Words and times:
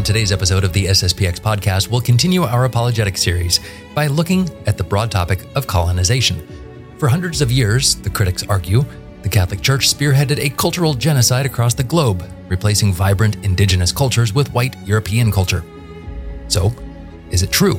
On 0.00 0.04
today's 0.04 0.32
episode 0.32 0.64
of 0.64 0.72
the 0.72 0.86
SSPX 0.86 1.40
podcast, 1.40 1.90
we'll 1.90 2.00
continue 2.00 2.42
our 2.44 2.64
apologetic 2.64 3.18
series 3.18 3.60
by 3.94 4.06
looking 4.06 4.48
at 4.64 4.78
the 4.78 4.82
broad 4.82 5.10
topic 5.10 5.46
of 5.54 5.66
colonization. 5.66 6.40
For 6.96 7.06
hundreds 7.06 7.42
of 7.42 7.52
years, 7.52 7.96
the 7.96 8.08
critics 8.08 8.42
argue, 8.48 8.82
the 9.20 9.28
Catholic 9.28 9.60
Church 9.60 9.94
spearheaded 9.94 10.38
a 10.38 10.48
cultural 10.48 10.94
genocide 10.94 11.44
across 11.44 11.74
the 11.74 11.84
globe, 11.84 12.24
replacing 12.48 12.94
vibrant 12.94 13.44
indigenous 13.44 13.92
cultures 13.92 14.32
with 14.32 14.50
white 14.54 14.74
European 14.86 15.30
culture. 15.30 15.62
So, 16.48 16.72
is 17.30 17.42
it 17.42 17.52
true? 17.52 17.74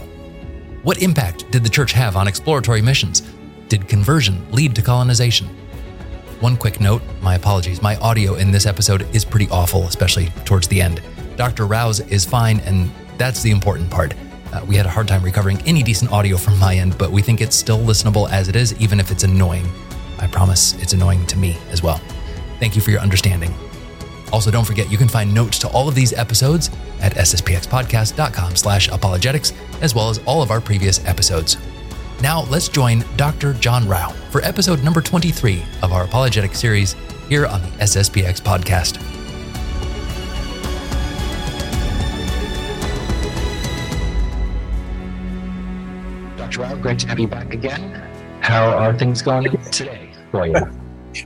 What 0.84 1.02
impact 1.02 1.50
did 1.50 1.64
the 1.64 1.72
Church 1.72 1.92
have 1.94 2.16
on 2.16 2.28
exploratory 2.28 2.84
missions? 2.84 3.24
Did 3.68 3.88
conversion 3.88 4.46
lead 4.52 4.76
to 4.76 4.84
colonization? 4.84 5.48
One 6.40 6.56
quick 6.56 6.80
note 6.80 7.02
my 7.24 7.34
apologies, 7.34 7.82
my 7.82 7.96
audio 7.96 8.36
in 8.36 8.52
this 8.52 8.68
episode 8.68 9.08
is 9.16 9.26
pretty 9.26 9.50
awful, 9.50 9.88
especially 9.88 10.28
towards 10.46 10.68
the 10.68 10.84
end. 10.84 11.02
Dr. 11.42 11.66
Rao's 11.66 12.02
is 12.02 12.24
fine, 12.24 12.60
and 12.60 12.92
that's 13.18 13.42
the 13.42 13.50
important 13.50 13.90
part. 13.90 14.14
Uh, 14.54 14.64
we 14.68 14.76
had 14.76 14.86
a 14.86 14.90
hard 14.90 15.08
time 15.08 15.24
recovering 15.24 15.60
any 15.66 15.82
decent 15.82 16.12
audio 16.12 16.38
from 16.38 16.56
my 16.60 16.76
end, 16.76 16.96
but 17.00 17.10
we 17.10 17.24
think 17.24 17.42
it's 17.42 17.56
still 17.56 17.80
listenable 17.80 18.30
as 18.30 18.48
it 18.48 18.56
is, 18.56 18.80
even 18.80 19.00
if 19.00 19.10
it's 19.10 19.24
annoying. 19.24 19.66
I 20.20 20.28
promise 20.28 20.80
it's 20.80 20.94
annoying 20.94 21.26
to 21.26 21.40
me 21.40 21.58
as 21.72 21.82
well. 21.82 22.00
Thank 22.60 22.76
you 22.76 22.82
for 22.84 22.92
your 22.92 23.00
understanding. 23.00 23.52
Also, 24.32 24.52
don't 24.52 24.66
forget 24.66 24.92
you 24.92 25.00
can 25.00 25.08
find 25.08 25.34
notes 25.34 25.58
to 25.58 25.68
all 25.70 25.90
of 25.90 25.96
these 25.96 26.14
episodes 26.14 26.70
at 27.00 27.16
sspxpodcast.com 27.16 28.56
slash 28.56 28.90
apologetics, 28.90 29.52
as 29.82 29.96
well 29.96 30.12
as 30.12 30.20
all 30.28 30.44
of 30.44 30.52
our 30.52 30.62
previous 30.62 31.04
episodes. 31.08 31.58
Now, 32.22 32.44
let's 32.52 32.70
join 32.70 33.04
Dr. 33.16 33.56
John 33.56 33.88
Rao 33.88 34.10
for 34.30 34.44
episode 34.44 34.84
number 34.84 35.02
23 35.02 35.64
of 35.82 35.92
our 35.92 36.04
apologetic 36.04 36.54
series 36.54 36.96
here 37.28 37.48
on 37.48 37.64
the 37.64 37.70
SSPX 37.80 38.42
podcast. 38.42 39.21
Rao, 46.62 46.76
great 46.76 47.00
to 47.00 47.08
have 47.08 47.20
you 47.20 47.28
back 47.28 47.56
again. 47.56 47.92
How 48.42 48.70
are 48.70 48.96
things 48.96 49.24
going 49.24 49.50
today 49.72 50.12
for 50.30 50.46
you? 50.46 50.56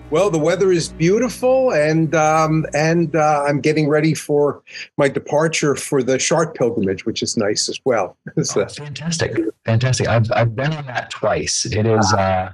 Well, 0.10 0.32
the 0.32 0.40
weather 0.40 0.72
is 0.72 0.90
beautiful, 0.90 1.72
and 1.72 2.16
um, 2.16 2.66
and 2.74 3.16
uh, 3.16 3.44
I'm 3.48 3.62
getting 3.62 3.88
ready 3.88 4.16
for 4.16 4.64
my 4.98 5.08
departure 5.08 5.76
for 5.76 6.02
the 6.02 6.18
Chartres 6.18 6.56
pilgrimage, 6.58 7.06
which 7.06 7.22
is 7.22 7.38
nice 7.38 7.70
as 7.70 7.80
well. 7.86 8.18
so. 8.42 8.64
oh, 8.64 8.68
fantastic, 8.68 9.38
fantastic! 9.64 10.08
I've 10.08 10.32
I've 10.32 10.56
been 10.56 10.74
on 10.74 10.88
that 10.88 11.12
twice. 11.12 11.66
It 11.66 11.86
is 11.86 12.14
uh, 12.14 12.52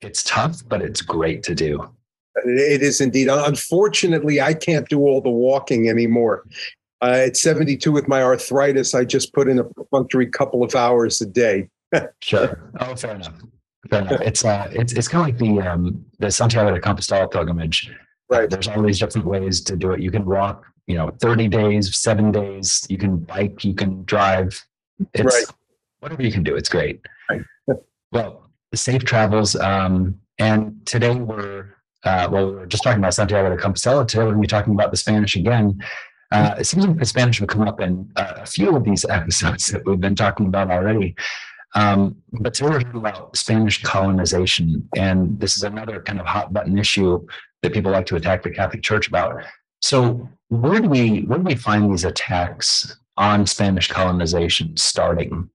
it's 0.00 0.22
tough, 0.22 0.62
but 0.66 0.80
it's 0.80 1.02
great 1.02 1.42
to 1.42 1.54
do. 1.54 1.86
It 2.46 2.80
is 2.80 2.98
indeed. 2.98 3.28
Unfortunately, 3.28 4.40
I 4.40 4.54
can't 4.54 4.88
do 4.88 5.00
all 5.00 5.20
the 5.20 5.28
walking 5.28 5.90
anymore. 5.90 6.46
Uh, 7.02 7.26
at 7.26 7.36
72 7.36 7.92
with 7.92 8.08
my 8.08 8.22
arthritis, 8.22 8.94
I 8.94 9.04
just 9.04 9.34
put 9.34 9.50
in 9.50 9.58
a 9.58 9.64
perfunctory 9.64 10.28
couple 10.28 10.62
of 10.62 10.74
hours 10.74 11.20
a 11.20 11.26
day. 11.26 11.68
Sure. 12.20 12.70
Oh, 12.80 12.94
fair 12.96 13.14
enough. 13.14 13.34
Fair 13.90 14.00
enough. 14.02 14.20
It's 14.22 14.44
uh, 14.44 14.68
it's 14.72 14.92
it's 14.92 15.08
kind 15.08 15.22
of 15.22 15.26
like 15.28 15.38
the 15.38 15.68
um, 15.68 16.04
the 16.18 16.30
Santiago 16.30 16.74
de 16.74 16.80
Compostela 16.80 17.30
pilgrimage. 17.30 17.90
Right. 18.30 18.48
There's 18.48 18.68
all 18.68 18.82
these 18.82 18.98
different 18.98 19.26
ways 19.26 19.60
to 19.62 19.76
do 19.76 19.92
it. 19.92 20.00
You 20.00 20.10
can 20.10 20.24
walk, 20.24 20.64
you 20.86 20.96
know, 20.96 21.10
30 21.20 21.48
days, 21.48 21.94
seven 21.96 22.32
days. 22.32 22.86
You 22.88 22.96
can 22.96 23.18
bike. 23.18 23.64
You 23.64 23.74
can 23.74 24.04
drive. 24.04 24.58
It's 25.12 25.34
Right. 25.34 25.44
whatever 26.00 26.22
you 26.22 26.32
can 26.32 26.42
do. 26.42 26.56
It's 26.56 26.68
great. 26.68 27.00
Right. 27.28 27.42
well, 28.12 28.50
safe 28.74 29.04
travels. 29.04 29.56
Um, 29.56 30.18
and 30.38 30.84
today 30.86 31.14
we're 31.14 31.74
uh, 32.04 32.28
well, 32.30 32.46
we 32.46 32.54
were 32.56 32.66
just 32.66 32.82
talking 32.82 32.98
about 32.98 33.14
Santiago 33.14 33.54
de 33.54 33.62
Compostela. 33.62 34.06
Today 34.06 34.20
we're 34.24 34.30
going 34.32 34.36
to 34.36 34.40
be 34.42 34.46
talking 34.46 34.74
about 34.74 34.90
the 34.90 34.96
Spanish 34.96 35.36
again. 35.36 35.78
Uh, 36.30 36.54
it 36.58 36.64
seems 36.64 36.86
like 36.86 36.98
the 36.98 37.04
Spanish 37.04 37.40
will 37.40 37.46
come 37.46 37.62
up 37.62 37.80
in 37.80 38.10
uh, 38.16 38.34
a 38.38 38.46
few 38.46 38.74
of 38.76 38.84
these 38.84 39.04
episodes 39.08 39.68
that 39.68 39.84
we've 39.86 40.00
been 40.00 40.16
talking 40.16 40.46
about 40.46 40.70
already. 40.70 41.14
Um, 41.74 42.16
but 42.32 42.54
today 42.54 42.70
we're 42.70 42.80
talking 42.80 43.00
about 43.00 43.36
Spanish 43.36 43.82
colonization, 43.82 44.88
and 44.96 45.38
this 45.40 45.56
is 45.56 45.64
another 45.64 46.00
kind 46.00 46.20
of 46.20 46.26
hot 46.26 46.52
button 46.52 46.78
issue 46.78 47.26
that 47.62 47.72
people 47.72 47.90
like 47.90 48.06
to 48.06 48.16
attack 48.16 48.42
the 48.42 48.50
Catholic 48.50 48.82
Church 48.82 49.08
about. 49.08 49.42
So, 49.80 50.28
where 50.48 50.80
do 50.80 50.88
we 50.88 51.22
where 51.22 51.38
do 51.38 51.44
we 51.44 51.56
find 51.56 51.90
these 51.90 52.04
attacks 52.04 52.96
on 53.16 53.46
Spanish 53.46 53.88
colonization 53.88 54.76
starting? 54.76 55.50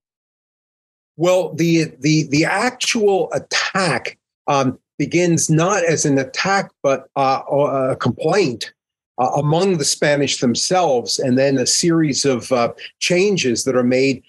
Well, 1.16 1.54
the 1.54 1.92
the 2.00 2.24
the 2.28 2.44
actual 2.44 3.32
attack 3.32 4.18
um, 4.46 4.78
begins 4.98 5.48
not 5.48 5.84
as 5.84 6.04
an 6.04 6.18
attack, 6.18 6.70
but 6.82 7.08
uh, 7.16 7.40
a 7.48 7.96
complaint 7.96 8.74
uh, 9.18 9.30
among 9.36 9.78
the 9.78 9.84
Spanish 9.84 10.38
themselves, 10.38 11.18
and 11.18 11.38
then 11.38 11.58
a 11.58 11.66
series 11.66 12.24
of 12.24 12.50
uh, 12.52 12.72
changes 13.00 13.64
that 13.64 13.76
are 13.76 13.82
made 13.82 14.22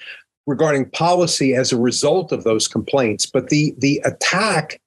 regarding 0.47 0.89
policy 0.89 1.53
as 1.53 1.71
a 1.71 1.79
result 1.79 2.31
of 2.31 2.43
those 2.43 2.67
complaints. 2.67 3.25
But 3.25 3.49
the 3.49 3.75
the 3.77 4.01
attack, 4.05 4.81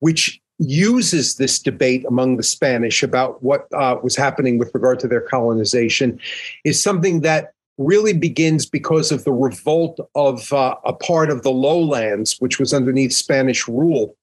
which 0.00 0.40
uses 0.58 1.36
this 1.36 1.58
debate 1.58 2.04
among 2.08 2.36
the 2.36 2.42
Spanish 2.42 3.02
about 3.02 3.42
what 3.42 3.66
uh, 3.74 3.98
was 4.02 4.16
happening 4.16 4.58
with 4.58 4.74
regard 4.74 4.98
to 5.00 5.08
their 5.08 5.20
colonization, 5.20 6.18
is 6.64 6.82
something 6.82 7.20
that 7.20 7.52
really 7.78 8.14
begins 8.14 8.64
because 8.64 9.12
of 9.12 9.24
the 9.24 9.32
revolt 9.32 10.00
of 10.14 10.50
uh, 10.52 10.76
a 10.84 10.94
part 10.94 11.30
of 11.30 11.42
the 11.42 11.50
lowlands, 11.50 12.36
which 12.38 12.58
was 12.58 12.72
underneath 12.72 13.12
Spanish 13.12 13.68
rule, 13.68 14.16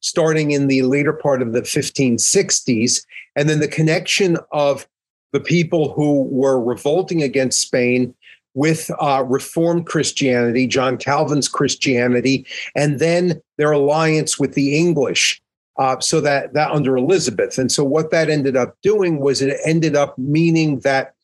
starting 0.00 0.52
in 0.52 0.68
the 0.68 0.82
later 0.82 1.12
part 1.12 1.42
of 1.42 1.52
the 1.52 1.60
1560s, 1.60 3.04
and 3.36 3.48
then 3.48 3.60
the 3.60 3.68
connection 3.68 4.38
of 4.52 4.88
the 5.32 5.40
people 5.40 5.92
who 5.92 6.22
were 6.22 6.60
revolting 6.60 7.22
against 7.22 7.60
Spain 7.60 8.14
with 8.54 8.90
uh, 9.00 9.24
Reformed 9.26 9.86
Christianity, 9.86 10.66
John 10.66 10.96
Calvin's 10.96 11.48
Christianity, 11.48 12.46
and 12.74 12.98
then 12.98 13.40
their 13.58 13.72
alliance 13.72 14.38
with 14.38 14.54
the 14.54 14.76
English. 14.76 15.40
Uh, 15.76 15.98
so 15.98 16.20
that 16.20 16.54
that 16.54 16.70
under 16.70 16.96
Elizabeth, 16.96 17.58
and 17.58 17.72
so 17.72 17.82
what 17.82 18.12
that 18.12 18.30
ended 18.30 18.56
up 18.56 18.76
doing 18.80 19.18
was 19.18 19.42
it 19.42 19.58
ended 19.64 19.96
up 19.96 20.16
meaning 20.16 20.78
that 20.80 21.14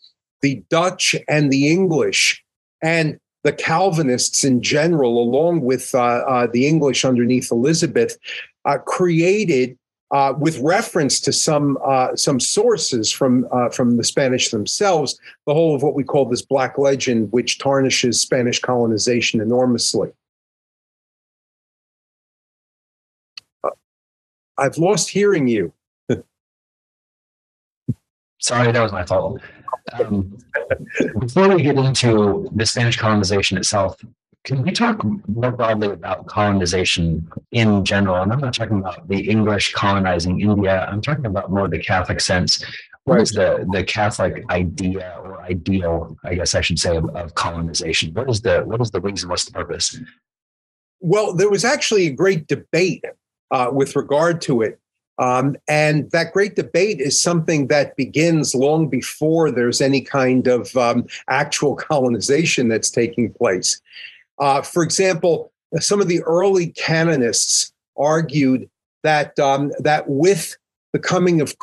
the 0.43 0.61
Dutch 0.71 1.15
and 1.29 1.53
the 1.53 1.71
English 1.71 2.43
and 2.83 3.21
the 3.43 3.53
Calvinists 3.53 4.45
in 4.45 4.61
general, 4.61 5.23
along 5.23 5.63
with 5.63 5.95
uh, 5.95 5.99
uh, 5.99 6.47
the 6.53 6.67
English 6.67 7.05
underneath 7.05 7.51
Elizabeth, 7.51 8.19
uh, 8.65 8.79
created, 8.79 9.79
uh, 10.11 10.35
with 10.39 10.59
reference 10.59 11.21
to 11.21 11.33
some 11.33 11.79
uh, 11.85 12.15
some 12.17 12.41
sources 12.41 13.13
from 13.13 13.47
uh, 13.53 13.69
from 13.69 13.97
the 13.97 14.05
Spanish 14.05 14.51
themselves, 14.51 15.19
the 15.47 15.55
whole 15.55 15.75
of 15.75 15.83
what 15.83 15.95
we 15.95 16.03
call 16.03 16.25
this 16.25 16.43
black 16.43 16.79
legend, 16.79 17.31
which 17.33 17.59
tarnishes 17.59 18.21
Spanish 18.21 18.61
colonization 18.61 19.41
enormously. 19.41 20.11
I've 24.59 24.79
lost 24.79 25.09
hearing 25.09 25.49
you. 25.49 25.73
Sorry, 28.39 28.73
that 28.73 28.83
was 28.83 28.93
my 28.93 29.07
fault. 29.07 29.41
Um, 29.99 30.37
before 31.19 31.55
we 31.55 31.63
get 31.63 31.77
into 31.77 32.49
the 32.55 32.67
Spanish 32.67 32.99
colonization 32.99 33.57
itself, 33.57 33.97
can 34.45 34.63
we 34.63 34.73
talk 34.73 35.05
more 35.29 35.53
broadly 35.53 35.89
about 35.89 36.27
colonization 36.27 37.31
in 37.53 37.85
general? 37.85 38.23
And 38.23 38.33
I'm 38.33 38.41
not 38.41 38.55
talking 38.55 38.79
about 38.79 39.07
the 39.09 39.29
English 39.29 39.73
colonizing 39.73 40.41
India. 40.41 40.89
I'm 40.91 41.03
talking 41.03 41.27
about 41.27 41.51
more 41.51 41.69
the 41.69 41.79
Catholic 41.79 42.21
sense. 42.21 42.65
What 43.05 43.21
is 43.21 43.33
the 43.33 43.67
the 43.73 43.85
Catholic 43.85 44.45
idea 44.51 45.19
or 45.23 45.43
ideal, 45.43 46.17
I 46.25 46.35
guess 46.35 46.55
I 46.55 46.61
should 46.61 46.79
say, 46.79 46.97
of, 46.97 47.09
of 47.17 47.35
colonization? 47.35 48.15
What 48.15 48.31
is 48.31 48.41
the 48.41 48.61
what 48.61 48.81
is 48.81 48.91
the 48.91 49.01
reason? 49.01 49.29
What's 49.29 49.45
the 49.45 49.53
purpose? 49.53 49.99
Well, 51.01 51.35
there 51.35 51.51
was 51.51 51.65
actually 51.65 52.07
a 52.07 52.13
great 52.13 52.47
debate 52.47 53.05
uh, 53.51 53.71
with 53.73 53.97
regard 53.97 54.41
to 54.43 54.63
it. 54.63 54.79
Um, 55.19 55.57
and 55.69 56.11
that 56.13 56.33
great 56.33 56.57
debate 56.57 56.99
is 56.99 57.21
something 57.21 57.67
that 57.67 57.95
begins 57.97 58.55
long 58.55 58.89
before 58.89 59.51
there's 59.51 59.83
any 59.83 60.01
kind 60.01 60.47
of 60.47 60.75
um, 60.79 61.07
actual 61.29 61.75
colonization 61.91 62.69
that's 62.69 62.91
taking 62.91 63.33
place. 63.35 63.83
Uh, 64.41 64.63
for 64.63 64.83
example, 64.83 65.53
some 65.79 66.01
of 66.01 66.09
the 66.09 66.23
early 66.23 66.69
canonists 66.69 67.73
argued 67.97 68.69
that 69.03 69.39
um, 69.39 69.71
that 69.79 70.09
with 70.09 70.57
the 70.93 70.99
coming 70.99 71.41
of 71.41 71.55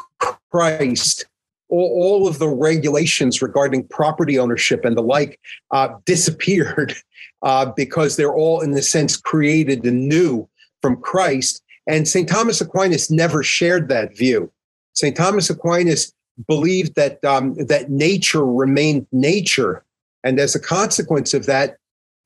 Christ, 0.51 1.25
all, 1.69 1.89
all, 2.01 2.27
of 2.27 2.39
the 2.39 2.47
regulations 2.47 3.41
regarding 3.41 3.87
property 3.87 4.39
ownership 4.39 4.85
and 4.85 4.95
the 4.95 5.01
like 5.01 5.39
uh, 5.71 5.89
disappeared 6.05 6.95
uh, 7.41 7.65
because 7.75 8.15
they're 8.15 8.33
all, 8.33 8.61
in 8.61 8.73
a 8.73 8.81
sense, 8.81 9.17
created 9.17 9.83
anew 9.85 10.47
from 10.81 11.01
Christ. 11.01 11.61
And 11.87 12.07
St. 12.07 12.29
Thomas 12.29 12.61
Aquinas 12.61 13.11
never 13.11 13.43
shared 13.43 13.89
that 13.89 14.15
view. 14.15 14.51
St. 14.93 15.15
Thomas 15.15 15.49
Aquinas 15.49 16.13
believed 16.47 16.95
that 16.95 17.23
um, 17.25 17.55
that 17.55 17.89
nature 17.89 18.45
remained 18.45 19.07
nature, 19.11 19.83
and 20.23 20.39
as 20.39 20.55
a 20.55 20.59
consequence 20.59 21.33
of 21.33 21.45
that, 21.45 21.77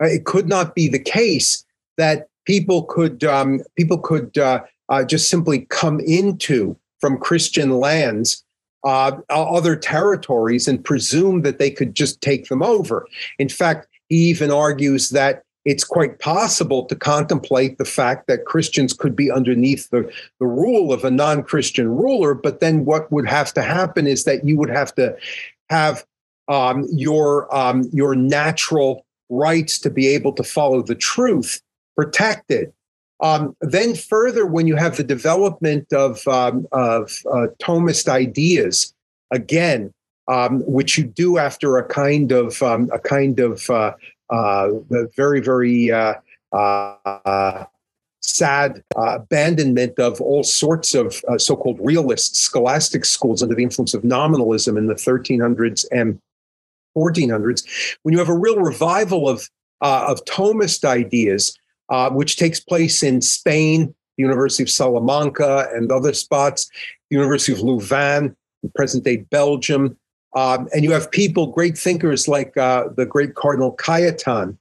it 0.01 0.25
could 0.25 0.47
not 0.47 0.75
be 0.75 0.87
the 0.87 0.99
case 0.99 1.65
that 1.97 2.27
people 2.45 2.83
could 2.83 3.23
um, 3.23 3.61
people 3.75 3.97
could 3.97 4.37
uh, 4.37 4.61
uh, 4.89 5.03
just 5.03 5.29
simply 5.29 5.65
come 5.69 5.99
into 5.99 6.77
from 6.99 7.17
Christian 7.17 7.71
lands 7.71 8.43
uh, 8.83 9.17
other 9.29 9.75
territories 9.75 10.67
and 10.67 10.83
presume 10.83 11.41
that 11.41 11.59
they 11.59 11.69
could 11.69 11.95
just 11.95 12.21
take 12.21 12.47
them 12.47 12.63
over. 12.63 13.05
In 13.39 13.49
fact, 13.49 13.87
he 14.09 14.17
even 14.29 14.51
argues 14.51 15.09
that 15.11 15.43
it's 15.63 15.83
quite 15.83 16.17
possible 16.19 16.85
to 16.85 16.95
contemplate 16.95 17.77
the 17.77 17.85
fact 17.85 18.25
that 18.27 18.45
Christians 18.45 18.93
could 18.93 19.15
be 19.15 19.29
underneath 19.29 19.89
the, 19.91 20.11
the 20.39 20.47
rule 20.47 20.91
of 20.91 21.03
a 21.03 21.11
non 21.11 21.43
Christian 21.43 21.87
ruler. 21.87 22.33
But 22.33 22.59
then 22.59 22.85
what 22.85 23.11
would 23.11 23.27
have 23.27 23.53
to 23.53 23.61
happen 23.61 24.07
is 24.07 24.23
that 24.23 24.43
you 24.43 24.57
would 24.57 24.71
have 24.71 24.95
to 24.95 25.15
have 25.69 26.03
um, 26.47 26.87
your, 26.91 27.53
um, 27.55 27.87
your 27.93 28.15
natural 28.15 29.05
rights 29.31 29.79
to 29.79 29.89
be 29.89 30.07
able 30.07 30.33
to 30.33 30.43
follow 30.43 30.83
the 30.83 30.95
truth 30.95 31.61
protected. 31.95 32.71
Um, 33.21 33.55
then, 33.61 33.95
further, 33.95 34.45
when 34.45 34.67
you 34.67 34.75
have 34.75 34.97
the 34.97 35.03
development 35.03 35.91
of, 35.93 36.27
um, 36.27 36.67
of 36.71 37.11
uh, 37.31 37.47
Thomist 37.59 38.07
ideas, 38.07 38.93
again, 39.31 39.93
um, 40.27 40.61
which 40.65 40.97
you 40.97 41.03
do 41.03 41.37
after 41.37 41.77
a 41.77 41.83
kind 41.83 42.31
of 42.31 42.61
um, 42.61 42.89
a 42.93 42.99
kind 42.99 43.39
of 43.39 43.69
uh, 43.69 43.93
uh, 44.29 44.69
very, 45.15 45.41
very 45.41 45.91
uh, 45.91 46.13
uh, 46.53 47.65
sad 48.21 48.83
abandonment 48.95 49.99
of 49.99 50.21
all 50.21 50.43
sorts 50.43 50.93
of 50.93 51.21
so 51.37 51.55
called 51.55 51.79
realist 51.81 52.35
scholastic 52.35 53.03
schools 53.03 53.41
under 53.41 53.55
the 53.55 53.63
influence 53.63 53.93
of 53.93 54.03
nominalism 54.03 54.77
in 54.77 54.87
the 54.87 54.93
1300s 54.93 55.85
and 55.91 56.19
1400s. 56.97 57.97
When 58.03 58.13
you 58.13 58.19
have 58.19 58.29
a 58.29 58.37
real 58.37 58.57
revival 58.57 59.29
of, 59.29 59.49
of 59.81 60.23
Thomist 60.25 60.83
ideas, 60.83 61.57
which 62.11 62.37
takes 62.37 62.59
place 62.59 63.03
in 63.03 63.21
Spain, 63.21 63.93
the 64.17 64.23
University 64.23 64.63
of 64.63 64.69
Salamanca, 64.69 65.69
and 65.73 65.91
other 65.91 66.13
spots, 66.13 66.69
the 67.09 67.17
University 67.17 67.51
of 67.53 67.59
Louvain, 67.59 68.35
present 68.75 69.03
day 69.03 69.17
Belgium, 69.17 69.97
um, 70.33 70.69
and 70.73 70.83
you 70.83 70.91
have 70.91 71.11
people, 71.11 71.47
great 71.47 71.77
thinkers 71.77 72.27
like 72.27 72.55
uh, 72.55 72.85
the 72.95 73.05
great 73.05 73.35
Cardinal 73.35 73.75
Cajetan, 73.75 74.57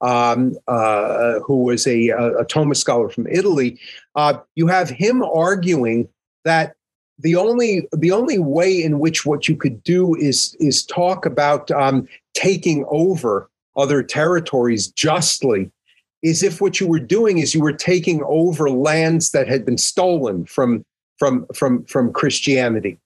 um, 0.00 0.56
uh, 0.66 1.38
who 1.40 1.62
was 1.62 1.86
a, 1.86 2.08
a 2.08 2.44
Thomist 2.46 2.78
scholar 2.78 3.08
from 3.08 3.26
Italy. 3.28 3.78
Uh, 4.16 4.38
you 4.56 4.66
have 4.66 4.88
him 4.90 5.22
arguing 5.22 6.08
that 6.44 6.74
the 7.22 7.36
only 7.36 7.88
the 7.92 8.12
only 8.12 8.38
way 8.38 8.82
in 8.82 8.98
which 8.98 9.24
what 9.24 9.48
you 9.48 9.56
could 9.56 9.82
do 9.82 10.14
is 10.16 10.56
is 10.60 10.84
talk 10.84 11.24
about 11.24 11.70
um, 11.70 12.06
taking 12.34 12.84
over 12.88 13.48
other 13.76 14.02
territories 14.02 14.88
justly 14.88 15.70
is 16.22 16.42
if 16.42 16.60
what 16.60 16.80
you 16.80 16.86
were 16.86 17.00
doing 17.00 17.38
is 17.38 17.54
you 17.54 17.60
were 17.60 17.72
taking 17.72 18.22
over 18.24 18.70
lands 18.70 19.30
that 19.30 19.48
had 19.48 19.64
been 19.64 19.78
stolen 19.78 20.44
from 20.44 20.84
from 21.18 21.46
from 21.54 21.84
from 21.84 22.12
Christianity. 22.12 22.98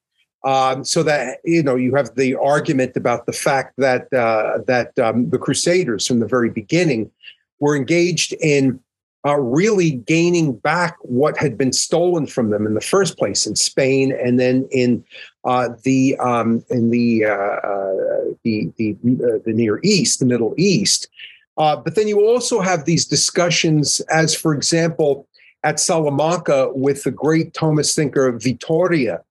Um, 0.45 0.85
so 0.85 1.03
that 1.03 1.41
you 1.45 1.63
know, 1.63 1.75
you 1.75 1.95
have 1.97 2.15
the 2.15 2.37
argument 2.37 2.97
about 2.97 3.27
the 3.27 3.33
fact 3.33 3.75
that 3.79 4.13
uh, 4.13 4.59
that 4.67 4.97
um, 4.99 5.31
the 5.31 5.39
Crusaders, 5.39 6.07
from 6.07 6.21
the 6.21 6.27
very 6.27 6.51
beginning, 6.51 7.11
were 7.59 7.75
engaged 7.75 8.33
in 8.35 8.79
uh, 9.27 9.35
really 9.35 9.91
gaining 9.91 10.53
back 10.53 10.97
what 11.01 11.37
had 11.37 11.59
been 11.59 11.73
stolen 11.73 12.27
from 12.27 12.51
them 12.51 12.67
in 12.67 12.75
the 12.75 12.81
first 12.81 13.19
place 13.19 13.47
in 13.47 13.57
Spain, 13.57 14.13
and 14.13 14.39
then 14.39 14.69
in 14.71 15.05
uh, 15.45 15.71
the 15.83 16.17
um, 16.19 16.65
in 16.71 16.91
the 16.91 17.25
uh, 17.25 17.33
uh, 17.33 18.25
the 18.45 18.71
the, 18.77 18.97
uh, 19.05 19.39
the 19.45 19.53
Near 19.53 19.81
East, 19.83 20.21
the 20.21 20.27
Middle 20.27 20.55
East. 20.57 21.09
but 21.57 21.97
then 21.97 22.07
you 22.07 22.25
also 22.25 22.61
have 22.61 22.85
these 22.85 23.05
discussions, 23.05 24.01
as 24.11 24.35
for 24.35 24.55
example, 24.55 25.27
at 25.65 25.81
Salamanca 25.81 26.71
with 26.75 27.03
the 27.03 27.11
great 27.11 27.53
Thomist 27.53 27.97
thinker 27.97 28.31
Vitoria, 28.31 29.23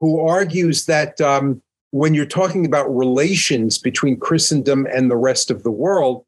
who 0.00 0.20
argues 0.20 0.86
that 0.86 1.20
um, 1.20 1.62
when 1.90 2.14
you're 2.14 2.26
talking 2.26 2.66
about 2.66 2.88
relations 2.94 3.78
between 3.78 4.18
Christendom 4.18 4.86
and 4.92 5.10
the 5.10 5.16
rest 5.16 5.50
of 5.50 5.62
the 5.62 5.70
world, 5.70 6.24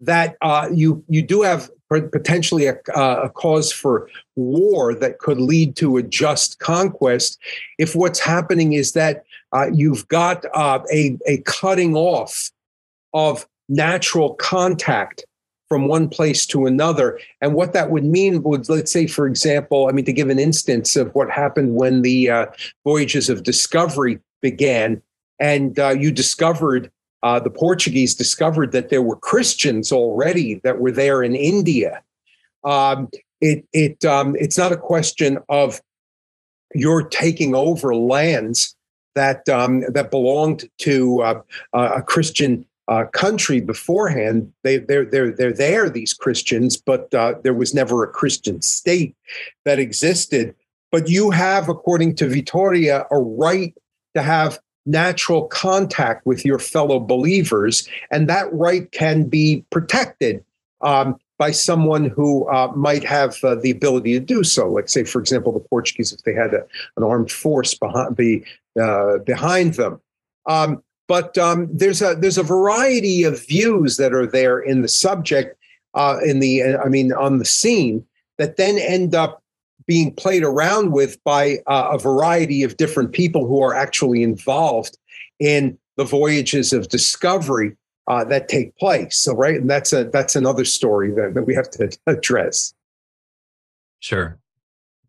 that 0.00 0.36
uh, 0.42 0.68
you 0.72 1.04
you 1.08 1.22
do 1.22 1.42
have 1.42 1.70
potentially 1.88 2.66
a, 2.66 2.76
a, 2.96 3.30
cause 3.30 3.70
for 3.70 4.08
war 4.34 4.94
that 4.94 5.18
could 5.18 5.40
lead 5.40 5.76
to 5.76 5.96
a 5.96 6.02
just 6.02 6.58
conquest 6.58 7.38
if 7.78 7.94
what's 7.94 8.18
happening 8.18 8.72
is 8.72 8.92
that 8.92 9.22
uh, 9.52 9.66
you've 9.72 10.08
got 10.08 10.44
uh, 10.54 10.80
a, 10.92 11.16
a 11.26 11.38
cutting 11.42 11.94
off 11.94 12.50
of 13.12 13.46
natural 13.68 14.34
contact 14.34 15.24
from 15.68 15.88
one 15.88 16.08
place 16.08 16.46
to 16.46 16.66
another. 16.66 17.18
And 17.40 17.54
what 17.54 17.72
that 17.72 17.90
would 17.90 18.04
mean 18.04 18.42
would, 18.42 18.68
let's 18.68 18.92
say, 18.92 19.06
for 19.06 19.26
example, 19.26 19.88
I 19.88 19.92
mean, 19.92 20.04
to 20.04 20.12
give 20.12 20.28
an 20.28 20.38
instance 20.38 20.96
of 20.96 21.14
what 21.14 21.30
happened 21.30 21.74
when 21.74 22.02
the 22.02 22.30
uh, 22.30 22.46
voyages 22.84 23.30
of 23.30 23.42
discovery 23.42 24.18
began, 24.42 25.00
and 25.40 25.78
uh, 25.78 25.90
you 25.90 26.12
discovered, 26.12 26.90
uh, 27.24 27.40
the 27.40 27.50
Portuguese 27.50 28.14
discovered 28.14 28.70
that 28.72 28.90
there 28.90 29.02
were 29.02 29.16
Christians 29.16 29.90
already 29.90 30.60
that 30.62 30.78
were 30.78 30.92
there 30.92 31.22
in 31.22 31.34
India. 31.34 32.02
Um, 32.64 33.08
it, 33.40 33.64
it, 33.72 34.04
um, 34.04 34.36
it's 34.38 34.58
not 34.58 34.72
a 34.72 34.76
question 34.76 35.38
of 35.48 35.80
you're 36.74 37.08
taking 37.08 37.54
over 37.54 37.94
lands 37.94 38.76
that 39.14 39.48
um, 39.48 39.84
that 39.92 40.10
belonged 40.10 40.68
to 40.78 41.22
uh, 41.22 41.40
a 41.72 42.02
Christian 42.02 42.66
uh, 42.88 43.04
country 43.12 43.60
beforehand. 43.60 44.52
They, 44.62 44.78
they're, 44.78 45.06
they're, 45.06 45.30
they're 45.30 45.52
there, 45.52 45.88
these 45.88 46.12
Christians, 46.12 46.76
but 46.76 47.12
uh, 47.14 47.34
there 47.42 47.54
was 47.54 47.72
never 47.74 48.02
a 48.02 48.08
Christian 48.08 48.60
state 48.60 49.16
that 49.64 49.78
existed. 49.78 50.54
But 50.92 51.08
you 51.08 51.30
have, 51.30 51.68
according 51.68 52.16
to 52.16 52.28
Vitoria, 52.28 53.06
a 53.10 53.18
right 53.18 53.74
to 54.14 54.22
have 54.22 54.58
natural 54.86 55.46
contact 55.46 56.26
with 56.26 56.44
your 56.44 56.58
fellow 56.58 57.00
believers, 57.00 57.88
and 58.10 58.28
that 58.28 58.52
right 58.52 58.90
can 58.92 59.24
be 59.24 59.64
protected 59.70 60.44
um, 60.80 61.16
by 61.38 61.50
someone 61.50 62.04
who 62.04 62.48
uh, 62.48 62.70
might 62.76 63.04
have 63.04 63.42
uh, 63.42 63.54
the 63.56 63.70
ability 63.70 64.12
to 64.12 64.20
do 64.20 64.44
so. 64.44 64.68
Let's 64.68 64.92
say, 64.92 65.04
for 65.04 65.20
example, 65.20 65.52
the 65.52 65.60
Portuguese, 65.60 66.12
if 66.12 66.22
they 66.22 66.34
had 66.34 66.54
a, 66.54 66.64
an 66.96 67.02
armed 67.02 67.30
force 67.30 67.74
behind, 67.74 68.16
be, 68.16 68.44
uh, 68.80 69.18
behind 69.18 69.74
them. 69.74 70.00
Um, 70.46 70.82
but 71.06 71.36
um, 71.36 71.68
there's 71.70 72.00
a 72.00 72.14
there's 72.14 72.38
a 72.38 72.42
variety 72.42 73.24
of 73.24 73.46
views 73.46 73.98
that 73.98 74.14
are 74.14 74.26
there 74.26 74.58
in 74.58 74.80
the 74.80 74.88
subject, 74.88 75.58
uh, 75.92 76.18
in 76.24 76.40
the 76.40 76.76
I 76.76 76.88
mean 76.88 77.12
on 77.12 77.38
the 77.38 77.44
scene 77.44 78.06
that 78.38 78.56
then 78.56 78.78
end 78.78 79.14
up 79.14 79.42
being 79.86 80.14
played 80.14 80.42
around 80.42 80.92
with 80.92 81.22
by 81.24 81.58
uh, 81.66 81.90
a 81.92 81.98
variety 81.98 82.62
of 82.62 82.76
different 82.76 83.12
people 83.12 83.46
who 83.46 83.62
are 83.62 83.74
actually 83.74 84.22
involved 84.22 84.98
in 85.38 85.78
the 85.96 86.04
voyages 86.04 86.72
of 86.72 86.88
discovery 86.88 87.76
uh, 88.06 88.24
that 88.24 88.48
take 88.48 88.76
place. 88.76 89.16
So 89.16 89.34
right, 89.34 89.60
and 89.60 89.68
that's 89.68 89.92
a 89.92 90.04
that's 90.04 90.36
another 90.36 90.64
story 90.64 91.10
that, 91.12 91.34
that 91.34 91.44
we 91.44 91.54
have 91.54 91.70
to 91.70 91.96
address. 92.06 92.74
Sure. 94.00 94.38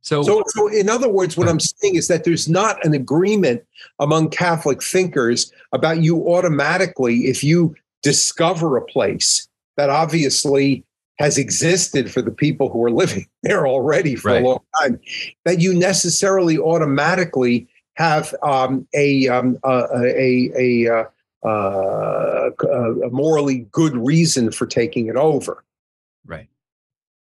So, 0.01 0.21
so, 0.21 0.43
so, 0.49 0.67
in 0.67 0.87
other 0.87 1.09
words, 1.09 1.35
what 1.35 1.49
I'm 1.49 1.59
saying 1.59 1.95
is 1.95 2.07
that 2.09 2.25
there's 2.25 2.47
not 2.47 2.83
an 2.85 2.93
agreement 2.93 3.63
among 3.99 4.29
Catholic 4.29 4.83
thinkers 4.83 5.51
about 5.71 6.03
you 6.03 6.27
automatically, 6.27 7.25
if 7.25 7.43
you 7.43 7.73
discover 8.03 8.77
a 8.77 8.85
place 8.85 9.47
that 9.77 9.89
obviously 9.89 10.85
has 11.17 11.37
existed 11.37 12.11
for 12.11 12.21
the 12.21 12.31
people 12.31 12.69
who 12.69 12.83
are 12.83 12.91
living 12.91 13.25
there 13.43 13.67
already 13.67 14.15
for 14.15 14.31
right. 14.31 14.41
a 14.41 14.45
long 14.45 14.59
time, 14.81 14.99
that 15.45 15.59
you 15.59 15.73
necessarily 15.73 16.57
automatically 16.57 17.67
have 17.95 18.35
um, 18.43 18.87
a, 18.93 19.27
um, 19.29 19.57
a, 19.63 19.87
a, 19.93 20.51
a, 20.57 20.93
uh, 20.93 21.03
uh, 21.47 22.49
a 22.63 23.09
morally 23.09 23.67
good 23.71 23.95
reason 23.95 24.51
for 24.51 24.65
taking 24.65 25.07
it 25.07 25.15
over. 25.15 25.63
Right. 26.25 26.49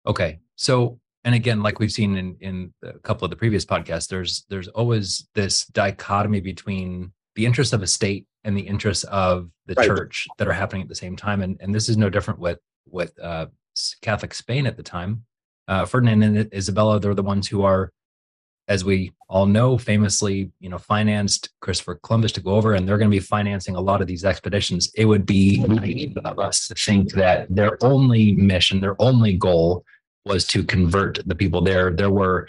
Okay. 0.05 0.39
So 0.55 1.00
and 1.23 1.35
again 1.35 1.61
like 1.61 1.79
we've 1.79 1.91
seen 1.91 2.17
in 2.17 2.35
in 2.39 2.73
a 2.83 2.97
couple 3.00 3.25
of 3.25 3.29
the 3.29 3.35
previous 3.35 3.65
podcasts 3.65 4.07
there's 4.07 4.45
there's 4.50 4.67
always 4.69 5.27
this 5.35 5.65
dichotomy 5.67 6.39
between 6.39 7.11
the 7.35 7.45
interests 7.45 7.73
of 7.73 7.81
a 7.81 7.88
state 7.88 8.25
and 8.43 8.57
the 8.57 8.61
interests 8.61 9.03
of 9.05 9.50
the 9.67 9.75
right. 9.75 9.85
church 9.85 10.27
that 10.38 10.47
are 10.47 10.53
happening 10.53 10.81
at 10.81 10.88
the 10.88 10.95
same 10.95 11.15
time 11.15 11.41
and 11.41 11.57
and 11.61 11.73
this 11.73 11.89
is 11.89 11.97
no 11.97 12.09
different 12.09 12.39
with 12.39 12.59
with 12.88 13.17
uh, 13.19 13.45
catholic 14.01 14.33
spain 14.33 14.65
at 14.65 14.77
the 14.77 14.83
time 14.83 15.23
uh, 15.67 15.85
ferdinand 15.85 16.23
and 16.23 16.53
isabella 16.53 16.99
they're 16.99 17.13
the 17.13 17.23
ones 17.23 17.47
who 17.47 17.63
are 17.63 17.91
as 18.67 18.85
we 18.85 19.11
all 19.27 19.45
know 19.45 19.77
famously 19.77 20.51
you 20.59 20.69
know 20.69 20.77
financed 20.77 21.49
christopher 21.61 21.99
columbus 22.03 22.31
to 22.31 22.41
go 22.41 22.51
over 22.55 22.73
and 22.73 22.87
they're 22.87 22.97
going 22.97 23.09
to 23.09 23.15
be 23.15 23.19
financing 23.19 23.75
a 23.75 23.81
lot 23.81 24.01
of 24.01 24.07
these 24.07 24.25
expeditions 24.25 24.91
it 24.95 25.05
would 25.05 25.25
be 25.25 25.59
naive 25.67 26.17
of 26.25 26.39
us 26.39 26.67
to 26.67 26.75
think 26.75 27.11
that 27.13 27.47
their 27.49 27.77
only 27.83 28.33
mission 28.33 28.79
their 28.79 28.95
only 28.99 29.35
goal 29.35 29.83
was 30.25 30.45
to 30.47 30.63
convert 30.63 31.19
the 31.25 31.35
people 31.35 31.61
there. 31.61 31.91
There 31.91 32.11
were 32.11 32.47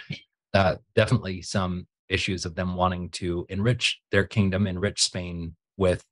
uh, 0.54 0.76
definitely 0.94 1.42
some 1.42 1.86
issues 2.08 2.44
of 2.44 2.54
them 2.54 2.74
wanting 2.74 3.08
to 3.10 3.46
enrich 3.48 4.00
their 4.10 4.24
kingdom, 4.24 4.66
enrich 4.66 5.02
Spain 5.02 5.56
with 5.76 6.04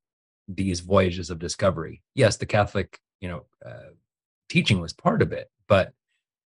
these 0.49 0.81
voyages 0.81 1.31
of 1.31 1.39
discovery. 1.39 2.03
Yes, 2.15 2.37
the 2.37 2.47
Catholic, 2.47 2.99
you 3.21 3.29
know, 3.29 3.45
uh, 3.65 3.91
teaching 4.51 4.81
was 4.81 4.93
part 4.93 5.23
of 5.23 5.33
it, 5.33 5.51
but 5.69 5.95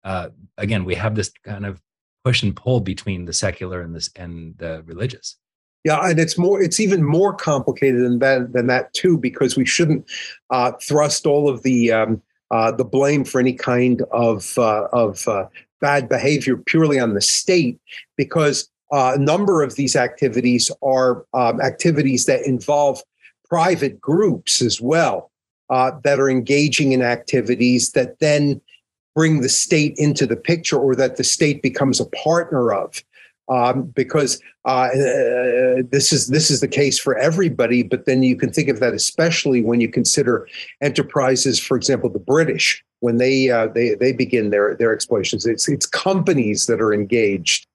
uh, 0.04 0.30
again, 0.58 0.86
we 0.86 0.96
have 0.96 1.16
this 1.16 1.32
kind 1.44 1.66
of 1.66 1.82
push 2.24 2.44
and 2.44 2.56
pull 2.56 2.80
between 2.80 3.26
the 3.26 3.34
secular 3.34 3.82
and 3.82 3.96
this 3.96 4.10
and 4.16 4.56
the 4.58 4.84
religious. 4.86 5.38
Yeah, 5.84 6.00
and 6.02 6.20
it's 6.20 6.38
more. 6.38 6.62
It's 6.62 6.80
even 6.80 7.04
more 7.04 7.34
complicated 7.34 8.02
than 8.02 8.20
that. 8.20 8.54
Than 8.54 8.68
that 8.68 8.94
too, 8.94 9.18
because 9.18 9.58
we 9.58 9.66
shouldn't 9.66 10.10
uh, 10.50 10.74
thrust 10.82 11.26
all 11.26 11.50
of 11.50 11.64
the 11.64 11.92
um, 11.92 12.22
uh, 12.52 12.72
the 12.72 12.86
blame 12.86 13.26
for 13.26 13.40
any 13.40 13.54
kind 13.54 14.02
of 14.12 14.58
uh, 14.58 14.88
of 14.94 15.28
uh, 15.28 15.48
bad 15.82 16.08
behavior 16.08 16.56
purely 16.56 17.00
on 17.00 17.16
the 17.16 17.22
state, 17.22 17.80
because 18.16 18.70
uh, 18.92 19.14
a 19.16 19.20
number 19.20 19.62
of 19.62 19.76
these 19.76 19.96
activities 19.98 20.72
are 20.82 21.26
um, 21.34 21.60
activities 21.60 22.26
that 22.26 22.46
involve 22.46 23.02
private 23.50 24.00
groups 24.00 24.62
as 24.62 24.80
well 24.80 25.33
uh, 25.74 25.92
that 26.04 26.20
are 26.20 26.30
engaging 26.30 26.92
in 26.92 27.02
activities 27.02 27.94
that 27.94 28.20
then 28.20 28.62
bring 29.16 29.42
the 29.42 29.50
state 29.50 29.96
into 29.98 30.28
the 30.28 30.36
picture, 30.36 30.78
or 30.78 30.96
that 30.96 31.18
the 31.18 31.24
state 31.24 31.64
becomes 31.64 32.00
a 32.00 32.06
partner 32.06 32.72
of 32.72 33.04
um, 33.50 33.84
because 33.96 34.40
uh, 34.66 34.90
uh, 34.90 35.82
this 35.90 36.14
is 36.14 36.28
this 36.28 36.52
is 36.52 36.62
the 36.62 36.68
case 36.68 37.00
for 37.00 37.18
everybody. 37.18 37.82
But 37.82 38.06
then 38.06 38.22
you 38.22 38.36
can 38.36 38.54
think 38.54 38.70
of 38.70 38.80
that 38.82 38.94
especially 38.94 39.64
when 39.64 39.82
you 39.82 39.90
consider 39.90 40.48
enterprises, 40.80 41.60
for 41.60 41.76
example, 41.76 42.08
the 42.08 42.20
British 42.20 42.84
when 43.00 43.18
they 43.18 43.50
uh, 43.50 43.66
they 43.66 43.96
they 43.96 44.14
begin 44.14 44.52
their 44.52 44.76
their 44.76 44.94
explorations. 44.94 45.48
It's 45.48 45.68
it's 45.68 45.88
companies 45.88 46.68
that 46.68 46.82
are 46.82 46.94
engaged, 46.94 47.66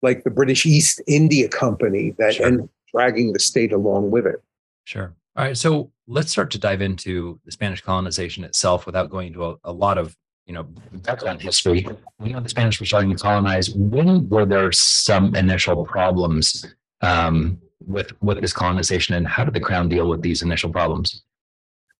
like 0.00 0.24
the 0.24 0.30
British 0.30 0.64
East 0.64 1.02
India 1.06 1.48
Company, 1.50 2.14
that 2.16 2.36
sure. 2.36 2.46
and 2.46 2.68
dragging 2.94 3.34
the 3.34 3.40
state 3.40 3.72
along 3.72 4.10
with 4.10 4.26
it. 4.26 4.42
Sure. 4.84 5.12
All 5.36 5.44
right. 5.44 5.56
So 5.56 5.91
let's 6.06 6.30
start 6.30 6.50
to 6.52 6.58
dive 6.58 6.82
into 6.82 7.40
the 7.44 7.52
Spanish 7.52 7.80
colonization 7.80 8.44
itself 8.44 8.86
without 8.86 9.10
going 9.10 9.28
into 9.28 9.44
a, 9.44 9.56
a 9.64 9.72
lot 9.72 9.98
of 9.98 10.16
you 10.46 10.54
know, 10.54 10.64
background 10.92 11.40
history, 11.40 11.86
we 12.18 12.32
know 12.32 12.40
the 12.40 12.48
Spanish 12.48 12.80
were 12.80 12.86
starting 12.86 13.10
to 13.10 13.16
colonize. 13.16 13.70
When 13.70 14.28
were 14.28 14.44
there 14.44 14.72
some 14.72 15.34
initial 15.34 15.84
problems 15.84 16.66
um, 17.00 17.58
with 17.86 18.12
with 18.22 18.40
this 18.40 18.52
colonization, 18.52 19.14
and 19.14 19.26
how 19.26 19.44
did 19.44 19.54
the 19.54 19.60
crown 19.60 19.88
deal 19.88 20.08
with 20.08 20.22
these 20.22 20.42
initial 20.42 20.70
problems? 20.70 21.22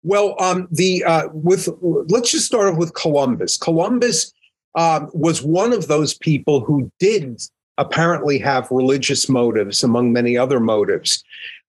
Well, 0.03 0.35
um, 0.41 0.67
the 0.71 1.05
uh, 1.05 1.29
with 1.33 1.69
let's 1.81 2.31
just 2.31 2.47
start 2.47 2.73
off 2.73 2.79
with 2.79 2.95
Columbus. 2.95 3.57
Columbus 3.57 4.33
um, 4.75 5.09
was 5.13 5.43
one 5.43 5.73
of 5.73 5.87
those 5.87 6.15
people 6.15 6.61
who 6.61 6.91
did 6.99 7.41
apparently 7.79 8.39
have 8.39 8.71
religious 8.71 9.29
motives 9.29 9.83
among 9.83 10.13
many 10.13 10.37
other 10.37 10.61
motives. 10.61 11.23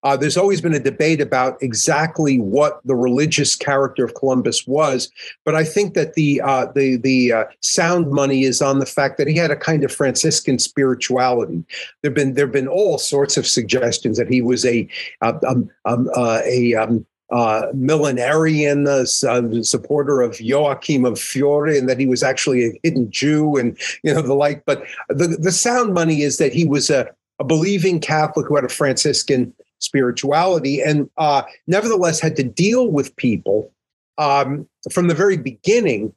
Uh, 0.03 0.17
there's 0.17 0.37
always 0.37 0.61
been 0.61 0.73
a 0.73 0.79
debate 0.79 1.21
about 1.21 1.61
exactly 1.61 2.39
what 2.39 2.81
the 2.85 2.95
religious 2.95 3.55
character 3.55 4.03
of 4.03 4.15
Columbus 4.15 4.67
was, 4.67 5.09
but 5.45 5.55
I 5.55 5.63
think 5.63 5.93
that 5.93 6.13
the 6.13 6.41
uh, 6.41 6.67
the 6.73 6.97
the 6.97 7.33
uh, 7.33 7.43
sound 7.61 8.11
money 8.11 8.43
is 8.43 8.61
on 8.61 8.79
the 8.79 8.85
fact 8.85 9.17
that 9.17 9.27
he 9.27 9.35
had 9.35 9.51
a 9.51 9.55
kind 9.55 9.83
of 9.83 9.91
Franciscan 9.91 10.59
spirituality. 10.59 11.63
There've 12.01 12.13
been 12.13 12.33
there've 12.33 12.51
been 12.51 12.67
all 12.67 12.97
sorts 12.97 13.37
of 13.37 13.47
suggestions 13.47 14.17
that 14.17 14.29
he 14.29 14.41
was 14.41 14.65
a 14.65 14.87
uh, 15.21 15.33
um, 15.47 15.69
um, 15.85 16.09
uh, 16.15 16.41
a 16.45 16.75
um, 16.75 17.05
uh, 17.33 17.67
millenarian 17.73 18.87
uh, 18.87 19.27
uh, 19.27 19.63
supporter 19.63 20.21
of 20.21 20.39
Joachim 20.39 21.05
of 21.05 21.19
Fiore, 21.19 21.77
and 21.77 21.89
that 21.89 21.99
he 21.99 22.05
was 22.05 22.21
actually 22.21 22.65
a 22.65 22.79
hidden 22.83 23.09
Jew, 23.09 23.57
and 23.57 23.77
you 24.03 24.13
know 24.13 24.21
the 24.21 24.35
like. 24.35 24.65
But 24.65 24.83
the 25.09 25.27
the 25.39 25.51
sound 25.51 25.93
money 25.93 26.21
is 26.21 26.37
that 26.37 26.53
he 26.53 26.65
was 26.65 26.89
a, 26.89 27.09
a 27.39 27.43
believing 27.43 27.99
Catholic 27.99 28.47
who 28.47 28.55
had 28.55 28.65
a 28.65 28.69
Franciscan 28.69 29.53
spirituality, 29.83 30.81
and 30.81 31.09
uh, 31.17 31.43
nevertheless 31.67 32.19
had 32.19 32.35
to 32.37 32.43
deal 32.43 32.91
with 32.91 33.15
people 33.15 33.71
um, 34.17 34.67
from 34.91 35.07
the 35.07 35.15
very 35.15 35.37
beginning 35.37 36.13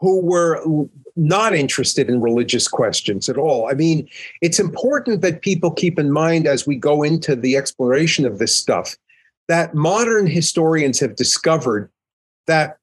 who 0.00 0.20
were 0.20 0.62
not 1.16 1.54
interested 1.54 2.08
in 2.08 2.22
religious 2.22 2.66
questions 2.66 3.28
at 3.28 3.36
all. 3.36 3.68
I 3.68 3.74
mean, 3.74 4.08
it's 4.40 4.58
important 4.58 5.20
that 5.20 5.42
people 5.42 5.70
keep 5.70 5.98
in 5.98 6.10
mind 6.10 6.46
as 6.46 6.66
we 6.66 6.76
go 6.76 7.02
into 7.02 7.36
the 7.36 7.56
exploration 7.56 8.24
of 8.24 8.38
this 8.38 8.56
stuff 8.56 8.96
that 9.50 9.74
modern 9.74 10.28
historians 10.28 11.00
have 11.00 11.16
discovered 11.16 11.90
that 12.46 12.76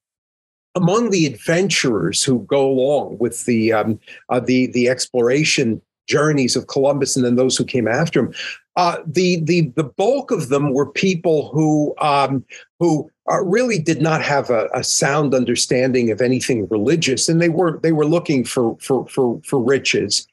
among 0.75 1.09
the 1.11 1.25
adventurers 1.25 2.23
who 2.23 2.39
go 2.41 2.67
along 2.67 3.17
with 3.19 3.45
the 3.45 3.71
um, 3.71 3.99
uh, 4.27 4.41
the 4.41 4.67
the 4.67 4.89
exploration 4.89 5.81
journeys 6.07 6.55
of 6.55 6.67
Columbus 6.67 7.15
and 7.15 7.25
then 7.25 7.35
those 7.35 7.55
who 7.55 7.65
came 7.65 7.87
after 7.87 8.21
him, 8.21 8.33
uh, 8.75 8.97
the 9.05 9.41
the 9.41 9.71
the 9.75 9.83
bulk 9.83 10.31
of 10.31 10.49
them 10.49 10.71
were 10.71 10.85
people 10.85 11.49
who 11.49 11.95
um, 11.99 12.45
who 12.79 13.09
uh, 13.29 13.43
really 13.43 13.79
did 13.79 14.01
not 14.01 14.21
have 14.21 14.49
a, 14.49 14.69
a, 14.73 14.83
sound 14.83 15.33
understanding 15.33 16.11
of 16.11 16.21
anything 16.21 16.67
religious, 16.69 17.27
and 17.27 17.41
they 17.41 17.49
were 17.49 17.79
they 17.79 17.91
were 17.91 18.05
looking 18.05 18.43
for 18.43 18.77
for 18.79 19.07
for 19.07 19.41
for 19.43 19.59
riches. 19.59 20.27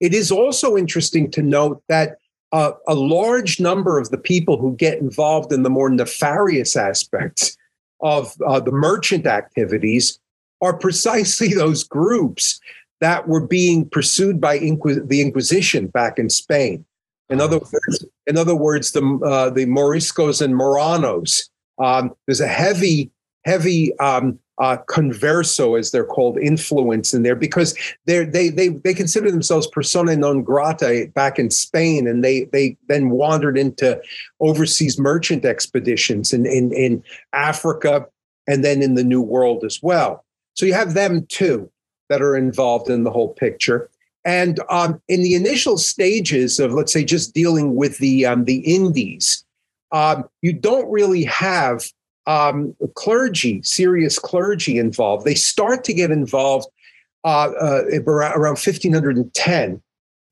It 0.00 0.12
is 0.12 0.30
also 0.30 0.76
interesting 0.76 1.30
to 1.32 1.42
note 1.42 1.82
that 1.88 2.18
uh, 2.52 2.72
a 2.86 2.94
large 2.94 3.60
number 3.60 3.98
of 3.98 4.10
the 4.10 4.18
people 4.18 4.58
who 4.58 4.76
get 4.76 4.98
involved 4.98 5.52
in 5.52 5.62
the 5.62 5.70
more 5.70 5.90
nefarious 5.90 6.76
aspects 6.76 7.56
of 8.00 8.34
uh, 8.46 8.60
the 8.60 8.72
merchant 8.72 9.26
activities 9.26 10.18
are 10.60 10.76
precisely 10.76 11.48
those 11.54 11.84
groups 11.84 12.60
that 13.04 13.28
were 13.28 13.46
being 13.46 13.86
pursued 13.86 14.40
by 14.40 14.56
the 14.56 15.20
Inquisition 15.20 15.88
back 15.88 16.18
in 16.18 16.30
Spain. 16.30 16.86
In 17.28 17.38
other 17.38 17.58
words, 17.58 18.06
in 18.26 18.38
other 18.38 18.56
words, 18.56 18.92
the 18.92 19.02
uh, 19.22 19.50
the 19.50 19.66
Moriscos 19.66 20.40
and 20.40 20.54
Marranos. 20.54 21.50
Um, 21.78 22.14
there's 22.26 22.40
a 22.40 22.46
heavy, 22.46 23.10
heavy 23.44 23.94
um, 23.98 24.38
uh, 24.56 24.78
converso, 24.88 25.78
as 25.78 25.90
they're 25.90 26.06
called, 26.06 26.38
influence 26.38 27.12
in 27.12 27.24
there 27.24 27.36
because 27.36 27.76
they 28.06 28.24
they 28.24 28.48
they 28.48 28.68
they 28.68 28.94
consider 28.94 29.30
themselves 29.30 29.66
persona 29.66 30.16
non 30.16 30.42
grata 30.42 31.10
back 31.14 31.38
in 31.38 31.50
Spain, 31.50 32.06
and 32.06 32.24
they 32.24 32.44
they 32.54 32.74
then 32.88 33.10
wandered 33.10 33.58
into 33.58 34.00
overseas 34.40 34.98
merchant 34.98 35.44
expeditions 35.44 36.32
in 36.32 36.46
in, 36.46 36.72
in 36.72 37.04
Africa 37.34 38.06
and 38.46 38.64
then 38.64 38.80
in 38.80 38.94
the 38.94 39.04
New 39.04 39.20
World 39.20 39.62
as 39.62 39.82
well. 39.82 40.24
So 40.54 40.64
you 40.64 40.72
have 40.72 40.94
them 40.94 41.26
too 41.26 41.70
that 42.08 42.22
are 42.22 42.36
involved 42.36 42.90
in 42.90 43.04
the 43.04 43.10
whole 43.10 43.32
picture. 43.34 43.90
And 44.24 44.60
um, 44.70 45.00
in 45.08 45.22
the 45.22 45.34
initial 45.34 45.76
stages 45.76 46.58
of, 46.58 46.72
let's 46.72 46.92
say, 46.92 47.04
just 47.04 47.34
dealing 47.34 47.76
with 47.76 47.98
the 47.98 48.24
um, 48.24 48.44
the 48.44 48.60
Indies, 48.60 49.44
um, 49.92 50.24
you 50.40 50.52
don't 50.52 50.90
really 50.90 51.24
have 51.24 51.84
um, 52.26 52.74
clergy, 52.94 53.62
serious 53.62 54.18
clergy 54.18 54.78
involved. 54.78 55.24
They 55.24 55.34
start 55.34 55.84
to 55.84 55.92
get 55.92 56.10
involved 56.10 56.68
uh, 57.24 57.52
uh, 57.60 57.82
around 58.06 58.58
1510 58.58 59.82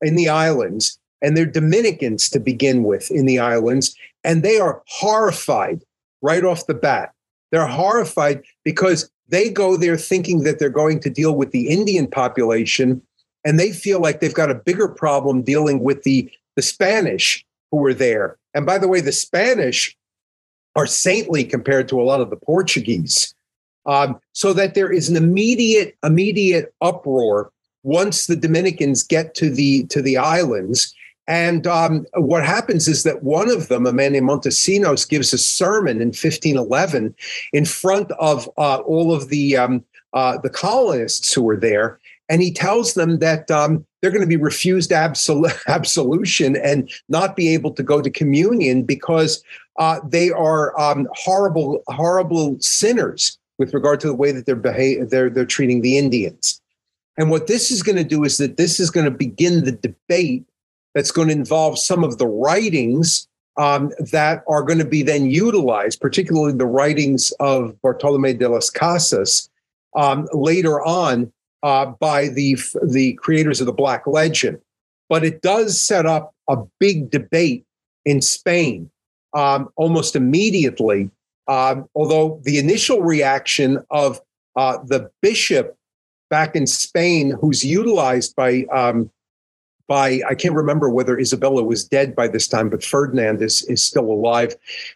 in 0.01 0.15
the 0.15 0.29
islands, 0.29 0.99
and 1.21 1.37
they're 1.37 1.45
Dominicans 1.45 2.29
to 2.29 2.39
begin 2.39 2.83
with 2.83 3.11
in 3.11 3.25
the 3.25 3.39
islands, 3.39 3.95
and 4.23 4.43
they 4.43 4.59
are 4.59 4.81
horrified 4.87 5.83
right 6.21 6.43
off 6.43 6.65
the 6.65 6.73
bat. 6.73 7.13
They're 7.51 7.67
horrified 7.67 8.43
because 8.63 9.09
they 9.33 9.49
go 9.49 9.75
there 9.75 9.97
thinking 9.97 10.43
that 10.43 10.59
they're 10.59 10.69
going 10.69 10.99
to 11.01 11.09
deal 11.09 11.35
with 11.35 11.51
the 11.51 11.67
Indian 11.67 12.07
population 12.07 13.01
and 13.43 13.59
they 13.59 13.71
feel 13.71 13.99
like 13.99 14.19
they've 14.19 14.33
got 14.33 14.51
a 14.51 14.55
bigger 14.55 14.87
problem 14.87 15.41
dealing 15.41 15.81
with 15.81 16.03
the 16.03 16.29
the 16.55 16.61
Spanish 16.61 17.43
who 17.71 17.77
were 17.77 17.93
there. 17.93 18.37
And 18.53 18.65
by 18.65 18.77
the 18.77 18.87
way, 18.87 19.01
the 19.01 19.11
Spanish 19.11 19.97
are 20.75 20.85
saintly 20.85 21.43
compared 21.43 21.87
to 21.89 21.99
a 21.99 22.03
lot 22.03 22.21
of 22.21 22.29
the 22.29 22.35
Portuguese, 22.35 23.33
um, 23.85 24.19
so 24.33 24.53
that 24.53 24.75
there 24.75 24.91
is 24.91 25.09
an 25.09 25.15
immediate 25.15 25.95
immediate 26.03 26.73
uproar 26.81 27.51
once 27.83 28.27
the 28.27 28.35
Dominicans 28.35 29.03
get 29.03 29.35
to 29.35 29.49
the 29.49 29.85
to 29.87 30.01
the 30.01 30.17
islands. 30.17 30.93
And 31.27 31.65
um, 31.67 32.05
what 32.15 32.45
happens 32.45 32.87
is 32.87 33.03
that 33.03 33.23
one 33.23 33.49
of 33.49 33.69
them, 33.69 33.85
a 33.85 33.93
man 33.93 34.11
named 34.11 34.29
Montesinos, 34.29 35.07
gives 35.07 35.33
a 35.33 35.37
sermon 35.37 36.01
in 36.01 36.07
1511 36.07 37.15
in 37.53 37.65
front 37.65 38.11
of 38.19 38.49
uh, 38.57 38.77
all 38.77 39.13
of 39.13 39.29
the 39.29 39.55
um, 39.55 39.83
uh, 40.13 40.37
the 40.37 40.49
colonists 40.49 41.33
who 41.33 41.41
were 41.41 41.57
there, 41.57 41.99
and 42.29 42.41
he 42.41 42.51
tells 42.51 42.93
them 42.93 43.19
that 43.19 43.49
um, 43.49 43.85
they're 44.01 44.11
going 44.11 44.21
to 44.21 44.27
be 44.27 44.35
refused 44.35 44.91
absol- 44.91 45.57
absolution 45.67 46.55
and 46.57 46.91
not 47.07 47.35
be 47.35 47.53
able 47.53 47.71
to 47.71 47.83
go 47.83 48.01
to 48.01 48.09
communion 48.09 48.83
because 48.83 49.43
uh, 49.79 49.99
they 50.05 50.29
are 50.29 50.77
um, 50.79 51.07
horrible, 51.13 51.81
horrible 51.87 52.57
sinners 52.59 53.39
with 53.57 53.73
regard 53.73 53.99
to 54.01 54.07
the 54.07 54.13
way 54.13 54.31
that 54.31 54.45
they're, 54.45 54.55
beha- 54.55 55.05
they're 55.05 55.29
they're 55.29 55.45
treating 55.45 55.81
the 55.81 55.97
Indians. 55.97 56.61
And 57.17 57.29
what 57.29 57.47
this 57.47 57.71
is 57.71 57.83
going 57.83 57.97
to 57.97 58.03
do 58.03 58.23
is 58.23 58.37
that 58.39 58.57
this 58.57 58.79
is 58.79 58.89
going 58.89 59.05
to 59.05 59.11
begin 59.11 59.63
the 59.63 59.71
debate 59.71 60.45
that's 60.93 61.11
going 61.11 61.27
to 61.27 61.33
involve 61.33 61.79
some 61.79 62.03
of 62.03 62.17
the 62.17 62.27
writings 62.27 63.27
um, 63.57 63.91
that 64.11 64.43
are 64.47 64.63
going 64.63 64.79
to 64.79 64.85
be 64.85 65.03
then 65.03 65.25
utilized, 65.25 66.01
particularly 66.01 66.53
the 66.53 66.65
writings 66.65 67.31
of 67.39 67.79
Bartolome 67.81 68.33
de 68.33 68.49
las 68.49 68.69
Casas 68.69 69.49
um, 69.95 70.27
later 70.33 70.83
on 70.83 71.31
uh, 71.61 71.85
by 71.85 72.27
the 72.27 72.57
the 72.83 73.13
creators 73.13 73.61
of 73.61 73.67
the 73.67 73.73
Black 73.73 74.07
Legend, 74.07 74.59
but 75.09 75.23
it 75.23 75.41
does 75.41 75.79
set 75.79 76.05
up 76.05 76.33
a 76.49 76.57
big 76.79 77.09
debate 77.09 77.65
in 78.05 78.21
Spain 78.21 78.89
um, 79.33 79.69
almost 79.75 80.15
immediately. 80.15 81.09
Um, 81.47 81.89
although 81.93 82.39
the 82.43 82.57
initial 82.57 83.01
reaction 83.01 83.83
of 83.89 84.21
uh, 84.55 84.77
the 84.85 85.11
bishop 85.21 85.75
back 86.29 86.55
in 86.55 86.65
Spain, 86.65 87.31
who's 87.31 87.65
utilized 87.65 88.35
by 88.35 88.63
um, 88.71 89.11
by 89.87 90.21
I 90.27 90.35
can't 90.35 90.55
remember 90.55 90.89
whether 90.89 91.17
Isabella 91.17 91.63
was 91.63 91.83
dead 91.83 92.15
by 92.15 92.27
this 92.27 92.47
time, 92.47 92.69
but 92.69 92.83
Ferdinand 92.83 93.41
is 93.41 93.63
is 93.63 93.83
still 93.83 94.11
alive. 94.11 94.55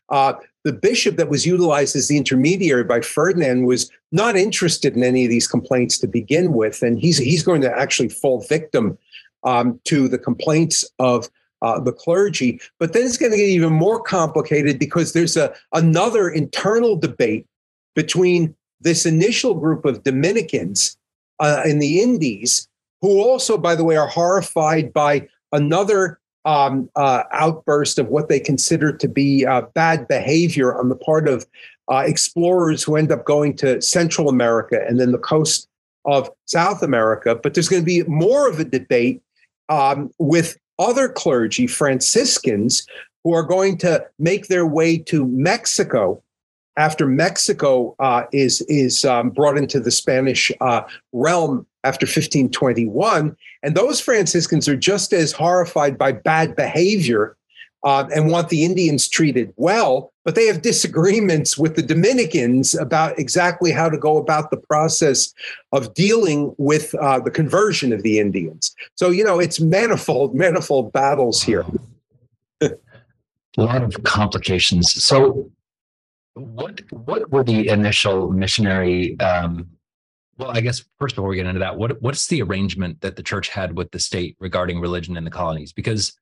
Uh, 0.10 0.34
the 0.64 0.74
bishop 0.74 1.16
that 1.18 1.30
was 1.30 1.46
utilized 1.46 1.96
as 1.96 2.08
the 2.08 2.18
intermediary 2.18 2.84
by 2.84 3.02
Ferdinand 3.02 3.66
was 3.66 3.90
not 4.12 4.36
interested 4.36 4.96
in 4.96 5.04
any 5.04 5.26
of 5.26 5.30
these 5.30 5.48
complaints 5.48 5.98
to 6.00 6.08
begin 6.08 6.54
with, 6.54 6.82
and 6.82 7.00
he's 7.00 7.18
he's 7.18 7.44
going 7.44 7.62
to 7.62 7.72
actually 7.72 8.10
fall 8.10 8.42
victim 8.42 8.98
um, 9.44 9.80
to 9.86 10.08
the 10.08 10.18
complaints 10.18 10.86
of 11.00 11.30
uh, 11.62 11.80
the 11.80 11.92
clergy. 11.92 12.60
But 12.80 12.94
then 12.94 13.06
it's 13.06 13.18
going 13.18 13.32
to 13.32 13.38
get 13.38 13.50
even 13.50 13.74
more 13.74 14.02
complicated 14.02 14.80
because 14.80 15.14
there's 15.14 15.38
a 15.38 15.54
another 15.74 16.30
internal 16.30 16.96
debate 16.96 17.46
between 17.96 18.56
this 18.80 19.06
initial 19.06 19.56
group 19.56 19.86
of 19.86 20.04
Dominicans 20.04 20.98
uh, 21.40 21.64
in 21.66 21.80
the 21.80 22.02
Indies, 22.02 22.68
who 23.02 23.22
also, 23.22 23.58
by 23.58 23.76
the 23.76 23.84
way, 23.84 23.96
are 23.96 24.08
horrified 24.08 24.94
by 24.94 25.28
another 25.52 26.20
um, 26.46 26.90
uh, 26.96 27.24
outburst 27.32 28.00
of 28.00 28.08
what 28.08 28.30
they 28.30 28.40
consider 28.40 28.94
to 28.94 29.08
be 29.08 29.46
uh, 29.46 29.62
bad 29.74 30.08
behavior 30.08 30.78
on 30.78 30.90
the 30.90 30.96
part 30.96 31.28
of 31.28 31.46
uh, 31.92 32.04
explorers 32.06 32.84
who 32.84 32.96
end 32.96 33.12
up 33.12 33.26
going 33.26 33.56
to 33.58 33.82
Central 33.82 34.30
America 34.30 34.80
and 34.88 35.00
then 35.00 35.12
the 35.12 35.18
coast 35.18 35.68
of 36.06 36.30
South 36.46 36.82
America. 36.82 37.36
But 37.36 37.54
there's 37.54 37.70
going 37.70 37.82
to 37.82 37.86
be 37.86 38.04
more 38.04 38.50
of 38.50 38.60
a 38.60 38.64
debate 38.64 39.22
um, 39.70 40.10
with 40.20 40.58
other 40.80 41.10
clergy, 41.10 41.68
Franciscans, 41.68 42.86
who 43.24 43.34
are 43.34 43.44
going 43.44 43.78
to 43.80 44.06
make 44.18 44.48
their 44.48 44.66
way 44.66 44.98
to 44.98 45.26
Mexico 45.28 46.24
after 46.78 47.08
Mexico 47.08 47.96
uh, 48.00 48.24
is 48.32 48.62
is 48.70 49.04
um, 49.04 49.32
brought 49.32 49.58
into 49.58 49.80
the 49.80 49.92
Spanish 49.92 50.52
uh, 50.62 50.82
realm 51.12 51.66
after 51.88 52.06
1521, 52.06 53.36
and 53.64 53.76
those 53.76 54.02
Franciscans 54.02 54.68
are 54.68 54.76
just 54.76 55.14
as 55.14 55.32
horrified 55.32 55.98
by 55.98 56.12
bad 56.12 56.56
behavior 56.56 57.38
uh, 57.84 58.08
and 58.14 58.30
want 58.30 58.50
the 58.50 58.66
Indians 58.66 59.08
treated 59.08 59.54
well, 59.56 60.12
but 60.26 60.36
they 60.36 60.46
have 60.48 60.62
disagreements 60.62 61.58
with 61.58 61.76
the 61.76 61.82
Dominicans 61.82 62.76
about 62.76 63.18
exactly 63.18 63.72
how 63.72 63.88
to 63.90 63.98
go 63.98 64.18
about 64.18 64.52
the 64.52 64.58
process 64.58 65.34
of 65.72 65.94
dealing 65.94 66.54
with 66.58 66.94
uh, 66.96 67.20
the 67.20 67.32
conversion 67.32 67.94
of 67.94 68.04
the 68.04 68.20
Indians. 68.20 68.76
So 68.96 69.10
you 69.10 69.24
know, 69.24 69.40
it's 69.40 69.60
manifold, 69.60 70.36
manifold 70.36 70.92
battles 70.92 71.42
here. 71.42 71.66
a 72.62 72.72
lot 73.58 73.84
of 73.84 74.04
complications. 74.04 74.92
So 74.92 75.50
what 76.34 76.82
what 76.92 77.32
were 77.32 77.44
the 77.44 77.70
initial 77.70 78.32
missionary? 78.32 79.20
Um, 79.20 79.70
well, 80.38 80.52
I 80.52 80.62
guess 80.62 80.84
first 81.00 81.16
before 81.16 81.30
we 81.30 81.36
get 81.36 81.46
into 81.46 81.60
that, 81.60 81.78
what 81.78 82.02
what's 82.02 82.28
the 82.28 82.42
arrangement 82.42 83.02
that 83.02 83.16
the 83.16 83.24
church 83.24 83.50
had 83.50 83.76
with 83.76 83.92
the 83.92 84.00
state 84.00 84.36
regarding 84.40 84.80
religion 84.80 85.18
in 85.18 85.24
the 85.24 85.32
colonies? 85.32 85.74
Because 85.74 86.18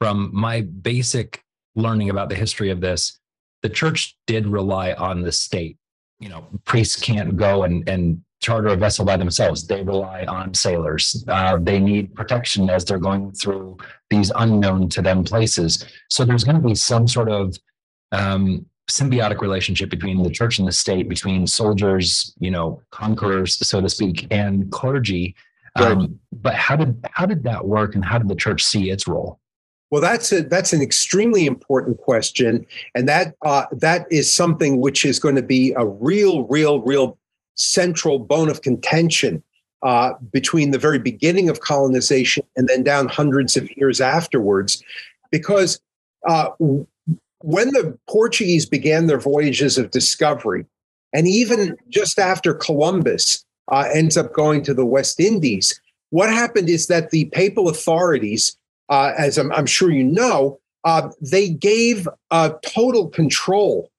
from 0.00 0.30
my 0.32 0.62
basic 0.62 1.42
learning 1.74 2.10
about 2.10 2.28
the 2.28 2.34
history 2.34 2.70
of 2.70 2.80
this, 2.80 3.18
the 3.62 3.68
church 3.68 4.16
did 4.26 4.46
rely 4.46 4.92
on 4.92 5.22
the 5.22 5.32
state. 5.32 5.78
You 6.20 6.28
know, 6.28 6.46
priests 6.64 7.00
can't 7.00 7.36
go 7.36 7.64
and 7.64 7.88
and 7.88 8.22
charter 8.40 8.68
a 8.68 8.76
vessel 8.76 9.04
by 9.04 9.16
themselves. 9.16 9.66
They 9.66 9.82
rely 9.82 10.24
on 10.26 10.54
sailors. 10.54 11.24
Uh, 11.26 11.58
they 11.60 11.80
need 11.80 12.14
protection 12.14 12.70
as 12.70 12.84
they're 12.84 12.98
going 12.98 13.32
through 13.32 13.78
these 14.10 14.30
unknown 14.36 14.88
to 14.90 15.02
them 15.02 15.24
places. 15.24 15.84
So 16.10 16.24
there's 16.24 16.44
going 16.44 16.60
to 16.60 16.66
be 16.66 16.74
some 16.74 17.08
sort 17.08 17.28
of 17.28 17.56
um, 18.12 18.66
symbiotic 18.88 19.40
relationship 19.40 19.90
between 19.90 20.22
the 20.22 20.30
church 20.30 20.58
and 20.58 20.66
the 20.66 20.72
state, 20.72 21.08
between 21.08 21.46
soldiers, 21.46 22.34
you 22.38 22.50
know, 22.50 22.80
conquerors, 22.90 23.56
so 23.66 23.80
to 23.80 23.88
speak, 23.88 24.26
and 24.30 24.70
clergy. 24.70 25.34
Um, 25.74 26.18
but 26.32 26.54
how 26.54 26.76
did 26.76 27.04
how 27.10 27.26
did 27.26 27.42
that 27.44 27.66
work, 27.66 27.94
and 27.94 28.04
how 28.04 28.18
did 28.18 28.28
the 28.28 28.36
church 28.36 28.64
see 28.64 28.90
its 28.90 29.06
role? 29.06 29.38
Well, 29.90 30.00
that's 30.00 30.32
a 30.32 30.42
that's 30.42 30.72
an 30.72 30.82
extremely 30.82 31.46
important 31.46 31.98
question, 31.98 32.66
and 32.94 33.08
that 33.08 33.34
uh, 33.44 33.66
that 33.72 34.06
is 34.10 34.32
something 34.32 34.80
which 34.80 35.04
is 35.04 35.18
going 35.18 35.36
to 35.36 35.42
be 35.42 35.74
a 35.76 35.84
real, 35.84 36.44
real, 36.44 36.80
real 36.80 37.18
central 37.54 38.18
bone 38.18 38.48
of 38.48 38.62
contention 38.62 39.42
uh, 39.82 40.14
between 40.32 40.70
the 40.70 40.78
very 40.78 40.98
beginning 40.98 41.48
of 41.48 41.60
colonization 41.60 42.44
and 42.56 42.68
then 42.68 42.82
down 42.82 43.08
hundreds 43.08 43.56
of 43.56 43.68
years 43.76 44.00
afterwards, 44.00 44.82
because 45.30 45.80
uh, 46.26 46.48
when 47.46 47.68
the 47.68 47.96
Portuguese 48.08 48.66
began 48.66 49.06
their 49.06 49.20
voyages 49.20 49.78
of 49.78 49.92
discovery, 49.92 50.66
and 51.12 51.28
even 51.28 51.76
just 51.88 52.18
after 52.18 52.52
Columbus 52.52 53.44
uh, 53.70 53.88
ends 53.94 54.16
up 54.16 54.32
going 54.32 54.64
to 54.64 54.74
the 54.74 54.84
West 54.84 55.20
Indies, 55.20 55.80
what 56.10 56.28
happened 56.28 56.68
is 56.68 56.88
that 56.88 57.10
the 57.10 57.26
papal 57.26 57.68
authorities, 57.68 58.56
uh, 58.88 59.12
as 59.16 59.38
I'm, 59.38 59.52
I'm, 59.52 59.66
sure 59.66 59.92
you 59.92 60.02
know, 60.02 60.58
uh, 60.82 61.10
they 61.20 61.48
gave 61.48 62.08
total 62.62 63.08
control 63.10 63.92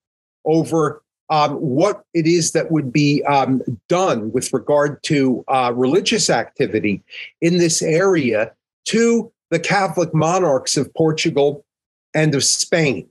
over 0.44 1.02
um, 1.30 1.54
what 1.54 2.04
it 2.14 2.28
is 2.28 2.52
that 2.52 2.70
would 2.70 2.92
be 2.92 3.24
um, 3.24 3.62
done 3.88 4.30
with 4.34 4.52
regard 4.52 5.02
to 5.04 5.46
uh, 5.48 5.72
religious 5.74 6.30
activity 6.30 7.02
in 7.40 7.60
this 7.60 7.82
area 7.82 8.52
to 8.88 9.32
the 9.52 9.60
Catholic 9.60 10.14
monarchs 10.14 10.76
of 10.76 10.94
Portugal 10.94 11.64
and 12.14 12.36
of 12.36 12.44
Spain 12.44 13.08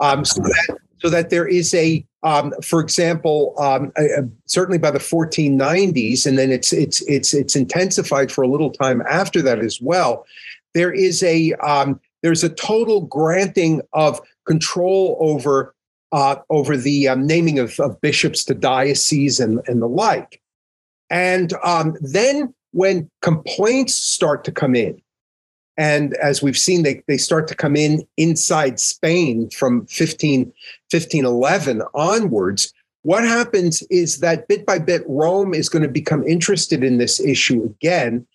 um, 0.00 0.24
so 0.24 0.42
that 0.42 0.78
so 0.98 1.10
that 1.10 1.30
there 1.30 1.46
is 1.46 1.74
a 1.74 2.04
um, 2.22 2.54
for 2.62 2.80
example, 2.80 3.54
um, 3.58 3.92
uh, 3.96 4.22
certainly 4.46 4.78
by 4.78 4.90
the 4.90 4.98
1490s, 4.98 6.24
and 6.26 6.38
then 6.38 6.50
it's 6.50 6.72
it's 6.72 7.02
it's 7.02 7.34
it's 7.34 7.54
intensified 7.54 8.32
for 8.32 8.42
a 8.42 8.48
little 8.48 8.70
time 8.70 9.02
after 9.08 9.42
that 9.42 9.58
as 9.58 9.80
well. 9.80 10.24
There 10.72 10.92
is 10.92 11.22
a 11.22 11.52
um, 11.54 12.00
there's 12.22 12.42
a 12.42 12.48
total 12.48 13.02
granting 13.02 13.82
of 13.92 14.20
control 14.46 15.18
over 15.20 15.74
uh, 16.12 16.36
over 16.48 16.76
the 16.76 17.08
um, 17.08 17.26
naming 17.26 17.58
of, 17.58 17.78
of, 17.80 18.00
bishops 18.00 18.44
to 18.44 18.54
dioceses 18.54 19.40
and, 19.40 19.60
and 19.66 19.82
the 19.82 19.88
like. 19.88 20.40
And 21.10 21.52
um, 21.64 21.96
then 22.00 22.54
when 22.70 23.10
complaints 23.20 23.94
start 23.96 24.44
to 24.44 24.52
come 24.52 24.76
in 24.76 25.02
and 25.76 26.14
as 26.14 26.42
we've 26.42 26.58
seen, 26.58 26.82
they, 26.82 27.02
they 27.08 27.16
start 27.16 27.48
to 27.48 27.54
come 27.54 27.76
in 27.76 28.06
inside 28.16 28.78
Spain 28.78 29.50
from 29.50 29.86
15, 29.86 30.44
1511 30.90 31.82
onwards. 31.94 32.72
What 33.02 33.24
happens 33.24 33.82
is 33.90 34.20
that 34.20 34.48
bit 34.48 34.64
by 34.64 34.78
bit, 34.78 35.02
Rome 35.06 35.52
is 35.52 35.68
going 35.68 35.82
to 35.82 35.88
become 35.88 36.26
interested 36.26 36.84
in 36.84 36.98
this 36.98 37.20
issue 37.20 37.64
again. 37.64 38.26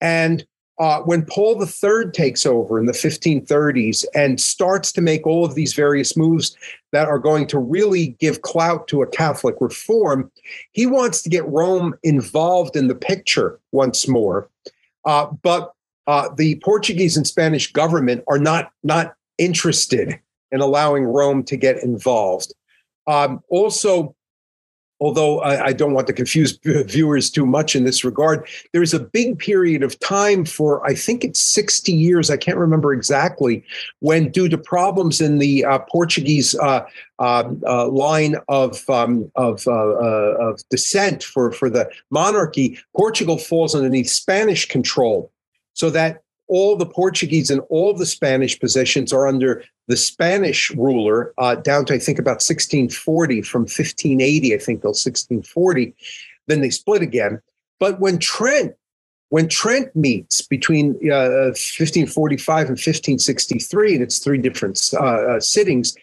And 0.00 0.46
uh, 0.78 1.00
when 1.00 1.24
Paul 1.24 1.60
III 1.60 2.10
takes 2.12 2.46
over 2.46 2.78
in 2.78 2.86
the 2.86 2.92
1530s 2.92 4.04
and 4.14 4.40
starts 4.40 4.92
to 4.92 5.00
make 5.00 5.26
all 5.26 5.44
of 5.44 5.54
these 5.54 5.74
various 5.74 6.16
moves 6.16 6.56
that 6.92 7.08
are 7.08 7.18
going 7.18 7.46
to 7.48 7.58
really 7.58 8.08
give 8.20 8.42
clout 8.42 8.86
to 8.88 9.02
a 9.02 9.06
Catholic 9.06 9.56
reform, 9.60 10.30
he 10.72 10.86
wants 10.86 11.22
to 11.22 11.30
get 11.30 11.48
Rome 11.48 11.94
involved 12.02 12.76
in 12.76 12.86
the 12.86 12.94
picture 12.94 13.58
once 13.72 14.06
more. 14.06 14.48
Uh, 15.04 15.26
but 15.42 15.72
uh, 16.08 16.30
the 16.36 16.56
Portuguese 16.64 17.16
and 17.16 17.26
Spanish 17.26 17.70
government 17.70 18.24
are 18.26 18.38
not 18.38 18.72
not 18.82 19.14
interested 19.36 20.18
in 20.50 20.60
allowing 20.60 21.04
Rome 21.04 21.44
to 21.44 21.56
get 21.56 21.82
involved. 21.82 22.52
Um, 23.06 23.42
also, 23.50 24.16
although 25.00 25.40
I, 25.40 25.66
I, 25.66 25.72
don't 25.72 25.92
want 25.92 26.06
to 26.06 26.12
confuse 26.12 26.58
viewers 26.64 27.30
too 27.30 27.44
much 27.44 27.76
in 27.76 27.84
this 27.84 28.04
regard, 28.04 28.48
there 28.72 28.82
is 28.82 28.94
a 28.94 28.98
big 28.98 29.38
period 29.38 29.82
of 29.82 30.00
time 30.00 30.46
for 30.46 30.84
I 30.86 30.94
think 30.94 31.24
it's 31.24 31.40
60 31.40 31.92
years, 31.92 32.30
I 32.30 32.38
can't 32.38 32.56
remember 32.56 32.94
exactly, 32.94 33.62
when 34.00 34.30
due 34.30 34.48
to 34.48 34.56
problems 34.56 35.20
in 35.20 35.38
the 35.38 35.66
uh, 35.66 35.78
Portuguese 35.90 36.54
uh, 36.54 36.86
um, 37.18 37.62
uh, 37.66 37.86
line 37.88 38.36
of 38.48 38.88
um, 38.88 39.30
of, 39.36 39.66
uh, 39.68 39.72
uh, 39.72 40.36
of 40.40 40.66
descent 40.70 41.22
for 41.22 41.52
for 41.52 41.68
the 41.68 41.90
monarchy, 42.10 42.78
Portugal 42.96 43.36
falls 43.36 43.74
underneath 43.74 44.08
Spanish 44.08 44.66
control 44.66 45.30
so 45.78 45.90
that 45.90 46.22
all 46.48 46.76
the 46.76 46.86
Portuguese 46.86 47.50
and 47.50 47.60
all 47.68 47.94
the 47.94 48.06
Spanish 48.06 48.58
possessions 48.58 49.12
are 49.12 49.28
under 49.28 49.62
the 49.86 49.96
Spanish 49.96 50.72
ruler 50.72 51.32
uh, 51.38 51.54
down 51.54 51.84
to, 51.84 51.94
I 51.94 51.98
think, 51.98 52.18
about 52.18 52.42
1640, 52.42 53.42
from 53.42 53.62
1580, 53.62 54.54
I 54.54 54.58
think, 54.58 54.80
till 54.80 54.88
1640. 54.88 55.94
Then 56.48 56.60
they 56.62 56.70
split 56.70 57.02
again. 57.02 57.40
But 57.78 58.00
when 58.00 58.18
Trent, 58.18 58.74
when 59.28 59.48
Trent 59.48 59.94
meets 59.94 60.42
between 60.42 60.92
uh, 61.12 61.54
1545 61.54 62.56
and 62.60 62.68
1563, 62.70 63.94
and 63.94 64.02
it's 64.02 64.18
three 64.18 64.38
different 64.38 64.80
uh, 64.94 65.04
uh, 65.04 65.40
sittings, 65.40 65.94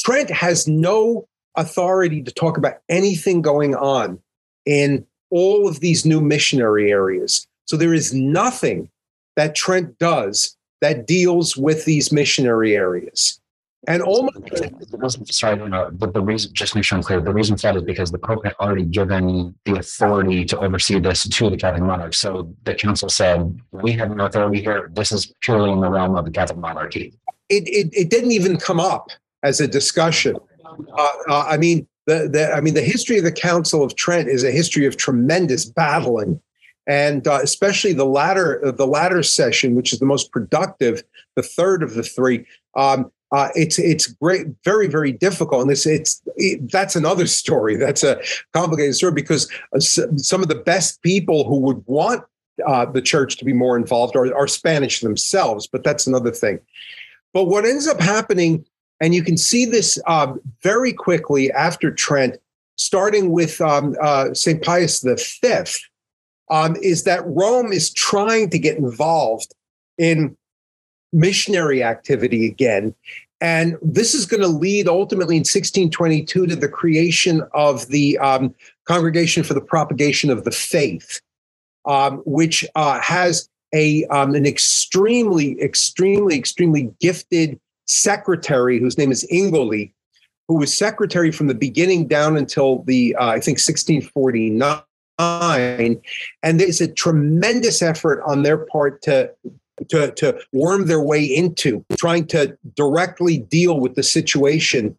Trent 0.00 0.30
has 0.30 0.66
no 0.66 1.28
authority 1.56 2.22
to 2.22 2.32
talk 2.32 2.56
about 2.56 2.78
anything 2.88 3.42
going 3.42 3.76
on 3.76 4.18
in 4.66 5.06
all 5.30 5.68
of 5.68 5.78
these 5.78 6.04
new 6.04 6.20
missionary 6.20 6.90
areas. 6.90 7.46
So 7.66 7.76
there 7.76 7.94
is 7.94 8.12
nothing 8.12 8.90
that 9.36 9.54
Trent 9.54 9.98
does 9.98 10.56
that 10.80 11.06
deals 11.06 11.56
with 11.56 11.84
these 11.84 12.12
missionary 12.12 12.76
areas. 12.76 13.40
And 13.88 14.02
almost 14.02 15.32
sorry, 15.32 15.56
but 15.92 16.12
the 16.12 16.20
reason, 16.20 16.52
just 16.52 16.74
make 16.74 16.84
sure 16.84 16.98
I'm 16.98 17.02
clear, 17.02 17.20
the 17.20 17.32
reason 17.32 17.56
for 17.56 17.62
that 17.62 17.76
is 17.76 17.82
because 17.82 18.10
the 18.10 18.18
Pope 18.18 18.44
had 18.44 18.54
already 18.60 18.84
given 18.84 19.54
the 19.64 19.76
authority 19.76 20.44
to 20.46 20.58
oversee 20.58 21.00
this 21.00 21.26
to 21.26 21.48
the 21.48 21.56
Catholic 21.56 21.82
monarch. 21.82 22.12
So 22.12 22.54
the 22.64 22.74
council 22.74 23.08
said, 23.08 23.58
we 23.70 23.92
have 23.92 24.14
no 24.14 24.26
authority 24.26 24.60
here. 24.60 24.90
This 24.92 25.12
is 25.12 25.32
purely 25.40 25.70
in 25.70 25.80
the 25.80 25.88
realm 25.88 26.14
of 26.14 26.26
the 26.26 26.30
Catholic 26.30 26.58
monarchy. 26.58 27.14
It, 27.48 27.66
it, 27.68 27.88
it 27.92 28.10
didn't 28.10 28.32
even 28.32 28.58
come 28.58 28.80
up 28.80 29.08
as 29.42 29.60
a 29.60 29.66
discussion. 29.66 30.36
Uh, 30.62 31.08
uh, 31.28 31.44
I 31.48 31.56
mean, 31.56 31.88
the, 32.06 32.28
the 32.30 32.52
I 32.52 32.60
mean, 32.60 32.74
the 32.74 32.82
history 32.82 33.16
of 33.16 33.24
the 33.24 33.32
Council 33.32 33.82
of 33.82 33.96
Trent 33.96 34.28
is 34.28 34.44
a 34.44 34.50
history 34.50 34.84
of 34.84 34.98
tremendous 34.98 35.64
battling 35.64 36.40
and 36.90 37.28
uh, 37.28 37.38
especially 37.40 37.92
the 37.92 38.04
latter 38.04 38.60
the 38.76 38.86
latter 38.86 39.22
session, 39.22 39.76
which 39.76 39.92
is 39.92 40.00
the 40.00 40.06
most 40.06 40.32
productive, 40.32 41.04
the 41.36 41.42
third 41.42 41.84
of 41.84 41.94
the 41.94 42.02
three. 42.02 42.44
Um, 42.74 43.12
uh, 43.30 43.48
it's 43.54 43.78
it's 43.78 44.08
great, 44.08 44.48
very 44.64 44.88
very 44.88 45.12
difficult, 45.12 45.62
and 45.62 45.70
it's 45.70 45.86
it's 45.86 46.20
it, 46.34 46.68
that's 46.72 46.96
another 46.96 47.28
story. 47.28 47.76
That's 47.76 48.02
a 48.02 48.20
complicated 48.52 48.96
story 48.96 49.12
because 49.12 49.48
uh, 49.72 49.78
some 50.16 50.42
of 50.42 50.48
the 50.48 50.56
best 50.56 51.00
people 51.02 51.44
who 51.44 51.60
would 51.60 51.80
want 51.86 52.24
uh, 52.66 52.86
the 52.86 53.00
church 53.00 53.36
to 53.36 53.44
be 53.44 53.52
more 53.52 53.76
involved 53.76 54.16
are, 54.16 54.34
are 54.36 54.48
Spanish 54.48 54.98
themselves, 54.98 55.68
but 55.68 55.84
that's 55.84 56.08
another 56.08 56.32
thing. 56.32 56.58
But 57.32 57.44
what 57.44 57.64
ends 57.64 57.86
up 57.86 58.00
happening, 58.00 58.64
and 59.00 59.14
you 59.14 59.22
can 59.22 59.36
see 59.36 59.64
this 59.64 59.96
um, 60.08 60.40
very 60.64 60.92
quickly 60.92 61.52
after 61.52 61.92
Trent, 61.92 62.36
starting 62.74 63.30
with 63.30 63.60
um, 63.60 63.94
uh, 64.02 64.34
St. 64.34 64.60
Pius 64.60 65.02
V 65.02 65.64
um, 66.50 66.76
is 66.82 67.04
that 67.04 67.22
Rome 67.26 67.72
is 67.72 67.90
trying 67.92 68.50
to 68.50 68.58
get 68.58 68.76
involved 68.76 69.54
in 69.96 70.36
missionary 71.12 71.82
activity 71.82 72.46
again. 72.46 72.94
And 73.40 73.76
this 73.80 74.14
is 74.14 74.26
going 74.26 74.42
to 74.42 74.48
lead 74.48 74.86
ultimately 74.86 75.36
in 75.36 75.40
1622 75.40 76.46
to 76.46 76.56
the 76.56 76.68
creation 76.68 77.42
of 77.54 77.86
the 77.88 78.18
um, 78.18 78.54
Congregation 78.84 79.42
for 79.44 79.54
the 79.54 79.62
Propagation 79.62 80.28
of 80.28 80.44
the 80.44 80.50
Faith, 80.50 81.20
um, 81.86 82.18
which 82.26 82.66
uh, 82.74 83.00
has 83.00 83.48
a 83.72 84.04
um, 84.06 84.34
an 84.34 84.44
extremely, 84.44 85.58
extremely, 85.62 86.36
extremely 86.36 86.92
gifted 87.00 87.58
secretary 87.86 88.78
whose 88.78 88.98
name 88.98 89.10
is 89.10 89.26
Ingoli, 89.32 89.92
who 90.48 90.58
was 90.58 90.76
secretary 90.76 91.30
from 91.30 91.46
the 91.46 91.54
beginning 91.54 92.08
down 92.08 92.36
until 92.36 92.82
the 92.82 93.14
uh, 93.16 93.28
I 93.28 93.40
think 93.40 93.58
1649 93.58 94.82
and 96.42 96.60
there's 96.60 96.80
a 96.80 96.92
tremendous 96.92 97.82
effort 97.82 98.22
on 98.26 98.42
their 98.42 98.58
part 98.58 99.02
to 99.02 99.30
to, 99.88 100.12
to 100.12 100.38
worm 100.52 100.86
their 100.86 101.00
way 101.00 101.24
into 101.24 101.84
trying 101.98 102.26
to 102.26 102.56
directly 102.76 103.38
deal 103.38 103.80
with 103.80 103.94
the 103.94 104.02
situation 104.02 104.96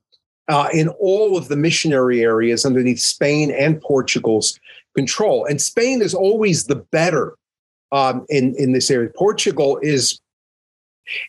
uh, 0.47 0.69
in 0.73 0.89
all 0.99 1.37
of 1.37 1.49
the 1.49 1.55
missionary 1.55 2.21
areas 2.21 2.65
underneath 2.65 2.99
Spain 2.99 3.51
and 3.51 3.79
Portugal's 3.79 4.59
control. 4.95 5.45
And 5.45 5.61
Spain 5.61 6.01
is 6.01 6.13
always 6.13 6.65
the 6.65 6.75
better 6.75 7.35
um, 7.91 8.25
in 8.29 8.55
in 8.55 8.73
this 8.73 8.89
area. 8.89 9.09
Portugal 9.15 9.79
is 9.81 10.19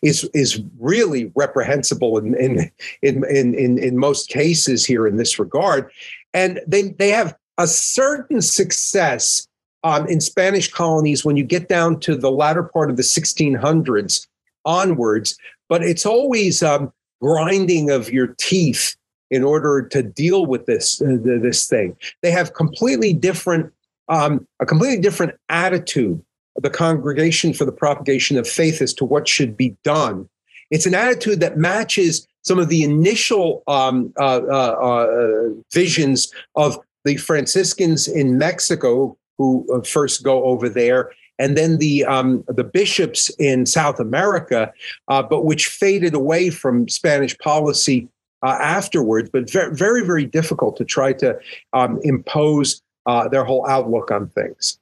is 0.03 0.29
is 0.35 0.63
really 0.79 1.33
reprehensible 1.35 2.19
in 2.19 2.35
in 2.35 2.71
in 3.03 3.55
in 3.55 3.79
in, 3.79 3.99
most 3.99 4.29
cases 4.29 4.85
here 4.85 5.07
in 5.07 5.17
this 5.17 5.39
regard, 5.39 5.91
and 6.35 6.61
they 6.67 6.91
they 6.91 7.11
have 7.11 7.37
a 7.59 7.67
certain 7.67 8.41
success 8.41 9.47
um, 9.85 10.07
in 10.07 10.21
Spanish 10.21 10.71
colonies 10.71 11.25
when 11.25 11.37
you 11.37 11.45
get 11.45 11.69
down 11.69 11.99
to 12.01 12.17
the 12.17 12.31
latter 12.31 12.63
part 12.63 12.91
of 12.91 12.97
the 12.97 13.03
1600s 13.03 14.27
onwards, 14.65 15.37
but 15.69 15.83
it's 15.83 16.07
always 16.07 16.63
um, 16.63 16.93
grinding 17.21 17.91
of 17.91 18.11
your 18.11 18.29
teeth 18.39 18.97
in 19.31 19.43
order 19.43 19.83
to 19.83 20.03
deal 20.03 20.47
with 20.47 20.67
this 20.67 21.01
uh, 21.01 21.17
this 21.23 21.67
thing. 21.67 21.97
They 22.23 22.31
have 22.31 22.53
completely 22.55 23.13
different 23.13 23.73
um, 24.09 24.47
a 24.61 24.67
completely 24.67 25.01
different 25.01 25.35
attitude. 25.49 26.23
The 26.57 26.69
Congregation 26.69 27.55
for 27.55 27.65
the 27.65 27.73
Propagation 27.73 28.37
of 28.37 28.47
Faith 28.47 28.83
as 28.83 28.93
to 28.95 29.07
what 29.07 29.27
should 29.27 29.57
be 29.57 29.75
done. 29.85 30.29
It's 30.71 30.85
an 30.85 30.95
attitude 30.95 31.41
that 31.41 31.57
matches 31.57 32.29
some 32.43 32.59
of 32.59 32.69
the 32.69 32.83
initial 32.83 33.63
um, 33.67 34.13
uh, 34.21 34.43
uh, 34.43 34.77
uh 34.83 35.49
visions 35.73 36.31
of 36.55 36.79
the 37.05 37.17
Franciscans 37.17 38.09
in 38.09 38.39
Mexico 38.39 39.17
who 39.39 39.67
uh, 39.73 39.83
first 39.83 40.23
go 40.23 40.45
over 40.45 40.69
there, 40.69 41.11
and 41.39 41.57
then 41.57 41.79
the 41.79 42.05
um, 42.05 42.45
the 42.49 42.65
bishops 42.65 43.31
in 43.39 43.67
South 43.67 43.99
America, 43.99 44.73
uh, 45.09 45.23
but 45.23 45.45
which 45.45 45.69
faded 45.69 46.15
away 46.15 46.51
from 46.51 46.89
Spanish 46.89 47.37
policy 47.39 48.09
uh, 48.43 48.59
afterwards. 48.61 49.31
But 49.33 49.51
very, 49.51 50.05
very, 50.05 50.27
difficult 50.27 50.77
to 50.77 50.85
try 50.85 51.13
to 51.15 51.39
um, 51.73 51.99
impose 52.03 52.83
uh, 53.07 53.29
their 53.29 53.45
whole 53.45 53.67
outlook 53.67 54.11
on 54.11 54.29
things. 54.29 54.79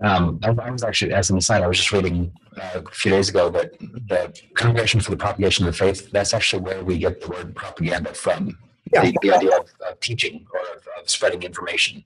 Um, 0.00 0.40
I 0.42 0.70
was 0.70 0.82
actually, 0.82 1.12
as 1.12 1.30
an 1.30 1.38
aside, 1.38 1.62
I 1.62 1.66
was 1.68 1.78
just 1.78 1.92
reading 1.92 2.32
uh, 2.56 2.80
a 2.86 2.90
few 2.90 3.10
days 3.10 3.28
ago 3.28 3.50
that 3.50 3.78
the 3.78 4.40
Congregation 4.54 5.00
for 5.00 5.10
the 5.10 5.16
Propagation 5.16 5.66
of 5.66 5.72
the 5.72 5.78
Faith, 5.78 6.10
that's 6.10 6.34
actually 6.34 6.62
where 6.62 6.84
we 6.84 6.98
get 6.98 7.20
the 7.20 7.28
word 7.28 7.54
propaganda 7.54 8.14
from 8.14 8.56
yeah. 8.92 9.02
the, 9.02 9.16
the 9.22 9.32
idea 9.32 9.56
of, 9.56 9.68
of 9.88 10.00
teaching 10.00 10.46
or 10.52 10.60
of, 10.60 10.86
of, 10.98 11.08
spreading 11.08 11.42
information. 11.42 12.04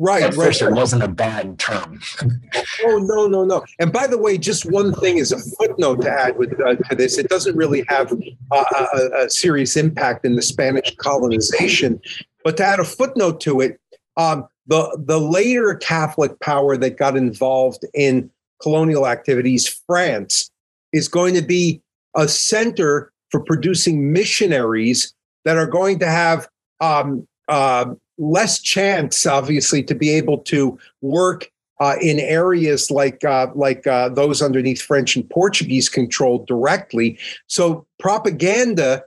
Right, 0.00 0.22
At 0.22 0.36
right. 0.36 0.46
First, 0.46 0.62
it 0.62 0.70
wasn't 0.70 1.02
a 1.02 1.08
bad 1.08 1.58
term. 1.58 2.00
oh 2.84 2.98
no, 2.98 3.26
no, 3.26 3.44
no! 3.44 3.64
And 3.80 3.92
by 3.92 4.06
the 4.06 4.16
way, 4.16 4.38
just 4.38 4.64
one 4.70 4.94
thing 4.94 5.18
is 5.18 5.32
a 5.32 5.38
footnote 5.38 6.02
to 6.02 6.10
add 6.10 6.38
with 6.38 6.52
uh, 6.60 6.76
to 6.76 6.94
this. 6.94 7.18
It 7.18 7.28
doesn't 7.28 7.56
really 7.56 7.84
have 7.88 8.12
uh, 8.52 8.64
a, 8.94 9.24
a, 9.24 9.30
serious 9.30 9.76
impact 9.76 10.24
in 10.24 10.36
the 10.36 10.42
Spanish 10.42 10.94
colonization, 10.98 12.00
but 12.44 12.56
to 12.58 12.64
add 12.64 12.78
a 12.78 12.84
footnote 12.84 13.40
to 13.40 13.60
it, 13.60 13.80
um, 14.16 14.46
the 14.68 14.96
the 15.04 15.18
later 15.18 15.74
Catholic 15.74 16.38
power 16.38 16.76
that 16.76 16.96
got 16.96 17.16
involved 17.16 17.84
in 17.92 18.30
colonial 18.62 19.04
activities, 19.04 19.66
France, 19.88 20.48
is 20.92 21.08
going 21.08 21.34
to 21.34 21.42
be 21.42 21.82
a 22.14 22.28
center 22.28 23.12
for 23.30 23.40
producing 23.40 24.12
missionaries 24.12 25.14
that 25.48 25.56
are 25.56 25.66
going 25.66 25.98
to 25.98 26.06
have 26.06 26.46
um, 26.82 27.26
uh, 27.48 27.86
less 28.18 28.60
chance, 28.60 29.24
obviously, 29.24 29.82
to 29.82 29.94
be 29.94 30.10
able 30.10 30.36
to 30.36 30.78
work 31.00 31.50
uh, 31.80 31.94
in 32.02 32.20
areas 32.20 32.90
like 32.90 33.24
uh, 33.24 33.46
like 33.54 33.86
uh, 33.86 34.10
those 34.10 34.42
underneath 34.42 34.82
French 34.82 35.16
and 35.16 35.26
Portuguese 35.30 35.88
control 35.88 36.44
directly. 36.44 37.18
So 37.46 37.86
propaganda 37.98 39.04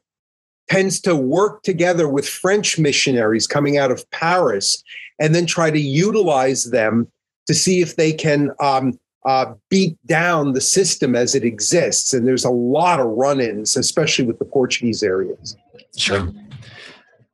tends 0.67 0.99
to 1.01 1.15
work 1.15 1.61
together 1.61 2.09
with 2.09 2.27
French 2.27 2.79
missionaries 2.79 3.45
coming 3.45 3.77
out 3.77 3.91
of 3.91 4.09
Paris, 4.09 4.83
and 5.19 5.35
then 5.35 5.45
try 5.45 5.69
to 5.69 5.79
utilize 5.79 6.71
them 6.71 7.07
to 7.45 7.53
see 7.53 7.81
if 7.81 7.97
they 7.97 8.13
can 8.13 8.49
um, 8.59 8.97
uh, 9.27 9.53
beat 9.69 9.95
down 10.07 10.53
the 10.53 10.61
system 10.61 11.15
as 11.15 11.35
it 11.35 11.43
exists. 11.43 12.15
And 12.15 12.27
there's 12.27 12.45
a 12.45 12.49
lot 12.49 12.99
of 12.99 13.05
run-ins, 13.05 13.77
especially 13.77 14.25
with 14.25 14.39
the 14.39 14.45
Portuguese 14.45 15.03
areas. 15.03 15.55
Sure. 15.95 16.31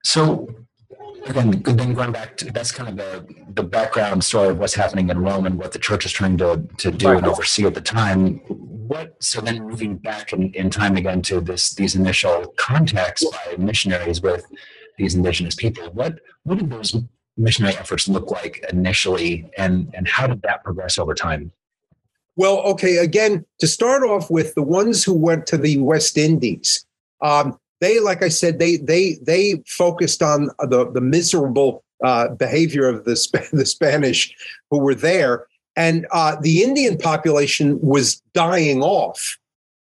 So 0.04 0.48
again, 1.28 1.62
then 1.64 1.94
going 1.94 2.12
back 2.12 2.38
to 2.38 2.52
that's 2.52 2.72
kind 2.72 2.90
of 2.90 2.98
the 2.98 3.36
the 3.54 3.64
background 3.64 4.24
story 4.24 4.50
of 4.50 4.60
what's 4.60 4.74
happening 4.74 5.10
in 5.10 5.20
Rome 5.20 5.46
and 5.46 5.58
what 5.58 5.72
the 5.72 5.80
church 5.80 6.06
is 6.06 6.12
trying 6.12 6.38
to 6.38 6.64
to 6.78 6.92
do 6.92 7.08
right. 7.08 7.18
and 7.18 7.28
oversee 7.28 7.66
at 7.66 7.74
the 7.74 7.82
time. 7.82 8.38
What 8.48 9.22
so 9.22 9.42
then 9.42 9.64
moving 9.64 9.98
back 9.98 10.34
in, 10.34 10.54
in 10.54 10.70
time 10.70 10.96
again 10.96 11.22
to 11.24 11.42
this 11.42 11.74
these 11.76 11.96
initial 11.96 12.54
contacts 12.58 13.26
by 13.26 13.56
missionaries 13.58 14.22
with 14.22 14.46
these 14.98 15.16
indigenous 15.16 15.56
people. 15.56 15.92
What 15.92 16.20
what 16.44 16.58
did 16.58 16.70
those 16.70 16.96
missionary 17.36 17.76
efforts 17.76 18.08
look 18.08 18.32
like 18.32 18.66
initially 18.72 19.50
and 19.58 19.94
and 19.94 20.08
how 20.08 20.28
did 20.28 20.42
that 20.44 20.64
progress 20.64 20.98
over 20.98 21.14
time? 21.14 21.52
Well, 22.38 22.60
okay, 22.60 22.98
again, 22.98 23.46
to 23.60 23.68
start 23.68 24.04
off 24.04 24.30
with, 24.30 24.54
the 24.54 24.62
ones 24.62 25.04
who 25.04 25.14
went 25.14 25.48
to 25.48 25.58
the 25.58 25.80
West 25.80 26.20
Indies, 26.20 26.86
um, 27.20 27.60
they, 27.80 28.00
like 28.00 28.24
I 28.24 28.30
said, 28.30 28.60
they 28.60 28.78
they 28.78 29.18
they 29.22 29.62
focused 29.68 30.22
on 30.22 30.50
the 30.60 30.90
the 30.92 31.02
miserable 31.02 31.84
uh, 32.04 32.30
behavior 32.30 32.88
of 32.88 33.06
the 33.06 33.16
Sp- 33.16 33.50
the 33.52 33.66
Spanish 33.66 34.36
who 34.72 34.80
were 34.80 34.96
there, 34.96 35.48
and 35.76 36.08
uh, 36.12 36.36
the 36.42 36.64
Indian 36.64 36.98
population 36.98 37.80
was 37.82 38.22
dying 38.34 38.82
off. 38.82 39.38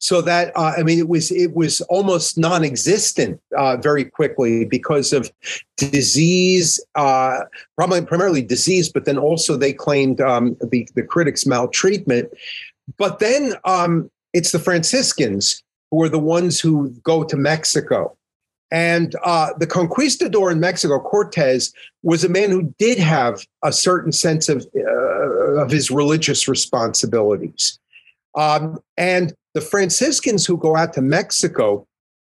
So 0.00 0.22
that 0.22 0.52
uh, 0.56 0.74
I 0.78 0.82
mean, 0.82 0.98
it 0.98 1.08
was 1.08 1.30
it 1.30 1.54
was 1.54 1.80
almost 1.82 2.38
non-existent 2.38 3.40
uh, 3.56 3.76
very 3.76 4.04
quickly 4.04 4.64
because 4.64 5.12
of 5.12 5.30
disease, 5.76 6.84
uh, 6.94 7.40
probably 7.76 8.02
primarily 8.02 8.42
disease, 8.42 8.88
but 8.88 9.04
then 9.04 9.18
also 9.18 9.56
they 9.56 9.72
claimed 9.72 10.20
um, 10.20 10.56
the 10.60 10.88
the 10.94 11.02
critics 11.02 11.46
maltreatment. 11.46 12.28
But 12.96 13.18
then 13.18 13.54
um, 13.64 14.10
it's 14.32 14.52
the 14.52 14.58
Franciscans 14.58 15.62
who 15.90 16.02
are 16.02 16.08
the 16.08 16.18
ones 16.18 16.60
who 16.60 16.90
go 17.02 17.24
to 17.24 17.36
Mexico. 17.36 18.16
And 18.70 19.14
uh, 19.24 19.54
the 19.58 19.66
conquistador 19.66 20.50
in 20.50 20.60
Mexico, 20.60 21.00
Cortez, 21.00 21.72
was 22.02 22.22
a 22.22 22.28
man 22.28 22.50
who 22.50 22.74
did 22.78 22.98
have 22.98 23.46
a 23.64 23.72
certain 23.72 24.12
sense 24.12 24.48
of, 24.48 24.66
uh, 24.76 25.62
of 25.62 25.70
his 25.70 25.90
religious 25.90 26.46
responsibilities. 26.46 27.78
Um, 28.34 28.78
and 28.98 29.32
the 29.54 29.62
Franciscans 29.62 30.44
who 30.44 30.58
go 30.58 30.76
out 30.76 30.92
to 30.94 31.00
Mexico 31.00 31.86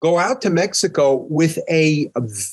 go 0.02 0.18
out 0.18 0.42
to 0.42 0.50
Mexico 0.50 1.14
with 1.30 1.58
a 1.70 2.10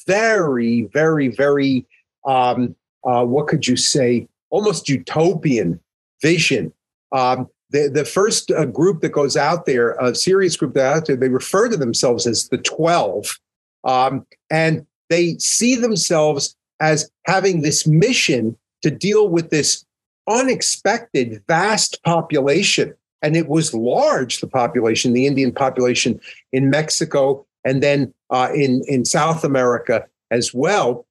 very, 0.07 0.83
very, 0.93 1.27
very, 1.27 1.85
um, 2.25 2.73
uh, 3.03 3.25
what 3.25 3.47
could 3.47 3.67
you 3.67 3.75
say, 3.75 4.25
almost 4.51 4.87
utopian 4.87 5.77
vision. 6.21 6.71
Um, 7.11 7.49
the, 7.71 7.89
the 7.89 8.05
first 8.05 8.51
uh, 8.51 8.65
group 8.65 9.01
that 9.01 9.11
goes 9.11 9.37
out 9.37 9.65
there, 9.65 9.91
a 9.93 10.13
serious 10.13 10.55
group 10.55 10.73
that 10.73 10.97
out 10.97 11.05
there, 11.05 11.15
they 11.15 11.29
refer 11.29 11.69
to 11.69 11.77
themselves 11.77 12.27
as 12.27 12.49
the 12.49 12.57
12. 12.57 13.39
Um, 13.83 14.25
and 14.49 14.85
they 15.09 15.37
see 15.37 15.75
themselves 15.75 16.55
as 16.79 17.09
having 17.25 17.61
this 17.61 17.87
mission 17.87 18.57
to 18.81 18.91
deal 18.91 19.29
with 19.29 19.49
this 19.49 19.85
unexpected 20.29 21.43
vast 21.47 22.01
population. 22.03 22.93
And 23.21 23.35
it 23.35 23.47
was 23.47 23.73
large, 23.73 24.39
the 24.39 24.47
population, 24.47 25.13
the 25.13 25.27
Indian 25.27 25.51
population 25.51 26.19
in 26.51 26.69
Mexico 26.69 27.45
and 27.63 27.81
then 27.83 28.13
uh, 28.31 28.49
in, 28.53 28.83
in 28.87 29.05
South 29.05 29.43
America 29.43 30.05
as 30.31 30.53
well. 30.53 31.05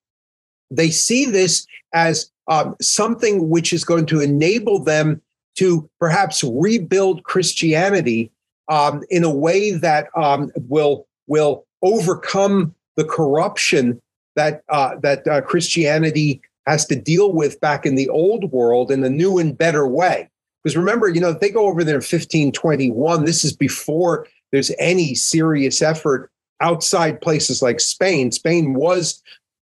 They 0.71 0.91
see 0.91 1.25
this 1.25 1.67
as 1.93 2.31
um, 2.49 2.77
something 2.81 3.49
which 3.49 3.73
is 3.73 3.85
going 3.85 4.07
to 4.07 4.21
enable 4.21 4.83
them 4.83 5.23
to 5.61 5.87
perhaps 5.99 6.43
rebuild 6.43 7.23
Christianity 7.25 8.33
um, 8.69 9.03
in 9.11 9.25
a 9.25 9.31
way 9.31 9.73
that 9.73 10.09
um, 10.17 10.51
will 10.57 11.07
will 11.27 11.67
overcome 11.83 12.75
the 12.97 13.05
corruption 13.05 14.01
that 14.37 14.63
uh, 14.71 14.97
that 15.03 15.29
uh, 15.29 15.43
Christianity 15.43 16.41
has 16.67 16.87
to 16.87 16.97
deal 16.97 17.35
with 17.35 17.61
back 17.61 17.85
in 17.85 17.95
the 17.95 18.09
old 18.09 18.51
world 18.53 18.91
in 18.91 19.05
a 19.05 19.11
new 19.11 19.39
and 19.39 19.57
better 19.57 19.87
way. 19.87 20.31
Because 20.65 20.79
remember, 20.79 21.11
you 21.11 21.21
know, 21.21 21.35
they 21.35 21.51
go 21.51 21.67
over 21.67 21.85
there 21.85 21.97
in 21.97 22.01
1521. 22.01 23.27
This 23.27 23.45
is 23.45 23.55
before 23.55 24.27
there's 24.53 24.73
any 24.79 25.15
serious 25.15 25.83
effort 25.83 26.31
outside 26.61 27.21
places 27.21 27.61
like 27.61 27.81
Spain. 27.81 28.33
Spain 28.33 28.73
was 28.73 29.23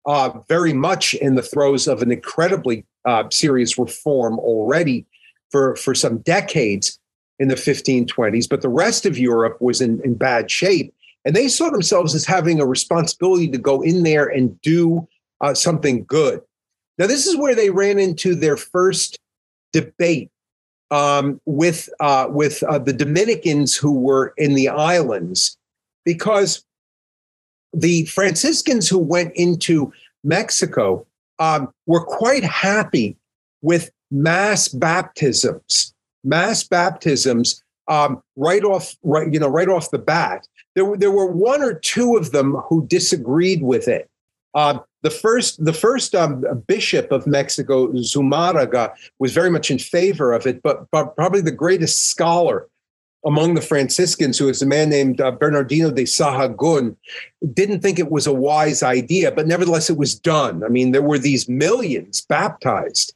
uh, 0.04 0.30
very 0.48 0.74
much 0.74 1.14
in 1.14 1.34
the 1.34 1.42
throes 1.42 1.88
of 1.88 2.02
an 2.02 2.12
incredibly 2.12 2.84
uh, 3.06 3.24
serious 3.30 3.78
reform 3.78 4.38
already 4.38 5.06
for, 5.50 5.76
for 5.76 5.94
some 5.94 6.18
decades 6.18 6.98
in 7.38 7.48
the 7.48 7.54
1520s, 7.54 8.48
but 8.48 8.62
the 8.62 8.68
rest 8.68 9.06
of 9.06 9.18
Europe 9.18 9.60
was 9.60 9.80
in, 9.80 10.00
in 10.04 10.14
bad 10.14 10.50
shape. 10.50 10.94
And 11.24 11.36
they 11.36 11.48
saw 11.48 11.70
themselves 11.70 12.14
as 12.14 12.24
having 12.24 12.60
a 12.60 12.66
responsibility 12.66 13.48
to 13.48 13.58
go 13.58 13.82
in 13.82 14.02
there 14.02 14.26
and 14.26 14.60
do 14.62 15.06
uh, 15.40 15.54
something 15.54 16.04
good. 16.04 16.40
Now, 16.98 17.06
this 17.06 17.26
is 17.26 17.36
where 17.36 17.54
they 17.54 17.70
ran 17.70 17.98
into 17.98 18.34
their 18.34 18.56
first 18.56 19.18
debate 19.72 20.30
um, 20.90 21.40
with 21.44 21.88
uh, 22.00 22.26
with 22.30 22.62
uh, 22.64 22.78
the 22.78 22.92
Dominicans 22.92 23.76
who 23.76 23.92
were 23.92 24.32
in 24.36 24.54
the 24.54 24.68
islands, 24.68 25.56
because 26.04 26.64
the 27.72 28.06
Franciscans 28.06 28.88
who 28.88 28.98
went 28.98 29.32
into 29.34 29.92
Mexico 30.24 31.06
um, 31.38 31.72
were 31.86 32.04
quite 32.04 32.42
happy 32.42 33.16
with 33.62 33.90
mass 34.10 34.68
baptisms, 34.68 35.94
mass 36.24 36.64
baptisms 36.64 37.62
um, 37.88 38.22
right 38.36 38.64
off, 38.64 38.96
right 39.02 39.32
you 39.32 39.40
know, 39.40 39.48
right 39.48 39.68
off 39.68 39.90
the 39.90 39.98
bat. 39.98 40.46
There 40.74 40.84
were 40.84 40.96
there 40.96 41.10
were 41.10 41.26
one 41.26 41.62
or 41.62 41.74
two 41.74 42.16
of 42.16 42.32
them 42.32 42.54
who 42.68 42.86
disagreed 42.86 43.62
with 43.62 43.88
it. 43.88 44.08
Uh, 44.54 44.78
the 45.02 45.10
first 45.10 45.64
the 45.64 45.72
first 45.72 46.14
um, 46.14 46.44
bishop 46.66 47.12
of 47.12 47.26
Mexico, 47.26 47.88
Zumarraga, 47.92 48.92
was 49.18 49.32
very 49.32 49.50
much 49.50 49.70
in 49.70 49.78
favor 49.78 50.32
of 50.32 50.46
it, 50.46 50.62
but, 50.62 50.90
but 50.90 51.14
probably 51.16 51.40
the 51.40 51.50
greatest 51.50 52.06
scholar 52.06 52.68
among 53.26 53.54
the 53.54 53.60
Franciscans, 53.60 54.38
who 54.38 54.46
was 54.46 54.62
a 54.62 54.66
man 54.66 54.88
named 54.88 55.20
uh, 55.20 55.30
Bernardino 55.32 55.90
de 55.90 56.04
Sahagun, 56.04 56.96
didn't 57.52 57.80
think 57.80 57.98
it 57.98 58.10
was 58.10 58.26
a 58.26 58.32
wise 58.32 58.82
idea, 58.82 59.32
but 59.32 59.46
nevertheless, 59.46 59.90
it 59.90 59.98
was 59.98 60.14
done. 60.14 60.62
I 60.64 60.68
mean, 60.68 60.92
there 60.92 61.02
were 61.02 61.18
these 61.18 61.48
millions 61.48 62.20
baptized. 62.22 63.14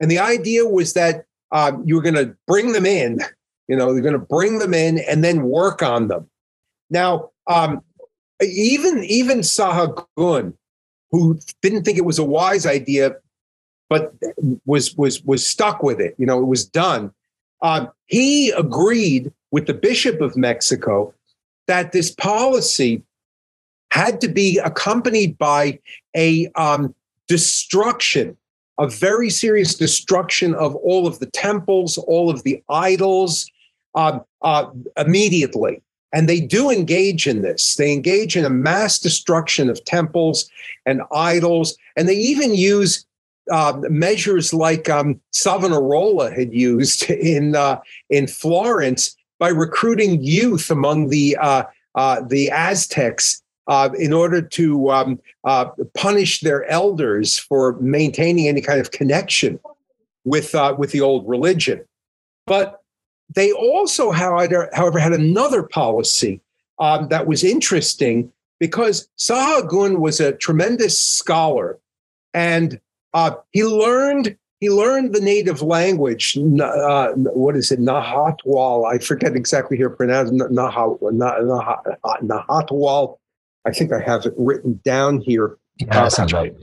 And 0.00 0.10
the 0.10 0.18
idea 0.18 0.66
was 0.66 0.92
that 0.94 1.24
um, 1.52 1.82
you 1.86 1.94
were 1.96 2.02
going 2.02 2.14
to 2.14 2.36
bring 2.46 2.72
them 2.72 2.86
in, 2.86 3.20
you 3.68 3.76
know, 3.76 3.92
you're 3.92 4.02
going 4.02 4.12
to 4.12 4.18
bring 4.18 4.58
them 4.58 4.74
in 4.74 4.98
and 4.98 5.24
then 5.24 5.42
work 5.42 5.82
on 5.82 6.08
them. 6.08 6.28
Now, 6.90 7.30
um, 7.46 7.82
even 8.40 9.02
even 9.04 9.38
Sahagun, 9.38 10.54
who 11.10 11.38
didn't 11.62 11.84
think 11.84 11.98
it 11.98 12.04
was 12.04 12.18
a 12.18 12.24
wise 12.24 12.66
idea, 12.66 13.16
but 13.88 14.14
was 14.66 14.94
was 14.96 15.22
was 15.24 15.48
stuck 15.48 15.82
with 15.82 16.00
it. 16.00 16.14
You 16.18 16.26
know, 16.26 16.40
it 16.40 16.46
was 16.46 16.64
done. 16.64 17.12
Um, 17.62 17.90
he 18.06 18.50
agreed 18.50 19.32
with 19.50 19.66
the 19.66 19.74
Bishop 19.74 20.20
of 20.20 20.36
Mexico 20.36 21.14
that 21.66 21.92
this 21.92 22.10
policy 22.10 23.02
had 23.90 24.20
to 24.20 24.28
be 24.28 24.58
accompanied 24.58 25.38
by 25.38 25.78
a 26.14 26.48
um, 26.54 26.94
destruction, 27.28 28.36
a 28.78 28.88
very 28.88 29.30
serious 29.30 29.74
destruction 29.74 30.54
of 30.54 30.74
all 30.76 31.06
of 31.06 31.18
the 31.18 31.26
temples, 31.26 31.98
all 31.98 32.30
of 32.30 32.42
the 32.42 32.62
idols 32.68 33.50
uh, 33.94 34.18
uh, 34.42 34.66
immediately. 34.96 35.82
And 36.12 36.28
they 36.28 36.40
do 36.40 36.70
engage 36.70 37.26
in 37.26 37.42
this. 37.42 37.76
They 37.76 37.92
engage 37.92 38.36
in 38.36 38.44
a 38.44 38.50
mass 38.50 38.98
destruction 38.98 39.68
of 39.68 39.84
temples 39.84 40.48
and 40.84 41.02
idols. 41.12 41.76
And 41.96 42.08
they 42.08 42.14
even 42.14 42.54
use 42.54 43.04
uh, 43.50 43.78
measures 43.88 44.52
like 44.52 44.88
um, 44.88 45.20
Savonarola 45.32 46.30
had 46.30 46.52
used 46.52 47.04
in 47.10 47.56
uh, 47.56 47.80
in 48.10 48.26
Florence 48.26 49.16
by 49.38 49.48
recruiting 49.48 50.22
youth 50.22 50.70
among 50.70 51.08
the 51.08 51.36
uh, 51.40 51.64
uh 51.94 52.22
the 52.26 52.50
Aztecs 52.50 53.42
uh, 53.68 53.90
in 53.98 54.12
order 54.12 54.40
to 54.40 54.90
um, 54.90 55.20
uh, 55.44 55.66
punish 55.94 56.40
their 56.40 56.64
elders 56.70 57.38
for 57.38 57.78
maintaining 57.80 58.48
any 58.48 58.60
kind 58.60 58.80
of 58.80 58.90
connection 58.90 59.58
with 60.24 60.54
with 60.78 60.92
the 60.92 61.00
old 61.00 61.28
religion. 61.28 61.84
But 62.46 62.82
they 63.34 63.52
also, 63.52 64.12
however, 64.12 64.98
had 64.98 65.12
another 65.12 65.62
policy 65.62 66.40
um, 66.78 67.08
that 67.08 67.26
was 67.26 67.42
interesting 67.42 68.32
because 68.60 69.08
Sahagun 69.18 69.98
was 69.98 70.20
a 70.20 70.32
tremendous 70.32 70.98
scholar 70.98 71.78
and 72.34 72.80
uh, 73.14 73.32
he 73.52 73.64
learned 73.64 74.36
he 74.60 74.70
learned 74.70 75.14
the 75.14 75.20
native 75.20 75.60
language. 75.60 76.38
Uh, 76.38 77.12
what 77.12 77.56
is 77.56 77.70
it? 77.70 77.78
Nahatwal. 77.78 78.90
I 78.90 78.98
forget 78.98 79.36
exactly 79.36 79.76
how 79.76 79.84
to 79.84 79.90
pronounce 79.90 80.30
Nahatwal. 80.30 80.98
I 83.66 83.72
think 83.72 83.92
I 83.92 84.00
have 84.00 84.24
it 84.24 84.34
written 84.36 84.80
down 84.84 85.20
here. 85.20 85.58
Yeah, 85.78 86.04
uh, 86.04 86.08
sounds 86.08 86.32
right. 86.32 86.54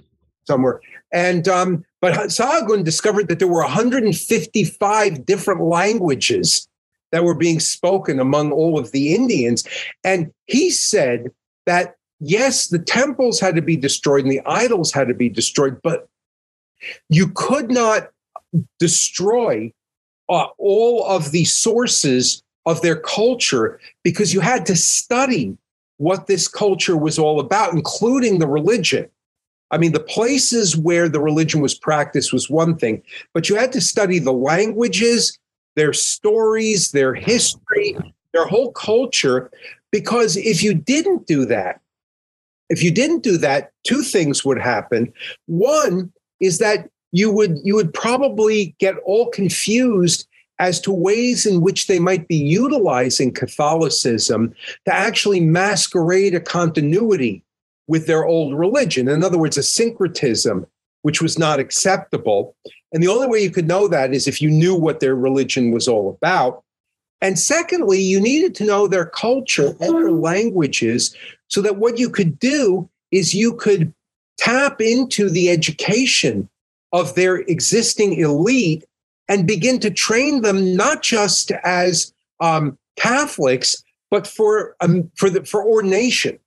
Somewhere. 0.47 0.81
And 1.11 1.47
um, 1.47 1.85
but 2.01 2.13
Sahagun 2.29 2.83
discovered 2.83 3.27
that 3.27 3.39
there 3.39 3.47
were 3.47 3.61
155 3.61 5.25
different 5.25 5.61
languages 5.61 6.67
that 7.11 7.23
were 7.23 7.35
being 7.35 7.59
spoken 7.59 8.19
among 8.19 8.51
all 8.51 8.79
of 8.79 8.91
the 8.91 9.13
Indians, 9.13 9.63
and 10.03 10.31
he 10.45 10.71
said 10.71 11.27
that 11.65 11.95
yes, 12.19 12.67
the 12.67 12.79
temples 12.79 13.39
had 13.39 13.55
to 13.55 13.61
be 13.61 13.75
destroyed 13.75 14.23
and 14.23 14.31
the 14.31 14.41
idols 14.45 14.91
had 14.91 15.07
to 15.09 15.13
be 15.13 15.29
destroyed, 15.29 15.79
but 15.83 16.07
you 17.09 17.27
could 17.29 17.69
not 17.69 18.09
destroy 18.79 19.71
uh, 20.29 20.47
all 20.57 21.05
of 21.05 21.31
the 21.31 21.45
sources 21.45 22.43
of 22.65 22.81
their 22.81 22.95
culture 22.95 23.79
because 24.03 24.33
you 24.33 24.39
had 24.39 24.65
to 24.65 24.75
study 24.75 25.57
what 26.03 26.27
this 26.27 26.47
culture 26.47 26.97
was 26.97 27.17
all 27.17 27.39
about, 27.39 27.73
including 27.73 28.39
the 28.39 28.47
religion. 28.47 29.09
I 29.71 29.77
mean, 29.77 29.93
the 29.93 29.99
places 29.99 30.75
where 30.77 31.07
the 31.07 31.21
religion 31.21 31.61
was 31.61 31.73
practiced 31.73 32.33
was 32.33 32.49
one 32.49 32.77
thing, 32.77 33.01
but 33.33 33.49
you 33.49 33.55
had 33.55 33.71
to 33.71 33.81
study 33.81 34.19
the 34.19 34.33
languages, 34.33 35.39
their 35.75 35.93
stories, 35.93 36.91
their 36.91 37.15
history, 37.15 37.95
their 38.33 38.45
whole 38.45 38.71
culture. 38.73 39.49
Because 39.91 40.35
if 40.35 40.61
you 40.61 40.73
didn't 40.73 41.25
do 41.25 41.45
that, 41.45 41.79
if 42.69 42.83
you 42.83 42.91
didn't 42.91 43.23
do 43.23 43.37
that, 43.37 43.71
two 43.83 44.01
things 44.01 44.43
would 44.43 44.59
happen. 44.59 45.11
One, 45.45 46.11
is 46.39 46.57
that 46.57 46.89
you 47.13 47.31
would 47.31 47.59
you 47.63 47.75
would 47.75 47.93
probably 47.93 48.75
get 48.79 48.95
all 49.05 49.29
confused 49.29 50.27
as 50.59 50.79
to 50.81 50.91
ways 50.91 51.45
in 51.45 51.61
which 51.61 51.87
they 51.87 51.99
might 51.99 52.27
be 52.27 52.35
utilizing 52.35 53.33
Catholicism 53.33 54.53
to 54.85 54.93
actually 54.93 55.39
masquerade 55.39 56.35
a 56.35 56.39
continuity 56.39 57.43
with 57.87 58.07
their 58.07 58.25
old 58.25 58.57
religion. 58.57 59.07
In 59.07 59.23
other 59.23 59.37
words, 59.37 59.57
a 59.57 59.63
syncretism, 59.63 60.65
which 61.01 61.21
was 61.21 61.37
not 61.37 61.59
acceptable. 61.59 62.55
And 62.91 63.01
the 63.01 63.07
only 63.07 63.27
way 63.27 63.39
you 63.39 63.51
could 63.51 63.67
know 63.67 63.87
that 63.87 64.13
is 64.13 64.27
if 64.27 64.41
you 64.41 64.49
knew 64.49 64.75
what 64.75 64.99
their 64.99 65.15
religion 65.15 65.71
was 65.71 65.87
all 65.87 66.09
about. 66.09 66.63
And 67.21 67.39
secondly, 67.39 67.99
you 67.99 68.19
needed 68.19 68.53
to 68.55 68.65
know 68.65 68.87
their 68.87 69.05
culture 69.05 69.75
and 69.79 69.95
their 69.95 70.11
languages 70.11 71.15
so 71.47 71.61
that 71.61 71.77
what 71.77 71.97
you 71.97 72.09
could 72.09 72.37
do 72.37 72.89
is 73.11 73.33
you 73.33 73.53
could 73.53 73.93
tap 74.37 74.81
into 74.81 75.29
the 75.29 75.49
education 75.49 76.49
of 76.91 77.15
their 77.15 77.37
existing 77.37 78.13
elite 78.13 78.83
and 79.27 79.47
begin 79.47 79.79
to 79.79 79.89
train 79.89 80.41
them 80.41 80.75
not 80.75 81.01
just 81.01 81.51
as 81.63 82.13
um, 82.39 82.77
Catholics, 82.97 83.83
but 84.11 84.27
for 84.27 84.75
um, 84.81 85.09
for 85.15 85.29
the 85.29 85.43
for 85.45 85.63
ordination, 85.63 86.37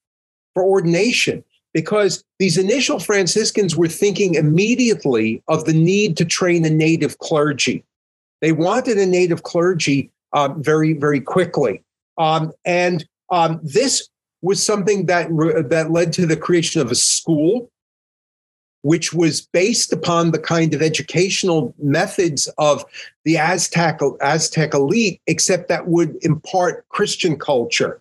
for 0.54 0.62
ordination, 0.62 1.42
because 1.72 2.22
these 2.38 2.58
initial 2.58 2.98
Franciscans 2.98 3.76
were 3.76 3.88
thinking 3.88 4.34
immediately 4.34 5.42
of 5.48 5.64
the 5.64 5.72
need 5.72 6.16
to 6.18 6.24
train 6.24 6.64
a 6.64 6.70
native 6.70 7.18
clergy. 7.18 7.84
They 8.40 8.52
wanted 8.52 8.98
a 8.98 9.06
native 9.06 9.42
clergy 9.42 10.10
um, 10.32 10.62
very 10.62 10.92
very 10.92 11.20
quickly, 11.20 11.82
um, 12.18 12.52
and 12.64 13.06
um, 13.30 13.58
this 13.62 14.08
was 14.42 14.64
something 14.64 15.06
that 15.06 15.28
that 15.70 15.90
led 15.90 16.12
to 16.12 16.26
the 16.26 16.36
creation 16.36 16.80
of 16.80 16.90
a 16.90 16.94
school 16.94 17.70
which 18.86 19.12
was 19.12 19.40
based 19.40 19.92
upon 19.92 20.30
the 20.30 20.38
kind 20.38 20.72
of 20.72 20.80
educational 20.80 21.74
methods 21.76 22.48
of 22.56 22.84
the 23.24 23.36
Aztec 23.36 23.98
Aztec 24.20 24.74
elite, 24.74 25.20
except 25.26 25.66
that 25.66 25.88
would 25.88 26.16
impart 26.22 26.88
Christian 26.88 27.36
culture, 27.36 28.00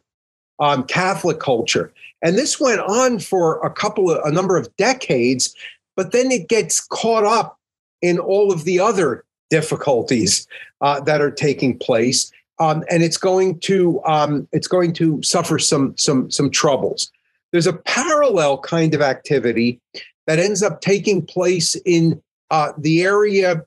um, 0.60 0.84
Catholic 0.84 1.40
culture, 1.40 1.92
and 2.22 2.38
this 2.38 2.60
went 2.60 2.82
on 2.82 3.18
for 3.18 3.60
a 3.66 3.72
couple 3.72 4.12
of 4.12 4.24
a 4.26 4.32
number 4.32 4.58
of 4.58 4.70
decades. 4.78 5.56
But 5.96 6.12
then 6.12 6.30
it 6.32 6.50
gets 6.50 6.82
caught 6.82 7.24
up 7.24 7.58
in 8.04 8.20
all 8.20 8.52
of 8.52 8.64
the 8.64 8.80
other 8.80 9.26
difficulties 9.50 10.46
uh, 10.82 11.00
that 11.00 11.20
are 11.20 11.32
taking 11.32 11.80
place, 11.80 12.32
um, 12.60 12.84
and 12.92 13.02
it's 13.02 13.18
going 13.18 13.60
to 13.62 14.04
um, 14.06 14.48
it's 14.52 14.68
going 14.68 14.94
to 14.94 15.20
suffer 15.24 15.58
some 15.58 15.98
some 15.98 16.30
some 16.30 16.52
troubles. 16.52 17.12
There's 17.52 17.66
a 17.66 17.74
parallel 17.74 18.60
kind 18.60 18.94
of 18.94 19.02
activity 19.02 19.80
that 20.28 20.40
ends 20.40 20.64
up 20.64 20.82
taking 20.82 21.26
place 21.26 21.76
in 21.86 22.22
uh, 22.52 22.74
the 22.78 23.04
area 23.04 23.64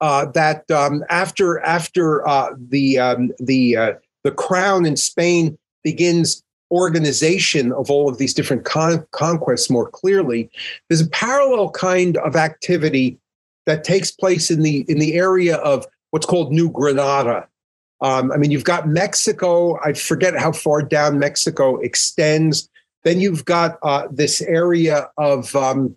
uh, 0.00 0.26
that 0.32 0.68
um, 0.70 1.04
after 1.08 1.60
after 1.60 2.26
uh, 2.26 2.50
the 2.68 2.98
um, 2.98 3.30
the 3.38 3.76
uh, 3.76 3.92
the 4.24 4.32
crown 4.32 4.84
in 4.84 4.96
Spain 4.96 5.56
begins 5.84 6.42
organization 6.72 7.70
of 7.72 7.90
all 7.90 8.08
of 8.08 8.18
these 8.18 8.32
different 8.32 8.64
con- 8.64 9.06
conquests 9.12 9.70
more 9.70 9.88
clearly, 9.88 10.50
there's 10.88 11.02
a 11.02 11.10
parallel 11.10 11.70
kind 11.70 12.16
of 12.18 12.34
activity 12.34 13.18
that 13.66 13.84
takes 13.84 14.10
place 14.10 14.50
in 14.50 14.62
the 14.62 14.84
in 14.88 14.98
the 14.98 15.14
area 15.14 15.56
of 15.58 15.86
what's 16.10 16.26
called 16.26 16.52
New 16.52 16.70
Granada. 16.70 17.46
Um, 18.00 18.32
I 18.32 18.36
mean, 18.36 18.50
you've 18.50 18.64
got 18.64 18.88
Mexico. 18.88 19.78
I 19.84 19.92
forget 19.92 20.36
how 20.36 20.50
far 20.50 20.82
down 20.82 21.20
Mexico 21.20 21.76
extends. 21.76 22.68
Then 23.04 23.20
you've 23.20 23.44
got 23.44 23.78
uh, 23.82 24.08
this 24.10 24.40
area 24.42 25.08
of 25.16 25.54
um, 25.54 25.96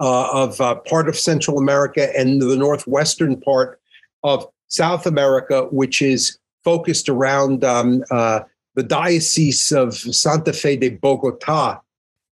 of 0.00 0.60
uh, 0.60 0.76
part 0.76 1.08
of 1.08 1.16
Central 1.16 1.58
America 1.58 2.08
and 2.18 2.40
the 2.40 2.56
northwestern 2.56 3.38
part 3.40 3.80
of 4.24 4.46
South 4.68 5.06
America, 5.06 5.64
which 5.70 6.00
is 6.00 6.38
focused 6.64 7.08
around 7.08 7.64
um, 7.64 8.02
uh, 8.10 8.40
the 8.74 8.82
Diocese 8.82 9.72
of 9.72 9.94
Santa 9.94 10.52
Fe 10.52 10.76
de 10.76 10.90
Bogota, 10.90 11.80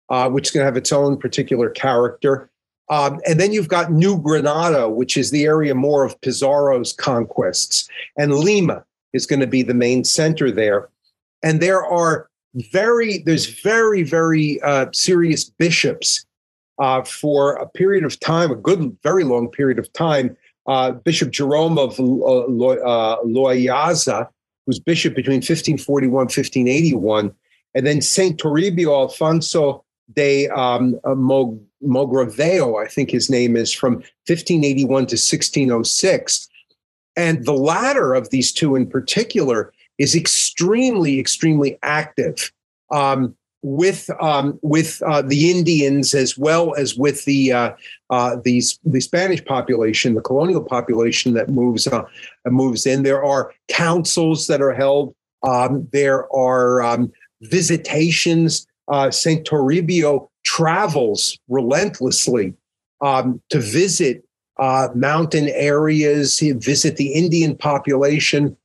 uh, 0.09 0.29
which 0.29 0.47
is 0.47 0.51
going 0.51 0.61
to 0.61 0.65
have 0.65 0.77
its 0.77 0.91
own 0.91 1.17
particular 1.17 1.69
character. 1.69 2.49
Um, 2.89 3.19
and 3.27 3.39
then 3.39 3.51
you've 3.51 3.67
got 3.67 3.91
New 3.91 4.19
Granada, 4.19 4.87
which 4.89 5.17
is 5.17 5.31
the 5.31 5.45
area 5.45 5.73
more 5.73 6.03
of 6.03 6.19
Pizarro's 6.21 6.93
conquests. 6.93 7.89
And 8.17 8.35
Lima 8.35 8.85
is 9.13 9.25
going 9.25 9.39
to 9.39 9.47
be 9.47 9.63
the 9.63 9.73
main 9.73 10.03
center 10.03 10.51
there. 10.51 10.89
And 11.41 11.61
there 11.61 11.83
are 11.83 12.29
very, 12.71 13.19
there's 13.19 13.47
very, 13.61 14.03
very 14.03 14.61
uh, 14.61 14.87
serious 14.93 15.45
bishops 15.45 16.25
uh, 16.79 17.03
for 17.03 17.53
a 17.53 17.67
period 17.67 18.03
of 18.03 18.19
time, 18.19 18.51
a 18.51 18.55
good, 18.55 18.95
very 19.03 19.23
long 19.23 19.49
period 19.49 19.79
of 19.79 19.91
time. 19.93 20.35
Uh, 20.67 20.91
bishop 20.91 21.31
Jerome 21.31 21.77
of 21.77 21.99
uh, 21.99 22.03
uh 22.03 23.21
Loayza, 23.23 24.27
who's 24.65 24.79
bishop 24.79 25.15
between 25.15 25.37
1541 25.37 26.11
1581, 26.11 27.33
and 27.75 27.85
then 27.85 28.01
Saint 28.01 28.39
Toribio 28.39 28.91
Alfonso 28.91 29.83
de 30.13 30.47
um, 30.49 30.99
uh, 31.03 31.15
Mogrovejo, 31.83 32.83
I 32.83 32.87
think 32.87 33.11
his 33.11 33.29
name 33.29 33.55
is, 33.55 33.71
from 33.71 33.95
1581 34.27 34.87
to 34.87 35.15
1606. 35.15 36.49
And 37.15 37.45
the 37.45 37.53
latter 37.53 38.13
of 38.13 38.29
these 38.29 38.51
two 38.51 38.75
in 38.75 38.89
particular 38.89 39.71
is 39.97 40.15
extremely, 40.15 41.19
extremely 41.19 41.77
active. 41.81 42.51
Um, 42.91 43.35
with 43.65 44.11
um, 44.21 44.59
with 44.61 45.01
uh, 45.07 45.23
the 45.23 45.49
Indians 45.49 46.13
as 46.13 46.37
well 46.37 46.75
as 46.75 46.95
with 46.95 47.25
the 47.25 47.51
uh, 47.51 47.71
uh, 48.11 48.37
these 48.43 48.79
the 48.85 49.01
Spanish 49.01 49.43
population, 49.43 50.13
the 50.13 50.21
colonial 50.21 50.61
population 50.61 51.33
that 51.33 51.49
moves 51.49 51.87
uh, 51.87 52.03
moves 52.45 52.85
in. 52.85 53.01
There 53.01 53.25
are 53.25 53.51
councils 53.67 54.45
that 54.47 54.61
are 54.61 54.73
held. 54.73 55.15
Um, 55.41 55.89
there 55.91 56.31
are 56.33 56.83
um, 56.83 57.11
visitations. 57.41 58.67
Uh, 58.87 59.09
Saint 59.09 59.47
Toribio 59.47 60.29
travels 60.43 61.39
relentlessly 61.47 62.53
um, 63.01 63.41
to 63.49 63.59
visit 63.59 64.23
uh, 64.59 64.89
mountain 64.93 65.49
areas. 65.49 66.39
Visit 66.39 66.97
the 66.97 67.13
Indian 67.13 67.57
population, 67.57 68.55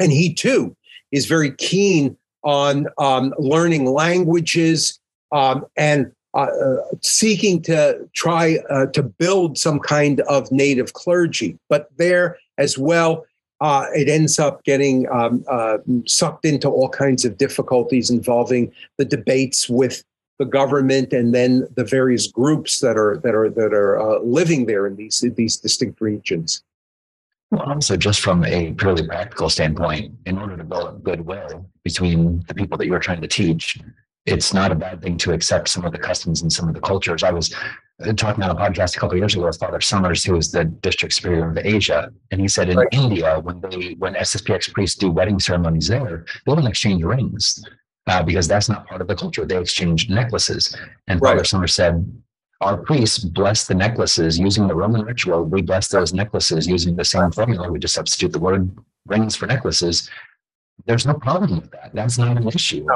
and 0.00 0.10
he 0.10 0.32
too 0.32 0.74
is 1.12 1.26
very 1.26 1.50
keen 1.56 2.16
on 2.42 2.86
um, 2.98 3.34
learning 3.38 3.86
languages 3.86 4.98
um, 5.32 5.64
and 5.76 6.12
uh, 6.34 6.42
uh, 6.42 6.76
seeking 7.02 7.60
to 7.62 8.08
try 8.14 8.58
uh, 8.70 8.86
to 8.86 9.02
build 9.02 9.58
some 9.58 9.80
kind 9.80 10.20
of 10.22 10.50
native 10.52 10.92
clergy. 10.92 11.58
But 11.68 11.88
there 11.96 12.38
as 12.56 12.78
well, 12.78 13.24
uh, 13.60 13.86
it 13.94 14.08
ends 14.08 14.38
up 14.38 14.62
getting 14.64 15.10
um, 15.10 15.44
uh, 15.50 15.78
sucked 16.06 16.44
into 16.44 16.68
all 16.68 16.88
kinds 16.88 17.24
of 17.24 17.36
difficulties 17.36 18.10
involving 18.10 18.72
the 18.96 19.04
debates 19.04 19.68
with 19.68 20.04
the 20.38 20.46
government 20.46 21.12
and 21.12 21.34
then 21.34 21.68
the 21.76 21.84
various 21.84 22.26
groups 22.26 22.80
that 22.80 22.96
are 22.96 23.18
that 23.18 23.34
are 23.34 23.50
that 23.50 23.74
are 23.74 24.00
uh, 24.00 24.20
living 24.20 24.66
there 24.66 24.86
in 24.86 24.96
these 24.96 25.22
these 25.36 25.56
distinct 25.56 26.00
regions. 26.00 26.62
Well, 27.50 27.62
also 27.62 27.96
just 27.96 28.20
from 28.20 28.44
a 28.44 28.72
purely 28.74 29.06
practical 29.06 29.50
standpoint, 29.50 30.14
in 30.26 30.38
order 30.38 30.56
to 30.56 30.64
build 30.64 31.02
goodwill 31.02 31.66
between 31.82 32.44
the 32.46 32.54
people 32.54 32.78
that 32.78 32.86
you 32.86 32.94
are 32.94 33.00
trying 33.00 33.20
to 33.22 33.28
teach, 33.28 33.76
it's 34.26 34.54
not 34.54 34.70
a 34.70 34.74
bad 34.74 35.02
thing 35.02 35.16
to 35.18 35.32
accept 35.32 35.68
some 35.68 35.84
of 35.84 35.92
the 35.92 35.98
customs 35.98 36.42
and 36.42 36.52
some 36.52 36.68
of 36.68 36.74
the 36.74 36.80
cultures. 36.80 37.24
I 37.24 37.32
was 37.32 37.52
uh, 38.04 38.12
talking 38.12 38.44
on 38.44 38.50
a 38.50 38.54
podcast 38.54 38.96
a 38.96 39.00
couple 39.00 39.14
of 39.14 39.18
years 39.18 39.34
ago 39.34 39.46
with 39.46 39.58
Father 39.58 39.80
Summers, 39.80 40.22
who 40.22 40.36
is 40.36 40.52
the 40.52 40.64
district 40.64 41.14
superior 41.14 41.50
of 41.50 41.58
Asia, 41.58 42.12
and 42.30 42.40
he 42.40 42.46
said 42.46 42.68
in 42.68 42.76
right. 42.76 42.88
India 42.92 43.40
when 43.40 43.60
they 43.60 43.94
when 43.98 44.14
SSPX 44.14 44.72
priests 44.72 44.96
do 44.96 45.10
wedding 45.10 45.40
ceremonies 45.40 45.88
there, 45.88 46.24
they 46.46 46.54
don't 46.54 46.66
exchange 46.66 47.02
rings 47.02 47.64
uh, 48.06 48.22
because 48.22 48.46
that's 48.46 48.68
not 48.68 48.86
part 48.86 49.00
of 49.00 49.08
the 49.08 49.16
culture. 49.16 49.44
They 49.44 49.58
exchange 49.58 50.08
necklaces, 50.08 50.76
and 51.08 51.20
right. 51.20 51.30
Father 51.30 51.44
Summers 51.44 51.74
said 51.74 52.06
our 52.60 52.76
priests 52.76 53.18
bless 53.18 53.66
the 53.66 53.74
necklaces 53.74 54.38
using 54.38 54.68
the 54.68 54.74
Roman 54.74 55.02
ritual. 55.02 55.44
We 55.44 55.62
bless 55.62 55.88
those 55.88 56.12
necklaces 56.12 56.66
using 56.66 56.94
the 56.94 57.04
same 57.04 57.30
formula. 57.32 57.70
We 57.70 57.78
just 57.78 57.94
substitute 57.94 58.32
the 58.32 58.38
word 58.38 58.70
rings 59.06 59.34
for 59.34 59.46
necklaces. 59.46 60.10
There's 60.86 61.06
no 61.06 61.14
problem 61.14 61.60
with 61.60 61.70
that. 61.72 61.94
That's 61.94 62.18
not 62.18 62.36
an 62.36 62.48
issue. 62.48 62.86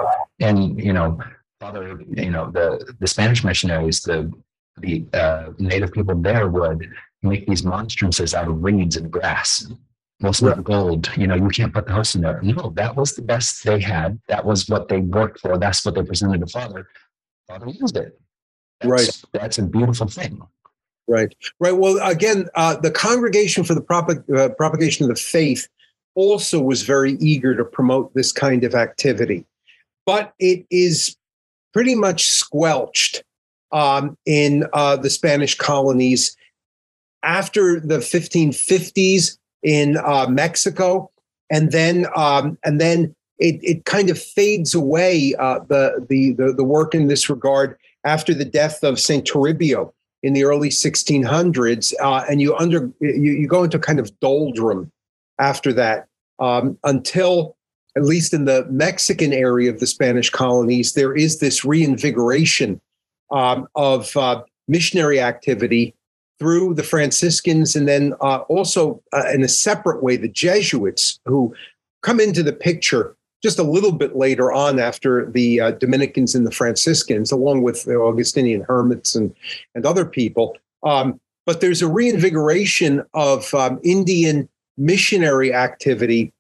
And 0.41 0.83
you 0.83 0.93
know, 0.93 1.19
Father, 1.61 2.01
you 2.11 2.31
know, 2.31 2.51
the 2.51 2.95
the 3.01 3.07
Spanish 3.07 3.43
missionaries, 3.43 4.03
the 4.03 4.31
the 4.79 5.05
uh, 5.15 5.51
native 5.59 5.93
people 5.93 6.15
there 6.15 6.49
would 6.49 6.91
make 7.23 7.47
these 7.47 7.65
monstrances 7.65 8.35
out 8.35 8.49
of 8.49 8.63
reeds 8.63 8.97
and 8.97 9.11
grass. 9.11 9.67
Most 10.21 10.43
of 10.43 10.49
right. 10.49 10.65
gold, 10.65 11.11
you 11.17 11.27
know, 11.27 11.35
you 11.35 11.49
can't 11.49 11.73
put 11.73 11.87
the 11.87 11.93
host 11.93 12.15
in 12.15 12.21
there. 12.21 12.41
No, 12.43 12.71
that 12.77 12.95
was 12.95 13.15
the 13.15 13.23
best 13.23 13.65
they 13.65 13.81
had. 13.81 14.21
That 14.29 14.45
was 14.45 14.69
what 14.69 14.89
they 14.89 14.99
worked 14.99 15.41
for. 15.41 15.59
That's 15.59 15.85
what 15.85 15.95
they 15.95 16.03
presented 16.03 16.41
to 16.41 16.47
Father. 16.47 16.87
Father 17.49 17.69
used 17.69 17.97
it. 17.97 18.19
That's, 18.81 18.91
right. 18.91 19.23
That's 19.33 19.59
a 19.59 19.63
beautiful 19.63 20.07
thing. 20.09 20.43
Right. 21.07 21.35
Right. 21.61 21.77
Well, 21.77 21.99
again, 22.03 22.49
uh, 22.55 22.77
the 22.77 22.91
Congregation 22.91 23.65
for 23.65 23.75
the 23.75 23.81
Prop- 23.81 24.11
uh, 24.35 24.49
Propagation 24.51 25.05
of 25.05 25.15
the 25.15 25.21
Faith 25.21 25.69
also 26.15 26.61
was 26.61 26.83
very 26.83 27.13
eager 27.15 27.55
to 27.57 27.65
promote 27.65 28.15
this 28.15 28.33
kind 28.33 28.65
of 28.65 28.75
activity, 28.75 29.45
but 30.07 30.33
it 30.39 30.65
is 30.71 31.17
pretty 31.73 31.95
much 31.95 32.29
squelched 32.29 33.23
um, 33.73 34.17
in 34.25 34.65
uh, 34.73 34.97
the 34.97 35.11
Spanish 35.11 35.57
colonies 35.57 36.37
after 37.23 37.81
the 37.81 37.99
1550s 37.99 39.37
in 39.63 39.97
uh, 39.97 40.27
Mexico, 40.29 41.11
and 41.51 41.73
then 41.73 42.07
um, 42.17 42.57
and 42.65 42.81
then 42.81 43.15
it, 43.39 43.59
it 43.63 43.85
kind 43.85 44.09
of 44.09 44.19
fades 44.19 44.75
away. 44.75 45.35
Uh, 45.39 45.59
the, 45.69 46.07
the 46.09 46.33
the 46.33 46.53
the 46.53 46.65
work 46.65 46.95
in 46.95 47.09
this 47.09 47.29
regard 47.29 47.77
after 48.05 48.35
the 48.35 48.45
death 48.45 48.83
of 48.83 49.01
Saint 49.01 49.27
Toribio 49.27 49.93
in 50.23 50.33
the 50.33 50.45
early 50.45 50.71
1600s, 50.71 51.93
uh, 52.01 52.25
and 52.29 52.41
you 52.41 52.57
under 52.57 52.91
you, 53.01 53.33
you, 53.33 53.49
go 53.49 53.65
into 53.65 53.79
kind 53.79 53.99
of 53.99 54.19
doldrum 54.21 54.91
after 55.39 55.73
that 55.73 56.07
um, 56.39 56.79
until 56.85 57.57
at 57.97 58.05
least 58.05 58.35
in 58.35 58.45
the 58.45 58.67
Mexican 58.71 59.33
area 59.33 59.71
of 59.71 59.81
the 59.81 59.87
Spanish 59.87 60.31
colonies, 60.31 60.95
there 60.95 61.15
is 61.15 61.39
this 61.39 61.65
reinvigoration 61.65 62.81
um, 63.31 63.69
of 63.77 64.17
uh, 64.17 64.43
missionary 64.67 65.21
activity 65.21 65.95
through 66.41 66.75
the 66.75 66.83
Franciscans, 66.83 67.77
and 67.77 67.87
then 67.87 68.13
uh, 68.21 68.39
also 68.49 69.01
uh, 69.13 69.31
in 69.33 69.45
a 69.45 69.49
separate 69.49 70.03
way, 70.03 70.17
the 70.17 70.29
Jesuits, 70.29 71.21
who 71.25 71.55
come 72.03 72.19
into 72.19 72.43
the 72.43 72.53
picture 72.53 73.17
just 73.45 73.59
a 73.59 73.63
little 73.63 73.93
bit 73.93 74.17
later 74.17 74.51
on 74.51 74.81
after 74.81 75.31
the 75.31 75.61
uh, 75.61 75.71
Dominicans 75.73 76.35
and 76.35 76.47
the 76.47 76.51
Franciscans, 76.51 77.31
along 77.31 77.61
with 77.61 77.85
the 77.85 77.95
Augustinian 77.95 78.63
hermits 78.63 79.15
and, 79.15 79.37
and 79.75 79.85
other 79.85 80.07
people. 80.07 80.57
Um, 80.83 81.21
but 81.45 81.61
there's 81.61 81.83
a 81.83 81.87
reinvigoration 81.87 83.05
of 83.13 83.53
um, 83.53 83.81
Indian 83.85 84.49
missionary 84.79 85.53
activity 85.53 86.33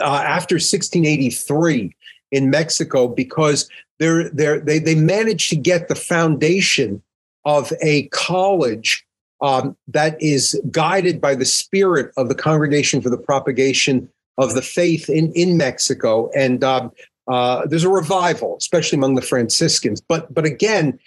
uh, 0.00 0.24
after 0.26 0.56
1683 0.56 1.94
in 2.32 2.50
Mexico 2.50 3.06
because 3.06 3.70
they're, 4.00 4.28
they're, 4.30 4.58
they, 4.58 4.80
they 4.80 4.96
managed 4.96 5.50
to 5.50 5.56
get 5.56 5.86
the 5.86 5.94
foundation 5.94 7.00
of 7.44 7.72
a 7.80 8.08
college 8.08 9.06
um, 9.40 9.76
that 9.86 10.20
is 10.20 10.60
guided 10.72 11.20
by 11.20 11.36
the 11.36 11.44
spirit 11.44 12.10
of 12.16 12.28
the 12.28 12.34
Congregation 12.34 13.00
for 13.00 13.08
the 13.08 13.16
Propagation 13.16 14.08
of 14.38 14.54
the 14.54 14.62
Faith 14.62 15.10
in, 15.10 15.32
in 15.32 15.56
Mexico. 15.56 16.30
And 16.34 16.64
um, 16.64 16.92
uh, 17.26 17.66
there's 17.66 17.84
a 17.84 17.90
revival, 17.90 18.56
especially 18.56 18.96
among 18.96 19.16
the 19.16 19.22
Franciscans. 19.22 20.00
But, 20.00 20.32
but 20.32 20.44
again, 20.44 20.98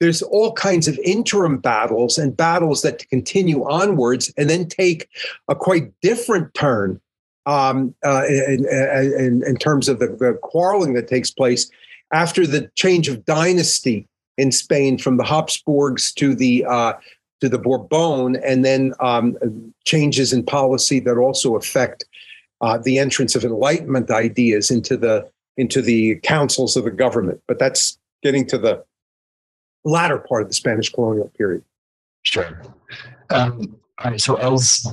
there's 0.00 0.22
all 0.22 0.52
kinds 0.52 0.88
of 0.88 0.98
interim 1.04 1.58
battles 1.58 2.18
and 2.18 2.36
battles 2.36 2.82
that 2.82 3.08
continue 3.08 3.68
onwards 3.68 4.32
and 4.36 4.48
then 4.48 4.66
take 4.66 5.08
a 5.48 5.54
quite 5.54 5.92
different 6.02 6.54
turn 6.54 7.00
um, 7.46 7.94
uh, 8.04 8.24
in, 8.26 8.66
in, 8.68 9.42
in, 9.46 9.56
terms 9.56 9.88
of 9.88 9.98
the, 9.98 10.06
the 10.06 10.38
quarreling 10.42 10.94
that 10.94 11.08
takes 11.08 11.30
place 11.30 11.70
after 12.12 12.46
the 12.46 12.70
change 12.74 13.08
of 13.08 13.24
dynasty 13.24 14.06
in 14.36 14.52
Spain 14.52 14.98
from 14.98 15.16
the 15.16 15.24
Habsburgs 15.24 16.12
to 16.12 16.34
the 16.34 16.64
uh, 16.66 16.92
to 17.40 17.48
the 17.48 17.58
Bourbon, 17.58 18.36
and 18.36 18.64
then 18.64 18.92
um, 19.00 19.36
changes 19.84 20.32
in 20.32 20.44
policy 20.44 20.98
that 21.00 21.16
also 21.16 21.56
affect 21.56 22.04
uh, 22.60 22.78
the 22.78 22.98
entrance 22.98 23.34
of 23.34 23.44
Enlightenment 23.44 24.10
ideas 24.10 24.70
into 24.70 24.96
the 24.96 25.30
into 25.56 25.82
the 25.82 26.16
councils 26.22 26.76
of 26.76 26.84
the 26.84 26.90
government. 26.90 27.40
But 27.46 27.58
that's 27.58 27.98
getting 28.22 28.46
to 28.46 28.58
the 28.58 28.84
latter 29.84 30.18
part 30.18 30.42
of 30.42 30.48
the 30.48 30.54
Spanish 30.54 30.90
colonial 30.90 31.32
period. 31.36 31.64
Sure. 32.22 32.62
Um, 33.30 33.76
all 33.98 34.10
right. 34.12 34.20
So 34.20 34.36
as 34.36 34.86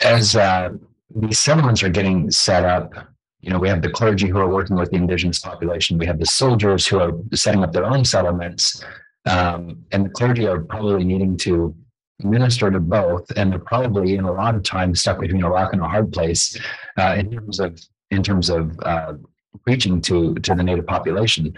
as 0.00 0.36
uh, 0.36 0.70
these 1.14 1.38
settlements 1.38 1.82
are 1.82 1.88
getting 1.88 2.30
set 2.30 2.64
up, 2.64 2.92
you 3.40 3.50
know, 3.50 3.58
we 3.58 3.68
have 3.68 3.82
the 3.82 3.90
clergy 3.90 4.28
who 4.28 4.38
are 4.38 4.48
working 4.48 4.76
with 4.76 4.90
the 4.90 4.96
indigenous 4.96 5.38
population. 5.38 5.98
We 5.98 6.06
have 6.06 6.18
the 6.18 6.26
soldiers 6.26 6.86
who 6.86 6.98
are 6.98 7.12
setting 7.34 7.62
up 7.62 7.72
their 7.72 7.84
own 7.84 8.04
settlements, 8.04 8.84
um, 9.26 9.84
and 9.92 10.06
the 10.06 10.10
clergy 10.10 10.46
are 10.46 10.60
probably 10.60 11.04
needing 11.04 11.36
to 11.38 11.74
minister 12.22 12.70
to 12.70 12.80
both, 12.80 13.30
and 13.36 13.50
they're 13.50 13.58
probably 13.58 14.16
in 14.16 14.24
a 14.24 14.32
lot 14.32 14.54
of 14.54 14.62
times 14.62 15.00
stuck 15.00 15.20
between 15.20 15.42
a 15.42 15.50
rock 15.50 15.72
and 15.72 15.82
a 15.82 15.88
hard 15.88 16.12
place 16.12 16.58
uh, 16.98 17.16
in 17.18 17.30
terms 17.30 17.60
of 17.60 17.80
in 18.10 18.22
terms 18.22 18.50
of 18.50 18.78
uh, 18.82 19.14
preaching 19.64 20.00
to 20.02 20.34
to 20.36 20.54
the 20.54 20.62
native 20.62 20.86
population. 20.86 21.56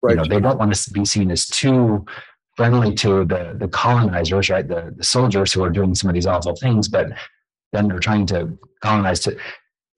Right. 0.00 0.12
You 0.12 0.16
know, 0.16 0.24
they 0.24 0.40
don't 0.40 0.58
want 0.58 0.74
to 0.74 0.90
be 0.92 1.04
seen 1.04 1.30
as 1.30 1.46
too 1.46 2.06
friendly 2.56 2.94
to 2.94 3.24
the 3.24 3.56
the 3.58 3.68
colonizers, 3.68 4.48
right? 4.50 4.66
The 4.66 4.94
the 4.96 5.04
soldiers 5.04 5.52
who 5.52 5.62
are 5.62 5.70
doing 5.70 5.94
some 5.94 6.08
of 6.08 6.14
these 6.14 6.26
awful 6.26 6.56
things, 6.56 6.88
but 6.88 7.08
then 7.72 7.88
they're 7.88 7.98
trying 7.98 8.26
to 8.26 8.58
colonize 8.80 9.20
to. 9.20 9.36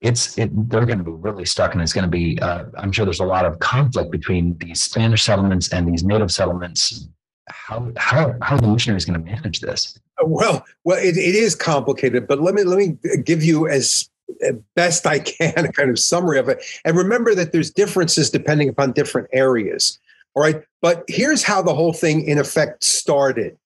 It's 0.01 0.37
it. 0.37 0.49
They're 0.69 0.87
going 0.87 0.97
to 0.97 1.03
be 1.03 1.11
really 1.11 1.45
stuck, 1.45 1.73
and 1.73 1.81
it's 1.81 1.93
going 1.93 2.05
to 2.05 2.09
be. 2.09 2.39
Uh, 2.41 2.65
I'm 2.77 2.91
sure 2.91 3.05
there's 3.05 3.19
a 3.19 3.25
lot 3.25 3.45
of 3.45 3.59
conflict 3.59 4.11
between 4.11 4.57
these 4.57 4.83
Spanish 4.83 5.23
settlements 5.23 5.71
and 5.71 5.87
these 5.87 6.03
native 6.03 6.31
settlements 6.31 7.07
how 7.49 7.91
how 7.97 8.35
how 8.41 8.57
the 8.57 8.67
missionaries 8.67 9.05
going 9.05 9.19
to 9.19 9.25
manage 9.25 9.61
this? 9.61 9.99
Well, 10.23 10.65
well, 10.83 10.97
it, 10.97 11.17
it 11.17 11.35
is 11.35 11.55
complicated, 11.55 12.27
but 12.27 12.41
let 12.41 12.53
me 12.53 12.63
let 12.63 12.77
me 12.77 12.97
give 13.23 13.43
you 13.43 13.67
as 13.67 14.09
best 14.75 15.05
I 15.05 15.19
can 15.19 15.53
a 15.65 15.71
kind 15.71 15.89
of 15.89 15.99
summary 15.99 16.39
of 16.39 16.49
it. 16.49 16.63
And 16.85 16.97
remember 16.97 17.35
that 17.35 17.51
there's 17.51 17.71
differences 17.71 18.29
depending 18.29 18.69
upon 18.69 18.91
different 18.93 19.27
areas. 19.31 19.99
All 20.33 20.43
right, 20.43 20.63
but 20.81 21.03
here's 21.07 21.43
how 21.43 21.61
the 21.61 21.73
whole 21.73 21.93
thing 21.93 22.23
in 22.23 22.37
effect 22.37 22.83
started. 22.83 23.57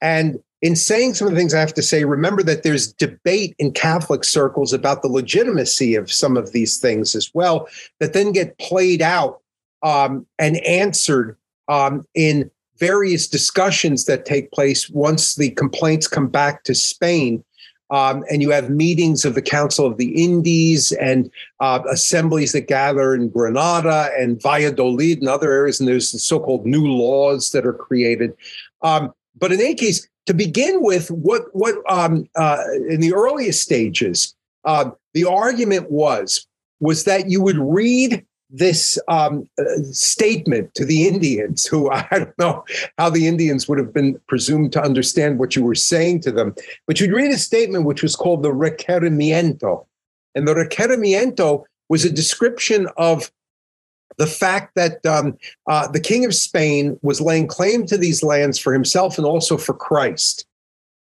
And 0.00 0.40
in 0.60 0.76
saying 0.76 1.14
some 1.14 1.26
of 1.26 1.34
the 1.34 1.38
things 1.38 1.54
I 1.54 1.60
have 1.60 1.74
to 1.74 1.82
say, 1.82 2.04
remember 2.04 2.44
that 2.44 2.62
there's 2.62 2.92
debate 2.92 3.56
in 3.58 3.72
Catholic 3.72 4.22
circles 4.22 4.72
about 4.72 5.02
the 5.02 5.08
legitimacy 5.08 5.96
of 5.96 6.12
some 6.12 6.36
of 6.36 6.52
these 6.52 6.78
things 6.78 7.16
as 7.16 7.32
well, 7.34 7.68
that 7.98 8.12
then 8.12 8.30
get 8.30 8.56
played 8.58 9.02
out 9.02 9.40
um, 9.82 10.24
and 10.38 10.58
answered 10.58 11.36
um, 11.66 12.06
in 12.14 12.48
various 12.78 13.28
discussions 13.28 14.06
that 14.06 14.24
take 14.24 14.50
place 14.50 14.88
once 14.88 15.34
the 15.34 15.50
complaints 15.50 16.08
come 16.08 16.28
back 16.28 16.64
to 16.64 16.74
Spain. 16.74 17.44
Um, 17.90 18.24
and 18.30 18.40
you 18.40 18.50
have 18.50 18.70
meetings 18.70 19.26
of 19.26 19.34
the 19.34 19.42
Council 19.42 19.84
of 19.84 19.98
the 19.98 20.24
Indies 20.24 20.92
and 20.92 21.30
uh, 21.60 21.80
assemblies 21.90 22.52
that 22.52 22.66
gather 22.66 23.14
in 23.14 23.28
Granada 23.28 24.10
and 24.18 24.40
Valladolid 24.42 25.18
and 25.18 25.28
other 25.28 25.52
areas. 25.52 25.78
And 25.78 25.88
there's 25.88 26.10
the 26.12 26.18
so 26.18 26.40
called 26.40 26.64
new 26.64 26.86
laws 26.86 27.50
that 27.52 27.66
are 27.66 27.74
created. 27.74 28.34
Um, 28.80 29.12
but 29.38 29.52
in 29.52 29.60
any 29.60 29.74
case, 29.74 30.08
to 30.24 30.32
begin 30.32 30.82
with, 30.82 31.10
what, 31.10 31.42
what 31.52 31.74
um, 31.90 32.26
uh, 32.34 32.62
in 32.88 33.00
the 33.00 33.12
earliest 33.12 33.60
stages, 33.60 34.34
uh, 34.64 34.90
the 35.12 35.24
argument 35.24 35.90
was 35.90 36.46
was 36.80 37.04
that 37.04 37.30
you 37.30 37.40
would 37.40 37.58
read 37.58 38.24
this 38.52 38.98
um, 39.08 39.48
uh, 39.58 39.64
statement 39.92 40.74
to 40.74 40.84
the 40.84 41.08
Indians, 41.08 41.66
who 41.66 41.90
I 41.92 42.06
don't 42.10 42.38
know 42.38 42.64
how 42.98 43.10
the 43.10 43.26
Indians 43.26 43.66
would 43.68 43.78
have 43.78 43.92
been 43.92 44.20
presumed 44.28 44.72
to 44.72 44.82
understand 44.82 45.38
what 45.38 45.56
you 45.56 45.64
were 45.64 45.74
saying 45.74 46.20
to 46.20 46.30
them, 46.30 46.54
but 46.86 47.00
you'd 47.00 47.12
read 47.12 47.32
a 47.32 47.38
statement 47.38 47.86
which 47.86 48.02
was 48.02 48.14
called 48.14 48.42
the 48.42 48.50
requerimiento. 48.50 49.86
And 50.34 50.46
the 50.46 50.54
requerimiento 50.54 51.64
was 51.88 52.04
a 52.04 52.12
description 52.12 52.86
of 52.96 53.30
the 54.18 54.26
fact 54.26 54.74
that 54.74 55.04
um, 55.06 55.36
uh, 55.68 55.88
the 55.88 56.00
King 56.00 56.24
of 56.24 56.34
Spain 56.34 56.98
was 57.02 57.20
laying 57.20 57.46
claim 57.46 57.86
to 57.86 57.96
these 57.96 58.22
lands 58.22 58.58
for 58.58 58.72
himself 58.72 59.16
and 59.16 59.26
also 59.26 59.56
for 59.56 59.74
Christ. 59.74 60.46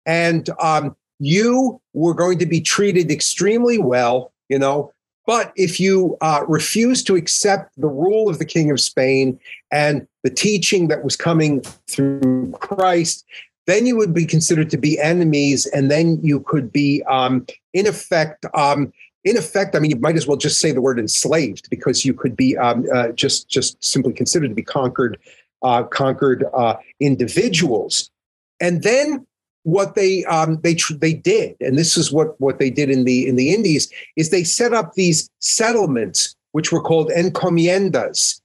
And 0.04 0.48
um, 0.60 0.96
you 1.18 1.80
were 1.92 2.14
going 2.14 2.38
to 2.38 2.46
be 2.46 2.60
treated 2.60 3.10
extremely 3.10 3.78
well, 3.78 4.32
you 4.48 4.58
know, 4.58 4.92
but 5.26 5.52
if 5.56 5.80
you 5.80 6.16
uh, 6.20 6.44
refuse 6.46 7.02
to 7.04 7.16
accept 7.16 7.72
the 7.76 7.88
rule 7.88 8.28
of 8.28 8.38
the 8.38 8.44
King 8.44 8.70
of 8.70 8.80
Spain 8.80 9.38
and 9.72 10.06
the 10.22 10.30
teaching 10.30 10.88
that 10.88 11.02
was 11.02 11.16
coming 11.16 11.60
through 11.88 12.52
Christ, 12.60 13.26
then 13.66 13.84
you 13.84 13.96
would 13.96 14.14
be 14.14 14.24
considered 14.24 14.70
to 14.70 14.76
be 14.76 14.98
enemies, 15.00 15.66
and 15.66 15.90
then 15.90 16.20
you 16.22 16.40
could 16.40 16.72
be, 16.72 17.02
um, 17.08 17.44
in 17.72 17.86
effect, 17.86 18.46
um, 18.54 18.92
in 19.24 19.36
effect. 19.36 19.74
I 19.74 19.80
mean, 19.80 19.90
you 19.90 19.98
might 19.98 20.16
as 20.16 20.28
well 20.28 20.36
just 20.36 20.60
say 20.60 20.70
the 20.70 20.80
word 20.80 21.00
enslaved 21.00 21.68
because 21.68 22.04
you 22.04 22.14
could 22.14 22.36
be 22.36 22.56
um, 22.56 22.86
uh, 22.94 23.08
just 23.08 23.48
just 23.48 23.82
simply 23.84 24.12
considered 24.12 24.48
to 24.48 24.54
be 24.54 24.62
conquered, 24.62 25.18
uh, 25.62 25.82
conquered 25.82 26.44
uh, 26.54 26.76
individuals, 27.00 28.10
and 28.60 28.84
then 28.84 29.26
what 29.66 29.96
they 29.96 30.24
um, 30.26 30.60
they 30.62 30.76
they 31.00 31.12
did, 31.12 31.56
and 31.60 31.76
this 31.76 31.96
is 31.96 32.12
what 32.12 32.40
what 32.40 32.60
they 32.60 32.70
did 32.70 32.88
in 32.88 33.02
the 33.02 33.26
in 33.26 33.34
the 33.34 33.52
Indies, 33.52 33.92
is 34.14 34.30
they 34.30 34.44
set 34.44 34.72
up 34.72 34.94
these 34.94 35.28
settlements 35.40 36.36
which 36.52 36.70
were 36.70 36.80
called 36.80 37.10
encomiendas, 37.10 38.40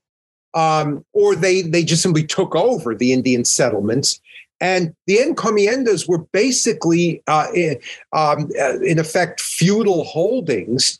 um, 0.55 1.05
or 1.13 1.35
they 1.35 1.61
they 1.61 1.83
just 1.83 2.01
simply 2.01 2.23
took 2.23 2.55
over 2.55 2.95
the 2.95 3.13
Indian 3.13 3.45
settlements. 3.45 4.19
And 4.61 4.95
the 5.05 5.17
encomiendas 5.17 6.07
were 6.07 6.19
basically, 6.33 7.23
uh, 7.27 7.47
in, 7.53 7.79
um, 8.13 8.49
uh, 8.59 8.79
in 8.81 8.99
effect, 8.99 9.41
feudal 9.41 10.03
holdings 10.03 10.99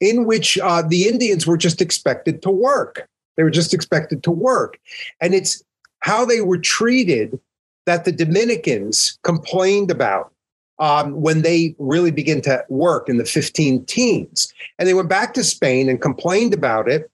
in 0.00 0.24
which 0.24 0.58
uh, 0.58 0.82
the 0.82 1.08
Indians 1.08 1.46
were 1.46 1.58
just 1.58 1.82
expected 1.82 2.42
to 2.42 2.50
work. 2.50 3.08
They 3.36 3.42
were 3.42 3.50
just 3.50 3.74
expected 3.74 4.22
to 4.24 4.30
work. 4.30 4.78
And 5.20 5.34
it's 5.34 5.62
how 6.00 6.24
they 6.24 6.40
were 6.40 6.58
treated 6.58 7.38
that 7.86 8.04
the 8.04 8.12
Dominicans 8.12 9.18
complained 9.22 9.90
about 9.90 10.32
um, 10.78 11.20
when 11.20 11.42
they 11.42 11.74
really 11.78 12.10
began 12.10 12.40
to 12.42 12.64
work 12.68 13.08
in 13.08 13.18
the 13.18 13.24
15 13.24 13.84
teens. 13.86 14.52
And 14.78 14.88
they 14.88 14.94
went 14.94 15.08
back 15.08 15.34
to 15.34 15.44
Spain 15.44 15.88
and 15.88 16.00
complained 16.00 16.54
about 16.54 16.88
it. 16.88 17.10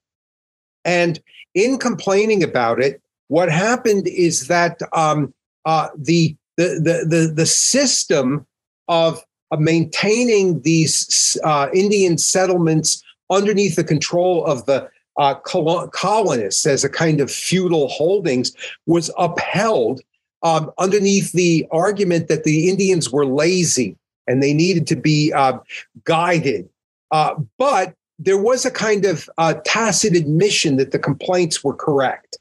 And 0.85 1.21
in 1.55 1.79
complaining 1.79 2.43
about 2.43 2.81
it, 2.81 3.03
what 3.29 3.51
happened 3.51 4.07
is 4.09 4.49
that 4.49 4.81
um, 4.93 5.35
uh, 5.64 5.89
the, 5.97 6.35
the, 6.57 6.81
the, 6.83 7.16
the, 7.16 7.33
the 7.35 7.47
system 7.47 8.47
of, 8.89 9.23
of 9.51 9.61
maintaining 9.61 10.62
these 10.62 11.37
uh, 11.45 11.69
Indian 11.75 12.16
settlements 12.16 13.03
underneath 13.31 13.77
the 13.77 13.85
control 13.85 14.45
of 14.47 14.64
the 14.66 14.89
uh, 15.19 15.35
colonists 15.35 16.64
as 16.64 16.85
a 16.85 16.89
kind 16.89 17.21
of 17.21 17.31
feudal 17.31 17.89
holdings 17.89 18.53
was 18.87 19.11
upheld 19.19 20.01
um, 20.43 20.70
underneath 20.78 21.32
the 21.32 21.66
argument 21.70 22.28
that 22.28 22.45
the 22.45 22.68
Indians 22.68 23.11
were 23.11 23.26
lazy 23.26 23.97
and 24.26 24.43
they 24.43 24.55
needed 24.55 24.86
to 24.89 24.97
be 24.97 25.32
uh, 25.32 25.59
guided. 26.05 26.68
Uh, 27.11 27.34
but 27.59 27.95
there 28.18 28.39
was 28.39 28.64
a 28.64 28.70
kind 28.70 29.05
of 29.05 29.28
uh, 29.39 29.55
tacit 29.64 30.14
admission 30.14 30.76
that 30.76 30.91
the 30.91 30.99
complaints 30.99 31.62
were 31.64 31.74
correct. 31.74 32.39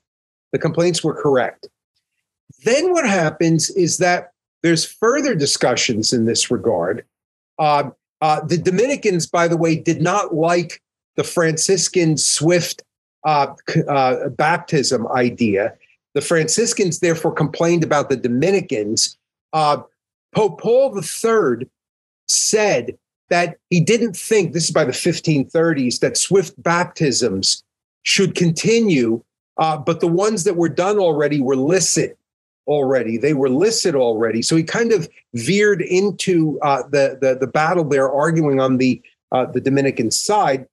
The 0.52 0.60
complaints 0.60 1.04
were 1.04 1.14
correct. 1.14 1.68
Then 2.64 2.92
what 2.92 3.08
happens 3.08 3.70
is 3.70 3.98
that 3.98 4.32
there's 4.64 4.86
further 4.86 5.36
discussions 5.36 6.14
in 6.14 6.26
this 6.26 6.50
regard. 6.50 7.06
Uh, 7.60 7.92
uh, 8.22 8.44
the 8.44 8.58
Dominicans, 8.58 9.28
by 9.28 9.48
the 9.48 9.58
way, 9.58 9.76
did 9.76 10.02
not 10.02 10.34
like 10.34 10.82
the 11.16 11.24
Franciscan 11.24 12.18
swift 12.18 12.84
uh, 13.24 13.54
uh, 13.88 14.30
baptism 14.30 15.08
idea. 15.10 15.76
The 16.18 16.22
Franciscans 16.22 16.98
therefore 16.98 17.32
complained 17.32 17.84
about 17.84 18.10
the 18.10 18.18
Dominicans. 18.18 19.20
Uh, 19.54 19.84
Pope 20.34 20.60
Paul 20.60 20.98
III 20.98 21.68
said 22.28 22.98
that 23.30 23.58
he 23.70 23.80
didn't 23.80 24.18
think, 24.18 24.52
this 24.52 24.64
is 24.64 24.72
by 24.72 24.84
the 24.84 24.92
1530s, 24.92 26.00
that 26.00 26.18
swift 26.18 26.60
baptisms 26.64 27.64
should 28.02 28.34
continue, 28.34 29.24
uh, 29.58 29.78
but 29.78 30.00
the 30.00 30.08
ones 30.08 30.44
that 30.46 30.56
were 30.56 30.70
done 30.70 30.98
already 30.98 31.40
were 31.40 31.56
licit 31.56 32.18
already. 32.66 33.18
They 33.18 33.36
were 33.36 33.50
licit 33.50 33.94
already. 33.94 34.42
So 34.42 34.56
he 34.56 34.64
kind 34.64 34.94
of 34.94 35.08
veered 35.36 35.84
into 35.84 36.60
uh, 36.64 36.82
the, 36.90 37.20
the, 37.22 37.38
the 37.40 37.46
battle 37.46 37.84
there, 37.84 38.12
arguing 38.12 38.60
on 38.60 38.78
the 38.78 39.00
uh, 39.32 39.46
the 39.46 39.62
Dominican 39.62 40.10
side. 40.10 40.66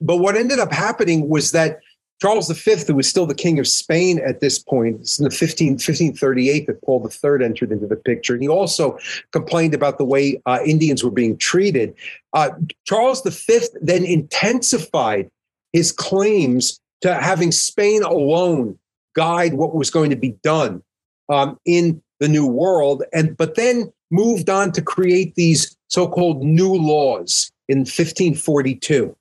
But 0.00 0.16
what 0.16 0.34
ended 0.34 0.60
up 0.60 0.72
happening 0.72 1.28
was 1.28 1.52
that 1.52 1.80
Charles 2.22 2.48
V, 2.48 2.76
who 2.86 2.94
was 2.94 3.08
still 3.08 3.26
the 3.26 3.34
king 3.34 3.58
of 3.58 3.66
Spain 3.66 4.20
at 4.24 4.38
this 4.38 4.56
point, 4.56 5.00
it's 5.00 5.18
in 5.18 5.24
the 5.24 5.30
15, 5.30 5.72
1538 5.72 6.68
that 6.68 6.80
Paul 6.82 7.02
III 7.04 7.44
entered 7.44 7.72
into 7.72 7.88
the 7.88 7.96
picture. 7.96 8.34
And 8.34 8.40
he 8.40 8.48
also 8.48 8.96
complained 9.32 9.74
about 9.74 9.98
the 9.98 10.04
way 10.04 10.40
uh, 10.46 10.60
Indians 10.64 11.02
were 11.02 11.10
being 11.10 11.36
treated. 11.36 11.92
Uh, 12.32 12.50
Charles 12.84 13.22
V 13.22 13.58
then 13.80 14.04
intensified 14.04 15.28
his 15.72 15.90
claims 15.90 16.78
to 17.00 17.12
having 17.12 17.50
Spain 17.50 18.04
alone 18.04 18.78
guide 19.16 19.54
what 19.54 19.74
was 19.74 19.90
going 19.90 20.10
to 20.10 20.16
be 20.16 20.36
done 20.44 20.80
um, 21.28 21.58
in 21.64 22.00
the 22.20 22.28
New 22.28 22.46
World, 22.46 23.02
and 23.12 23.36
but 23.36 23.56
then 23.56 23.92
moved 24.12 24.48
on 24.48 24.70
to 24.70 24.80
create 24.80 25.34
these 25.34 25.76
so-called 25.88 26.44
new 26.44 26.72
laws 26.72 27.50
in 27.68 27.78
1542. 27.78 29.16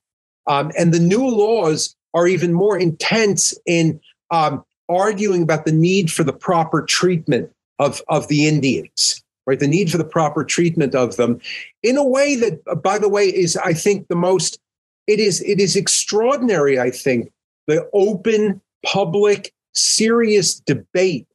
Um, 0.45 0.72
and 0.78 0.93
the 0.93 0.99
new 0.99 1.28
laws 1.28 1.95
are 2.14 2.28
even 2.28 2.53
more 2.53 2.78
intense 2.78 3.57
in 3.66 3.99
um, 4.32 4.64
arguing 4.89 5.43
about 5.43 5.66
the 5.66 5.72
need 5.72 6.12
for 6.12 6.24
the 6.24 6.34
proper 6.34 6.82
treatment 6.82 7.51
of, 7.80 8.01
of 8.09 8.28
the 8.28 8.47
Indians, 8.47 9.24
right? 9.45 9.59
The 9.59 9.68
need 9.68 9.91
for 9.91 9.97
the 9.97 10.03
proper 10.03 10.43
treatment 10.43 10.93
of 10.95 11.16
them 11.16 11.39
in 11.84 11.97
a 11.97 12.03
way 12.03 12.36
that, 12.36 12.62
uh, 12.68 12.76
by 12.76 12.97
the 12.97 13.09
way, 13.09 13.26
is, 13.26 13.57
I 13.57 13.74
think, 13.74 14.07
the 14.07 14.16
most, 14.16 14.59
it 15.07 15.20
is, 15.20 15.41
it 15.41 15.59
is 15.59 15.76
extraordinary, 15.76 16.80
I 16.80 16.91
think, 16.91 17.32
the 17.68 17.89
open, 17.93 18.62
public, 18.86 19.53
serious 19.74 20.55
debate 20.55 21.28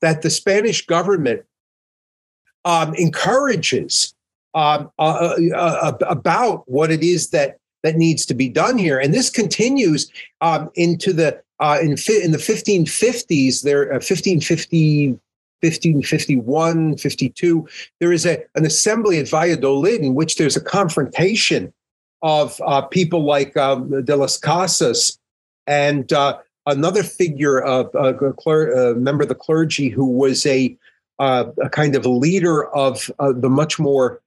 that 0.00 0.22
the 0.22 0.30
Spanish 0.30 0.84
government 0.86 1.44
um, 2.64 2.94
encourages 2.94 4.14
um, 4.54 4.90
uh, 4.98 5.36
uh, 5.52 5.56
uh, 5.56 5.92
about 6.08 6.68
what 6.68 6.90
it 6.90 7.02
is 7.02 7.30
that 7.30 7.59
that 7.82 7.96
needs 7.96 8.26
to 8.26 8.34
be 8.34 8.48
done 8.48 8.78
here. 8.78 8.98
And 8.98 9.14
this 9.14 9.30
continues 9.30 10.10
um, 10.40 10.70
into 10.74 11.12
the 11.12 11.42
uh, 11.60 11.78
in, 11.82 11.96
fi- 11.96 12.22
in 12.22 12.32
the 12.32 12.38
1550s. 12.38 13.62
There, 13.62 13.90
uh, 13.90 13.96
1550. 13.96 15.18
1551, 15.62 16.96
52, 16.96 17.68
there 18.00 18.14
is 18.14 18.24
a, 18.24 18.42
an 18.54 18.64
assembly 18.64 19.18
at 19.18 19.28
Valladolid 19.28 20.00
in 20.00 20.14
which 20.14 20.36
there's 20.36 20.56
a 20.56 20.60
confrontation 20.60 21.70
of 22.22 22.58
uh, 22.64 22.82
people 22.82 23.24
like 23.24 23.56
um, 23.58 24.02
De 24.04 24.16
las 24.16 24.38
Casas 24.38 25.18
and 25.66 26.12
uh, 26.12 26.38
another 26.66 27.02
figure 27.02 27.60
of 27.60 27.94
uh, 27.94 28.14
a 28.14 28.32
cler- 28.32 28.94
member 28.94 29.22
of 29.22 29.28
the 29.28 29.34
clergy 29.34 29.88
who 29.88 30.06
was 30.06 30.44
a, 30.46 30.76
uh, 31.18 31.44
a 31.62 31.68
kind 31.68 31.94
of 31.94 32.06
leader 32.06 32.66
of 32.74 33.10
the 33.18 33.50
much 33.50 33.78
more 33.78 34.20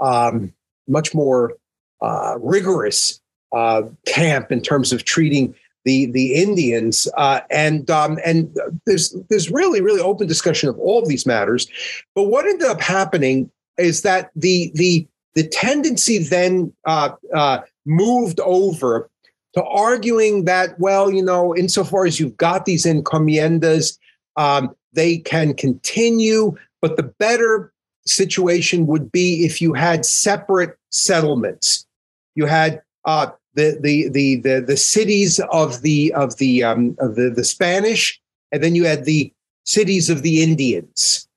um, 0.00 0.52
much 0.88 1.14
more 1.14 1.54
uh, 2.02 2.36
rigorous 2.40 3.20
uh, 3.52 3.82
camp 4.06 4.52
in 4.52 4.60
terms 4.60 4.92
of 4.92 5.04
treating 5.04 5.54
the 5.84 6.06
the 6.06 6.34
Indians, 6.34 7.08
uh, 7.16 7.40
and 7.50 7.90
um, 7.90 8.18
and 8.24 8.54
there's 8.86 9.14
there's 9.28 9.50
really 9.50 9.80
really 9.80 10.00
open 10.00 10.26
discussion 10.26 10.68
of 10.68 10.78
all 10.78 11.02
of 11.02 11.08
these 11.08 11.26
matters. 11.26 11.68
But 12.14 12.24
what 12.24 12.46
ended 12.46 12.68
up 12.68 12.80
happening 12.80 13.50
is 13.78 14.02
that 14.02 14.30
the 14.36 14.70
the 14.74 15.06
the 15.34 15.46
tendency 15.48 16.18
then 16.18 16.72
uh, 16.84 17.10
uh, 17.34 17.60
moved 17.86 18.40
over 18.40 19.08
to 19.54 19.64
arguing 19.64 20.44
that 20.44 20.78
well, 20.78 21.10
you 21.10 21.22
know, 21.22 21.56
insofar 21.56 22.04
as 22.04 22.20
you've 22.20 22.36
got 22.36 22.66
these 22.66 22.84
encomiendas, 22.84 23.98
um, 24.36 24.74
they 24.92 25.18
can 25.18 25.54
continue, 25.54 26.56
but 26.82 26.96
the 26.96 27.02
better 27.02 27.72
situation 28.06 28.86
would 28.86 29.10
be 29.10 29.44
if 29.44 29.60
you 29.60 29.72
had 29.72 30.04
separate 30.04 30.76
settlements 30.90 31.86
you 32.34 32.46
had 32.46 32.82
uh, 33.04 33.30
the, 33.54 33.78
the 33.80 34.08
the 34.08 34.36
the 34.36 34.60
the 34.60 34.76
cities 34.76 35.40
of 35.50 35.82
the 35.82 36.12
of 36.14 36.36
the 36.36 36.62
um, 36.62 36.96
of 37.00 37.16
the 37.16 37.30
the 37.30 37.44
Spanish, 37.44 38.20
and 38.52 38.62
then 38.62 38.74
you 38.74 38.84
had 38.84 39.04
the 39.04 39.32
cities 39.64 40.08
of 40.08 40.22
the 40.22 40.42
Indians, 40.42 41.28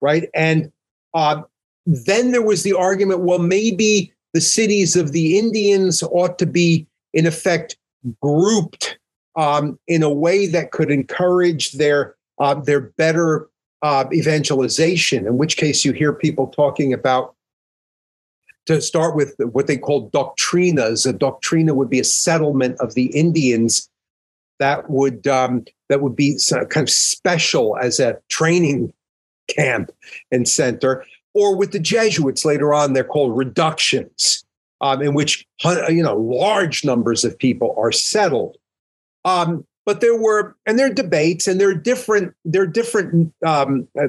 right? 0.00 0.28
And 0.34 0.70
uh, 1.14 1.42
then 1.86 2.32
there 2.32 2.42
was 2.42 2.62
the 2.62 2.74
argument: 2.74 3.20
well, 3.20 3.38
maybe 3.38 4.12
the 4.34 4.40
cities 4.40 4.96
of 4.96 5.12
the 5.12 5.38
Indians 5.38 6.02
ought 6.02 6.38
to 6.38 6.46
be, 6.46 6.86
in 7.12 7.26
effect, 7.26 7.76
grouped 8.20 8.98
um, 9.36 9.78
in 9.86 10.02
a 10.02 10.12
way 10.12 10.46
that 10.46 10.72
could 10.72 10.90
encourage 10.90 11.72
their 11.72 12.16
uh, 12.38 12.54
their 12.54 12.80
better 12.80 13.48
uh, 13.82 14.04
evangelization. 14.12 15.26
In 15.26 15.38
which 15.38 15.56
case, 15.56 15.84
you 15.84 15.92
hear 15.92 16.12
people 16.12 16.48
talking 16.48 16.92
about 16.92 17.34
to 18.66 18.80
start 18.80 19.16
with 19.16 19.34
what 19.38 19.66
they 19.66 19.76
call 19.76 20.10
doctrinas. 20.10 21.08
A 21.08 21.12
doctrina 21.12 21.74
would 21.74 21.90
be 21.90 22.00
a 22.00 22.04
settlement 22.04 22.78
of 22.80 22.94
the 22.94 23.06
Indians 23.06 23.88
that 24.58 24.88
would 24.88 25.26
um, 25.26 25.64
that 25.88 26.00
would 26.00 26.14
be 26.14 26.38
kind 26.50 26.76
of 26.76 26.90
special 26.90 27.76
as 27.78 27.98
a 27.98 28.18
training 28.28 28.92
camp 29.48 29.90
and 30.30 30.48
center. 30.48 31.04
Or 31.34 31.56
with 31.56 31.72
the 31.72 31.80
Jesuits 31.80 32.44
later 32.44 32.72
on, 32.74 32.92
they're 32.92 33.04
called 33.04 33.36
reductions, 33.36 34.44
um, 34.80 35.02
in 35.02 35.14
which 35.14 35.46
you 35.64 36.02
know 36.02 36.16
large 36.16 36.84
numbers 36.84 37.24
of 37.24 37.38
people 37.38 37.74
are 37.76 37.92
settled. 37.92 38.56
Um, 39.24 39.66
but 39.84 40.00
there 40.00 40.16
were, 40.16 40.56
and 40.64 40.78
there 40.78 40.86
are 40.86 40.94
debates, 40.94 41.48
and 41.48 41.60
there 41.60 41.70
are 41.70 41.74
different 41.74 42.34
there 42.44 42.62
are 42.62 42.66
different 42.66 43.34
um, 43.44 43.88
uh, 44.00 44.08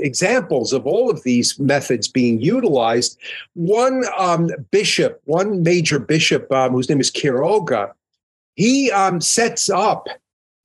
examples 0.00 0.72
of 0.72 0.86
all 0.86 1.10
of 1.10 1.22
these 1.22 1.58
methods 1.58 2.08
being 2.08 2.40
utilized. 2.40 3.18
One 3.54 4.04
um, 4.18 4.50
bishop, 4.70 5.20
one 5.24 5.62
major 5.62 5.98
bishop, 5.98 6.50
um, 6.52 6.72
whose 6.72 6.88
name 6.88 7.00
is 7.00 7.10
Quiroga, 7.10 7.92
he 8.56 8.90
um, 8.90 9.20
sets 9.20 9.70
up 9.70 10.08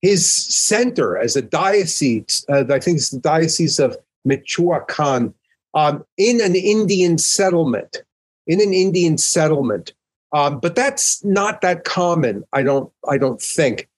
his 0.02 0.30
center 0.30 1.18
as 1.18 1.36
a 1.36 1.42
diocese. 1.42 2.46
Uh, 2.50 2.64
I 2.70 2.80
think 2.80 2.98
it's 2.98 3.12
the 3.12 3.20
diocese 3.20 3.80
of 3.80 3.98
Michoacan 4.26 5.34
um, 5.74 6.06
in 6.18 6.42
an 6.42 6.56
Indian 6.56 7.18
settlement. 7.18 8.04
In 8.48 8.62
an 8.62 8.76
Indian 8.76 9.18
settlement, 9.18 9.94
um, 10.32 10.60
but 10.60 10.76
that's 10.76 11.26
not 11.26 11.62
that 11.62 11.84
common. 11.84 12.44
I 12.54 12.62
don't. 12.62 12.92
I 13.10 13.18
don't 13.18 13.42
think. 13.42 13.90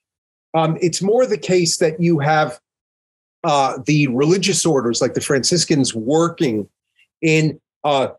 Um, 0.53 0.77
it's 0.79 1.01
more 1.01 1.25
the 1.25 1.38
case 1.38 1.77
that 1.79 1.99
you 1.99 2.19
have 2.19 2.57
uh, 3.43 3.77
the 3.85 4.07
religious 4.07 4.65
orders 4.65 5.01
like 5.01 5.13
the 5.13 5.21
Franciscans 5.21 5.93
working 5.93 6.67
in 7.21 7.59
uh, 7.83 8.09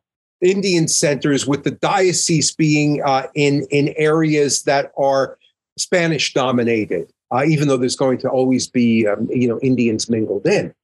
Indian 0.40 0.88
centers, 0.88 1.46
with 1.46 1.64
the 1.64 1.72
diocese 1.72 2.54
being 2.54 3.02
uh, 3.02 3.26
in 3.34 3.66
in 3.70 3.94
areas 3.96 4.62
that 4.62 4.92
are 4.96 5.38
Spanish 5.76 6.32
dominated, 6.32 7.12
uh, 7.32 7.44
even 7.44 7.68
though 7.68 7.76
there's 7.76 7.96
going 7.96 8.18
to 8.18 8.28
always 8.28 8.68
be 8.68 9.06
um, 9.06 9.28
you 9.30 9.48
know 9.48 9.58
Indians 9.60 10.08
mingled 10.08 10.46
in. 10.46 10.74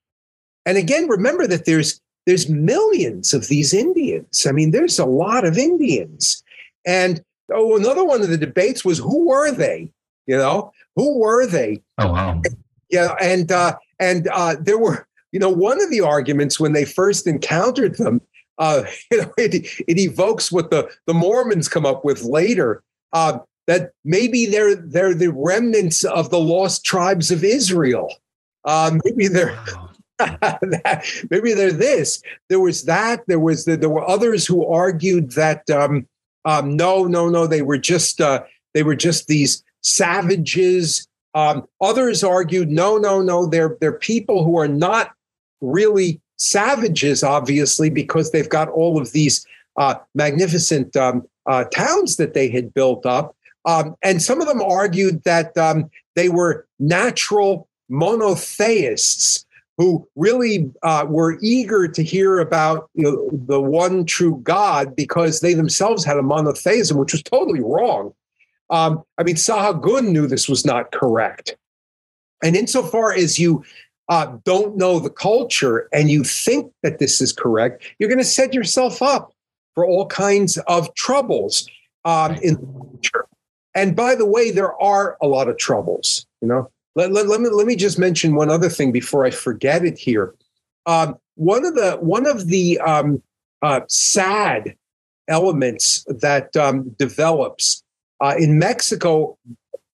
And 0.66 0.78
again, 0.78 1.08
remember 1.08 1.46
that 1.46 1.66
there's 1.66 2.00
there's 2.26 2.48
millions 2.48 3.34
of 3.34 3.48
these 3.48 3.74
Indians. 3.74 4.46
I 4.46 4.52
mean, 4.52 4.70
there's 4.70 4.98
a 4.98 5.04
lot 5.04 5.44
of 5.44 5.58
Indians. 5.58 6.42
And 6.86 7.22
oh, 7.52 7.76
another 7.76 8.04
one 8.04 8.22
of 8.22 8.28
the 8.28 8.38
debates 8.38 8.84
was 8.84 8.98
who 8.98 9.26
were 9.26 9.52
they? 9.52 9.90
You 10.26 10.38
know, 10.38 10.72
who 10.96 11.18
were 11.18 11.46
they? 11.46 11.82
Oh 11.98 12.12
wow. 12.12 12.40
Yeah, 12.90 13.14
and 13.20 13.50
uh, 13.50 13.76
and 13.98 14.28
uh, 14.28 14.56
there 14.60 14.78
were, 14.78 15.06
you 15.32 15.40
know, 15.40 15.50
one 15.50 15.82
of 15.82 15.90
the 15.90 16.00
arguments 16.00 16.60
when 16.60 16.72
they 16.72 16.84
first 16.84 17.26
encountered 17.26 17.96
them, 17.96 18.20
uh, 18.58 18.84
you 19.10 19.22
know, 19.22 19.32
it, 19.36 19.66
it 19.86 19.98
evokes 19.98 20.52
what 20.52 20.70
the, 20.70 20.90
the 21.06 21.14
Mormons 21.14 21.68
come 21.68 21.86
up 21.86 22.04
with 22.04 22.22
later. 22.22 22.82
Uh, 23.12 23.38
that 23.66 23.92
maybe 24.04 24.46
they're 24.46 24.74
they're 24.74 25.14
the 25.14 25.32
remnants 25.32 26.04
of 26.04 26.30
the 26.30 26.38
lost 26.38 26.84
tribes 26.84 27.30
of 27.30 27.42
Israel. 27.42 28.12
Uh, 28.64 28.98
maybe 29.04 29.28
they're 29.28 29.58
maybe 31.30 31.54
they're 31.54 31.72
this. 31.72 32.22
There 32.48 32.60
was 32.60 32.84
that. 32.84 33.22
There 33.26 33.40
was 33.40 33.64
the, 33.64 33.76
there 33.76 33.88
were 33.88 34.08
others 34.08 34.46
who 34.46 34.66
argued 34.66 35.32
that 35.32 35.68
um, 35.70 36.06
um, 36.44 36.76
no, 36.76 37.04
no, 37.04 37.28
no. 37.28 37.46
They 37.46 37.62
were 37.62 37.78
just 37.78 38.20
uh, 38.20 38.42
they 38.74 38.82
were 38.82 38.96
just 38.96 39.26
these 39.26 39.64
savages 39.82 41.08
um, 41.34 41.66
others 41.80 42.22
argued, 42.22 42.70
no, 42.70 42.96
no, 42.96 43.20
no, 43.20 43.46
they're, 43.46 43.76
they're 43.80 43.98
people 43.98 44.44
who 44.44 44.58
are 44.58 44.68
not 44.68 45.12
really 45.60 46.20
savages, 46.36 47.22
obviously, 47.22 47.90
because 47.90 48.30
they've 48.30 48.48
got 48.48 48.68
all 48.68 49.00
of 49.00 49.12
these 49.12 49.46
uh, 49.76 49.96
magnificent 50.14 50.96
um, 50.96 51.26
uh, 51.46 51.64
towns 51.64 52.16
that 52.16 52.34
they 52.34 52.48
had 52.48 52.72
built 52.72 53.04
up. 53.04 53.36
Um, 53.64 53.96
and 54.02 54.22
some 54.22 54.40
of 54.40 54.46
them 54.46 54.62
argued 54.62 55.24
that 55.24 55.56
um, 55.56 55.90
they 56.14 56.28
were 56.28 56.66
natural 56.78 57.68
monotheists 57.88 59.44
who 59.76 60.06
really 60.14 60.70
uh, 60.82 61.04
were 61.08 61.38
eager 61.42 61.88
to 61.88 62.02
hear 62.02 62.38
about 62.38 62.88
you 62.94 63.04
know, 63.04 63.28
the 63.32 63.60
one 63.60 64.04
true 64.04 64.40
God 64.44 64.94
because 64.94 65.40
they 65.40 65.54
themselves 65.54 66.04
had 66.04 66.16
a 66.16 66.22
monotheism, 66.22 66.96
which 66.96 67.12
was 67.12 67.22
totally 67.22 67.60
wrong. 67.60 68.14
Um, 68.70 69.02
I 69.18 69.22
mean, 69.22 69.36
Sahagun 69.36 70.08
knew 70.08 70.26
this 70.26 70.48
was 70.48 70.64
not 70.64 70.92
correct. 70.92 71.56
And 72.42 72.56
insofar 72.56 73.12
as 73.12 73.38
you 73.38 73.64
uh, 74.08 74.36
don't 74.44 74.76
know 74.76 74.98
the 74.98 75.10
culture 75.10 75.88
and 75.92 76.10
you 76.10 76.24
think 76.24 76.72
that 76.82 76.98
this 76.98 77.20
is 77.20 77.32
correct, 77.32 77.84
you're 77.98 78.08
going 78.08 78.18
to 78.18 78.24
set 78.24 78.52
yourself 78.52 79.00
up 79.00 79.32
for 79.74 79.86
all 79.86 80.06
kinds 80.06 80.58
of 80.66 80.94
troubles 80.94 81.68
um, 82.04 82.34
in 82.36 82.54
the 82.54 82.88
future. 82.90 83.26
And 83.74 83.96
by 83.96 84.14
the 84.14 84.26
way, 84.26 84.50
there 84.50 84.80
are 84.80 85.16
a 85.20 85.26
lot 85.26 85.48
of 85.48 85.56
troubles. 85.56 86.26
You 86.40 86.48
know, 86.48 86.70
let, 86.94 87.12
let, 87.12 87.26
let, 87.26 87.40
me 87.40 87.48
let 87.48 87.66
me 87.66 87.76
just 87.76 87.98
mention 87.98 88.34
one 88.34 88.50
other 88.50 88.68
thing 88.68 88.92
before 88.92 89.24
I 89.24 89.30
forget 89.30 89.84
it 89.84 89.98
here. 89.98 90.34
Um, 90.86 91.16
one 91.36 91.64
of 91.64 91.74
the 91.74 91.96
one 92.00 92.26
of 92.26 92.48
the 92.48 92.78
um, 92.80 93.22
uh, 93.62 93.80
sad 93.88 94.76
elements 95.28 96.04
that 96.08 96.54
um, 96.56 96.90
develops 96.98 97.83
uh, 98.20 98.34
in 98.38 98.58
Mexico 98.58 99.38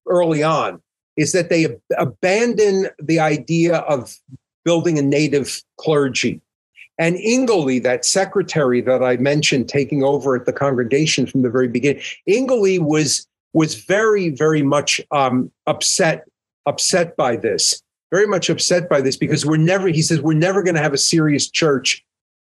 early 0.07 0.43
on 0.43 0.81
is 1.17 1.33
that 1.33 1.51
they 1.51 1.65
ab- 1.65 1.81
abandon 1.99 2.89
the 2.99 3.19
idea 3.19 3.79
of 3.79 4.17
building 4.65 4.99
a 4.99 5.03
native 5.03 5.63
clergy. 5.79 6.41
And 6.99 7.17
Ingoli, 7.17 7.83
that 7.83 8.05
secretary 8.05 8.83
that 8.83 9.03
I 9.03 9.17
mentioned 9.17 9.69
taking 9.69 10.05
over 10.05 10.37
at 10.37 10.45
the 10.45 10.53
congregation 10.53 11.27
from 11.27 11.43
the 11.43 11.51
very 11.51 11.69
beginning, 11.69 12.03
Ingoli 12.29 12.79
was 12.79 13.27
was 13.53 13.75
very, 13.75 14.31
very 14.31 14.63
much 14.63 15.01
um, 15.11 15.51
upset 15.67 16.25
upset 16.67 17.17
by 17.17 17.37
this, 17.37 17.83
very 18.11 18.27
much 18.27 18.49
upset 18.49 18.89
by 18.89 19.01
this 19.01 19.17
because 19.17 19.45
we're 19.47 19.57
never, 19.57 19.89
he 19.89 20.03
says, 20.03 20.21
we're 20.21 20.35
never 20.35 20.63
going 20.63 20.75
to 20.75 20.83
have 20.83 20.93
a 20.93 20.99
serious 20.99 21.49
church 21.49 22.05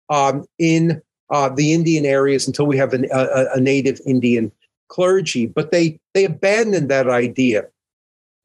um, 0.10 0.46
in 0.58 1.02
uh, 1.30 1.50
the 1.50 1.74
Indian 1.74 2.06
areas 2.06 2.48
until 2.48 2.66
we 2.66 2.78
have 2.78 2.94
an, 2.94 3.06
a, 3.12 3.46
a, 3.56 3.60
native 3.60 4.00
Indian 4.06 4.52
clergy. 4.88 5.46
But 5.46 5.72
they 5.72 6.00
they 6.14 6.26
abandoned 6.26 6.90
that 6.90 7.10
idea. 7.10 7.66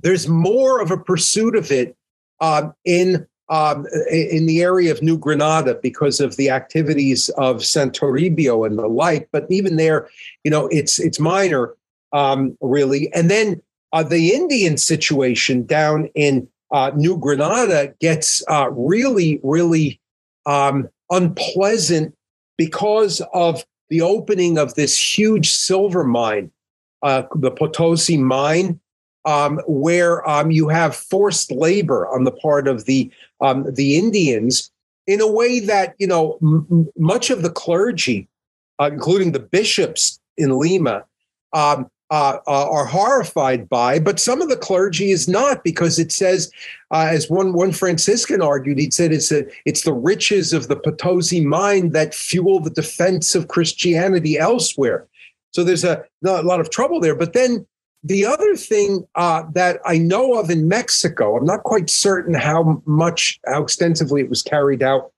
There's 0.03 0.29
more 0.29 0.81
of 0.81 0.91
a 0.91 0.97
pursuit 0.97 1.57
of 1.57 1.71
it 1.71 1.97
um, 2.41 2.75
in 2.85 3.27
um, 3.49 3.87
in 4.11 4.47
the 4.47 4.63
area 4.63 4.93
of 4.93 5.03
New 5.03 5.19
Granada 5.19 5.75
because 5.83 6.21
of 6.21 6.37
the 6.37 6.51
activities 6.51 7.29
of 7.31 7.65
Saint 7.65 7.99
Toribio 7.99 8.67
and 8.67 8.79
the 8.79 8.87
like. 8.87 9.29
But 9.33 9.47
even 9.51 9.77
there, 9.77 10.09
you 10.45 10.51
know, 10.51 10.69
it's 10.69 10.99
it's 10.99 11.19
minor 11.19 11.75
um, 12.13 12.57
really. 12.61 13.13
And 13.13 13.31
then 13.31 13.61
uh, 13.93 14.03
the 14.03 14.33
Indian 14.35 14.77
situation 14.77 15.65
down 15.67 16.09
in 16.15 16.49
uh, 16.73 16.93
New 16.95 17.17
Granada 17.17 17.95
gets 18.01 18.45
uh, 18.49 18.71
really, 18.71 19.41
really 19.43 20.01
um, 20.47 20.89
unpleasant 21.11 22.15
because 22.57 23.21
of 23.35 23.65
the 23.91 24.01
opening 24.01 24.57
of 24.57 24.75
this 24.75 25.19
huge 25.19 25.51
silver 25.51 26.05
mine, 26.05 26.51
uh, 27.03 27.25
the 27.35 27.51
Potosi 27.51 28.17
mine, 28.17 28.81
um, 29.27 29.61
where 29.67 30.27
um, 30.29 30.51
you 30.51 30.69
have 30.69 30.97
forced 30.97 31.51
labor 31.51 32.09
on 32.09 32.25
the 32.25 32.31
part 32.31 32.67
of 32.67 32.87
the 32.87 33.11
um, 33.41 33.67
the 33.75 33.97
Indians 33.97 34.71
in 35.07 35.21
a 35.21 35.31
way 35.31 35.61
that 35.61 35.95
you 35.99 36.07
know 36.07 36.39
m- 36.41 36.89
much 36.97 37.29
of 37.29 37.43
the 37.43 37.51
clergy, 37.51 38.29
uh, 38.81 38.91
including 38.91 39.33
the 39.33 39.41
bishops 39.41 40.21
in 40.39 40.59
Lima, 40.59 41.05
um, 41.53 41.91
uh, 42.11 42.39
are 42.47 42.87
horrified 42.87 43.69
by, 43.69 43.99
but 43.99 44.19
some 44.19 44.43
of 44.43 44.49
the 44.49 44.57
clergy 44.57 45.13
is 45.13 45.29
not 45.29 45.63
because 45.63 45.99
it 45.99 46.11
says, 46.11 46.51
uh, 46.91 47.07
as 47.09 47.31
one 47.31 47.53
one 47.53 47.71
Franciscan 47.73 48.43
argued, 48.43 48.79
he 48.79 48.91
said 48.91 49.13
it's 49.13 49.31
a, 49.31 49.45
it's 49.65 49.83
the 49.83 49.93
riches 49.93 50.53
of 50.53 50.67
the 50.67 50.77
Potosi 50.77 51.41
mine 51.41 51.91
that 51.93 52.15
fuel 52.15 52.61
the 52.61 52.71
defense 52.71 53.35
of 53.35 53.49
Christianity 53.49 54.39
elsewhere. 54.39 55.07
So 55.53 55.65
there's 55.65 55.85
a, 55.85 56.05
a 56.25 56.43
lot 56.43 56.61
of 56.61 56.71
trouble 56.71 57.01
there. 57.01 57.15
But 57.15 57.33
then 57.33 57.67
the 58.03 58.27
other 58.27 58.57
thing 58.57 59.07
uh, 59.15 59.45
that 59.53 59.79
I 59.85 59.99
know 59.99 60.35
of 60.35 60.51
in 60.51 60.69
Mexico, 60.69 61.37
I'm 61.37 61.45
not 61.45 61.63
quite 61.63 61.91
certain 61.91 62.35
how 62.35 62.83
much, 62.87 63.39
how 63.47 63.63
extensively 63.63 64.21
it 64.21 64.31
was 64.31 64.43
carried 64.43 64.83
out 64.83 65.13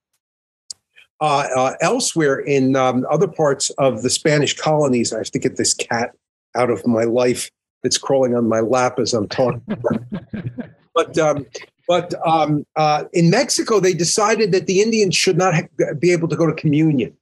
uh, 1.21 1.47
uh, 1.57 1.75
elsewhere 1.81 2.41
in 2.41 2.77
um, 2.77 3.07
other 3.11 3.29
parts 3.29 3.71
of 3.79 4.03
the 4.03 4.11
Spanish 4.11 4.57
colonies. 4.57 5.13
I 5.13 5.19
have 5.19 5.31
to 5.31 5.39
get 5.39 5.57
this 5.57 5.73
cat 5.75 6.11
out 6.57 6.71
of 6.71 6.87
my 6.87 7.05
life 7.05 7.51
that's 7.83 7.99
crawling 7.99 8.35
on 8.35 8.49
my 8.49 8.61
lap 8.61 8.99
as 8.99 9.13
I'm 9.13 9.29
talking. 9.29 9.63
but 10.95 11.19
um, 11.19 11.47
but 11.89 12.15
um, 12.27 12.65
uh, 12.77 13.05
in 13.13 13.31
Mexico, 13.31 13.81
they 13.81 13.93
decided 13.93 14.53
that 14.53 14.67
the 14.67 14.81
Indians 14.81 15.15
should 15.17 15.37
not 15.37 15.55
ha- 15.55 15.95
be 15.99 16.13
able 16.13 16.29
to 16.29 16.37
go 16.37 16.47
to 16.47 16.55
communion. 16.55 17.17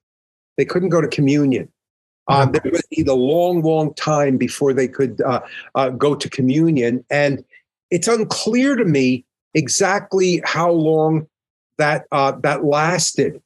They 0.57 0.65
couldn't 0.65 0.91
go 0.91 1.01
to 1.01 1.09
communion. 1.09 1.71
Um, 2.29 2.53
there 2.53 2.71
would 2.71 2.83
be 2.91 3.03
a 3.03 3.15
long, 3.15 3.63
long 3.63 3.93
time 3.95 4.37
before 4.37 4.73
they 4.73 4.87
could 4.87 5.21
uh, 5.23 5.41
uh, 5.75 5.91
go 5.91 6.15
to 6.15 6.29
communion, 6.29 7.05
and 7.11 7.45
it's 7.91 8.07
unclear 8.07 8.77
to 8.77 8.85
me 8.85 9.25
exactly 9.55 10.41
how 10.45 10.71
long 10.71 11.27
that 11.79 12.07
uh, 12.13 12.33
that 12.43 12.65
lasted. 12.65 13.43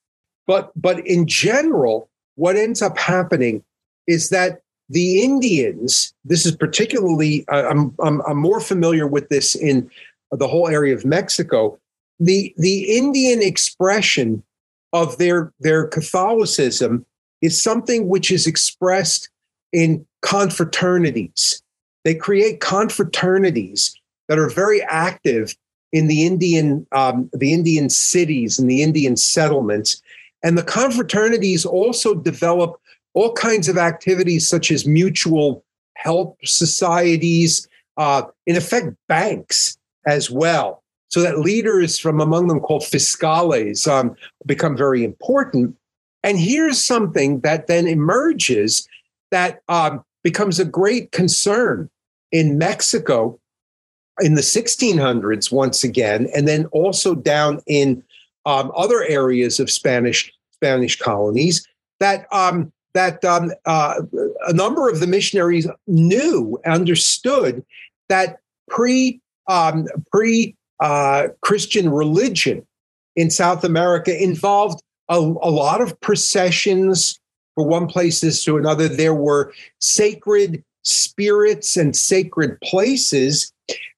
But 0.46 0.70
but 0.76 1.06
in 1.06 1.26
general, 1.26 2.10
what 2.34 2.56
ends 2.56 2.82
up 2.82 2.98
happening 2.98 3.64
is 4.06 4.28
that 4.28 4.60
the 4.88 5.22
Indians, 5.22 6.14
this 6.24 6.44
is 6.44 6.54
particularly, 6.54 7.44
I'm, 7.48 7.94
I'm, 8.00 8.20
I'm 8.22 8.36
more 8.36 8.60
familiar 8.60 9.06
with 9.06 9.28
this 9.28 9.54
in 9.54 9.90
the 10.30 10.48
whole 10.48 10.68
area 10.68 10.94
of 10.94 11.04
Mexico. 11.04 11.78
The, 12.20 12.54
the 12.58 12.96
Indian 12.96 13.42
expression 13.42 14.42
of 14.92 15.18
their, 15.18 15.52
their 15.60 15.86
Catholicism 15.86 17.06
is 17.40 17.60
something 17.60 18.08
which 18.08 18.30
is 18.30 18.46
expressed 18.46 19.28
in 19.72 20.06
confraternities. 20.22 21.62
They 22.04 22.14
create 22.14 22.60
confraternities 22.60 23.94
that 24.28 24.38
are 24.38 24.48
very 24.48 24.82
active 24.82 25.56
in 25.92 26.08
the 26.08 26.26
Indian, 26.26 26.86
um, 26.92 27.30
the 27.32 27.52
Indian 27.52 27.88
cities 27.88 28.58
and 28.58 28.70
the 28.70 28.82
Indian 28.82 29.16
settlements. 29.16 30.02
And 30.42 30.58
the 30.58 30.62
confraternities 30.62 31.64
also 31.64 32.14
develop 32.14 32.80
all 33.14 33.32
kinds 33.32 33.68
of 33.68 33.78
activities 33.78 34.46
such 34.46 34.70
as 34.70 34.86
mutual 34.86 35.64
help 35.96 36.36
societies, 36.44 37.68
uh, 37.96 38.22
in 38.46 38.56
effect, 38.56 38.88
banks 39.08 39.78
as 40.06 40.30
well. 40.30 40.82
So 41.08 41.22
that 41.22 41.38
leaders 41.38 41.98
from 41.98 42.20
among 42.20 42.48
them 42.48 42.60
called 42.60 42.82
fiscales 42.82 43.86
um, 43.86 44.16
become 44.46 44.76
very 44.76 45.04
important. 45.04 45.76
And 46.24 46.38
here's 46.38 46.82
something 46.82 47.40
that 47.40 47.68
then 47.68 47.86
emerges 47.86 48.88
that 49.30 49.60
um, 49.68 50.04
becomes 50.24 50.58
a 50.58 50.64
great 50.64 51.12
concern 51.12 51.88
in 52.32 52.58
Mexico 52.58 53.38
in 54.20 54.34
the 54.34 54.42
1600s, 54.42 55.52
once 55.52 55.84
again, 55.84 56.28
and 56.34 56.48
then 56.48 56.66
also 56.66 57.14
down 57.14 57.60
in 57.66 58.02
um, 58.46 58.72
other 58.76 59.04
areas 59.04 59.60
of 59.60 59.70
Spanish 59.70 60.32
Spanish 60.52 60.98
colonies. 60.98 61.66
That 62.00 62.26
um, 62.32 62.72
that 62.94 63.24
um, 63.24 63.52
uh, 63.66 64.00
a 64.46 64.52
number 64.52 64.88
of 64.88 65.00
the 65.00 65.06
missionaries 65.06 65.68
knew, 65.86 66.58
understood 66.64 67.64
that 68.08 68.38
pre 68.68 69.20
um, 69.48 69.86
pre 70.10 70.56
uh, 70.80 71.28
Christian 71.42 71.90
religion 71.90 72.66
in 73.16 73.30
South 73.30 73.64
America 73.64 74.22
involved 74.22 74.80
a, 75.08 75.16
a 75.16 75.50
lot 75.50 75.80
of 75.80 76.00
processions 76.00 77.20
from 77.54 77.68
one 77.68 77.86
places 77.86 78.42
to 78.44 78.56
another. 78.56 78.88
There 78.88 79.14
were 79.14 79.52
sacred 79.80 80.64
spirits 80.82 81.76
and 81.76 81.94
sacred 81.96 82.60
places, 82.60 83.52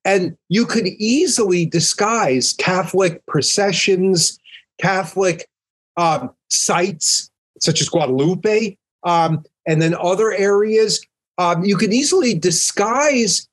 and 0.04 0.36
you 0.48 0.66
could 0.66 0.86
easily 0.86 1.66
disguise 1.66 2.54
Catholic 2.54 3.24
processions, 3.26 4.38
Catholic 4.80 5.48
um, 5.96 6.30
sites 6.50 7.30
such 7.60 7.80
as 7.80 7.88
Guadalupe, 7.88 8.76
um, 9.06 9.42
and 9.66 9.80
then 9.80 9.94
other 9.94 10.32
areas. 10.32 11.00
Um, 11.38 11.64
you 11.64 11.76
can 11.76 11.92
easily 11.92 12.34
disguise 12.34 13.48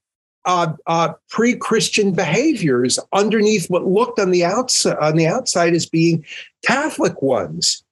uh, 0.45 0.73
uh, 0.87 1.13
pre-Christian 1.29 2.11
behaviors 2.11 2.99
underneath 3.13 3.69
what 3.69 3.85
looked 3.85 4.19
on 4.19 4.31
the 4.31 4.43
outside 4.43 4.97
on 4.97 5.15
the 5.15 5.27
outside 5.27 5.73
as 5.73 5.85
being 5.85 6.25
Catholic 6.65 7.21
ones. 7.21 7.83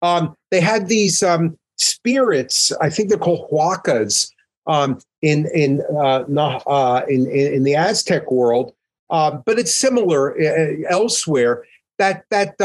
Um, 0.00 0.34
they 0.50 0.60
had 0.60 0.88
these 0.88 1.22
um, 1.22 1.58
spirits. 1.76 2.72
I 2.80 2.88
think 2.88 3.08
they're 3.08 3.18
called 3.18 3.50
huacas 3.50 4.30
um, 4.66 5.00
in 5.20 5.50
in, 5.54 5.82
uh, 5.94 6.24
uh, 6.66 7.02
in 7.08 7.26
in 7.30 7.64
the 7.64 7.74
Aztec 7.74 8.30
world, 8.30 8.72
um, 9.10 9.42
but 9.44 9.58
it's 9.58 9.74
similar 9.74 10.32
uh, 10.40 10.88
elsewhere. 10.88 11.64
That 11.98 12.24
that 12.30 12.58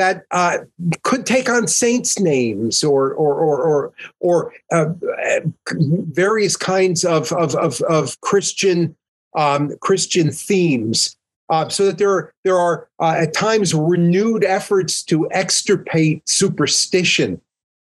that 0.00 0.24
uh, 0.30 0.58
could 1.02 1.26
take 1.26 1.50
on 1.50 1.66
saints' 1.66 2.18
names 2.18 2.82
or 2.82 3.12
or 3.12 3.34
or 3.34 3.62
or, 3.62 3.92
or 4.20 4.52
uh, 4.72 4.86
various 6.12 6.56
kinds 6.56 7.04
of 7.04 7.30
of 7.32 7.54
of, 7.56 7.82
of 7.82 8.18
Christian 8.22 8.96
um, 9.36 9.76
Christian 9.80 10.30
themes. 10.30 11.16
Uh, 11.50 11.68
so 11.68 11.84
that 11.84 11.98
there 11.98 12.10
are, 12.10 12.32
there 12.44 12.56
are 12.56 12.88
uh, 13.00 13.14
at 13.18 13.34
times 13.34 13.74
renewed 13.74 14.44
efforts 14.44 15.02
to 15.02 15.28
extirpate 15.32 16.26
superstition 16.28 17.40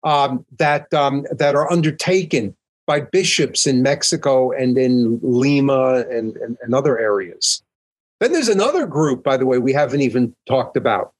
um, 0.03 0.45
that 0.59 0.93
um, 0.95 1.27
that 1.31 1.55
are 1.55 1.71
undertaken 1.71 2.57
by 2.87 3.01
bishops 3.01 3.67
in 3.69 3.83
Mexico 3.83 4.51
and 4.51 4.77
in 4.77 5.21
Lima 5.23 6.05
and, 6.11 6.37
and, 6.39 6.57
and 6.63 6.75
other 6.75 6.99
areas. 6.99 7.63
Then 8.19 8.33
there's 8.33 8.49
another 8.49 8.87
group, 8.87 9.23
by 9.23 9.37
the 9.37 9.47
way, 9.47 9.59
we 9.59 9.73
haven't 9.73 10.01
even 10.01 10.35
talked 10.47 10.77
about. 10.77 11.13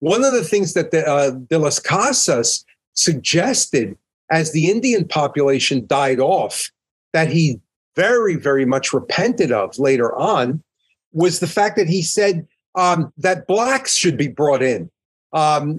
One 0.00 0.24
of 0.24 0.32
the 0.32 0.44
things 0.44 0.74
that 0.74 0.90
the, 0.90 1.06
uh, 1.06 1.30
De 1.30 1.58
las 1.58 1.78
Casas 1.78 2.64
suggested 2.94 3.96
as 4.30 4.52
the 4.52 4.70
Indian 4.70 5.06
population 5.06 5.86
died 5.86 6.20
off, 6.20 6.70
that 7.12 7.28
he 7.28 7.60
very, 7.96 8.36
very 8.36 8.64
much 8.64 8.92
repented 8.92 9.50
of 9.50 9.78
later 9.78 10.14
on, 10.14 10.62
was 11.12 11.40
the 11.40 11.46
fact 11.46 11.76
that 11.76 11.88
he 11.88 12.02
said 12.02 12.46
um, 12.76 13.12
that 13.18 13.46
blacks 13.46 13.96
should 13.96 14.16
be 14.16 14.28
brought 14.28 14.62
in 14.62 14.88
um, 15.32 15.78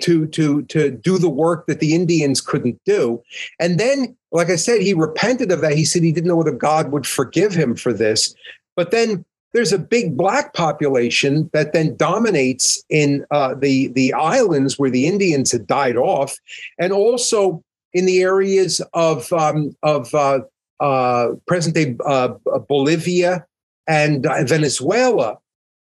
to 0.00 0.26
to 0.26 0.62
to 0.62 0.90
do 0.90 1.18
the 1.18 1.28
work 1.28 1.66
that 1.66 1.80
the 1.80 1.94
Indians 1.94 2.40
couldn't 2.40 2.80
do. 2.84 3.22
And 3.58 3.78
then, 3.78 4.16
like 4.32 4.48
I 4.48 4.56
said, 4.56 4.80
he 4.80 4.94
repented 4.94 5.50
of 5.50 5.60
that. 5.60 5.74
He 5.74 5.84
said 5.84 6.02
he 6.02 6.12
didn't 6.12 6.28
know 6.28 6.36
whether 6.36 6.52
God 6.52 6.92
would 6.92 7.06
forgive 7.06 7.52
him 7.52 7.74
for 7.74 7.92
this. 7.92 8.34
But 8.76 8.90
then 8.90 9.24
there's 9.52 9.72
a 9.72 9.78
big 9.78 10.16
black 10.16 10.54
population 10.54 11.50
that 11.52 11.72
then 11.72 11.96
dominates 11.96 12.82
in 12.88 13.24
uh, 13.30 13.54
the 13.54 13.88
the 13.88 14.12
islands 14.12 14.78
where 14.78 14.90
the 14.90 15.06
Indians 15.06 15.50
had 15.52 15.66
died 15.66 15.96
off, 15.96 16.36
and 16.78 16.92
also 16.92 17.62
in 17.92 18.06
the 18.06 18.22
areas 18.22 18.80
of 18.94 19.32
um, 19.32 19.76
of 19.82 20.14
uh, 20.14 20.40
uh, 20.80 21.30
present 21.46 21.74
day 21.74 21.96
uh, 22.04 22.28
Bolivia 22.68 23.44
and 23.88 24.26
uh, 24.26 24.44
Venezuela, 24.44 25.38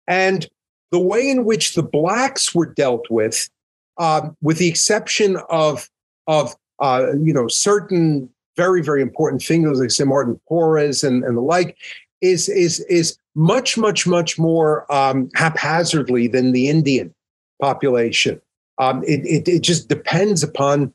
and 0.07 0.49
the 0.93 1.01
way 1.01 1.29
in 1.29 1.45
which 1.45 1.75
the 1.75 1.83
blacks 1.83 2.55
were 2.55 2.67
dealt 2.67 3.11
with, 3.11 3.51
um, 3.99 4.37
with 4.43 4.59
the 4.59 4.69
exception 4.69 5.39
of 5.51 5.91
of 6.27 6.55
uh, 6.81 7.09
you 7.21 7.33
know 7.33 7.49
certain 7.49 8.31
very 8.57 8.83
very 8.83 9.03
important 9.03 9.43
figures 9.43 9.81
like 9.81 9.91
say 9.91 10.05
Martin 10.05 10.41
Porres 10.49 11.07
and, 11.07 11.25
and 11.25 11.37
the 11.37 11.43
like, 11.43 11.77
is 12.21 12.49
is 12.49 12.81
is 12.89 13.19
much 13.37 13.77
much 13.77 14.07
much 14.07 14.39
more 14.39 14.91
um, 14.93 15.31
haphazardly 15.35 16.27
than 16.27 16.53
the 16.53 16.69
Indian 16.69 17.15
population. 17.61 18.41
Um, 18.79 19.03
it, 19.05 19.25
it, 19.25 19.49
it 19.49 19.63
just 19.63 19.89
depends 19.89 20.43
upon 20.43 20.93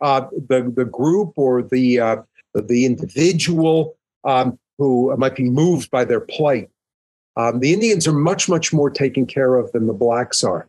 uh, 0.00 0.22
the 0.48 0.72
the 0.74 0.86
group 0.86 1.34
or 1.36 1.62
the 1.62 2.00
uh, 2.00 2.16
the 2.54 2.86
individual 2.86 3.96
um, 4.24 4.58
who 4.78 5.14
might 5.16 5.36
be 5.36 5.48
moved 5.48 5.90
by 5.90 6.04
their 6.04 6.20
plight. 6.20 6.70
Um, 7.36 7.60
the 7.60 7.72
Indians 7.72 8.08
are 8.08 8.12
much 8.12 8.48
much 8.48 8.72
more 8.72 8.90
taken 8.90 9.26
care 9.26 9.56
of 9.56 9.70
than 9.72 9.86
the 9.86 9.92
blacks 9.92 10.42
are. 10.42 10.68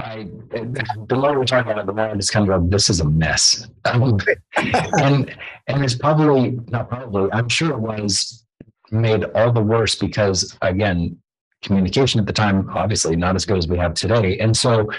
I, 0.00 0.28
the 0.50 1.16
more 1.16 1.38
we're 1.38 1.44
talking 1.44 1.72
about 1.72 1.82
it, 1.82 1.86
the 1.86 1.92
more 1.92 2.06
it's 2.06 2.30
kind 2.30 2.48
of 2.50 2.70
this 2.70 2.90
is 2.90 3.00
a 3.00 3.04
mess. 3.04 3.68
Um, 3.84 4.18
and 4.56 5.34
and 5.66 5.84
it's 5.84 5.94
probably 5.94 6.58
not 6.68 6.88
probably, 6.88 7.32
I'm 7.32 7.48
sure 7.48 7.70
it 7.70 7.78
was 7.78 8.43
made 8.90 9.24
all 9.34 9.52
the 9.52 9.62
worse 9.62 9.94
because 9.94 10.56
again, 10.62 11.18
communication 11.62 12.20
at 12.20 12.26
the 12.26 12.32
time 12.32 12.68
obviously 12.70 13.16
not 13.16 13.34
as 13.34 13.44
good 13.46 13.58
as 13.58 13.66
we 13.66 13.78
have 13.78 13.94
today. 13.94 14.38
And 14.38 14.56
so 14.56 14.90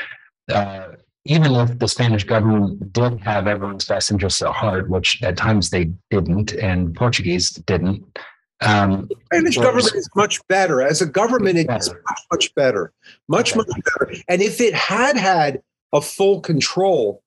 uh, 0.51 0.87
even 1.25 1.53
if 1.55 1.79
the 1.79 1.87
Spanish 1.87 2.23
government 2.23 2.93
did 2.93 3.19
have 3.21 3.47
everyone's 3.47 3.85
best 3.85 4.11
interests 4.11 4.41
at 4.41 4.51
heart, 4.51 4.89
which 4.89 5.21
at 5.23 5.37
times 5.37 5.71
they 5.71 5.91
didn't, 6.11 6.53
and 6.53 6.95
Portuguese 6.95 7.49
didn't, 7.49 8.17
um, 8.61 9.09
Spanish 9.25 9.57
government 9.57 9.95
is 9.95 10.09
much 10.15 10.45
better. 10.47 10.81
As 10.81 11.01
a 11.01 11.05
government, 11.05 11.57
it 11.57 11.69
is 11.69 11.89
much, 11.89 12.19
much 12.31 12.55
better. 12.55 12.93
Much, 13.27 13.55
much 13.55 13.67
better. 13.67 14.15
And 14.29 14.41
if 14.41 14.61
it 14.61 14.73
had 14.73 15.17
had 15.17 15.61
a 15.93 16.01
full 16.01 16.41
control 16.41 17.21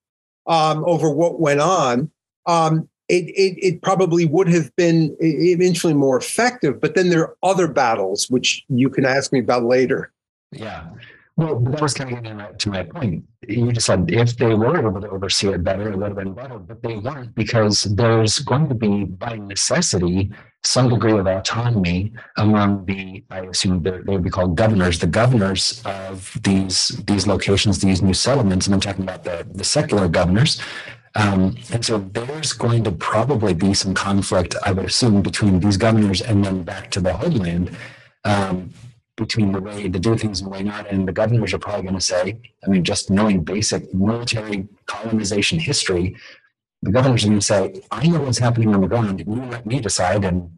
um, 0.47 0.83
over 0.85 1.09
what 1.09 1.39
went 1.39 1.61
on, 1.61 2.11
um, 2.45 2.88
it, 3.09 3.25
it, 3.29 3.65
it, 3.65 3.81
probably 3.81 4.25
would 4.25 4.47
have 4.47 4.73
been 4.75 5.15
eventually 5.19 5.93
more 5.93 6.17
effective. 6.17 6.79
But 6.79 6.95
then 6.95 7.09
there 7.09 7.21
are 7.21 7.35
other 7.43 7.67
battles, 7.67 8.29
which 8.29 8.63
you 8.69 8.89
can 8.89 9.05
ask 9.05 9.33
me 9.33 9.39
about 9.39 9.63
later. 9.63 10.11
Yeah. 10.51 10.89
Well, 11.39 11.57
that 11.57 11.81
was 11.81 11.93
kind 11.93 12.11
of 12.11 12.21
getting 12.21 12.57
to 12.57 12.69
my 12.69 12.83
point. 12.83 13.23
You 13.47 13.71
just 13.71 13.85
said 13.85 14.11
if 14.11 14.35
they 14.35 14.53
were 14.53 14.77
able 14.77 14.99
to 14.99 15.09
oversee 15.09 15.47
it 15.47 15.63
better, 15.63 15.89
it 15.89 15.97
would 15.97 16.09
have 16.09 16.17
been 16.17 16.33
better, 16.33 16.59
but 16.59 16.83
they 16.83 16.97
weren't 16.97 17.33
because 17.33 17.83
there's 17.83 18.39
going 18.39 18.67
to 18.67 18.75
be, 18.75 19.05
by 19.05 19.37
necessity, 19.37 20.31
some 20.65 20.89
degree 20.89 21.17
of 21.17 21.25
autonomy 21.25 22.11
among 22.35 22.85
the, 22.85 23.23
I 23.29 23.39
assume 23.45 23.81
they 23.83 24.01
would 24.05 24.23
be 24.23 24.29
called 24.29 24.57
governors, 24.57 24.99
the 24.99 25.07
governors 25.07 25.81
of 25.85 26.37
these 26.43 26.89
these 27.07 27.25
locations, 27.25 27.79
these 27.79 28.01
new 28.01 28.13
settlements. 28.13 28.67
And 28.67 28.73
I'm 28.73 28.81
talking 28.81 29.03
about 29.03 29.23
the, 29.23 29.47
the 29.49 29.63
secular 29.63 30.09
governors. 30.09 30.59
Um, 31.15 31.57
and 31.71 31.83
so 31.83 31.97
there's 31.97 32.53
going 32.53 32.83
to 32.83 32.91
probably 32.91 33.53
be 33.53 33.73
some 33.73 33.93
conflict, 33.93 34.55
I 34.65 34.71
would 34.71 34.85
assume, 34.85 35.21
between 35.21 35.59
these 35.59 35.77
governors 35.77 36.21
and 36.21 36.45
then 36.45 36.63
back 36.63 36.91
to 36.91 37.01
the 37.01 37.13
homeland. 37.13 37.75
Um, 38.23 38.71
between 39.19 39.51
the 39.51 39.59
way 39.59 39.89
to 39.89 39.99
do 39.99 40.17
things 40.17 40.39
and 40.39 40.47
the 40.47 40.49
way 40.49 40.63
not. 40.63 40.89
And 40.89 41.07
the 41.07 41.11
governors 41.11 41.53
are 41.53 41.59
probably 41.59 41.83
going 41.83 41.95
to 41.95 42.01
say, 42.01 42.39
I 42.65 42.69
mean, 42.69 42.83
just 42.83 43.11
knowing 43.11 43.43
basic 43.43 43.93
military 43.93 44.67
colonization 44.87 45.59
history, 45.59 46.15
the 46.81 46.91
governors 46.91 47.25
are 47.25 47.27
going 47.27 47.39
to 47.39 47.45
say, 47.45 47.81
I 47.91 48.07
know 48.07 48.21
what's 48.21 48.37
happening 48.37 48.73
on 48.73 48.81
the 48.81 48.87
ground. 48.87 49.19
You 49.19 49.35
let 49.45 49.65
me 49.65 49.79
decide. 49.81 50.23
And 50.23 50.49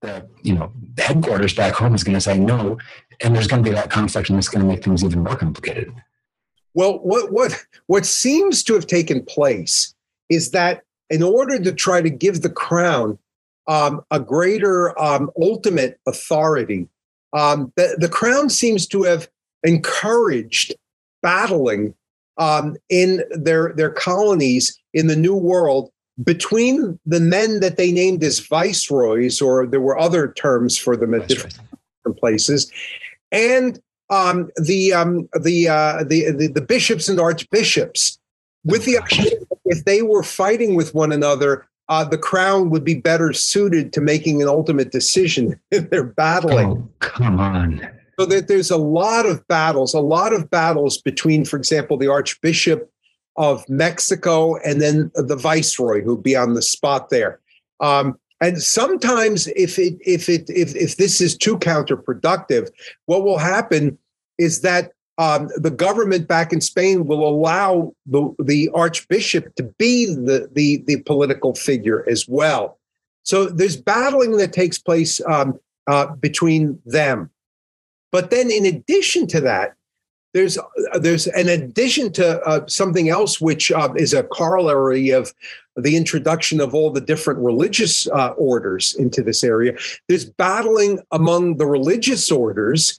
the, 0.00 0.26
you 0.42 0.54
know, 0.54 0.72
the 0.94 1.02
headquarters 1.02 1.54
back 1.54 1.74
home 1.74 1.94
is 1.94 2.02
going 2.02 2.16
to 2.16 2.20
say 2.20 2.38
no. 2.38 2.76
And 3.20 3.34
there's 3.34 3.46
going 3.46 3.62
to 3.62 3.70
be 3.70 3.74
that 3.74 3.90
conflict 3.90 4.28
and 4.28 4.38
it's 4.38 4.48
going 4.48 4.66
to 4.66 4.68
make 4.68 4.82
things 4.82 5.04
even 5.04 5.22
more 5.22 5.36
complicated. 5.36 5.92
Well, 6.74 6.98
what, 7.00 7.32
what, 7.32 7.64
what 7.86 8.06
seems 8.06 8.62
to 8.64 8.74
have 8.74 8.86
taken 8.86 9.24
place 9.24 9.94
is 10.28 10.52
that 10.52 10.82
in 11.10 11.22
order 11.22 11.58
to 11.58 11.72
try 11.72 12.00
to 12.00 12.10
give 12.10 12.42
the 12.42 12.50
crown 12.50 13.18
um, 13.68 14.00
a 14.10 14.18
greater 14.18 14.98
um, 15.00 15.30
ultimate 15.38 16.00
authority 16.06 16.88
um, 17.32 17.72
the, 17.76 17.96
the 17.98 18.08
crown 18.08 18.50
seems 18.50 18.86
to 18.88 19.04
have 19.04 19.28
encouraged 19.62 20.74
battling 21.22 21.94
um, 22.38 22.76
in 22.88 23.22
their, 23.30 23.72
their 23.74 23.90
colonies 23.90 24.78
in 24.92 25.06
the 25.06 25.16
New 25.16 25.36
World 25.36 25.90
between 26.22 26.98
the 27.06 27.20
men 27.20 27.60
that 27.60 27.76
they 27.76 27.90
named 27.90 28.22
as 28.22 28.40
viceroys, 28.40 29.40
or 29.40 29.66
there 29.66 29.80
were 29.80 29.98
other 29.98 30.32
terms 30.32 30.76
for 30.76 30.96
them 30.96 31.14
at 31.14 31.26
different, 31.26 31.58
different 31.98 32.18
places, 32.18 32.70
and 33.30 33.80
um, 34.12 34.50
the, 34.56 34.92
um, 34.92 35.28
the, 35.40 35.68
uh, 35.68 36.04
the, 36.04 36.30
the, 36.30 36.46
the 36.46 36.60
bishops 36.60 37.08
and 37.08 37.18
archbishops, 37.18 38.18
with 38.64 38.84
the 38.84 38.98
if 39.64 39.84
they 39.84 40.02
were 40.02 40.22
fighting 40.22 40.74
with 40.74 40.94
one 40.94 41.12
another, 41.12 41.66
uh, 41.88 42.04
the 42.04 42.18
crown 42.18 42.70
would 42.70 42.84
be 42.84 42.94
better 42.94 43.32
suited 43.32 43.92
to 43.92 44.00
making 44.00 44.40
an 44.40 44.48
ultimate 44.48 44.92
decision 44.92 45.58
if 45.70 45.90
they're 45.90 46.04
battling. 46.04 46.66
Oh, 46.66 46.88
come 47.00 47.40
on. 47.40 47.86
So 48.18 48.26
that 48.26 48.48
there's 48.48 48.70
a 48.70 48.76
lot 48.76 49.26
of 49.26 49.46
battles, 49.48 49.94
a 49.94 50.00
lot 50.00 50.32
of 50.32 50.50
battles 50.50 50.98
between, 50.98 51.44
for 51.44 51.56
example, 51.56 51.96
the 51.96 52.08
Archbishop 52.08 52.90
of 53.36 53.66
Mexico 53.68 54.56
and 54.58 54.80
then 54.80 55.10
the 55.14 55.36
Viceroy, 55.36 56.02
who'd 56.02 56.22
be 56.22 56.36
on 56.36 56.52
the 56.52 56.62
spot 56.62 57.08
there. 57.08 57.40
Um, 57.80 58.18
and 58.42 58.62
sometimes, 58.62 59.46
if 59.48 59.78
it 59.78 59.96
if 60.04 60.28
it 60.28 60.50
if 60.50 60.74
if 60.74 60.96
this 60.96 61.20
is 61.20 61.36
too 61.36 61.56
counterproductive, 61.58 62.70
what 63.06 63.22
will 63.22 63.38
happen 63.38 63.96
is 64.42 64.60
that 64.60 64.92
um, 65.18 65.50
the 65.56 65.70
government 65.70 66.26
back 66.26 66.52
in 66.52 66.60
Spain 66.60 67.06
will 67.06 67.26
allow 67.26 67.94
the, 68.06 68.34
the 68.42 68.70
archbishop 68.74 69.54
to 69.56 69.62
be 69.62 70.06
the, 70.06 70.48
the, 70.52 70.82
the 70.86 71.02
political 71.02 71.54
figure 71.54 72.04
as 72.08 72.26
well. 72.26 72.78
So 73.24 73.46
there's 73.46 73.76
battling 73.76 74.36
that 74.38 74.52
takes 74.52 74.78
place 74.78 75.20
um, 75.26 75.58
uh, 75.86 76.06
between 76.16 76.80
them. 76.84 77.30
But 78.10 78.30
then, 78.30 78.50
in 78.50 78.66
addition 78.66 79.26
to 79.28 79.40
that, 79.42 79.74
there's 80.34 80.58
uh, 80.58 80.98
there's 80.98 81.26
an 81.28 81.48
addition 81.48 82.12
to 82.12 82.40
uh, 82.42 82.66
something 82.66 83.08
else 83.08 83.40
which 83.40 83.70
uh, 83.70 83.92
is 83.96 84.14
a 84.14 84.22
corollary 84.22 85.10
of 85.10 85.32
the 85.76 85.96
introduction 85.96 86.60
of 86.60 86.74
all 86.74 86.90
the 86.90 87.00
different 87.00 87.40
religious 87.40 88.06
uh, 88.08 88.28
orders 88.36 88.94
into 88.94 89.22
this 89.22 89.44
area. 89.44 89.76
There's 90.08 90.24
battling 90.24 91.00
among 91.10 91.56
the 91.56 91.66
religious 91.66 92.30
orders 92.30 92.98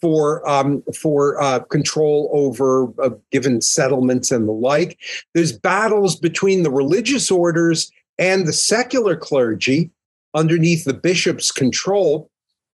for 0.00 0.46
um, 0.48 0.82
for 0.94 1.40
uh, 1.40 1.60
control 1.60 2.30
over 2.32 2.92
uh, 3.02 3.10
given 3.30 3.60
settlements 3.60 4.30
and 4.30 4.48
the 4.48 4.52
like. 4.52 4.98
There's 5.34 5.52
battles 5.52 6.16
between 6.16 6.62
the 6.62 6.70
religious 6.70 7.30
orders 7.30 7.90
and 8.18 8.46
the 8.46 8.52
secular 8.52 9.16
clergy 9.16 9.90
underneath 10.34 10.84
the 10.84 10.94
bishop's 10.94 11.50
control, 11.50 12.30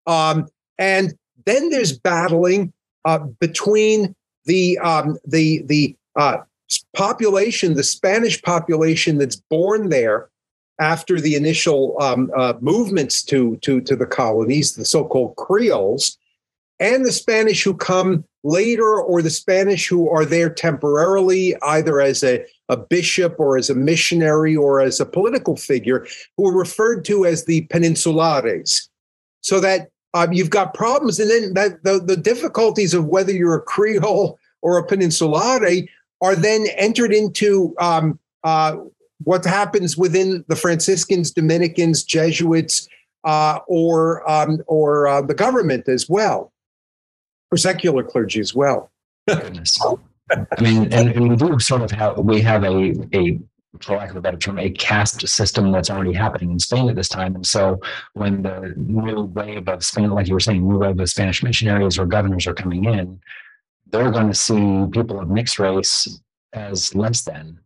um, 0.08 0.48
and 0.78 1.14
then 1.46 1.70
there's 1.70 1.98
battling 1.98 2.74
uh, 3.06 3.20
between 3.40 4.16
the 4.46 4.78
um, 4.80 5.18
the 5.26 5.64
the 5.64 5.96
uh, 6.16 6.38
population, 6.96 7.74
the 7.74 7.84
Spanish 7.84 8.42
population 8.42 9.18
that's 9.18 9.36
born 9.36 9.90
there 9.90 10.30
after 10.80 11.20
the 11.20 11.36
initial 11.36 11.96
um, 12.02 12.32
uh, 12.36 12.54
movements 12.62 13.22
to, 13.24 13.58
to, 13.58 13.82
to 13.82 13.96
the 13.96 14.06
colonies, 14.06 14.76
the 14.76 14.86
so 14.86 15.06
called 15.06 15.36
Creoles, 15.36 16.18
and 16.80 17.06
the 17.06 17.12
Spanish 17.12 17.64
who 17.64 17.74
come 17.74 18.24
later, 18.44 19.02
or 19.02 19.22
the 19.22 19.30
Spanish 19.30 19.88
who 19.88 20.10
are 20.10 20.26
there 20.26 20.50
temporarily, 20.50 21.56
either 21.64 22.00
as 22.00 22.24
a, 22.24 22.46
a 22.70 22.78
bishop 22.78 23.36
or 23.38 23.58
as 23.58 23.70
a 23.70 23.76
missionary 23.76 24.56
or 24.56 24.80
as 24.80 25.00
a 25.00 25.06
political 25.06 25.56
figure, 25.56 26.08
who 26.38 26.48
are 26.48 26.58
referred 26.58 27.04
to 27.06 27.26
as 27.26 27.46
the 27.46 27.68
peninsulares. 27.68 28.88
So 29.42 29.60
that 29.60 29.90
um, 30.14 30.34
you've 30.34 30.50
got 30.50 30.74
problems, 30.74 31.20
and 31.20 31.30
then 31.30 31.54
that, 31.54 31.84
the, 31.84 32.00
the 32.00 32.18
difficulties 32.18 32.94
of 32.94 33.06
whether 33.06 33.32
you're 33.32 33.56
a 33.56 33.62
Creole 33.62 34.40
or 34.62 34.78
a 34.78 34.88
peninsulare 34.88 35.88
are 36.22 36.36
then 36.36 36.66
entered 36.76 37.14
into 37.14 37.76
um, 37.80 38.20
uh, 38.44 38.78
what 39.24 39.46
happens 39.46 39.98
within 39.98 40.44
the 40.48 40.56
Franciscans, 40.56 41.32
Dominicans, 41.32 42.04
Jesuits, 42.04 42.88
uh, 43.26 43.60
or 43.68 44.30
um, 44.30 44.60
or 44.68 45.08
uh, 45.08 45.22
the 45.22 45.34
government 45.34 45.88
as 45.88 46.10
well, 46.10 46.52
or 47.52 47.58
secular 47.58 48.04
clergy 48.04 48.40
as 48.40 48.54
well. 48.54 48.92
Goodness. 49.28 49.80
I 50.32 50.62
mean, 50.62 50.94
and, 50.94 51.10
and, 51.10 51.30
we 51.30 51.36
do 51.36 51.60
sort 51.60 51.82
of 51.82 51.92
have 51.92 52.18
we 52.20 52.42
have 52.42 52.64
a 52.64 52.94
a 53.14 53.40
for 53.82 53.98
lack 53.98 54.10
of 54.10 54.16
a 54.16 54.22
better 54.22 54.38
term, 54.38 54.58
a 54.58 54.70
caste 54.70 55.28
system 55.28 55.72
that's 55.72 55.90
already 55.90 56.14
happening 56.14 56.52
in 56.52 56.60
Spain 56.60 56.90
at 56.90 56.96
this 56.96 57.08
time. 57.08 57.36
And 57.36 57.46
so 57.46 57.80
when 58.14 58.42
the 58.42 58.74
new 58.76 59.24
wave 59.26 59.68
of 59.68 59.84
Spain, 59.84 60.10
like 60.10 60.28
you 60.28 60.34
were 60.34 60.40
saying, 60.40 60.68
new 60.68 60.80
wave 60.80 61.00
of 61.00 61.10
Spanish 61.10 61.44
missionaries 61.44 62.00
or 62.00 62.06
governors 62.06 62.48
are 62.48 62.54
coming 62.54 62.86
in, 62.86 63.20
they're 63.88 64.12
going 64.12 64.28
to 64.28 64.34
see 64.34 64.86
people 64.92 65.20
of 65.20 65.30
mixed 65.30 65.60
race 65.60 66.20
as 66.54 66.96
less 66.96 67.22
than 67.22 67.60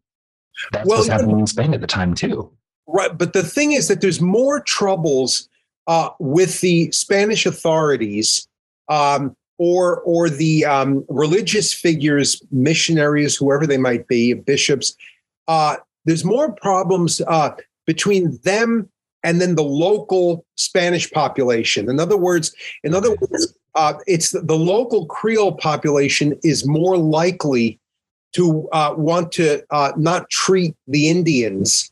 that's 0.71 0.87
well, 0.87 0.99
what's 0.99 1.09
happening 1.09 1.39
in 1.39 1.47
Spain 1.47 1.73
at 1.73 1.81
the 1.81 1.87
time 1.87 2.13
too. 2.13 2.51
Right, 2.85 3.17
but 3.17 3.33
the 3.33 3.43
thing 3.43 3.71
is 3.71 3.87
that 3.87 4.01
there's 4.01 4.21
more 4.21 4.59
troubles 4.59 5.49
uh, 5.87 6.09
with 6.19 6.61
the 6.61 6.91
Spanish 6.91 7.45
authorities 7.45 8.47
um, 8.89 9.35
or 9.63 10.01
or 10.01 10.29
the 10.29 10.65
um, 10.65 11.05
religious 11.07 11.71
figures, 11.73 12.41
missionaries, 12.51 13.33
whoever 13.37 13.65
they 13.65 13.77
might 13.77 14.05
be, 14.09 14.33
bishops. 14.33 14.93
Uh, 15.47 15.77
there's 16.03 16.25
more 16.25 16.51
problems 16.51 17.21
uh, 17.27 17.51
between 17.87 18.37
them 18.43 18.89
and 19.23 19.39
then 19.39 19.55
the 19.55 19.63
local 19.63 20.45
Spanish 20.57 21.09
population. 21.11 21.89
In 21.89 21.97
other 21.97 22.17
words, 22.17 22.53
in 22.83 22.93
other 22.93 23.15
words, 23.15 23.57
uh, 23.75 23.93
it's 24.05 24.31
the, 24.31 24.41
the 24.41 24.57
local 24.57 25.05
Creole 25.05 25.55
population 25.55 26.37
is 26.43 26.67
more 26.67 26.97
likely 26.97 27.79
to 28.33 28.67
uh, 28.73 28.93
want 28.97 29.31
to 29.31 29.63
uh, 29.69 29.93
not 29.95 30.29
treat 30.29 30.75
the 30.87 31.07
Indians 31.07 31.89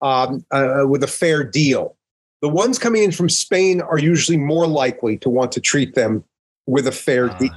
um, 0.00 0.44
uh, 0.50 0.82
with 0.88 1.04
a 1.04 1.12
fair 1.20 1.44
deal. 1.44 1.94
The 2.40 2.48
ones 2.48 2.80
coming 2.80 3.04
in 3.04 3.12
from 3.12 3.28
Spain 3.28 3.80
are 3.80 3.98
usually 3.98 4.38
more 4.38 4.66
likely 4.66 5.18
to 5.18 5.30
want 5.30 5.52
to 5.52 5.60
treat 5.60 5.94
them 5.94 6.24
with 6.66 6.86
a 6.86 6.92
fair 6.92 7.30
ah. 7.30 7.38
deal. 7.38 7.50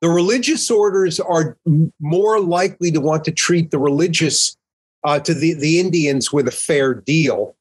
The 0.00 0.10
religious 0.10 0.70
orders 0.70 1.18
are 1.20 1.56
more 2.00 2.38
likely 2.40 2.90
to 2.90 3.00
want 3.00 3.24
to 3.24 3.32
treat 3.32 3.70
the 3.70 3.78
religious 3.78 4.56
uh, 5.04 5.20
to 5.20 5.32
the, 5.32 5.54
the 5.54 5.80
Indians 5.80 6.32
with 6.32 6.46
a 6.46 6.52
fair 6.52 6.92
deal. 6.92 7.56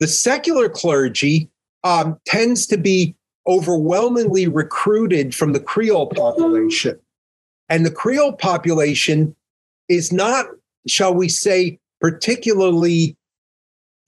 The 0.00 0.06
secular 0.06 0.68
clergy 0.68 1.48
um, 1.84 2.18
tends 2.26 2.66
to 2.66 2.76
be 2.76 3.14
overwhelmingly 3.46 4.48
recruited 4.48 5.34
from 5.34 5.52
the 5.52 5.60
Creole 5.60 6.08
population. 6.08 6.98
And 7.68 7.86
the 7.86 7.90
Creole 7.90 8.34
population 8.34 9.34
is 9.88 10.12
not, 10.12 10.46
shall 10.86 11.14
we 11.14 11.28
say, 11.28 11.78
particularly 12.00 13.16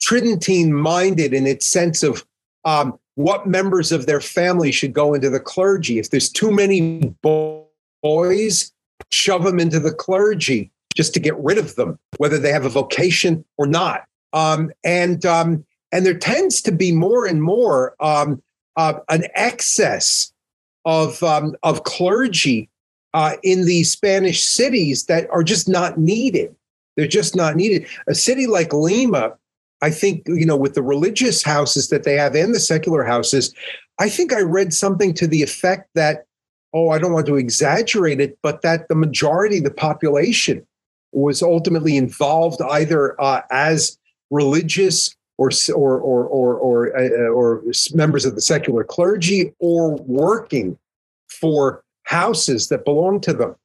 Tridentine 0.01 0.73
minded 0.73 1.33
in 1.33 1.47
its 1.47 1.65
sense 1.65 2.03
of 2.03 2.25
um, 2.65 2.99
what 3.15 3.47
members 3.47 3.91
of 3.91 4.05
their 4.05 4.19
family 4.19 4.71
should 4.71 4.93
go 4.93 5.13
into 5.13 5.29
the 5.29 5.39
clergy. 5.39 5.99
If 5.99 6.09
there's 6.09 6.29
too 6.29 6.51
many 6.51 7.13
boys, 7.21 8.71
shove 9.11 9.43
them 9.43 9.59
into 9.59 9.79
the 9.79 9.93
clergy 9.93 10.71
just 10.95 11.13
to 11.13 11.19
get 11.19 11.37
rid 11.37 11.57
of 11.57 11.75
them, 11.75 11.99
whether 12.17 12.37
they 12.37 12.51
have 12.51 12.65
a 12.65 12.69
vocation 12.69 13.45
or 13.57 13.67
not. 13.67 14.05
Um, 14.33 14.71
and 14.83 15.25
um, 15.25 15.65
and 15.91 16.05
there 16.05 16.17
tends 16.17 16.61
to 16.63 16.71
be 16.71 16.91
more 16.91 17.25
and 17.25 17.41
more 17.41 17.95
um, 17.99 18.41
uh, 18.75 18.95
an 19.09 19.23
excess 19.35 20.33
of 20.83 21.21
um, 21.23 21.55
of 21.63 21.83
clergy 21.83 22.69
uh, 23.13 23.37
in 23.43 23.65
these 23.65 23.91
Spanish 23.91 24.43
cities 24.43 25.05
that 25.05 25.29
are 25.29 25.43
just 25.43 25.69
not 25.69 25.97
needed. 25.97 26.53
They're 26.97 27.07
just 27.07 27.35
not 27.35 27.55
needed. 27.55 27.87
A 28.07 28.15
city 28.15 28.47
like 28.47 28.73
Lima, 28.73 29.37
I 29.81 29.91
think, 29.91 30.23
you 30.27 30.45
know, 30.45 30.55
with 30.55 30.73
the 30.73 30.81
religious 30.81 31.43
houses 31.43 31.89
that 31.89 32.03
they 32.03 32.15
have 32.15 32.35
and 32.35 32.55
the 32.55 32.59
secular 32.59 33.03
houses, 33.03 33.53
I 33.99 34.09
think 34.09 34.33
I 34.33 34.41
read 34.41 34.73
something 34.73 35.13
to 35.15 35.27
the 35.27 35.43
effect 35.43 35.89
that, 35.95 36.25
oh, 36.73 36.89
I 36.89 36.97
don't 36.97 37.13
want 37.13 37.27
to 37.27 37.35
exaggerate 37.35 38.19
it, 38.19 38.37
but 38.41 38.61
that 38.61 38.87
the 38.87 38.95
majority 38.95 39.59
of 39.59 39.63
the 39.63 39.71
population 39.71 40.65
was 41.11 41.41
ultimately 41.41 41.97
involved 41.97 42.61
either 42.61 43.19
uh, 43.21 43.41
as 43.51 43.97
religious 44.31 45.15
or 45.37 45.49
or 45.73 45.99
or 45.99 46.25
or 46.25 46.55
or, 46.55 46.97
uh, 46.97 47.29
or 47.29 47.63
members 47.93 48.25
of 48.25 48.35
the 48.35 48.41
secular 48.41 48.83
clergy 48.83 49.53
or 49.59 49.95
working 49.97 50.77
for 51.29 51.83
houses 52.03 52.69
that 52.69 52.85
belong 52.85 53.19
to 53.19 53.33
them. 53.33 53.55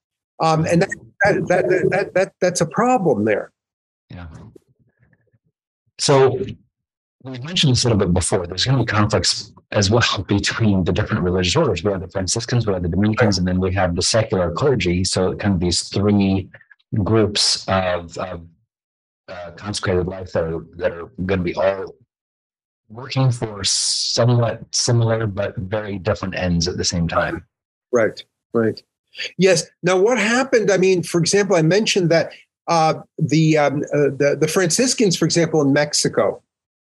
Um, 0.41 0.65
and 0.67 0.83
that, 0.83 0.89
that, 1.25 1.49
that, 1.49 1.91
that, 1.91 2.15
that, 2.15 2.33
that's 2.41 2.61
a 2.61 2.67
problem 2.67 3.25
there. 3.25 3.53
Yeah. 4.09 4.27
So 6.01 6.41
we 7.23 7.39
mentioned 7.41 7.73
this 7.73 7.85
a 7.85 7.89
little 7.89 7.99
bit 7.99 8.15
before. 8.15 8.47
There's 8.47 8.65
going 8.65 8.79
to 8.79 8.85
be 8.85 8.91
conflicts 8.91 9.53
as 9.71 9.91
well 9.91 10.25
between 10.27 10.85
the 10.85 10.93
different 10.93 11.23
religious 11.23 11.55
orders. 11.55 11.85
We 11.85 11.93
have 11.93 12.01
the 12.01 12.09
Franciscans, 12.09 12.67
we 12.67 12.73
have 12.73 12.83
the 12.83 12.89
Dominicans, 12.89 13.37
and 13.37 13.47
then 13.47 13.61
we 13.61 13.73
have 13.75 13.95
the 13.95 14.03
secular 14.03 14.51
clergy. 14.51 15.05
So 15.05 15.35
kind 15.37 15.55
of 15.55 15.61
these 15.61 15.89
three 15.89 16.49
groups 17.05 17.69
of, 17.69 18.17
of 18.17 18.47
uh, 19.29 19.51
consecrated 19.57 20.07
life 20.07 20.33
that 20.33 20.45
are, 20.45 20.65
that 20.77 20.93
are 20.93 21.07
going 21.27 21.41
to 21.41 21.45
be 21.45 21.55
all 21.55 21.95
working 22.89 23.31
for 23.31 23.63
somewhat 23.63 24.63
similar 24.73 25.27
but 25.27 25.55
very 25.57 25.99
different 25.99 26.35
ends 26.35 26.67
at 26.67 26.79
the 26.79 26.85
same 26.85 27.07
time. 27.07 27.45
Right. 27.93 28.25
Right. 28.55 28.83
Yes. 29.37 29.69
Now, 29.83 30.01
what 30.01 30.19
happened? 30.19 30.71
I 30.71 30.79
mean, 30.79 31.03
for 31.03 31.21
example, 31.21 31.57
I 31.57 31.63
mentioned 31.63 32.11
that 32.11 32.33
uh, 32.71 32.95
the, 33.18 33.59
um, 33.59 33.83
uh, 33.93 34.14
the 34.16 34.39
the 34.41 34.49
Franciscans, 34.49 35.16
for 35.16 35.25
example, 35.25 35.61
in 35.61 35.73
Mexico, 35.73 36.41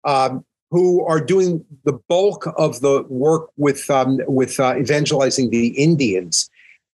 um, 0.05 0.45
who 0.71 1.05
are 1.05 1.21
doing 1.21 1.63
the 1.85 1.93
bulk 2.09 2.47
of 2.57 2.81
the 2.81 3.03
work 3.09 3.51
with 3.57 3.91
um, 3.91 4.21
with 4.29 4.61
uh, 4.61 4.77
evangelizing 4.79 5.51
the 5.51 5.69
Indians, 5.71 6.49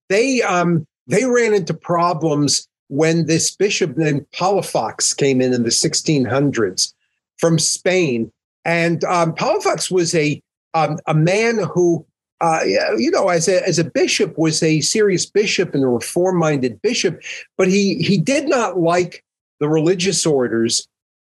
they 0.09 0.41
um, 0.41 0.87
they 1.07 1.27
ran 1.27 1.53
into 1.53 1.75
problems 1.75 2.67
when 2.89 3.27
this 3.27 3.55
bishop 3.55 3.97
named 3.99 4.25
Palafox 4.35 5.15
came 5.15 5.43
in 5.43 5.53
in 5.53 5.65
the 5.65 5.69
1600s 5.69 6.95
from 7.37 7.59
Spain, 7.59 8.33
and 8.65 9.05
um, 9.05 9.35
Palafox 9.35 9.91
was 9.91 10.15
a 10.15 10.43
um, 10.73 10.99
a 11.07 11.15
man 11.15 11.59
who 11.75 12.07
uh, 12.41 12.61
you 12.97 13.11
know, 13.11 13.29
as 13.29 13.49
a 13.49 13.67
as 13.67 13.79
a 13.79 13.85
bishop, 13.85 14.39
was 14.39 14.63
a 14.63 14.81
serious 14.81 15.27
bishop 15.27 15.75
and 15.75 15.83
a 15.83 15.89
reform-minded 15.89 16.81
bishop, 16.83 17.21
but 17.57 17.69
he 17.69 17.97
he 17.97 18.19
did 18.19 18.49
not 18.49 18.79
like 18.79 19.25
the 19.61 19.69
religious 19.69 20.25
orders. 20.25 20.89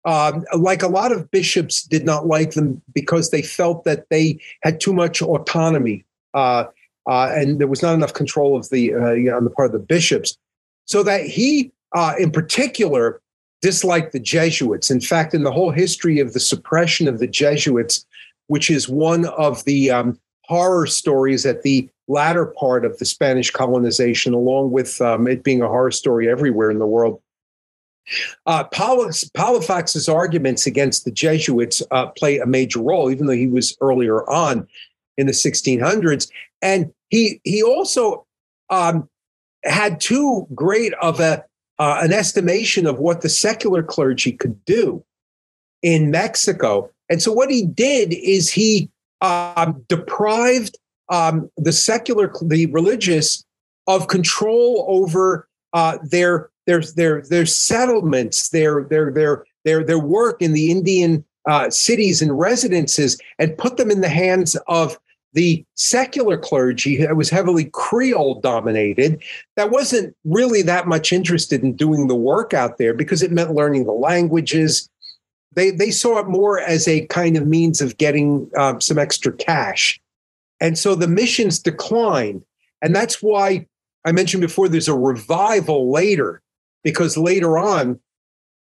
Um, 0.06 0.44
like 0.56 0.82
a 0.82 0.88
lot 0.88 1.12
of 1.12 1.30
bishops 1.30 1.82
did 1.82 2.06
not 2.06 2.26
like 2.26 2.52
them 2.52 2.80
because 2.94 3.30
they 3.30 3.42
felt 3.42 3.84
that 3.84 4.06
they 4.08 4.40
had 4.62 4.80
too 4.80 4.94
much 4.94 5.20
autonomy 5.20 6.06
uh, 6.32 6.64
uh, 7.06 7.32
and 7.34 7.58
there 7.58 7.66
was 7.66 7.82
not 7.82 7.94
enough 7.94 8.14
control 8.14 8.56
of 8.56 8.68
the 8.70 8.94
uh, 8.94 9.12
you 9.12 9.30
know, 9.30 9.36
on 9.36 9.44
the 9.44 9.50
part 9.50 9.66
of 9.66 9.72
the 9.72 9.78
bishops. 9.78 10.38
So 10.86 11.02
that 11.02 11.24
he, 11.26 11.72
uh, 11.94 12.14
in 12.18 12.30
particular, 12.30 13.20
disliked 13.62 14.12
the 14.12 14.20
Jesuits. 14.20 14.90
In 14.90 15.00
fact, 15.00 15.34
in 15.34 15.42
the 15.42 15.52
whole 15.52 15.70
history 15.70 16.18
of 16.18 16.32
the 16.32 16.40
suppression 16.40 17.08
of 17.08 17.18
the 17.18 17.26
Jesuits, 17.26 18.06
which 18.48 18.70
is 18.70 18.88
one 18.88 19.26
of 19.26 19.64
the 19.64 19.90
um, 19.90 20.18
horror 20.50 20.86
stories 20.86 21.46
at 21.46 21.62
the 21.62 21.88
latter 22.08 22.44
part 22.44 22.84
of 22.84 22.98
the 22.98 23.04
Spanish 23.04 23.52
colonization, 23.52 24.34
along 24.34 24.72
with 24.72 25.00
um, 25.00 25.28
it 25.28 25.44
being 25.44 25.62
a 25.62 25.68
horror 25.68 25.92
story 25.92 26.28
everywhere 26.28 26.72
in 26.72 26.80
the 26.80 26.86
world. 26.86 27.22
Uh, 28.46 28.64
arguments 30.08 30.66
against 30.66 31.04
the 31.04 31.12
Jesuits 31.12 31.82
uh, 31.92 32.06
play 32.06 32.38
a 32.38 32.46
major 32.46 32.80
role, 32.80 33.12
even 33.12 33.26
though 33.26 33.32
he 33.32 33.46
was 33.46 33.76
earlier 33.80 34.28
on 34.28 34.66
in 35.16 35.26
the 35.26 35.32
1600s. 35.32 36.28
And 36.60 36.92
he 37.10 37.40
he 37.44 37.62
also 37.62 38.26
um, 38.70 39.08
had 39.62 40.00
too 40.00 40.48
great 40.52 40.94
of 40.94 41.20
a 41.20 41.44
uh, 41.78 42.00
an 42.02 42.12
estimation 42.12 42.86
of 42.86 42.98
what 42.98 43.20
the 43.20 43.28
secular 43.28 43.84
clergy 43.84 44.32
could 44.32 44.64
do 44.64 45.04
in 45.82 46.10
Mexico. 46.10 46.90
And 47.08 47.22
so 47.22 47.32
what 47.32 47.50
he 47.50 47.64
did 47.64 48.12
is 48.12 48.50
he 48.50 48.90
um, 49.20 49.84
deprived 49.88 50.78
um, 51.08 51.50
the 51.56 51.72
secular, 51.72 52.32
the 52.42 52.66
religious, 52.66 53.44
of 53.86 54.08
control 54.08 54.84
over 54.88 55.48
uh, 55.72 55.98
their 56.02 56.50
their 56.66 56.82
their 56.96 57.22
their 57.22 57.46
settlements, 57.46 58.50
their 58.50 58.84
their 58.84 59.10
their 59.10 59.44
their 59.64 59.82
their 59.82 59.98
work 59.98 60.40
in 60.40 60.52
the 60.52 60.70
Indian 60.70 61.24
uh, 61.48 61.70
cities 61.70 62.22
and 62.22 62.38
residences, 62.38 63.20
and 63.38 63.56
put 63.58 63.76
them 63.76 63.90
in 63.90 64.00
the 64.00 64.08
hands 64.08 64.56
of 64.68 64.98
the 65.32 65.64
secular 65.74 66.36
clergy 66.36 66.96
that 66.96 67.16
was 67.16 67.30
heavily 67.30 67.70
Creole 67.72 68.40
dominated, 68.40 69.22
that 69.56 69.70
wasn't 69.70 70.14
really 70.24 70.62
that 70.62 70.88
much 70.88 71.12
interested 71.12 71.62
in 71.62 71.76
doing 71.76 72.08
the 72.08 72.16
work 72.16 72.52
out 72.52 72.78
there 72.78 72.94
because 72.94 73.22
it 73.22 73.30
meant 73.30 73.54
learning 73.54 73.84
the 73.84 73.92
languages. 73.92 74.89
They, 75.54 75.70
they 75.70 75.90
saw 75.90 76.18
it 76.18 76.28
more 76.28 76.60
as 76.60 76.86
a 76.86 77.06
kind 77.06 77.36
of 77.36 77.46
means 77.46 77.80
of 77.80 77.96
getting 77.98 78.50
um, 78.56 78.80
some 78.80 78.98
extra 78.98 79.32
cash. 79.32 80.00
And 80.60 80.78
so 80.78 80.94
the 80.94 81.08
missions 81.08 81.58
declined. 81.58 82.44
And 82.82 82.94
that's 82.94 83.22
why 83.22 83.66
I 84.04 84.12
mentioned 84.12 84.40
before 84.40 84.68
there's 84.68 84.88
a 84.88 84.94
revival 84.94 85.90
later, 85.90 86.40
because 86.84 87.16
later 87.16 87.58
on, 87.58 87.98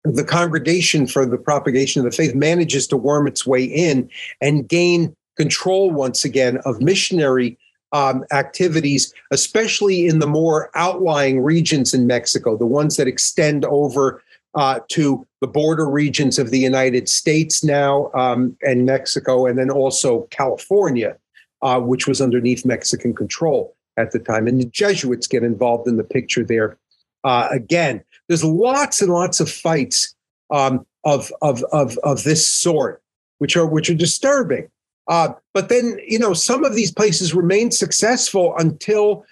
the 0.04 0.24
congregation 0.24 1.06
for 1.06 1.26
the 1.26 1.36
propagation 1.36 2.00
of 2.00 2.10
the 2.10 2.16
faith 2.16 2.34
manages 2.34 2.86
to 2.86 2.96
worm 2.96 3.26
its 3.26 3.46
way 3.46 3.64
in 3.64 4.08
and 4.40 4.68
gain 4.68 5.14
control 5.36 5.90
once 5.90 6.24
again 6.24 6.58
of 6.64 6.80
missionary 6.80 7.58
um, 7.92 8.24
activities, 8.32 9.12
especially 9.30 10.06
in 10.06 10.18
the 10.18 10.26
more 10.26 10.70
outlying 10.74 11.40
regions 11.40 11.94
in 11.94 12.06
Mexico, 12.06 12.56
the 12.56 12.66
ones 12.66 12.96
that 12.96 13.08
extend 13.08 13.64
over 13.64 14.22
uh, 14.54 14.80
to 14.88 15.26
the 15.40 15.46
border 15.46 15.88
regions 15.88 16.38
of 16.38 16.50
the 16.50 16.58
United 16.58 17.08
States 17.08 17.62
now 17.62 18.10
um, 18.14 18.56
and 18.62 18.86
Mexico, 18.86 19.46
and 19.46 19.58
then 19.58 19.70
also 19.70 20.22
California, 20.30 21.16
uh, 21.62 21.80
which 21.80 22.06
was 22.06 22.20
underneath 22.20 22.64
Mexican 22.64 23.14
control 23.14 23.74
at 23.96 24.12
the 24.12 24.18
time. 24.18 24.46
And 24.46 24.60
the 24.60 24.66
Jesuits 24.66 25.26
get 25.26 25.42
involved 25.42 25.88
in 25.88 25.96
the 25.96 26.04
picture 26.04 26.44
there. 26.44 26.76
Uh, 27.24 27.48
again, 27.50 28.02
there's 28.28 28.44
lots 28.44 29.02
and 29.02 29.12
lots 29.12 29.40
of 29.40 29.50
fights 29.50 30.14
um, 30.50 30.86
of, 31.04 31.32
of, 31.42 31.64
of, 31.72 31.98
of 31.98 32.24
this 32.24 32.46
sort, 32.46 33.02
which 33.38 33.56
are 33.56 33.66
which 33.66 33.90
are 33.90 33.94
disturbing. 33.94 34.68
Uh, 35.08 35.32
but 35.54 35.68
then, 35.68 35.98
you 36.06 36.18
know, 36.18 36.32
some 36.32 36.64
of 36.64 36.74
these 36.74 36.92
places 36.92 37.34
remain 37.34 37.70
successful 37.70 38.54
until 38.58 39.24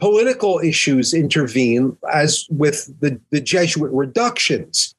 political 0.00 0.60
issues 0.60 1.12
intervene, 1.12 1.96
as 2.12 2.46
with 2.50 2.92
the, 3.00 3.20
the 3.30 3.40
Jesuit 3.40 3.90
reductions, 3.92 4.94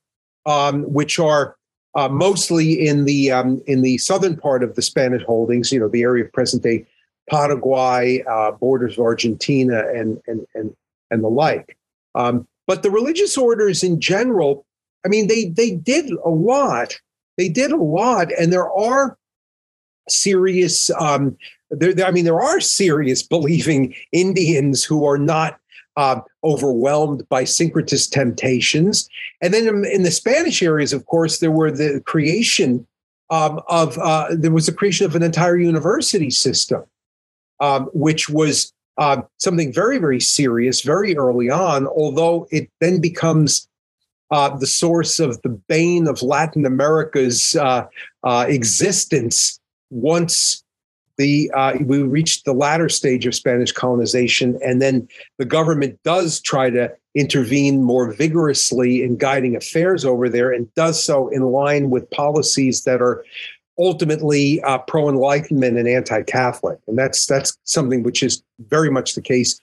um, 0.48 0.84
which 0.84 1.20
are 1.20 1.56
uh, 1.94 2.10
mostly 2.10 2.88
in 2.88 3.06
the 3.06 3.32
um, 3.32 3.62
in 3.68 3.82
the 3.82 3.98
southern 4.00 4.36
part 4.36 4.64
of 4.64 4.76
the 4.76 4.82
Spanish 4.82 5.24
holdings. 5.24 5.72
You 5.72 5.80
know, 5.80 5.90
the 5.90 6.02
area 6.02 6.26
of 6.26 6.34
present 6.34 6.64
day 6.64 6.88
Paraguay, 7.30 8.24
uh, 8.30 8.52
borders 8.52 8.94
of 8.94 9.04
Argentina, 9.04 9.84
and 9.94 10.20
and 10.26 10.48
and 10.56 10.76
and 11.12 11.24
the 11.24 11.30
like. 11.30 11.78
Um, 12.16 12.48
but 12.66 12.82
the 12.82 12.92
religious 12.92 13.38
orders 13.38 13.84
in 13.84 14.00
general, 14.00 14.66
I 15.06 15.10
mean, 15.10 15.28
they 15.28 15.46
they 15.46 15.72
did 15.72 16.12
a 16.26 16.30
lot. 16.30 17.00
They 17.38 17.50
did 17.50 17.72
a 17.72 17.78
lot, 17.78 18.32
and 18.40 18.52
there 18.52 18.72
are 18.72 19.18
serious 20.10 20.90
um, 20.92 21.38
there, 21.70 21.94
there, 21.94 22.06
I 22.06 22.12
mean, 22.12 22.26
there 22.26 22.42
are 22.42 22.60
serious 22.60 23.24
believing 23.24 23.94
Indians 24.12 24.84
who 24.84 25.06
are 25.06 25.18
not 25.18 25.60
uh, 25.98 26.22
overwhelmed 26.44 27.28
by 27.28 27.44
syncretist 27.44 28.12
temptations. 28.12 29.10
And 29.42 29.54
then 29.54 29.68
in, 29.68 29.84
in, 29.86 30.04
the 30.04 30.12
Spanish 30.12 30.62
areas, 30.62 30.94
of 30.94 31.08
course, 31.08 31.40
there 31.40 31.52
were 31.52 31.72
the 31.72 32.02
creation 32.06 32.88
um, 33.32 33.60
of 33.68 33.98
uh, 33.98 34.28
there 34.32 34.52
was 34.52 34.68
the 34.68 34.74
creation 34.74 35.06
of 35.06 35.16
an 35.16 35.24
entire 35.24 35.58
university 35.58 36.30
system, 36.30 36.84
um, 37.60 37.90
which 37.94 38.30
was 38.30 38.72
uh, 38.98 39.22
something 39.40 39.74
very 39.74 39.98
very 39.98 40.22
serious 40.22 40.82
very 40.82 41.18
early 41.18 41.50
on. 41.50 41.88
Although 41.88 42.48
it 42.52 42.70
then 42.80 43.02
becomes 43.02 43.68
uh, 44.30 44.56
the 44.56 44.68
source 44.68 45.20
of 45.20 45.42
the 45.42 45.50
bane 45.50 46.08
of 46.08 46.22
Latin 46.22 46.66
America's 46.66 47.56
uh, 47.56 47.88
uh, 48.24 48.46
existence 48.48 49.60
once 49.90 50.64
the 51.18 51.52
uh, 51.56 51.74
we 51.84 52.02
reached 52.04 52.46
the 52.46 52.54
latter 52.54 52.90
stage 52.90 53.26
of 53.26 53.36
Spanish 53.36 53.72
colonization, 53.72 54.58
and 54.64 54.82
then 54.82 55.08
the 55.38 55.46
government 55.46 56.00
does 56.04 56.40
try 56.40 56.70
to 56.70 56.92
intervene 57.16 57.84
more 57.84 58.12
vigorously 58.14 59.04
in 59.04 59.18
guiding 59.18 59.56
affairs 59.56 60.06
over 60.06 60.30
there, 60.30 60.52
and 60.52 60.74
does 60.76 61.04
so 61.04 61.28
in 61.30 61.42
line 61.44 61.90
with 61.90 62.10
policies 62.12 62.84
that 62.84 63.02
are 63.02 63.26
ultimately 63.80 64.62
uh, 64.64 64.78
pro 64.80 65.10
Enlightenment 65.10 65.78
and 65.78 65.88
anti 65.88 66.22
Catholic, 66.24 66.80
and 66.88 66.98
that's 66.98 67.26
that's 67.26 67.58
something 67.64 68.04
which 68.04 68.24
is 68.24 68.44
very 68.60 68.90
much 68.90 69.16
the 69.16 69.22
case 69.22 69.60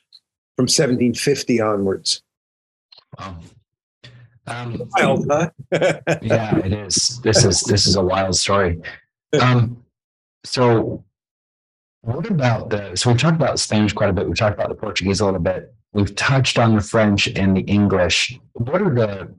from 0.57 0.64
1750 0.64 1.61
onwards. 1.61 2.22
Wow. 3.18 3.38
Um, 4.46 4.90
wild, 4.96 5.26
huh? 5.30 5.50
yeah, 6.22 6.59
it 6.59 6.72
is. 6.72 7.20
This 7.22 7.44
is 7.44 7.62
this 7.62 7.86
is 7.86 7.96
a 7.96 8.02
wild 8.02 8.36
story. 8.36 8.80
Um, 9.40 9.82
so, 10.44 11.02
what 12.05 12.30
about 12.30 12.70
the? 12.70 12.94
So 12.96 13.11
we've 13.11 13.18
talked 13.18 13.36
about 13.36 13.59
Spanish 13.59 13.92
quite 13.92 14.11
a 14.11 14.12
bit. 14.12 14.26
We've 14.26 14.36
talked 14.36 14.55
about 14.55 14.68
the 14.68 14.74
Portuguese 14.74 15.20
a 15.20 15.24
little 15.24 15.40
bit. 15.40 15.74
We've 15.92 16.14
touched 16.14 16.59
on 16.59 16.74
the 16.74 16.82
French 16.82 17.28
and 17.28 17.57
the 17.57 17.62
English. 17.62 18.38
What 18.52 18.82
are 18.82 18.94
the? 18.94 19.34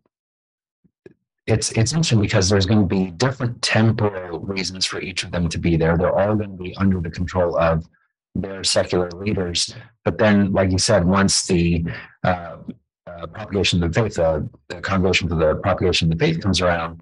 It's 1.45 1.71
it's 1.73 1.91
interesting 1.91 2.21
because 2.21 2.49
there's 2.49 2.65
going 2.65 2.81
to 2.81 2.87
be 2.87 3.11
different 3.11 3.61
temporal 3.61 4.39
reasons 4.39 4.85
for 4.85 4.99
each 4.99 5.23
of 5.23 5.31
them 5.31 5.47
to 5.49 5.59
be 5.59 5.77
there. 5.77 5.95
They're 5.95 6.17
all 6.17 6.35
going 6.35 6.57
to 6.57 6.63
be 6.63 6.75
under 6.77 6.99
the 6.99 7.11
control 7.11 7.55
of 7.57 7.87
their 8.33 8.63
secular 8.63 9.11
leaders. 9.11 9.75
But 10.03 10.17
then, 10.17 10.51
like 10.51 10.71
you 10.71 10.79
said, 10.79 11.05
once 11.05 11.45
the 11.45 11.85
uh, 12.23 12.57
uh, 13.05 13.27
propagation 13.27 13.83
of 13.83 13.93
the 13.93 14.01
faith, 14.01 14.17
uh, 14.17 14.41
the 14.69 14.81
congregation 14.81 15.29
for 15.29 15.35
the 15.35 15.55
propagation 15.55 16.11
of 16.11 16.17
the 16.17 16.25
faith 16.25 16.41
comes 16.41 16.61
around, 16.61 17.01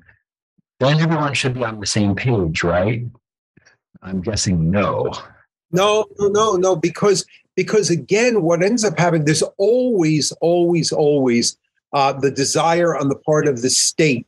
then 0.82 1.00
everyone 1.00 1.34
should 1.34 1.54
be 1.54 1.64
on 1.64 1.80
the 1.80 1.86
same 1.86 2.16
page, 2.16 2.64
right? 2.64 3.06
I'm 4.02 4.22
guessing 4.22 4.70
no. 4.70 5.14
No, 5.74 6.06
no, 6.20 6.56
no, 6.56 6.76
because 6.76 7.26
because 7.56 7.90
again, 7.90 8.42
what 8.42 8.64
ends 8.64 8.84
up 8.84 8.98
happening, 8.98 9.26
there's 9.26 9.44
always, 9.58 10.32
always, 10.34 10.92
always 10.92 11.58
uh, 11.94 12.14
the 12.14 12.32
desire 12.32 12.96
on 12.96 13.10
the 13.10 13.16
part 13.16 13.48
of 13.48 13.62
the 13.62 13.70
state 13.70 14.26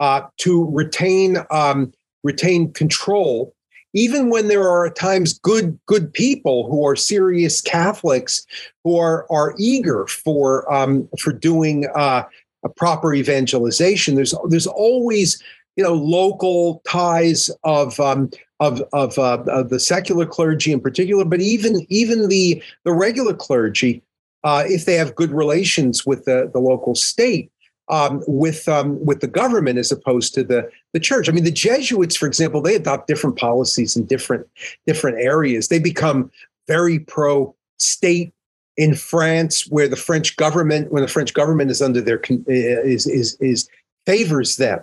uh, 0.00 0.22
to 0.38 0.68
retain 0.70 1.38
um, 1.50 1.92
retain 2.22 2.72
control, 2.72 3.54
even 3.94 4.30
when 4.30 4.48
there 4.48 4.68
are 4.68 4.86
at 4.86 4.96
times 4.96 5.38
good 5.38 5.78
good 5.86 6.12
people 6.12 6.70
who 6.70 6.86
are 6.86 6.96
serious 6.96 7.60
Catholics 7.60 8.46
who 8.84 8.98
are 8.98 9.26
are 9.30 9.54
eager 9.58 10.06
for 10.06 10.70
um, 10.72 11.08
for 11.18 11.32
doing 11.32 11.86
uh, 11.94 12.24
a 12.64 12.68
proper 12.68 13.14
evangelization. 13.14 14.14
There's 14.14 14.34
there's 14.48 14.66
always 14.66 15.42
you 15.76 15.84
know 15.84 15.94
local 15.94 16.82
ties 16.86 17.50
of 17.64 17.98
um, 18.00 18.30
of 18.62 18.80
of, 18.92 19.18
uh, 19.18 19.42
of 19.48 19.70
the 19.70 19.80
secular 19.80 20.24
clergy 20.24 20.72
in 20.72 20.80
particular, 20.80 21.24
but 21.24 21.40
even 21.40 21.84
even 21.88 22.28
the 22.28 22.62
the 22.84 22.92
regular 22.92 23.34
clergy, 23.34 24.02
uh, 24.44 24.62
if 24.66 24.84
they 24.84 24.94
have 24.94 25.16
good 25.16 25.32
relations 25.32 26.06
with 26.06 26.24
the 26.24 26.48
the 26.52 26.60
local 26.60 26.94
state. 26.94 27.50
Um, 27.88 28.22
with 28.28 28.68
um, 28.68 29.04
with 29.04 29.20
the 29.20 29.26
government 29.26 29.76
as 29.76 29.90
opposed 29.90 30.32
to 30.34 30.44
the 30.44 30.70
the 30.92 31.00
church. 31.00 31.28
I 31.28 31.32
mean, 31.32 31.44
the 31.44 31.50
Jesuits, 31.50 32.16
for 32.16 32.26
example, 32.26 32.62
they 32.62 32.76
adopt 32.76 33.08
different 33.08 33.36
policies 33.36 33.96
in 33.96 34.06
different 34.06 34.46
different 34.86 35.18
areas. 35.20 35.66
They 35.66 35.80
become 35.80 36.30
very 36.68 37.00
pro 37.00 37.54
state 37.78 38.32
in 38.76 38.94
France, 38.94 39.66
where 39.68 39.88
the 39.88 39.96
French 39.96 40.36
government, 40.36 40.92
when 40.92 41.02
the 41.02 41.08
French 41.08 41.34
government 41.34 41.72
is 41.72 41.82
under 41.82 42.00
their 42.00 42.22
is 42.46 43.06
is 43.08 43.36
is 43.40 43.68
favors 44.06 44.56
them. 44.56 44.80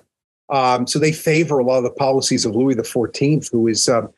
Um, 0.50 0.88
so 0.88 1.00
they 1.00 1.12
favor 1.12 1.60
a 1.60 1.64
lot 1.64 1.78
of 1.78 1.84
the 1.84 1.92
policies 1.92 2.46
of 2.46 2.56
Louis 2.56 2.76
XIV, 2.76 3.52
who 3.52 3.68
is 3.68 3.88
um, 3.88 4.10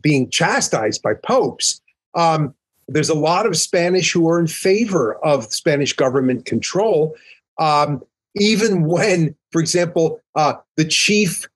being 0.00 0.28
chastised 0.30 1.02
by 1.02 1.14
popes. 1.14 1.80
Um, 2.14 2.54
there's 2.88 3.08
a 3.08 3.14
lot 3.14 3.46
of 3.46 3.56
Spanish 3.56 4.12
who 4.12 4.28
are 4.28 4.38
in 4.38 4.46
favor 4.46 5.14
of 5.24 5.52
Spanish 5.52 5.92
government 5.92 6.44
control, 6.44 7.16
um, 7.58 8.02
even 8.34 8.84
when, 8.84 9.34
for 9.52 9.60
example, 9.60 10.20
uh, 10.34 10.54
the 10.76 10.84
chief 10.84 11.48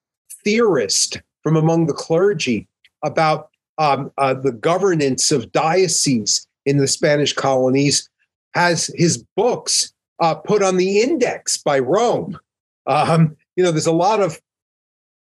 theorist 0.44 1.20
from 1.42 1.56
among 1.56 1.86
the 1.86 1.92
clergy 1.92 2.68
about 3.02 3.50
um, 3.78 4.12
uh, 4.18 4.34
the 4.34 4.52
governance 4.52 5.32
of 5.32 5.50
dioceses 5.52 6.46
in 6.64 6.78
the 6.78 6.86
Spanish 6.88 7.32
colonies 7.32 8.08
has 8.54 8.86
his 8.94 9.24
books 9.36 9.92
uh, 10.20 10.34
put 10.34 10.62
on 10.62 10.76
the 10.76 11.00
index 11.00 11.56
by 11.56 11.78
Rome. 11.78 12.38
Um, 12.86 13.36
you 13.56 13.64
know, 13.64 13.70
there's 13.70 13.86
a 13.86 13.92
lot 13.92 14.20
of 14.20 14.40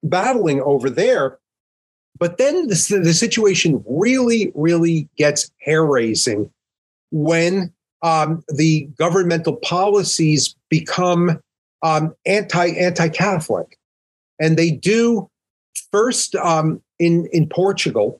battling 0.03 0.61
over 0.61 0.89
there. 0.89 1.39
But 2.20 2.38
then 2.38 2.68
the, 2.68 3.01
the 3.03 3.13
situation 3.13 3.84
really, 3.88 4.51
really 4.55 5.07
gets 5.18 5.51
hair 5.61 5.86
raising 5.86 6.51
when 7.11 7.72
um, 8.01 8.43
the 8.47 8.89
governmental 8.97 9.55
policies 9.55 10.55
become 10.70 11.39
um, 11.84 12.15
anti 12.26 12.70
anti 12.70 13.09
Catholic, 13.09 13.78
and 14.39 14.57
they 14.57 14.72
do 14.72 15.30
first 15.91 16.36
um, 16.36 16.82
in 16.99 17.28
in 17.32 17.47
Portugal, 17.47 18.20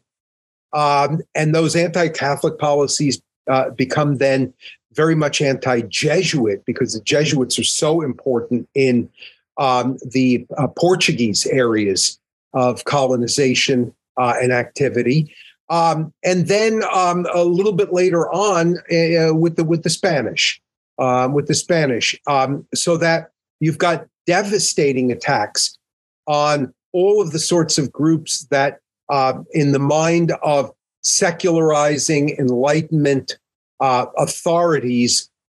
Um, 0.74 1.22
and 1.34 1.56
those 1.56 1.76
anti 1.76 2.10
Catholic 2.10 2.60
policies 2.60 3.22
uh, 3.50 3.72
become 3.72 4.18
then 4.18 4.54
very 4.94 5.16
much 5.16 5.42
anti 5.42 5.82
Jesuit 5.82 6.64
because 6.66 6.94
the 6.94 7.02
Jesuits 7.02 7.58
are 7.58 7.64
so 7.64 8.02
important 8.02 8.68
in 8.74 9.10
um, 9.58 9.98
the 10.06 10.46
uh, 10.58 10.68
Portuguese 10.68 11.46
areas 11.48 12.20
of 12.54 12.86
colonization 12.86 13.94
uh, 14.18 14.34
and 14.42 14.52
activity. 14.52 15.34
Um, 15.70 16.14
and 16.24 16.48
then 16.48 16.84
um, 16.94 17.28
a 17.34 17.44
little 17.44 17.74
bit 17.74 17.92
later 17.92 18.32
on 18.32 18.78
uh, 18.78 19.34
with 19.34 19.58
the 19.58 19.66
with 19.66 19.84
the 19.84 19.90
Spanish, 19.90 20.62
um, 20.98 21.34
with 21.34 21.48
the 21.48 21.56
Spanish, 21.56 22.18
um, 22.28 22.66
so 22.74 22.96
that 22.98 23.32
you've 23.60 23.78
got 23.78 24.08
devastating 24.26 25.12
attacks 25.12 25.78
on 26.26 26.74
all 26.94 27.22
of 27.22 27.32
the 27.32 27.40
sorts 27.40 27.78
of 27.78 27.92
groups 27.92 28.46
that, 28.46 28.80
uh, 29.10 29.34
in 29.52 29.72
the 29.72 29.80
mind 29.80 30.32
of 30.42 30.72
secularizing 31.02 32.30
Enlightenment 32.38 33.38
uh, 33.80 34.06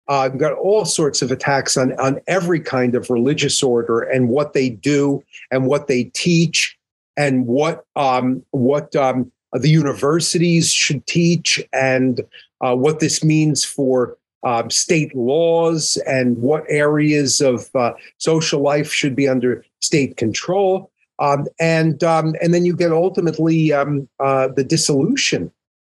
uh, 0.09 0.29
got 0.29 0.53
all 0.53 0.85
sorts 0.85 1.23
of 1.23 1.31
attacks 1.31 1.77
on 1.77 1.93
on 1.99 2.21
every 2.27 2.61
kind 2.61 2.95
of 2.95 3.11
religious 3.11 3.63
order 3.63 4.01
and 4.01 4.29
what 4.29 4.53
they 4.53 4.71
do 4.71 5.23
and 5.51 5.67
what 5.67 5.87
they 5.87 6.05
teach 6.05 6.77
and 7.17 7.47
what 7.47 7.85
um, 7.97 8.45
what 8.51 8.95
um, 8.97 9.31
the 9.53 9.71
universities 9.71 10.73
should 10.73 11.07
teach 11.07 11.63
and 11.73 12.21
uh, 12.61 12.75
what 12.75 13.01
this 13.01 13.25
means 13.25 13.65
for 13.65 14.17
um, 14.43 14.71
state 14.71 15.15
laws 15.17 15.97
and 16.07 16.39
what 16.39 16.65
areas 16.69 17.41
of 17.41 17.69
uh, 17.75 17.93
social 18.19 18.61
life 18.61 18.93
should 18.93 19.17
be 19.17 19.27
under 19.27 19.65
state 19.81 20.17
control. 20.17 20.91
Um, 21.19 21.47
and 21.59 22.05
um, 22.05 22.35
and 22.43 22.53
then 22.53 22.65
you 22.65 22.77
get 22.77 22.93
ultimately 22.93 23.73
uh, 23.73 23.85
the 24.21 24.65
dissolution 24.67 25.51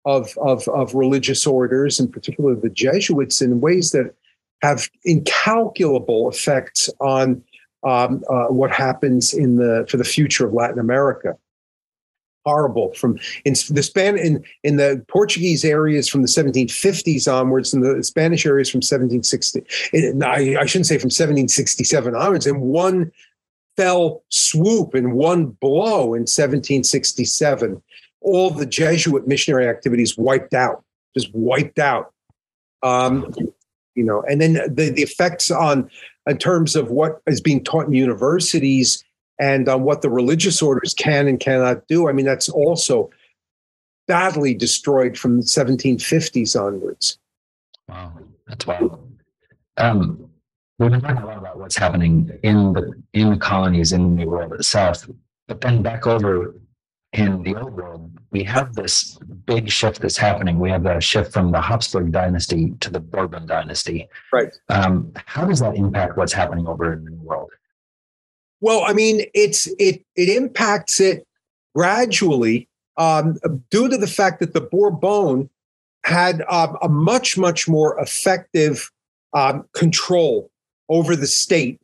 of, 0.05 0.37
of 0.37 0.67
of 0.69 0.93
religious 0.93 1.45
orders, 1.45 1.99
and 1.99 2.11
particularly 2.11 2.59
the 2.59 2.69
Jesuits, 2.69 3.41
in 3.41 3.61
ways 3.61 3.91
that 3.91 4.13
have 4.61 4.89
incalculable 5.03 6.29
effects 6.29 6.89
on 6.99 7.43
um, 7.83 8.23
uh, 8.29 8.45
what 8.47 8.71
happens 8.71 9.33
in 9.33 9.55
the 9.55 9.85
for 9.89 9.97
the 9.97 10.03
future 10.03 10.45
of 10.45 10.53
Latin 10.53 10.79
America. 10.79 11.35
Horrible 12.43 12.91
from 12.93 13.19
in 13.45 13.53
the 13.69 13.83
span 13.83 14.17
in 14.17 14.43
in 14.63 14.77
the 14.77 15.03
Portuguese 15.07 15.63
areas 15.63 16.07
from 16.07 16.23
the 16.23 16.27
1750s 16.27 17.31
onwards, 17.31 17.71
and 17.71 17.83
the 17.83 18.03
Spanish 18.03 18.47
areas 18.47 18.69
from 18.69 18.79
1760. 18.79 19.63
I, 20.23 20.57
I 20.59 20.65
shouldn't 20.65 20.87
say 20.87 20.97
from 20.97 21.09
1767 21.09 22.15
onwards. 22.15 22.47
In 22.47 22.59
one 22.61 23.11
fell 23.77 24.23
swoop, 24.29 24.95
in 24.95 25.11
one 25.11 25.47
blow, 25.47 26.15
in 26.15 26.21
1767, 26.21 27.81
all 28.21 28.51
the 28.51 28.65
Jesuit 28.65 29.27
missionary 29.27 29.67
activities 29.67 30.17
wiped 30.17 30.53
out, 30.53 30.83
just 31.15 31.33
wiped 31.33 31.79
out. 31.79 32.13
Um, 32.83 33.33
you 33.95 34.03
know, 34.03 34.23
and 34.29 34.39
then 34.39 34.53
the, 34.53 34.89
the 34.89 35.01
effects 35.01 35.51
on 35.51 35.89
in 36.27 36.37
terms 36.37 36.75
of 36.75 36.89
what 36.89 37.21
is 37.27 37.41
being 37.41 37.63
taught 37.63 37.87
in 37.87 37.93
universities 37.93 39.03
and 39.39 39.67
on 39.67 39.83
what 39.83 40.01
the 40.01 40.09
religious 40.09 40.61
orders 40.61 40.93
can 40.93 41.27
and 41.27 41.39
cannot 41.39 41.87
do. 41.87 42.07
I 42.07 42.11
mean, 42.11 42.25
that's 42.25 42.47
also 42.47 43.09
badly 44.07 44.53
destroyed 44.53 45.17
from 45.17 45.37
the 45.37 45.43
1750s 45.43 46.59
onwards. 46.59 47.17
Wow, 47.87 48.13
that's 48.47 48.65
wild. 48.67 49.07
Um, 49.77 50.29
we've 50.77 50.91
been 50.91 51.01
talking 51.01 51.23
a 51.23 51.25
lot 51.25 51.37
about 51.37 51.59
what's 51.59 51.77
happening 51.77 52.31
in 52.43 52.73
the 52.73 52.93
in 53.13 53.31
the 53.31 53.37
colonies 53.37 53.91
in 53.91 54.15
the 54.15 54.25
World 54.25 54.53
itself, 54.53 55.07
but 55.47 55.61
then 55.61 55.81
back 55.81 56.07
over 56.07 56.55
in 57.13 57.43
the 57.43 57.55
old 57.55 57.73
world, 57.73 58.09
we 58.31 58.43
have 58.43 58.73
this 58.73 59.17
big 59.45 59.69
shift 59.69 60.01
that's 60.01 60.17
happening. 60.17 60.59
We 60.59 60.69
have 60.69 60.85
a 60.85 61.01
shift 61.01 61.33
from 61.33 61.51
the 61.51 61.59
Habsburg 61.59 62.11
dynasty 62.11 62.73
to 62.79 62.89
the 62.89 63.01
Bourbon 63.01 63.45
dynasty. 63.45 64.07
Right. 64.31 64.53
Um, 64.69 65.11
how 65.25 65.45
does 65.45 65.59
that 65.59 65.75
impact 65.75 66.17
what's 66.17 66.31
happening 66.31 66.67
over 66.67 66.93
in 66.93 67.03
the 67.03 67.11
New 67.11 67.21
world? 67.21 67.51
Well, 68.61 68.83
I 68.85 68.93
mean, 68.93 69.25
it's 69.33 69.67
it 69.79 70.05
it 70.15 70.29
impacts 70.29 70.99
it 70.99 71.27
gradually 71.75 72.69
um, 72.97 73.37
due 73.69 73.89
to 73.89 73.97
the 73.97 74.07
fact 74.07 74.39
that 74.39 74.53
the 74.53 74.61
Bourbon 74.61 75.49
had 76.05 76.43
um, 76.49 76.77
a 76.81 76.87
much 76.87 77.37
much 77.37 77.67
more 77.67 77.99
effective 77.99 78.89
um, 79.33 79.65
control 79.73 80.49
over 80.87 81.15
the 81.15 81.27
state 81.27 81.81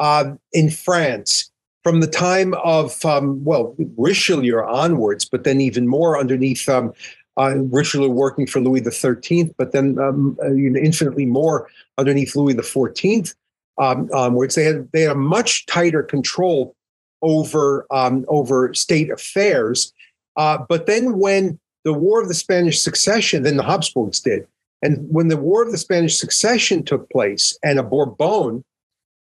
um, 0.00 0.40
in 0.52 0.70
France 0.70 1.50
from 1.84 2.00
the 2.00 2.06
time 2.06 2.54
of 2.54 3.04
um, 3.04 3.44
well 3.44 3.76
Richelieu 3.96 4.58
onwards, 4.64 5.24
but 5.24 5.44
then 5.44 5.60
even 5.60 5.86
more 5.86 6.18
underneath 6.18 6.68
um, 6.68 6.92
uh, 7.36 7.56
Richelieu 7.56 8.08
working 8.08 8.46
for 8.46 8.60
Louis 8.60 8.80
Thirteenth, 8.80 9.52
but 9.56 9.72
then 9.72 9.98
um, 9.98 10.36
uh, 10.42 10.52
infinitely 10.52 11.26
more 11.26 11.68
underneath 11.98 12.34
Louis 12.34 12.54
the 12.54 12.62
Fourteenth, 12.62 13.34
um, 13.78 14.08
onwards. 14.12 14.54
They 14.54 14.64
had 14.64 14.90
they 14.92 15.02
had 15.02 15.12
a 15.12 15.16
much 15.16 15.66
tighter 15.66 16.02
control 16.02 16.74
over 17.22 17.86
um, 17.90 18.24
over 18.28 18.72
state 18.74 19.10
affairs. 19.10 19.92
Uh, 20.36 20.58
but 20.68 20.86
then 20.86 21.18
when 21.18 21.58
the 21.84 21.92
War 21.92 22.20
of 22.22 22.28
the 22.28 22.34
Spanish 22.34 22.80
Succession, 22.80 23.42
then 23.42 23.56
the 23.56 23.62
Habsburgs 23.62 24.20
did, 24.20 24.46
and 24.80 25.06
when 25.10 25.28
the 25.28 25.36
War 25.36 25.62
of 25.62 25.70
the 25.70 25.78
Spanish 25.78 26.18
Succession 26.18 26.82
took 26.82 27.10
place, 27.10 27.58
and 27.62 27.78
a 27.78 27.82
Bourbon 27.82 28.64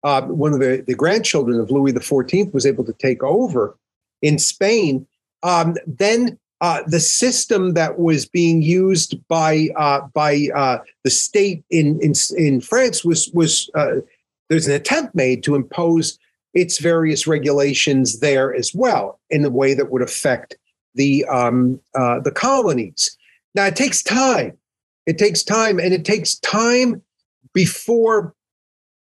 uh, 0.04 0.22
one 0.24 0.54
of 0.54 0.60
the, 0.60 0.84
the 0.86 0.96
grandchildren 0.96 1.60
of 1.60 1.72
Louis 1.72 1.94
XIV 1.94 2.54
was 2.54 2.66
able 2.66 2.84
to 2.86 2.94
take 2.94 3.24
over 3.24 3.78
in 4.22 4.40
Spain, 4.40 5.06
um, 5.44 5.76
then 5.86 6.38
uh, 6.62 6.84
the 6.88 7.00
system 7.00 7.74
that 7.74 8.00
was 8.00 8.26
being 8.26 8.62
used 8.62 9.16
by 9.28 9.70
uh, 9.78 10.02
by 10.14 10.48
uh, 10.54 10.80
the 11.04 11.10
state 11.10 11.64
in, 11.70 12.00
in 12.02 12.14
in 12.38 12.60
France 12.60 13.06
was 13.06 13.30
was 13.34 13.70
uh, 13.76 13.96
there's 14.50 14.68
an 14.68 14.74
attempt 14.74 15.16
made 15.16 15.42
to 15.44 15.56
impose 15.56 16.20
its 16.54 16.80
various 16.80 17.28
regulations 17.28 18.20
there 18.20 18.54
as 18.54 18.74
well 18.74 19.20
in 19.30 19.46
a 19.46 19.50
way 19.50 19.74
that 19.74 19.90
would 19.90 20.02
affect 20.02 20.58
the 20.96 21.24
um, 21.26 21.80
uh, 21.96 22.20
the 22.20 22.32
colonies. 22.32 23.18
Now 23.56 23.66
it 23.66 23.76
takes 23.76 24.04
time. 24.04 24.58
It 25.06 25.18
takes 25.18 25.44
time, 25.44 25.80
and 25.80 25.94
it 25.94 26.04
takes 26.04 26.36
time 26.40 27.02
before 27.54 28.36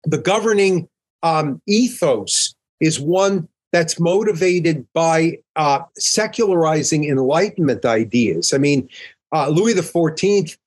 the 0.04 0.18
governing 0.18 0.88
um, 1.24 1.62
ethos 1.68 2.56
is 2.80 3.00
one 3.00 3.48
that's 3.72 4.00
motivated 4.00 4.86
by 4.94 5.38
uh, 5.56 5.80
secularizing 5.98 7.06
Enlightenment 7.06 7.86
ideas. 7.86 8.54
I 8.54 8.58
mean, 8.58 8.90
uh, 9.32 9.50
Louis 9.50 9.80
Fourteenth 9.82 10.58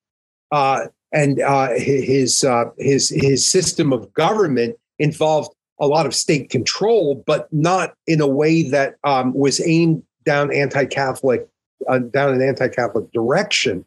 uh, 0.50 0.86
and 1.12 1.40
uh, 1.40 1.70
his 1.76 2.44
uh, 2.44 2.64
his 2.78 3.10
his 3.10 3.44
system 3.44 3.92
of 3.92 4.12
government 4.14 4.76
involved 4.98 5.54
a 5.80 5.86
lot 5.86 6.06
of 6.06 6.14
state 6.14 6.50
control, 6.50 7.22
but 7.26 7.52
not 7.52 7.94
in 8.06 8.20
a 8.20 8.28
way 8.28 8.62
that 8.62 8.96
um, 9.04 9.34
was 9.34 9.60
aimed 9.60 10.02
down 10.24 10.54
anti-Catholic 10.54 11.46
uh, 11.88 11.98
down 11.98 12.32
an 12.32 12.42
anti-Catholic 12.42 13.10
direction 13.12 13.84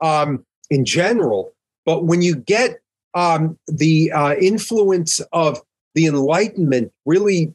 um, 0.00 0.44
in 0.68 0.84
general. 0.84 1.52
But 1.86 2.04
when 2.04 2.20
you 2.20 2.34
get 2.34 2.80
um, 3.14 3.58
the 3.66 4.12
influence 4.40 5.20
of 5.32 5.60
the 5.94 6.06
Enlightenment 6.06 6.92
really 7.04 7.54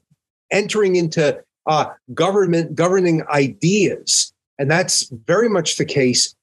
entering 0.51 0.95
into 0.95 1.41
uh, 1.67 1.85
government 2.13 2.75
governing 2.75 3.23
ideas, 3.27 4.33
and 4.59 4.69
that's 4.69 5.11
very 5.25 5.49
much 5.49 5.77
the 5.77 5.85
case 5.85 6.35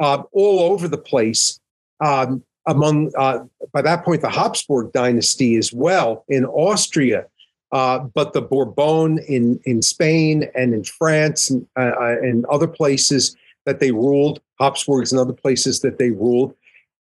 uh, 0.00 0.22
all 0.32 0.60
over 0.60 0.88
the 0.88 0.98
place. 0.98 1.60
Um, 2.00 2.42
among 2.66 3.12
uh, 3.16 3.40
by 3.72 3.82
that 3.82 4.04
point 4.04 4.22
the 4.22 4.30
Habsburg 4.30 4.92
dynasty 4.92 5.56
as 5.56 5.72
well 5.72 6.24
in 6.28 6.46
Austria, 6.46 7.26
uh, 7.72 7.98
but 7.98 8.32
the 8.32 8.40
Bourbon 8.40 9.18
in 9.28 9.60
in 9.64 9.82
Spain 9.82 10.48
and 10.54 10.72
in 10.72 10.82
France 10.82 11.50
and, 11.50 11.66
uh, 11.76 11.92
uh, 12.00 12.16
and 12.22 12.46
other 12.46 12.66
places 12.66 13.36
that 13.66 13.80
they 13.80 13.92
ruled, 13.92 14.40
Habsburgs 14.58 15.12
and 15.12 15.20
other 15.20 15.32
places 15.32 15.80
that 15.80 15.98
they 15.98 16.10
ruled. 16.10 16.54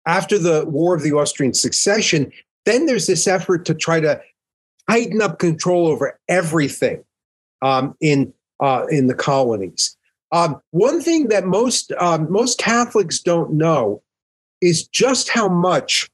After 0.06 0.38
the 0.38 0.64
War 0.66 0.94
of 0.94 1.02
the 1.02 1.12
Austrian 1.12 1.54
Succession, 1.54 2.32
then 2.64 2.86
there's 2.86 3.06
this 3.06 3.26
effort 3.26 3.64
to 3.66 3.74
try 3.74 4.00
to 4.00 4.20
tighten 4.88 5.22
up 5.22 5.38
control 5.38 5.86
over 5.86 6.18
everything 6.28 7.04
um, 7.62 7.96
in 8.00 8.32
uh, 8.60 8.86
in 8.90 9.06
the 9.06 9.14
colonies. 9.14 9.96
Um, 10.32 10.60
one 10.70 11.00
thing 11.00 11.28
that 11.28 11.44
most 11.46 11.92
um, 11.92 12.30
most 12.30 12.58
Catholics 12.58 13.20
don't 13.20 13.52
know 13.52 14.02
is 14.60 14.86
just 14.88 15.28
how 15.28 15.48
much 15.48 16.10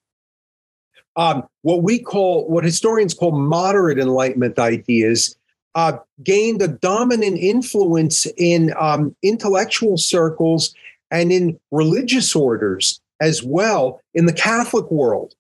um, 1.16 1.46
what 1.62 1.82
we 1.82 1.98
call 1.98 2.48
what 2.48 2.64
historians 2.64 3.14
call 3.14 3.32
moderate 3.32 3.98
Enlightenment 3.98 4.58
ideas 4.58 5.36
uh, 5.74 5.98
gained 6.22 6.62
a 6.62 6.68
dominant 6.68 7.38
influence 7.38 8.26
in 8.36 8.72
um, 8.78 9.14
intellectual 9.22 9.96
circles 9.96 10.74
and 11.10 11.30
in 11.30 11.58
religious 11.70 12.34
orders 12.34 13.00
as 13.20 13.42
well 13.42 14.00
in 14.14 14.26
the 14.26 14.32
Catholic 14.32 14.90
world, 14.90 15.34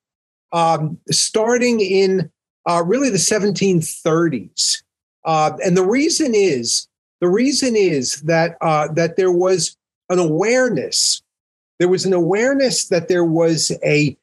um, 0.52 0.98
starting 1.10 1.80
in 1.80 2.30
uh, 2.68 2.82
really 2.84 3.10
the 3.10 3.18
1730s. 3.18 4.82
Uh, 5.24 5.52
and 5.64 5.76
the 5.76 5.84
reason 5.84 6.34
is 6.34 6.88
the 7.20 7.28
reason 7.28 7.74
is 7.76 8.20
that 8.22 8.56
uh, 8.60 8.88
that 8.92 9.16
there 9.16 9.32
was 9.32 9.76
an 10.08 10.18
awareness. 10.18 11.22
There 11.78 11.88
was 11.88 12.04
an 12.04 12.12
awareness 12.12 12.88
that 12.88 13.08
there 13.08 13.24
was 13.24 13.72
a 13.84 14.16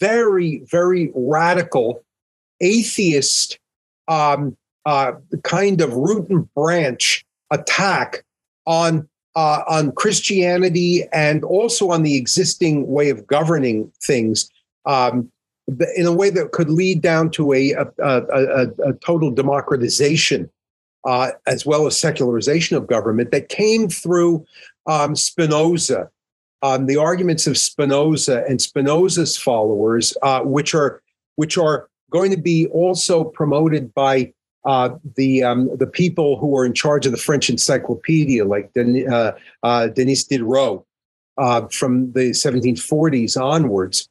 very, 0.00 0.62
very 0.70 1.10
radical 1.14 2.04
atheist 2.60 3.58
um, 4.08 4.56
uh, 4.84 5.12
kind 5.42 5.80
of 5.80 5.94
root 5.94 6.28
and 6.28 6.52
branch 6.54 7.24
attack 7.50 8.24
on 8.66 9.08
uh, 9.36 9.62
on 9.68 9.92
Christianity 9.92 11.04
and 11.12 11.44
also 11.44 11.90
on 11.90 12.02
the 12.02 12.16
existing 12.16 12.88
way 12.88 13.10
of 13.10 13.26
governing 13.26 13.92
things 14.02 14.50
um, 14.86 15.30
in 15.96 16.06
a 16.06 16.12
way 16.12 16.30
that 16.30 16.52
could 16.52 16.68
lead 16.68 17.00
down 17.00 17.30
to 17.30 17.52
a, 17.52 17.72
a, 17.72 17.86
a, 17.98 18.66
a 18.88 18.92
total 18.94 19.30
democratization 19.30 20.50
uh, 21.04 21.30
as 21.46 21.64
well 21.64 21.86
as 21.86 21.98
secularization 21.98 22.76
of 22.76 22.86
government 22.86 23.30
that 23.30 23.48
came 23.48 23.88
through 23.88 24.44
um, 24.86 25.16
Spinoza, 25.16 26.10
um, 26.62 26.86
the 26.86 26.96
arguments 26.96 27.46
of 27.46 27.56
Spinoza 27.56 28.44
and 28.48 28.60
Spinoza's 28.60 29.36
followers, 29.36 30.16
uh, 30.22 30.40
which 30.40 30.74
are 30.74 31.02
which 31.36 31.56
are 31.56 31.88
going 32.10 32.30
to 32.30 32.36
be 32.36 32.66
also 32.66 33.24
promoted 33.24 33.94
by 33.94 34.32
uh, 34.64 34.90
the 35.16 35.42
um, 35.42 35.74
the 35.76 35.86
people 35.86 36.38
who 36.38 36.56
are 36.56 36.66
in 36.66 36.74
charge 36.74 37.06
of 37.06 37.12
the 37.12 37.18
French 37.18 37.48
encyclopedia, 37.48 38.44
like 38.44 38.72
Den- 38.74 39.10
uh, 39.10 39.32
uh, 39.62 39.88
Denis 39.88 40.24
Diderot, 40.24 40.84
uh, 41.38 41.66
from 41.68 42.12
the 42.12 42.30
1740s 42.30 43.40
onwards. 43.40 44.08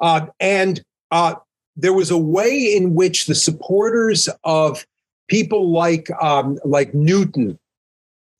Uh, 0.00 0.26
and 0.40 0.82
uh, 1.10 1.34
there 1.76 1.92
was 1.92 2.10
a 2.10 2.18
way 2.18 2.74
in 2.74 2.94
which 2.94 3.26
the 3.26 3.34
supporters 3.34 4.28
of 4.44 4.86
people 5.28 5.70
like 5.70 6.08
um, 6.22 6.58
like 6.64 6.94
Newton 6.94 7.58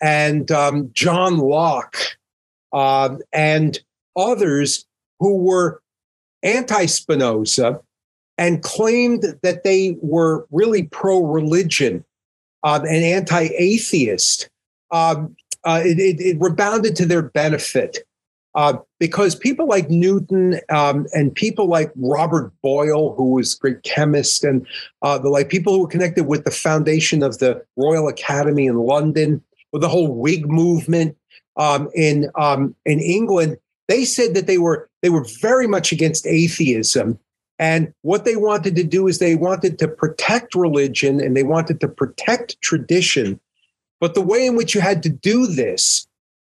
and 0.03 0.51
um, 0.51 0.91
John 0.95 1.39
Locke 1.39 1.97
and 2.73 3.79
others 4.17 4.87
who 5.19 5.37
were 5.37 5.83
anti-Spinoza 6.43 7.81
and 8.41 8.63
claimed 8.63 9.23
that 9.43 9.63
they 9.65 9.99
were 10.01 10.47
really 10.51 10.85
pro 10.85 11.23
religion 11.23 12.03
um, 12.65 12.85
and 12.87 13.05
anti 13.05 13.51
atheist, 13.57 14.49
um, 14.91 15.37
uh, 15.65 15.83
it, 15.85 16.01
it, 16.01 16.21
it, 16.21 16.41
rebounded 16.41 16.97
to 16.97 17.07
their 17.07 17.23
benefit. 17.23 17.99
Uh, 18.57 18.79
because 18.99 19.37
people 19.37 19.69
like 19.69 19.89
Newton 19.91 20.59
um, 20.71 21.07
and 21.13 21.33
people 21.33 21.69
like 21.69 21.93
Robert 21.95 22.53
Boyle, 22.63 23.15
who 23.15 23.35
was 23.35 23.55
a 23.55 23.59
great 23.59 23.83
chemist, 23.85 24.43
and 24.43 24.67
uh, 25.03 25.19
the 25.19 25.29
like 25.29 25.51
people 25.51 25.75
who 25.75 25.83
were 25.83 25.87
connected 25.87 26.27
with 26.27 26.45
the 26.45 26.51
foundation 26.51 27.23
of 27.23 27.39
the 27.39 27.63
Royal 27.77 28.09
Academy 28.09 28.67
in 28.67 28.77
London, 28.77 29.45
with 29.73 29.83
the 29.83 29.89
whole 29.89 30.13
Whig 30.13 30.49
movement 30.49 31.17
um, 31.57 31.91
in 31.95 32.29
um, 32.35 32.75
in 32.85 32.99
England, 33.01 33.59
they 33.87 34.05
said 34.05 34.35
that 34.35 34.49
they 34.49 34.59
were 34.59 34.89
they 35.03 35.11
were 35.11 35.27
very 35.41 35.69
much 35.69 35.93
against 35.93 36.27
atheism 36.27 37.19
and 37.61 37.93
what 38.01 38.25
they 38.25 38.37
wanted 38.37 38.75
to 38.77 38.83
do 38.83 39.07
is 39.07 39.19
they 39.19 39.37
wanted 39.37 39.79
to 39.81 39.87
protect 39.87 40.55
religion 40.55 41.21
and 41.21 41.37
they 41.37 41.43
wanted 41.43 41.79
to 41.81 41.89
protect 41.89 42.59
tradition. 42.63 43.39
But 44.01 44.15
the 44.15 44.23
way 44.23 44.47
in 44.47 44.57
which 44.57 44.75
you 44.75 44.81
had 44.81 45.03
to 45.03 45.11
do 45.11 45.47
this 45.47 46.09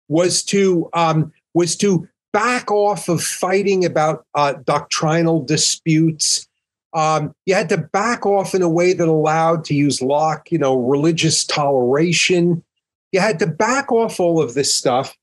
was 0.08 0.44
to 0.44 0.88
um, 0.94 1.34
was 1.56 1.76
to 1.78 2.08
back 2.32 2.70
off 2.70 3.10
of 3.10 3.24
fighting 3.24 3.84
about 3.86 4.24
uh, 4.36 4.54
doctrinal 4.64 5.44
disputes. 5.44 6.48
Um, 6.94 7.34
you 7.48 7.56
had 7.56 7.70
to 7.70 7.78
back 7.80 8.28
off 8.28 8.54
in 8.54 8.62
a 8.62 8.70
way 8.70 8.94
that 8.94 9.08
allowed, 9.08 9.66
to 9.66 9.74
use 9.74 10.04
Locke, 10.04 10.52
you 10.52 10.60
know, 10.60 10.78
religious 10.78 11.44
toleration. 11.44 12.64
You 13.12 13.20
had 13.20 13.40
to 13.40 13.48
back 13.48 13.92
off 13.92 14.20
all 14.20 14.40
of 14.40 14.54
this 14.54 14.76
stuff, 14.76 15.18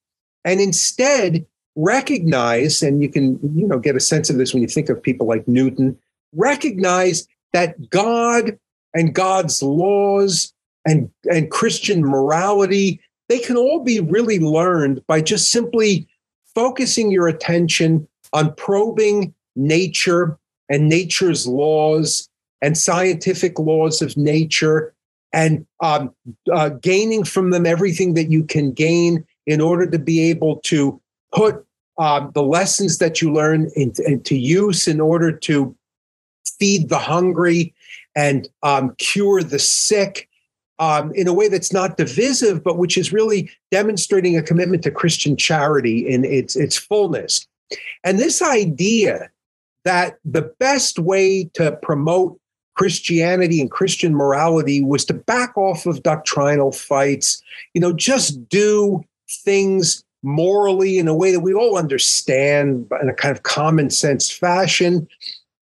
and 0.44 0.60
instead 0.60 1.46
recognize, 1.76 2.82
and 2.82 3.02
you 3.02 3.08
can, 3.08 3.38
you 3.54 3.66
know, 3.66 3.78
get 3.78 3.96
a 3.96 4.00
sense 4.00 4.30
of 4.30 4.38
this 4.38 4.52
when 4.52 4.62
you 4.62 4.68
think 4.68 4.88
of 4.88 5.02
people 5.02 5.26
like 5.26 5.46
Newton, 5.46 5.96
recognize 6.32 7.28
that 7.52 7.90
God 7.90 8.58
and 8.94 9.14
God's 9.14 9.62
laws 9.62 10.52
and, 10.86 11.10
and 11.30 11.50
Christian 11.50 12.02
morality, 12.02 13.00
they 13.28 13.38
can 13.38 13.56
all 13.56 13.84
be 13.84 14.00
really 14.00 14.38
learned 14.38 15.06
by 15.06 15.20
just 15.20 15.52
simply 15.52 16.08
focusing 16.54 17.10
your 17.10 17.28
attention 17.28 18.08
on 18.32 18.54
probing 18.54 19.34
nature 19.54 20.38
and 20.68 20.88
nature's 20.88 21.46
laws 21.46 22.28
and 22.62 22.76
scientific 22.78 23.58
laws 23.58 24.00
of 24.00 24.16
nature 24.16 24.94
and 25.32 25.66
um, 25.82 26.14
uh, 26.52 26.70
gaining 26.70 27.24
from 27.24 27.50
them 27.50 27.66
everything 27.66 28.14
that 28.14 28.30
you 28.30 28.42
can 28.42 28.72
gain 28.72 29.26
in 29.46 29.60
order 29.60 29.86
to 29.88 29.98
be 29.98 30.30
able 30.30 30.56
to 30.56 31.00
put 31.34 31.65
um, 31.98 32.30
the 32.34 32.42
lessons 32.42 32.98
that 32.98 33.22
you 33.22 33.32
learn 33.32 33.70
into, 33.74 34.04
into, 34.06 34.36
use 34.36 34.86
in 34.86 35.00
order 35.00 35.32
to 35.32 35.74
feed 36.58 36.88
the 36.88 36.98
hungry 36.98 37.74
and 38.14 38.48
um, 38.62 38.94
cure 38.98 39.42
the 39.42 39.58
sick 39.58 40.28
um, 40.78 41.12
in 41.14 41.26
a 41.26 41.32
way 41.32 41.48
that's 41.48 41.72
not 41.72 41.96
divisive, 41.96 42.62
but 42.62 42.76
which 42.76 42.98
is 42.98 43.12
really 43.12 43.50
demonstrating 43.70 44.36
a 44.36 44.42
commitment 44.42 44.82
to 44.82 44.90
Christian 44.90 45.36
charity 45.36 46.06
in 46.06 46.24
its, 46.24 46.54
its 46.54 46.76
fullness. 46.76 47.46
And 48.04 48.18
this 48.18 48.42
idea 48.42 49.30
that 49.84 50.18
the 50.24 50.52
best 50.58 50.98
way 50.98 51.44
to 51.54 51.72
promote 51.82 52.38
Christianity 52.74 53.60
and 53.60 53.70
Christian 53.70 54.14
morality 54.14 54.84
was 54.84 55.04
to 55.06 55.14
back 55.14 55.56
off 55.56 55.86
of 55.86 56.02
doctrinal 56.02 56.72
fights, 56.72 57.42
you 57.72 57.80
know, 57.80 57.92
just 57.92 58.48
do 58.48 59.02
things 59.28 60.04
morally 60.26 60.98
in 60.98 61.08
a 61.08 61.14
way 61.14 61.32
that 61.32 61.40
we 61.40 61.54
all 61.54 61.78
understand 61.78 62.86
in 63.00 63.08
a 63.08 63.14
kind 63.14 63.34
of 63.34 63.42
common 63.42 63.90
sense 63.90 64.30
fashion 64.30 65.06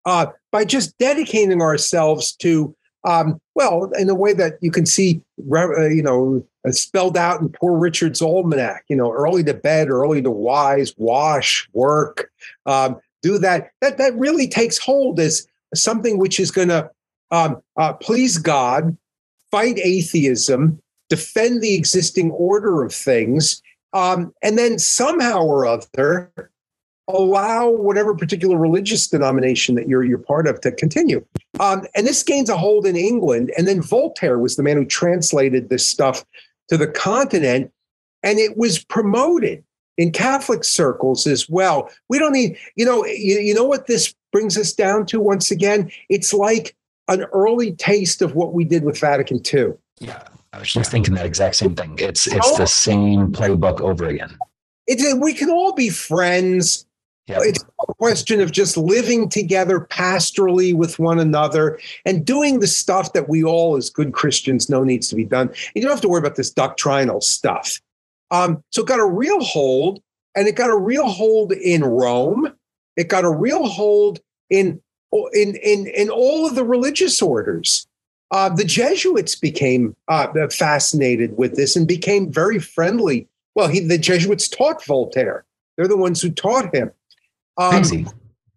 uh, 0.07 0.27
by 0.51 0.65
just 0.65 0.97
dedicating 0.99 1.61
ourselves 1.61 2.35
to 2.36 2.74
um, 3.05 3.39
well 3.55 3.91
in 3.99 4.09
a 4.09 4.15
way 4.15 4.32
that 4.32 4.55
you 4.62 4.70
can 4.70 4.86
see 4.86 5.20
uh, 5.53 5.89
you 5.89 6.03
know 6.03 6.45
spelled 6.70 7.19
out 7.19 7.43
in 7.43 7.51
poor 7.51 7.77
richard's 7.77 8.23
almanac 8.23 8.85
you 8.89 8.97
know 8.97 9.12
early 9.12 9.45
to 9.45 9.53
bed 9.53 9.91
early 9.91 10.23
to 10.23 10.31
wise 10.31 10.95
wash 10.97 11.69
work 11.74 12.31
um, 12.65 12.99
do 13.24 13.39
that. 13.39 13.70
That 13.81 13.97
that 13.99 14.15
really 14.16 14.47
takes 14.47 14.78
hold 14.78 15.19
as 15.19 15.49
something 15.74 16.19
which 16.19 16.39
is 16.39 16.51
going 16.51 16.69
to 16.69 16.91
um, 17.31 17.61
uh, 17.77 17.95
please 17.95 18.39
god 18.39 18.97
fight 19.51 19.78
atheism 19.82 20.81
defend 21.09 21.62
the 21.62 21.74
existing 21.74 22.31
order 22.32 22.82
of 22.82 22.93
things 22.93 23.62
um, 23.95 24.35
and 24.43 24.59
then 24.59 24.79
somehow 24.79 25.43
or 25.43 25.66
other 25.66 26.51
allow 27.09 27.69
whatever 27.69 28.15
particular 28.15 28.57
religious 28.57 29.07
denomination 29.07 29.75
that 29.75 29.89
you're 29.89 30.05
you're 30.05 30.19
part 30.19 30.47
of 30.47 30.61
to 30.62 30.73
continue. 30.73 31.25
Um, 31.61 31.87
and 31.95 32.07
this 32.07 32.23
gains 32.23 32.49
a 32.49 32.57
hold 32.57 32.87
in 32.87 32.97
England. 32.97 33.53
And 33.57 33.69
then 33.69 33.81
Voltaire 33.81 34.39
was 34.39 34.57
the 34.57 34.62
man 34.62 34.77
who 34.77 34.85
translated 34.85 35.69
this 35.69 35.87
stuff 35.87 36.25
to 36.69 36.77
the 36.77 36.89
continent, 36.89 37.71
and 38.23 38.39
it 38.39 38.57
was 38.57 38.83
promoted 38.83 39.62
in 39.97 40.11
Catholic 40.11 40.65
circles 40.65 41.27
as 41.27 41.49
well. 41.49 41.91
We 42.09 42.19
don't 42.19 42.33
need, 42.33 42.57
you 42.75 42.85
know, 42.85 43.05
you, 43.05 43.39
you 43.39 43.55
know 43.55 43.65
what 43.65 43.87
this 43.87 44.15
brings 44.33 44.59
us 44.59 44.73
down 44.73 45.07
to 45.07 45.21
once 45.21 45.51
again? 45.51 45.91
It's 46.09 46.35
like 46.35 46.75
an 47.07 47.25
early 47.33 47.73
taste 47.73 48.23
of 48.23 48.35
what 48.35 48.55
we 48.55 48.65
did 48.65 48.83
with 48.83 48.99
Vatican 48.99 49.41
II. 49.53 49.75
Yeah. 50.01 50.25
I 50.55 50.59
was 50.59 50.73
just 50.73 50.91
thinking 50.91 51.15
that 51.15 51.27
exact 51.27 51.57
same 51.57 51.75
thing. 51.75 51.97
It's 51.99 52.29
it's 52.29 52.57
the 52.57 52.67
same 52.67 53.33
playbook 53.33 53.81
over 53.81 54.07
again. 54.07 54.39
We 55.19 55.35
can 55.35 55.51
all 55.51 55.73
be 55.73 55.91
friends. 55.91 56.87
Yep. 57.27 57.41
It's 57.43 57.65
a 57.89 57.95
question 57.95 58.41
of 58.41 58.53
just 58.53 58.77
living 58.77 59.29
together 59.29 59.81
pastorally 59.81 60.75
with 60.75 60.99
one 60.99 61.19
another 61.19 61.81
and 62.05 62.25
doing 62.25 62.61
the 62.61 62.67
stuff 62.67 63.15
that 63.15 63.29
we 63.29 63.43
all, 63.43 63.77
as 63.77 63.89
good 63.89 64.13
Christians, 64.13 64.69
know 64.69 64.85
needs 64.85 65.09
to 65.09 65.17
be 65.17 65.25
done. 65.25 65.51
You 65.75 65.83
don't 65.83 65.91
have 65.91 66.03
to 66.03 66.09
worry 66.09 66.21
about 66.21 66.37
this 66.37 66.51
doctrinal 66.51 67.21
stuff. 67.21 67.81
Um, 68.31 68.63
so 68.71 68.83
it 68.83 68.89
got 68.89 69.01
a 69.01 69.07
real 69.07 69.43
hold, 69.43 70.03
and 70.37 70.47
it 70.47 70.55
got 70.55 70.71
a 70.71 70.77
real 70.77 71.09
hold 71.09 71.51
in 71.51 71.83
Rome. 71.83 72.53
It 72.97 73.09
got 73.09 73.25
a 73.25 73.31
real 73.31 73.67
hold 73.67 74.21
in 74.51 74.81
in 75.33 75.57
in 75.57 75.87
in 75.89 76.11
all 76.11 76.47
of 76.47 76.55
the 76.55 76.65
religious 76.65 77.21
orders. 77.21 77.89
Uh, 78.31 78.49
the 78.49 78.65
Jesuits 78.65 79.35
became 79.35 79.95
uh, 80.09 80.29
fascinated 80.51 81.37
with 81.37 81.57
this 81.57 81.77
and 81.77 81.87
became 81.87 82.33
very 82.33 82.59
friendly. 82.59 83.29
Well, 83.55 83.69
he, 83.69 83.81
the 83.81 83.99
Jesuits 83.99 84.49
taught 84.49 84.85
Voltaire. 84.85 85.45
They're 85.77 85.89
the 85.89 85.97
ones 85.97 86.21
who 86.21 86.31
taught 86.31 86.75
him. 86.75 86.91
Um, 87.57 87.71
Crazy. 87.71 88.07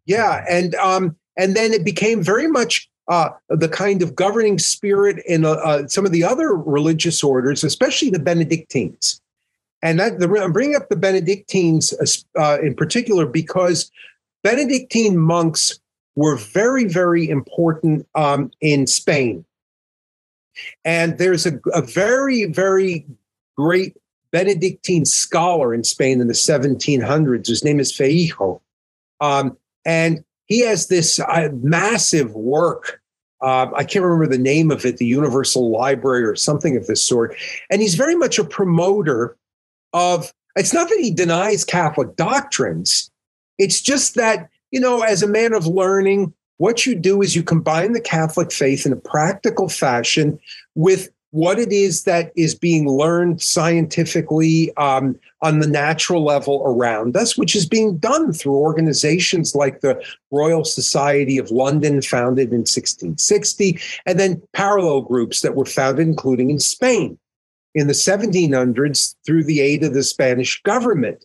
Yeah, 0.06 0.44
and 0.50 0.74
um, 0.76 1.16
and 1.38 1.56
then 1.56 1.74
it 1.74 1.84
became 1.84 2.24
very 2.24 2.48
much 2.48 2.90
uh, 3.08 3.30
the 3.50 3.70
kind 3.70 4.02
of 4.02 4.16
governing 4.16 4.60
spirit 4.60 5.24
in 5.26 5.46
uh, 5.46 5.52
uh, 5.52 5.88
some 5.88 6.06
of 6.06 6.12
the 6.12 6.24
other 6.24 6.54
religious 6.54 7.24
orders, 7.24 7.64
especially 7.64 8.10
the 8.10 8.20
Benedictines. 8.20 9.22
And 9.82 10.00
that, 10.00 10.20
the, 10.20 10.28
I'm 10.42 10.52
bringing 10.52 10.76
up 10.76 10.90
the 10.90 10.96
Benedictines 10.96 11.94
uh, 12.40 12.58
in 12.62 12.74
particular 12.76 13.26
because 13.26 13.92
Benedictine 14.44 15.18
monks 15.18 15.80
were 16.16 16.36
very, 16.36 16.86
very 16.86 17.30
important 17.30 18.08
um, 18.16 18.52
in 18.60 18.88
Spain. 18.88 19.46
And 20.86 21.18
there's 21.18 21.46
a, 21.46 21.60
a 21.74 21.82
very, 21.82 22.46
very 22.46 23.06
great 23.56 23.96
Benedictine 24.32 25.06
scholar 25.06 25.74
in 25.74 25.84
Spain 25.84 26.22
in 26.22 26.28
the 26.28 26.34
1700s. 26.34 27.48
His 27.48 27.64
name 27.64 27.80
is 27.80 27.92
Feijóo. 27.92 28.60
Um, 29.20 29.58
and 29.86 30.24
he 30.46 30.66
has 30.66 30.88
this 30.88 31.20
uh, 31.20 31.50
massive 31.62 32.34
work. 32.36 33.02
Uh, 33.42 33.68
I 33.76 33.84
can't 33.84 34.04
remember 34.04 34.28
the 34.28 34.42
name 34.42 34.72
of 34.72 34.86
it, 34.86 34.98
the 34.98 35.06
Universal 35.06 35.72
Library 35.72 36.24
or 36.24 36.36
something 36.36 36.76
of 36.76 36.88
this 36.88 37.04
sort. 37.04 37.36
And 37.70 37.82
he's 37.82 37.96
very 37.96 38.16
much 38.16 38.40
a 38.40 38.44
promoter 38.44 39.38
of, 39.94 40.34
it's 40.56 40.74
not 40.74 40.90
that 40.90 41.00
he 41.00 41.12
denies 41.12 41.64
Catholic 41.64 42.16
doctrines, 42.16 43.12
it's 43.58 43.82
just 43.82 44.16
that, 44.16 44.50
you 44.72 44.80
know, 44.80 45.02
as 45.02 45.24
a 45.24 45.28
man 45.28 45.54
of 45.54 45.66
learning, 45.66 46.34
what 46.58 46.86
you 46.86 46.96
do 46.96 47.22
is 47.22 47.36
you 47.36 47.44
combine 47.44 47.94
the 47.94 48.02
Catholic 48.02 48.52
faith 48.52 48.86
in 48.86 48.94
a 48.94 48.98
practical 48.98 49.70
fashion 49.70 50.40
with 50.76 51.10
what 51.32 51.60
it 51.60 51.72
is 51.72 52.04
that 52.04 52.32
is 52.36 52.56
being 52.56 52.88
learned 52.88 53.42
scientifically 53.42 54.76
um, 54.78 55.16
on 55.42 55.60
the 55.60 55.68
natural 55.68 56.24
level 56.24 56.64
around 56.66 57.16
us, 57.18 57.38
which 57.38 57.56
is 57.56 57.68
being 57.68 57.98
done 57.98 58.32
through 58.32 58.56
organizations 58.56 59.54
like 59.54 59.82
the 59.82 60.02
Royal 60.32 60.64
Society 60.64 61.38
of 61.38 61.52
London, 61.52 62.02
founded 62.02 62.50
in 62.50 62.60
1660, 62.60 63.80
and 64.06 64.20
then 64.20 64.42
parallel 64.54 65.02
groups 65.02 65.42
that 65.42 65.56
were 65.56 65.66
founded, 65.66 66.08
including 66.08 66.50
in 66.50 66.60
Spain 66.60 67.20
in 67.76 67.88
the 67.88 67.94
1700s 67.94 69.16
through 69.26 69.44
the 69.44 69.60
aid 69.60 69.84
of 69.84 69.94
the 69.94 70.04
Spanish 70.04 70.62
government. 70.64 71.24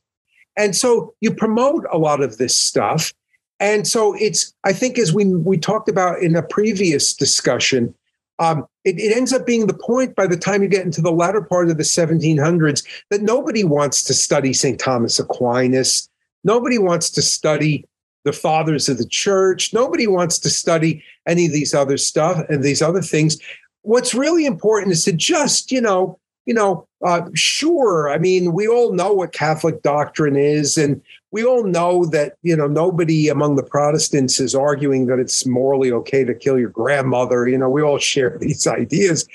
And 0.57 0.77
so 0.77 1.15
you 1.21 1.33
promote 1.33 1.87
a 1.91 1.97
lot 1.97 2.21
of 2.21 2.37
this 2.37 2.57
stuff. 2.57 3.15
And 3.63 3.87
so 3.87 4.15
it's, 4.15 4.53
I 4.65 4.73
think, 4.73 4.99
as 4.99 5.15
we, 5.15 5.25
we 5.25 5.57
talked 5.57 5.89
about 5.89 6.21
in 6.21 6.35
a 6.35 6.43
previous 6.43 7.15
discussion, 7.15 7.95
um, 8.41 8.67
it, 8.85 8.99
it, 8.99 9.17
ends 9.17 9.33
up 9.33 9.47
being 9.47 9.69
the 9.69 9.75
point 9.75 10.17
by 10.17 10.27
the 10.27 10.37
time 10.37 10.65
you 10.65 10.69
get 10.69 10.85
into 10.85 11.01
the 11.01 11.13
latter 11.13 11.41
part 11.41 11.71
of 11.71 11.77
the 11.77 11.85
1700s 11.85 12.85
that 13.11 13.23
nobody 13.23 13.63
wants 13.63 14.03
to 14.03 14.15
study 14.15 14.53
St. 14.53 14.81
Thomas 14.81 15.21
Aquinas. 15.21 16.11
Nobody 16.43 16.77
wants 16.77 17.09
to 17.11 17.23
study 17.23 17.85
the 18.25 18.33
fathers 18.33 18.89
of 18.89 18.99
the 18.99 19.07
church. 19.07 19.73
Nobody 19.73 20.09
wants 20.09 20.41
to 20.41 20.51
study 20.51 21.05
any 21.29 21.47
of 21.47 21.53
these 21.53 21.73
other 21.73 21.99
stuff 21.99 22.45
and 22.49 22.65
these 22.65 22.83
other 22.83 23.01
things. 23.01 23.39
What's 23.83 24.13
really 24.13 24.45
important 24.45 24.91
is 24.91 25.05
to 25.05 25.13
just, 25.13 25.71
you 25.71 25.81
know, 25.81 26.19
you 26.47 26.55
know, 26.55 26.89
uh, 27.03 27.29
sure. 27.35 28.11
I 28.11 28.19
mean, 28.19 28.53
we 28.53 28.69
all 28.69 28.93
know 28.93 29.13
what 29.13 29.33
Catholic 29.33 29.83
doctrine 29.83 30.37
is, 30.37 30.79
and 30.79 31.03
we 31.33 31.45
all 31.45 31.65
know 31.65 32.05
that 32.07 32.37
you 32.43 32.57
know 32.57 32.69
nobody 32.69 33.29
among 33.29 33.57
the 33.57 33.63
Protestants 33.63 34.39
is 34.39 34.55
arguing 34.55 35.07
that 35.07 35.19
it's 35.19 35.45
morally 35.45 35.91
okay 35.93 36.25
to 36.25 36.35
kill 36.35 36.59
your 36.59 36.71
grandmother. 36.71 37.49
You 37.49 37.59
know, 37.59 37.69
we 37.69 37.83
all 37.83 37.99
share 37.99 38.39
these 38.41 38.67
ideas, 38.67 39.29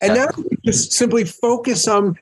and 0.00 0.14
now 0.14 0.26
we 0.36 0.56
just 0.64 0.92
simply 0.92 1.24
focus 1.24 1.86
on 1.86 2.18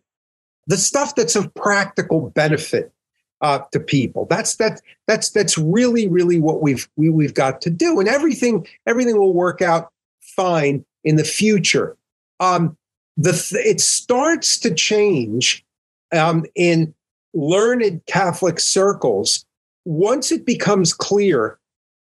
the 0.66 0.76
stuff 0.76 1.14
that's 1.14 1.34
of 1.34 1.52
practical 1.54 2.30
benefit 2.30 2.92
uh, 3.40 3.60
to 3.72 3.80
people. 3.80 4.26
That's 4.28 4.56
that 4.56 4.80
that's 5.06 5.30
that's 5.30 5.56
really 5.56 6.08
really 6.08 6.40
what 6.40 6.60
we've 6.60 6.88
we, 6.96 7.08
we've 7.08 7.34
got 7.34 7.62
to 7.62 7.70
do, 7.70 8.00
and 8.00 8.08
everything 8.08 8.66
everything 8.86 9.18
will 9.18 9.32
work 9.32 9.62
out 9.62 9.90
fine 10.20 10.84
in 11.04 11.16
the 11.16 11.24
future. 11.24 11.96
Um, 12.38 12.76
the 13.16 13.32
th- 13.32 13.66
it 13.66 13.80
starts 13.80 14.58
to 14.60 14.74
change 14.74 15.64
um, 16.12 16.44
in 16.54 16.94
learned 17.34 18.02
Catholic 18.06 18.60
circles 18.60 19.44
once 19.84 20.32
it 20.32 20.44
becomes 20.44 20.92
clear 20.92 21.58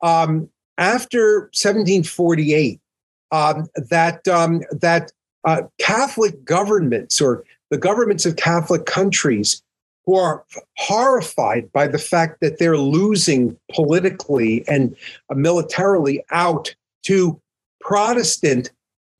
um, 0.01 0.49
after 0.77 1.49
1748 1.53 2.80
um, 3.31 3.67
that 3.89 4.27
um, 4.27 4.61
that 4.71 5.11
uh, 5.45 5.63
Catholic 5.80 6.43
governments 6.45 7.19
or 7.21 7.43
the 7.69 7.77
governments 7.77 8.25
of 8.25 8.35
Catholic 8.35 8.85
countries 8.85 9.61
who 10.05 10.15
are 10.15 10.43
horrified 10.77 11.71
by 11.71 11.88
the 11.88 11.97
fact 11.97 12.41
that 12.41 12.59
they're 12.59 12.77
losing 12.77 13.57
politically 13.71 14.67
and 14.67 14.95
militarily 15.30 16.23
out 16.30 16.75
to 17.03 17.39
Protestant 17.80 18.71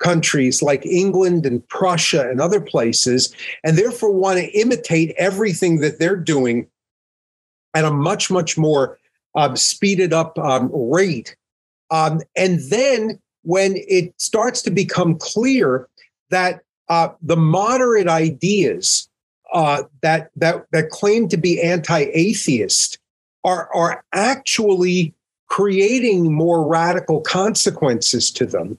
countries 0.04 0.62
like 0.62 0.86
England 0.86 1.46
and 1.46 1.68
Prussia 1.70 2.30
and 2.30 2.42
other 2.42 2.60
places, 2.60 3.34
and 3.64 3.78
therefore 3.78 4.12
want 4.12 4.40
to 4.40 4.60
imitate 4.60 5.16
everything 5.18 5.80
that 5.80 6.00
they're 6.00 6.16
doing 6.16 6.68
at 7.74 7.86
a 7.86 7.92
much, 7.92 8.30
much 8.30 8.58
more 8.58 9.00
um, 9.36 9.56
speeded 9.56 10.14
up 10.14 10.38
um, 10.38 10.70
rate. 10.74 11.36
Um, 11.90 12.22
and 12.36 12.60
then 12.70 13.20
when 13.44 13.76
it 13.76 14.14
starts 14.20 14.62
to 14.64 14.72
become 14.72 15.18
clear 15.18 15.88
that 16.30 16.62
uh, 16.90 17.10
the 17.22 17.38
moderate 17.38 18.08
ideas 18.08 19.10
uh, 19.54 19.84
that, 20.02 20.32
that, 20.36 20.66
that 20.72 20.90
claim 20.90 21.28
to 21.30 21.38
be 21.38 21.62
anti 21.62 22.00
atheist 22.14 22.98
are, 23.44 23.70
are 23.74 24.04
actually 24.14 25.14
creating 25.48 26.34
more 26.34 26.68
radical 26.68 27.22
consequences 27.22 28.32
to 28.32 28.46
them 28.46 28.78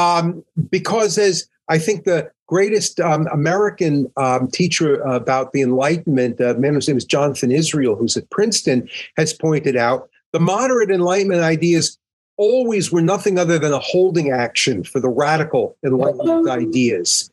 um, 0.00 0.44
because 0.70 1.18
as 1.18 1.48
I 1.68 1.78
think 1.78 2.04
the 2.04 2.30
greatest 2.46 3.00
um, 3.00 3.26
American 3.32 4.10
um, 4.16 4.48
teacher 4.48 5.00
about 5.02 5.52
the 5.52 5.62
Enlightenment, 5.62 6.40
a 6.40 6.54
man 6.54 6.74
whose 6.74 6.88
name 6.88 6.96
is 6.96 7.04
Jonathan 7.04 7.52
Israel, 7.52 7.94
who's 7.94 8.16
at 8.16 8.28
Princeton, 8.30 8.88
has 9.16 9.32
pointed 9.32 9.76
out, 9.76 10.08
the 10.32 10.40
moderate 10.40 10.90
Enlightenment 10.90 11.42
ideas 11.42 11.98
always 12.36 12.90
were 12.90 13.02
nothing 13.02 13.38
other 13.38 13.58
than 13.58 13.72
a 13.72 13.78
holding 13.78 14.30
action 14.30 14.82
for 14.82 14.98
the 14.98 15.08
radical 15.08 15.76
Enlightenment 15.84 16.46
mm-hmm. 16.46 16.60
ideas. 16.60 17.30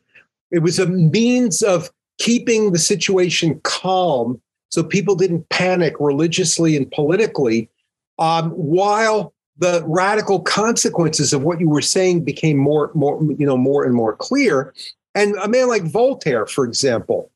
It 0.50 0.60
was 0.60 0.78
a 0.78 0.86
means 0.86 1.62
of 1.62 1.90
keeping 2.18 2.72
the 2.72 2.78
situation 2.78 3.60
calm 3.64 4.40
so 4.70 4.82
people 4.82 5.14
didn't 5.14 5.48
panic 5.48 5.94
religiously 5.98 6.76
and 6.76 6.90
politically 6.90 7.70
um, 8.18 8.50
while 8.50 9.32
the 9.58 9.82
radical 9.86 10.40
consequences 10.40 11.32
of 11.32 11.42
what 11.42 11.60
you 11.60 11.68
were 11.68 11.82
saying 11.82 12.24
became 12.24 12.56
more, 12.56 12.90
more, 12.94 13.20
you 13.36 13.46
know, 13.46 13.56
more 13.56 13.84
and 13.84 13.94
more 13.94 14.14
clear. 14.14 14.72
And 15.14 15.34
a 15.36 15.48
man 15.48 15.68
like 15.68 15.82
Voltaire, 15.82 16.46
for 16.46 16.64
example, 16.64 17.30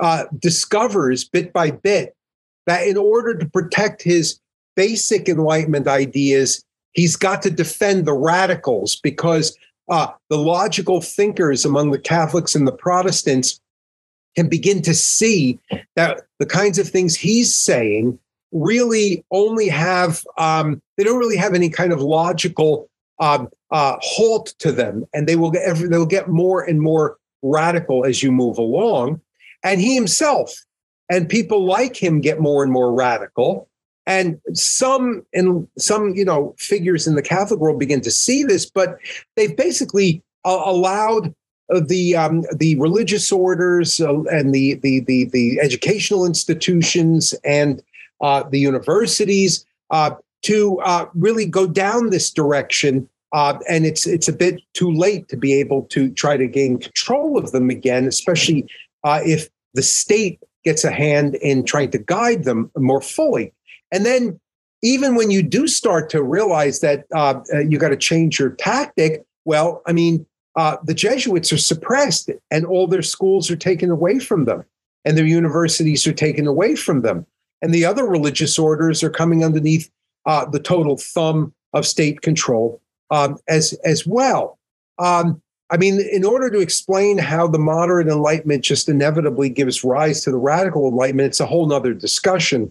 uh, 0.00 0.24
discovers 0.38 1.24
bit 1.24 1.52
by 1.52 1.70
bit 1.70 2.14
that 2.66 2.86
in 2.86 2.96
order 2.96 3.36
to 3.36 3.48
protect 3.48 4.02
his 4.02 4.38
basic 4.76 5.28
Enlightenment 5.28 5.88
ideas, 5.88 6.64
he's 6.92 7.16
got 7.16 7.42
to 7.42 7.50
defend 7.50 8.04
the 8.04 8.14
radicals 8.14 8.96
because 8.96 9.56
uh, 9.88 10.08
the 10.30 10.38
logical 10.38 11.00
thinkers 11.00 11.64
among 11.64 11.90
the 11.90 11.98
Catholics 11.98 12.54
and 12.54 12.66
the 12.66 12.72
Protestants 12.72 13.60
can 14.34 14.48
begin 14.48 14.82
to 14.82 14.94
see 14.94 15.58
that 15.96 16.22
the 16.38 16.46
kinds 16.46 16.78
of 16.78 16.88
things 16.88 17.14
he's 17.14 17.54
saying 17.54 18.18
really 18.54 19.22
only 19.30 19.68
have 19.68 20.24
um, 20.38 20.80
they 20.96 21.04
don't 21.04 21.18
really 21.18 21.36
have 21.36 21.52
any 21.52 21.68
kind 21.68 21.92
of 21.92 22.00
logical 22.00 22.88
um, 23.20 23.48
uh, 23.70 23.96
halt 24.00 24.54
to 24.60 24.72
them, 24.72 25.04
and 25.12 25.28
they 25.28 25.36
will 25.36 25.50
get 25.50 25.76
they'll 25.90 26.06
get 26.06 26.28
more 26.28 26.62
and 26.62 26.80
more 26.80 27.18
radical 27.42 28.06
as 28.06 28.22
you 28.22 28.32
move 28.32 28.56
along. 28.56 29.20
And 29.62 29.80
he 29.80 29.94
himself 29.94 30.54
and 31.10 31.28
people 31.28 31.64
like 31.64 32.02
him 32.02 32.20
get 32.20 32.40
more 32.40 32.62
and 32.62 32.72
more 32.72 32.92
radical. 32.92 33.68
And 34.06 34.38
some 34.52 35.24
and 35.32 35.66
some 35.78 36.14
you 36.14 36.24
know 36.24 36.54
figures 36.58 37.06
in 37.06 37.14
the 37.14 37.22
Catholic 37.22 37.60
world 37.60 37.78
begin 37.78 38.02
to 38.02 38.10
see 38.10 38.44
this, 38.44 38.68
but 38.68 38.98
they've 39.34 39.56
basically 39.56 40.22
uh, 40.44 40.62
allowed 40.64 41.34
the 41.70 42.14
um, 42.14 42.44
the 42.54 42.78
religious 42.78 43.32
orders 43.32 44.00
uh, 44.00 44.22
and 44.24 44.54
the, 44.54 44.74
the 44.74 45.00
the 45.00 45.24
the 45.32 45.58
educational 45.60 46.26
institutions 46.26 47.32
and 47.44 47.82
uh, 48.20 48.44
the 48.50 48.58
universities 48.58 49.66
uh, 49.90 50.12
to 50.42 50.78
uh, 50.80 51.06
really 51.14 51.46
go 51.46 51.66
down 51.66 52.10
this 52.10 52.30
direction. 52.30 53.08
Uh, 53.32 53.58
and 53.68 53.84
it's 53.84 54.06
it's 54.06 54.28
a 54.28 54.32
bit 54.32 54.60
too 54.74 54.92
late 54.92 55.28
to 55.28 55.36
be 55.36 55.52
able 55.54 55.82
to 55.82 56.10
try 56.10 56.36
to 56.36 56.46
gain 56.46 56.78
control 56.78 57.36
of 57.36 57.50
them 57.50 57.68
again, 57.68 58.06
especially 58.06 58.66
uh, 59.02 59.20
if 59.24 59.48
the 59.74 59.82
state 59.82 60.38
gets 60.64 60.84
a 60.84 60.92
hand 60.92 61.34
in 61.36 61.64
trying 61.64 61.90
to 61.90 61.98
guide 61.98 62.44
them 62.44 62.70
more 62.76 63.00
fully. 63.00 63.52
And 63.90 64.06
then, 64.06 64.38
even 64.82 65.16
when 65.16 65.30
you 65.30 65.42
do 65.42 65.66
start 65.66 66.10
to 66.10 66.22
realize 66.22 66.80
that 66.80 67.06
uh, 67.12 67.40
you 67.68 67.78
got 67.78 67.88
to 67.88 67.96
change 67.96 68.38
your 68.38 68.50
tactic, 68.50 69.24
well, 69.44 69.82
I 69.86 69.92
mean, 69.92 70.24
the 70.54 70.94
Jesuits 70.94 71.52
are 71.52 71.58
suppressed, 71.58 72.30
and 72.52 72.64
all 72.64 72.86
their 72.86 73.02
schools 73.02 73.50
are 73.50 73.56
taken 73.56 73.90
away 73.90 74.20
from 74.20 74.44
them, 74.44 74.64
and 75.04 75.18
their 75.18 75.26
universities 75.26 76.06
are 76.06 76.12
taken 76.12 76.46
away 76.46 76.76
from 76.76 77.02
them 77.02 77.26
and 77.64 77.72
the 77.72 77.86
other 77.86 78.04
religious 78.04 78.58
orders 78.58 79.02
are 79.02 79.08
coming 79.08 79.42
underneath 79.42 79.90
uh, 80.26 80.44
the 80.44 80.60
total 80.60 80.98
thumb 80.98 81.54
of 81.72 81.86
state 81.86 82.20
control 82.20 82.82
um, 83.10 83.38
as 83.48 83.72
as 83.86 84.06
well. 84.06 84.58
Um, 84.98 85.40
I 85.70 85.78
mean, 85.78 85.98
in 86.12 86.26
order 86.26 86.50
to 86.50 86.60
explain 86.60 87.16
how 87.16 87.46
the 87.46 87.58
moderate 87.58 88.06
enlightenment 88.06 88.62
just 88.64 88.86
inevitably 88.86 89.48
gives 89.48 89.82
rise 89.82 90.20
to 90.22 90.30
the 90.30 90.36
radical 90.36 90.86
enlightenment, 90.86 91.28
it's 91.28 91.40
a 91.40 91.46
whole 91.46 91.66
nother 91.66 91.94
discussion 91.94 92.70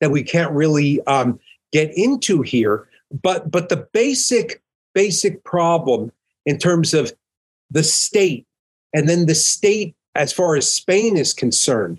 that 0.00 0.12
we 0.12 0.22
can't 0.22 0.52
really 0.52 1.00
um, 1.08 1.40
get 1.72 1.90
into 1.96 2.42
here. 2.42 2.86
But 3.22 3.50
but 3.50 3.70
the 3.70 3.88
basic 3.92 4.62
basic 4.94 5.42
problem 5.42 6.12
in 6.46 6.58
terms 6.58 6.94
of 6.94 7.12
the 7.72 7.82
state 7.82 8.46
and 8.94 9.08
then 9.08 9.26
the 9.26 9.34
state 9.34 9.96
as 10.14 10.32
far 10.32 10.54
as 10.54 10.72
Spain 10.72 11.16
is 11.16 11.32
concerned, 11.32 11.98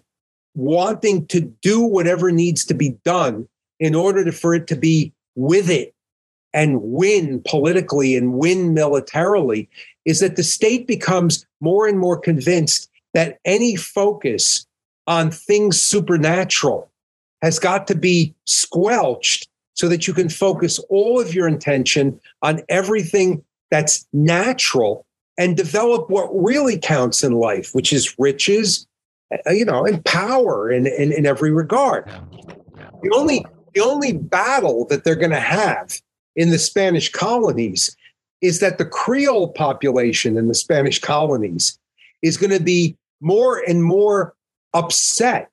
wanting 0.56 1.26
to 1.28 1.42
do 1.62 1.82
whatever 1.82 2.32
needs 2.32 2.66
to 2.66 2.74
be 2.74 2.98
done 3.04 3.48
in 3.80 3.96
order 3.96 4.24
to, 4.26 4.32
for 4.32 4.54
it 4.54 4.68
to 4.68 4.76
be 4.76 5.14
with 5.36 5.70
it 5.70 5.94
and 6.54 6.82
win 6.82 7.42
politically 7.48 8.16
and 8.16 8.34
win 8.34 8.74
militarily 8.74 9.70
is 10.06 10.20
that 10.20 10.36
the 10.36 10.44
state 10.44 10.88
becomes 10.88 11.46
more 11.62 11.88
and 11.88 12.00
more 12.00 12.20
convinced 12.20 12.90
that 13.14 13.40
any 13.46 13.76
focus 13.76 14.66
on 15.08 15.32
things 15.32 15.80
supernatural 15.82 16.90
has 17.42 17.60
got 17.60 17.88
to 17.88 17.96
be 17.96 18.36
squelched 18.46 19.48
so 19.74 19.88
that 19.88 20.08
you 20.08 20.14
can 20.14 20.30
focus 20.30 20.80
all 20.90 21.20
of 21.20 21.34
your 21.34 21.48
intention 21.48 22.20
on 22.42 22.62
everything 22.70 23.44
that's 23.70 24.06
natural 24.14 25.06
and 25.38 25.58
develop 25.58 26.10
what 26.10 26.30
really 26.34 26.78
counts 26.78 27.24
in 27.24 27.34
life, 27.34 27.74
which 27.74 27.92
is 27.94 28.16
riches, 28.20 28.86
Uh, 29.32 29.52
you 29.52 29.66
know, 29.66 29.86
and 29.86 30.04
power 30.04 30.70
in, 30.70 30.88
in, 30.88 31.12
in 31.14 31.26
every 31.26 31.52
regard. 31.52 32.06
The 33.02 33.12
only 33.16 33.46
the 33.74 33.82
only 33.82 34.14
battle 34.14 34.86
that 34.88 35.04
they're 35.04 35.16
going 35.16 35.32
to 35.32 35.40
have 35.40 36.02
in 36.36 36.50
the 36.50 36.60
Spanish 36.60 37.10
colonies 37.10 37.96
is 38.42 38.60
that 38.60 38.78
the 38.78 38.86
Creole 38.86 39.50
population 39.54 40.38
in 40.38 40.48
the 40.48 40.54
Spanish 40.54 41.00
colonies 41.00 41.80
is 42.22 42.38
going 42.38 42.52
to 42.52 42.64
be 42.64 42.98
more 43.22 43.64
and 43.68 43.84
more 43.84 44.34
upset 44.74 45.50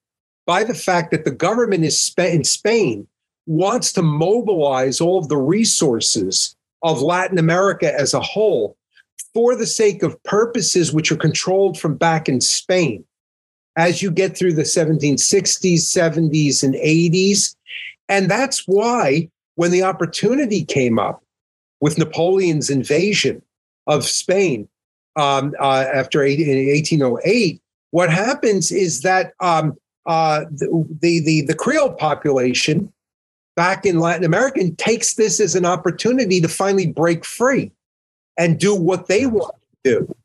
by 0.47 0.65
the 0.65 0.75
fact 0.75 1.11
that 1.11 1.25
the 1.25 1.31
government 1.31 1.85
is 1.85 2.13
in 2.19 2.43
Spain 2.43 3.07
wants 3.47 3.93
to 3.93 4.03
mobilize 4.03 5.01
all 5.01 5.19
of 5.19 5.29
the 5.29 5.37
resources 5.37 6.57
of 6.83 7.03
Latin 7.03 7.39
America 7.39 7.93
as 7.99 8.15
a 8.15 8.21
whole 8.21 8.77
for 9.35 9.55
the 9.55 9.67
sake 9.67 10.03
of 10.03 10.21
purposes 10.23 10.93
which 10.93 11.13
are 11.13 11.17
controlled 11.17 11.79
from 11.79 11.97
back 11.97 12.29
in 12.29 12.41
Spain. 12.41 13.05
As 13.79 14.03
you 14.03 14.11
get 14.11 14.37
through 14.37 14.53
the 14.55 14.63
1760s, 14.63 15.79
70s, 15.79 16.63
and 16.63 16.75
80s. 16.75 17.55
And 18.09 18.31
that's 18.31 18.65
why, 18.67 19.31
when 19.55 19.71
the 19.71 19.85
opportunity 19.85 20.65
came 20.65 20.99
up 20.99 21.23
with 21.81 21.97
Napoleon's 21.97 22.71
invasion 22.71 23.41
of 23.87 24.05
Spain 24.05 24.69
um, 25.17 25.55
uh, 25.61 25.85
after 25.95 26.21
1808, 26.21 27.63
what 27.93 28.11
happens 28.11 28.73
is 28.73 29.03
that 29.03 29.33
um, 29.41 29.77
uh, 30.07 30.45
the, 30.51 31.21
the, 31.21 31.43
the 31.43 31.55
Creole 31.55 31.93
population 31.93 32.93
back 33.57 33.87
in 33.87 34.01
Latin 34.01 34.25
America 34.25 34.71
takes 34.73 35.15
this 35.15 35.41
as 35.41 35.55
an 35.55 35.65
opportunity 35.65 36.41
to 36.41 36.49
finally 36.49 36.87
break 36.87 37.25
free 37.25 37.71
and 38.39 38.59
do 38.59 38.75
what 38.75 39.07
they 39.07 39.27
want 39.27 39.55
to 39.85 39.99
do. 39.99 40.17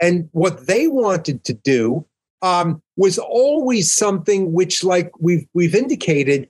And 0.00 0.28
what 0.32 0.66
they 0.66 0.88
wanted 0.88 1.44
to 1.44 1.54
do 1.54 2.04
um, 2.42 2.82
was 2.96 3.18
always 3.18 3.90
something 3.90 4.52
which, 4.52 4.84
like 4.84 5.12
we've 5.18 5.46
we've 5.54 5.74
indicated, 5.74 6.48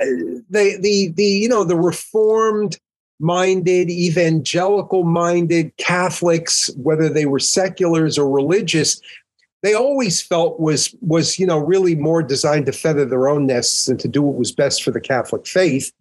uh, 0.00 0.06
the 0.50 0.78
the 0.80 1.12
the 1.14 1.24
you 1.24 1.48
know 1.48 1.64
the 1.64 1.76
reformed 1.76 2.78
minded, 3.20 3.90
evangelical 3.90 5.04
minded 5.04 5.76
Catholics, 5.76 6.70
whether 6.76 7.08
they 7.08 7.26
were 7.26 7.38
seculars 7.38 8.18
or 8.18 8.28
religious, 8.28 9.00
they 9.62 9.74
always 9.74 10.22
felt 10.22 10.58
was 10.58 10.94
was 11.02 11.38
you 11.38 11.46
know 11.46 11.58
really 11.58 11.94
more 11.94 12.22
designed 12.22 12.66
to 12.66 12.72
feather 12.72 13.04
their 13.04 13.28
own 13.28 13.46
nests 13.46 13.88
and 13.88 14.00
to 14.00 14.08
do 14.08 14.22
what 14.22 14.38
was 14.38 14.52
best 14.52 14.82
for 14.82 14.90
the 14.90 15.00
Catholic 15.00 15.46
faith. 15.46 15.92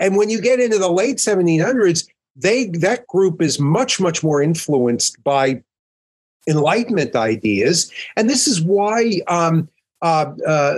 And 0.00 0.16
when 0.16 0.30
you 0.30 0.40
get 0.40 0.58
into 0.58 0.78
the 0.78 0.90
late 0.90 1.18
1700s, 1.18 2.08
they 2.34 2.66
that 2.66 3.06
group 3.06 3.42
is 3.42 3.60
much 3.60 4.00
much 4.00 4.22
more 4.22 4.42
influenced 4.42 5.22
by 5.22 5.62
Enlightenment 6.48 7.16
ideas, 7.16 7.90
and 8.16 8.28
this 8.28 8.46
is 8.46 8.62
why 8.62 9.20
um, 9.28 9.68
uh, 10.02 10.32
uh, 10.46 10.74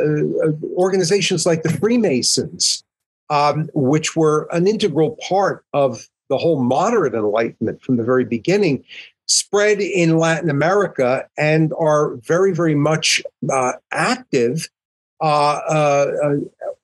organizations 0.77 1.47
like 1.47 1.63
the 1.63 1.73
Freemasons, 1.73 2.85
um, 3.31 3.69
which 3.75 4.15
were 4.15 4.49
an 4.53 4.67
integral 4.67 5.17
part 5.29 5.65
of 5.73 6.09
the 6.29 6.39
whole 6.39 6.63
moderate 6.63 7.15
Enlightenment 7.15 7.83
from 7.83 7.97
the 7.97 8.05
very 8.05 8.25
beginning, 8.25 8.85
spread 9.27 9.81
in 9.81 10.19
Latin 10.19 10.51
America 10.51 11.29
and 11.37 11.73
are 11.79 12.17
very, 12.17 12.55
very 12.55 12.75
much 12.75 13.23
uh, 13.51 13.73
active 13.93 14.69
uh, 15.21 15.61
uh, 15.69 16.07
uh 16.23 16.37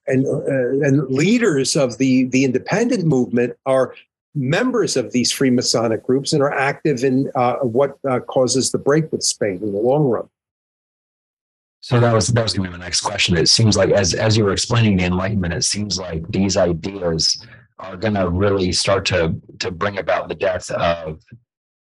and, 0.09 0.27
uh, 0.27 0.85
and 0.85 1.07
leaders 1.09 1.77
of 1.77 1.99
the, 1.99 2.25
the 2.25 2.45
independent 2.45 3.05
movement 3.05 3.57
are 3.67 3.95
members 4.35 4.97
of 4.97 5.13
these 5.13 5.33
Freemasonic 5.33 6.03
groups 6.03 6.33
and 6.33 6.43
are 6.43 6.53
active 6.53 7.05
in 7.05 7.31
uh, 7.35 7.57
what 7.57 7.99
causes 8.27 8.73
the 8.73 8.79
break 8.79 9.11
with 9.13 9.23
Spain 9.23 9.61
in 9.63 9.73
the 9.73 9.79
long 9.79 10.05
run. 10.05 10.29
So 11.81 11.99
that 11.99 12.15
was 12.15 12.29
that 12.29 12.43
was 12.43 12.55
going 12.55 12.67
to 12.67 12.73
be 12.73 12.79
my 12.79 12.85
next 12.85 13.01
question. 13.01 13.37
It 13.37 13.49
seems 13.49 13.77
like 13.77 13.91
as 13.91 14.15
as 14.15 14.37
you 14.37 14.45
were 14.45 14.53
explaining 14.53 14.97
the 14.97 15.05
Enlightenment, 15.05 15.53
it 15.53 15.65
seems 15.65 15.99
like 15.99 16.27
these 16.29 16.57
ideas 16.57 17.45
are 17.81 17.97
going 17.97 18.15
to 18.15 18.29
really 18.29 18.71
start 18.71 19.05
to 19.07 19.35
to 19.59 19.73
bring 19.73 19.99
about 19.99 20.29
the 20.29 20.37
death 20.37 20.71
of 20.71 21.21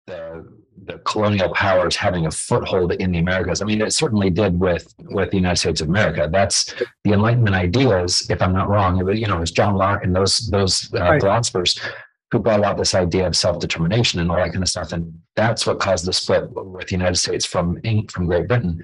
the 0.07 0.43
the 0.85 0.97
colonial 0.99 1.53
powers 1.53 1.95
having 1.95 2.25
a 2.25 2.31
foothold 2.31 2.91
in 2.93 3.11
the 3.11 3.19
Americas. 3.19 3.61
I 3.61 3.65
mean, 3.65 3.79
it 3.79 3.93
certainly 3.93 4.31
did 4.31 4.59
with 4.59 4.91
with 5.11 5.29
the 5.29 5.37
United 5.37 5.57
States 5.57 5.81
of 5.81 5.89
America. 5.89 6.27
That's 6.31 6.73
the 7.03 7.13
Enlightenment 7.13 7.55
ideas, 7.55 8.27
if 8.31 8.41
I'm 8.41 8.53
not 8.53 8.69
wrong. 8.69 8.99
It 8.99 9.03
was, 9.03 9.19
you 9.19 9.27
know, 9.27 9.37
it 9.37 9.41
was 9.41 9.51
John 9.51 9.75
Locke 9.75 10.03
and 10.03 10.15
those 10.15 10.49
those 10.49 10.91
uh, 10.95 10.99
right. 10.99 11.21
philosophers 11.21 11.79
who 12.31 12.39
brought 12.39 12.63
out 12.63 12.77
this 12.77 12.95
idea 12.95 13.27
of 13.27 13.35
self 13.35 13.59
determination 13.59 14.19
and 14.19 14.31
all 14.31 14.37
that 14.37 14.51
kind 14.51 14.63
of 14.63 14.69
stuff. 14.69 14.93
And 14.93 15.13
that's 15.35 15.67
what 15.67 15.79
caused 15.79 16.05
the 16.05 16.13
split 16.13 16.49
with 16.51 16.87
the 16.87 16.95
United 16.95 17.17
States 17.17 17.45
from 17.45 17.79
from 18.09 18.25
Great 18.25 18.47
Britain. 18.47 18.83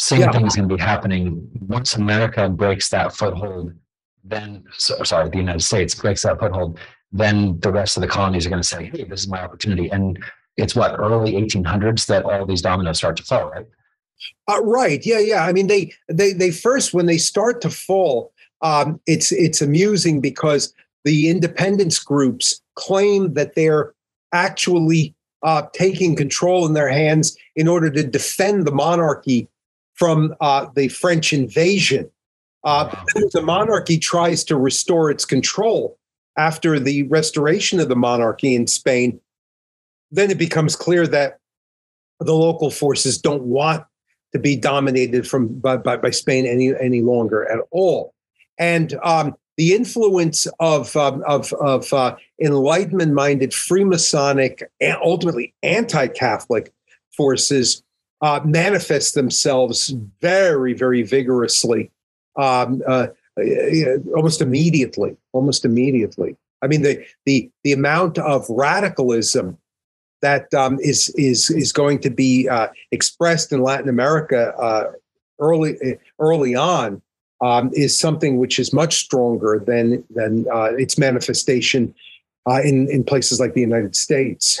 Same 0.00 0.20
yeah. 0.20 0.32
thing 0.32 0.46
is 0.46 0.56
going 0.56 0.68
to 0.68 0.74
be 0.74 0.80
happening 0.80 1.46
once 1.60 1.94
America 1.94 2.48
breaks 2.48 2.88
that 2.88 3.14
foothold. 3.14 3.74
Then, 4.24 4.64
so, 4.72 5.02
sorry, 5.02 5.28
the 5.28 5.36
United 5.36 5.62
States 5.62 5.94
breaks 5.94 6.22
that 6.22 6.38
foothold. 6.38 6.78
Then 7.12 7.60
the 7.60 7.70
rest 7.70 7.96
of 7.96 8.00
the 8.00 8.08
colonies 8.08 8.46
are 8.46 8.50
going 8.50 8.62
to 8.62 8.68
say, 8.68 8.86
"Hey, 8.86 9.04
this 9.04 9.20
is 9.20 9.28
my 9.28 9.42
opportunity." 9.42 9.90
And 9.90 10.18
it's 10.56 10.74
what 10.74 10.98
early 10.98 11.32
1800s 11.32 12.06
that 12.06 12.24
all 12.24 12.46
these 12.46 12.62
dominoes 12.62 12.98
start 12.98 13.16
to 13.18 13.22
fall, 13.22 13.50
right? 13.50 13.66
Uh, 14.48 14.62
right. 14.62 15.04
Yeah. 15.04 15.18
Yeah. 15.18 15.44
I 15.44 15.52
mean, 15.52 15.66
they 15.66 15.92
they 16.08 16.32
they 16.32 16.50
first 16.50 16.94
when 16.94 17.06
they 17.06 17.18
start 17.18 17.60
to 17.62 17.70
fall, 17.70 18.32
um, 18.62 19.00
it's 19.06 19.32
it's 19.32 19.60
amusing 19.60 20.20
because 20.20 20.72
the 21.04 21.28
independence 21.28 21.98
groups 21.98 22.60
claim 22.74 23.34
that 23.34 23.54
they're 23.54 23.94
actually 24.32 25.14
uh, 25.42 25.62
taking 25.72 26.14
control 26.14 26.66
in 26.66 26.74
their 26.74 26.88
hands 26.88 27.36
in 27.56 27.66
order 27.66 27.90
to 27.90 28.02
defend 28.02 28.66
the 28.66 28.72
monarchy 28.72 29.48
from 29.94 30.34
uh, 30.40 30.66
the 30.74 30.88
French 30.88 31.32
invasion. 31.32 32.10
Uh, 32.62 32.94
the 33.32 33.42
monarchy 33.42 33.98
tries 33.98 34.44
to 34.44 34.56
restore 34.56 35.10
its 35.10 35.24
control 35.24 35.98
after 36.36 36.78
the 36.78 37.04
restoration 37.04 37.80
of 37.80 37.88
the 37.88 37.96
monarchy 37.96 38.54
in 38.54 38.66
Spain 38.66 39.18
then 40.10 40.30
it 40.30 40.38
becomes 40.38 40.76
clear 40.76 41.06
that 41.06 41.38
the 42.18 42.34
local 42.34 42.70
forces 42.70 43.18
don't 43.18 43.44
want 43.44 43.84
to 44.32 44.38
be 44.38 44.56
dominated 44.56 45.26
from 45.26 45.48
by, 45.48 45.76
by, 45.76 45.96
by 45.96 46.10
Spain 46.10 46.46
any 46.46 46.72
any 46.80 47.00
longer 47.00 47.50
at 47.50 47.60
all. 47.70 48.14
And 48.58 48.94
um, 49.02 49.34
the 49.60 49.74
influence 49.74 50.46
of 50.58 50.96
um, 50.96 51.22
of, 51.26 51.52
of 51.52 51.92
uh, 51.92 52.16
Enlightenment-minded 52.40 53.50
Freemasonic, 53.50 54.62
and 54.80 54.96
ultimately 55.04 55.52
anti-Catholic 55.62 56.72
forces 57.14 57.82
uh, 58.22 58.40
manifest 58.42 59.14
themselves 59.14 59.94
very, 60.22 60.72
very 60.72 61.02
vigorously, 61.02 61.90
um, 62.36 62.80
uh, 62.86 63.08
almost 64.16 64.40
immediately. 64.40 65.14
Almost 65.34 65.66
immediately. 65.66 66.38
I 66.62 66.66
mean, 66.66 66.80
the 66.80 67.04
the 67.26 67.50
the 67.62 67.72
amount 67.72 68.16
of 68.16 68.46
radicalism 68.48 69.58
that 70.22 70.54
um, 70.54 70.78
is 70.80 71.10
is 71.18 71.50
is 71.50 71.70
going 71.70 71.98
to 71.98 72.08
be 72.08 72.48
uh, 72.48 72.68
expressed 72.92 73.52
in 73.52 73.60
Latin 73.60 73.90
America 73.90 74.54
uh, 74.56 74.92
early 75.38 75.98
early 76.18 76.54
on 76.54 77.02
um, 77.40 77.70
is 77.72 77.96
something 77.96 78.38
which 78.38 78.58
is 78.58 78.72
much 78.72 78.96
stronger 78.96 79.62
than 79.64 80.04
than 80.10 80.46
uh, 80.52 80.70
its 80.76 80.98
manifestation 80.98 81.94
uh, 82.48 82.60
in 82.62 82.90
in 82.90 83.04
places 83.04 83.40
like 83.40 83.54
the 83.54 83.60
United 83.60 83.96
States. 83.96 84.60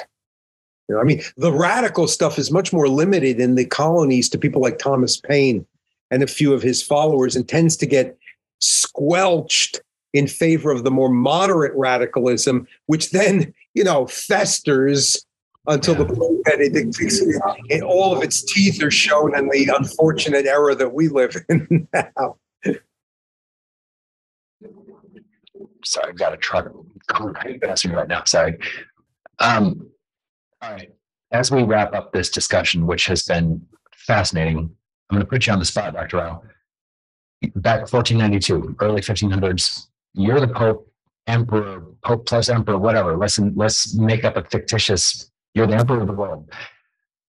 You 0.88 0.96
know, 0.96 1.00
I 1.00 1.04
mean, 1.04 1.22
the 1.36 1.52
radical 1.52 2.08
stuff 2.08 2.38
is 2.38 2.50
much 2.50 2.72
more 2.72 2.88
limited 2.88 3.38
in 3.38 3.54
the 3.54 3.64
colonies 3.64 4.28
to 4.30 4.38
people 4.38 4.60
like 4.60 4.78
Thomas 4.78 5.18
Paine 5.18 5.64
and 6.10 6.22
a 6.22 6.26
few 6.26 6.52
of 6.52 6.62
his 6.62 6.82
followers, 6.82 7.36
and 7.36 7.48
tends 7.48 7.76
to 7.76 7.86
get 7.86 8.16
squelched 8.60 9.80
in 10.12 10.26
favor 10.26 10.72
of 10.72 10.82
the 10.82 10.90
more 10.90 11.08
moderate 11.08 11.72
radicalism, 11.76 12.66
which 12.86 13.10
then 13.10 13.54
you 13.74 13.84
know 13.84 14.06
festers 14.06 15.24
until 15.66 15.94
the 15.94 16.06
point 16.06 16.42
that 16.46 17.82
all 17.86 18.16
of 18.16 18.22
its 18.22 18.42
teeth 18.42 18.82
are 18.82 18.90
shown 18.90 19.36
in 19.36 19.48
the 19.50 19.70
unfortunate 19.76 20.46
era 20.46 20.74
that 20.74 20.94
we 20.94 21.08
live 21.08 21.36
in 21.48 21.86
now. 21.94 22.36
Sorry, 25.84 26.10
I've 26.10 26.18
got 26.18 26.32
a 26.32 26.36
truck 26.36 26.72
passing 27.62 27.92
right 27.92 28.08
now. 28.08 28.24
Sorry. 28.24 28.58
Um, 29.38 29.88
all 30.60 30.72
right. 30.72 30.92
As 31.32 31.50
we 31.50 31.62
wrap 31.62 31.94
up 31.94 32.12
this 32.12 32.28
discussion, 32.28 32.86
which 32.86 33.06
has 33.06 33.22
been 33.22 33.64
fascinating. 34.10 34.58
I'm 34.58 35.16
going 35.16 35.20
to 35.20 35.28
put 35.28 35.46
you 35.46 35.52
on 35.52 35.58
the 35.58 35.64
spot, 35.64 35.94
Dr. 35.94 36.16
Rao. 36.18 36.42
Back 37.56 37.92
1492, 37.92 38.76
early 38.80 39.00
1500s, 39.00 39.86
you're 40.14 40.40
the 40.40 40.48
Pope, 40.48 40.92
Emperor, 41.26 41.84
Pope 42.04 42.26
plus 42.26 42.48
Emperor, 42.48 42.76
whatever. 42.76 43.16
Let's 43.16 43.38
let's 43.38 43.94
make 43.94 44.24
up 44.24 44.36
a 44.36 44.44
fictitious. 44.44 45.30
You're 45.54 45.66
the 45.66 45.76
Emperor 45.76 46.00
of 46.00 46.06
the 46.06 46.12
world. 46.12 46.50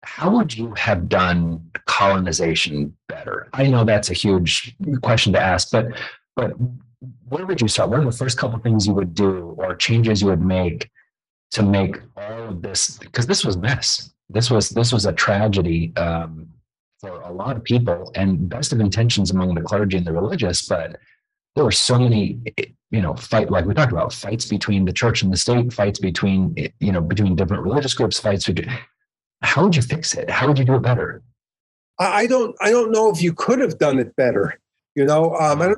How 0.03 0.31
would 0.31 0.57
you 0.57 0.73
have 0.75 1.07
done 1.07 1.69
colonization 1.85 2.95
better? 3.07 3.49
I 3.53 3.67
know 3.67 3.83
that's 3.83 4.09
a 4.09 4.13
huge 4.13 4.75
question 5.03 5.33
to 5.33 5.39
ask, 5.39 5.69
but 5.71 5.87
but 6.35 6.53
where 7.31 7.45
would 7.45 7.61
you 7.61 7.67
start? 7.69 7.89
What 7.89 8.01
are 8.01 8.05
the 8.05 8.11
first 8.11 8.37
couple 8.37 8.59
things 8.59 8.85
you 8.85 8.93
would 8.93 9.15
do 9.15 9.55
or 9.57 9.73
changes 9.75 10.21
you 10.21 10.27
would 10.27 10.41
make 10.41 10.89
to 11.51 11.63
make 11.63 11.97
all 12.17 12.49
of 12.49 12.61
this? 12.61 12.97
Because 12.97 13.25
this 13.25 13.45
was 13.45 13.55
mess. 13.55 14.13
This 14.29 14.51
was 14.51 14.69
this 14.69 14.91
was 14.91 15.05
a 15.05 15.13
tragedy 15.13 15.95
um, 15.95 16.47
for 16.99 17.21
a 17.21 17.31
lot 17.31 17.55
of 17.55 17.63
people, 17.63 18.11
and 18.15 18.49
best 18.49 18.73
of 18.73 18.81
intentions 18.81 19.31
among 19.31 19.55
the 19.55 19.61
clergy 19.61 19.97
and 19.97 20.05
the 20.05 20.11
religious. 20.11 20.67
But 20.67 20.97
there 21.55 21.63
were 21.63 21.71
so 21.71 21.97
many, 21.97 22.39
you 22.91 23.01
know, 23.01 23.15
fight 23.15 23.49
like 23.49 23.65
we 23.65 23.73
talked 23.73 23.93
about 23.93 24.13
fights 24.13 24.45
between 24.45 24.83
the 24.83 24.93
church 24.93 25.21
and 25.21 25.31
the 25.31 25.37
state, 25.37 25.71
fights 25.71 25.99
between 25.99 26.55
you 26.81 26.91
know 26.91 27.01
between 27.01 27.37
different 27.37 27.63
religious 27.63 27.93
groups, 27.93 28.19
fights. 28.19 28.49
How 29.41 29.63
would 29.63 29.75
you 29.75 29.81
fix 29.81 30.15
it? 30.15 30.29
How 30.29 30.47
would 30.47 30.59
you 30.59 30.65
do 30.65 30.75
it 30.75 30.81
better? 30.81 31.23
I 31.97 32.27
don't. 32.27 32.55
I 32.59 32.71
don't 32.71 32.91
know 32.91 33.09
if 33.09 33.21
you 33.21 33.33
could 33.33 33.59
have 33.59 33.79
done 33.79 33.99
it 33.99 34.15
better. 34.17 34.60
You 34.95 35.05
know, 35.05 35.35
um, 35.35 35.61
I, 35.61 35.73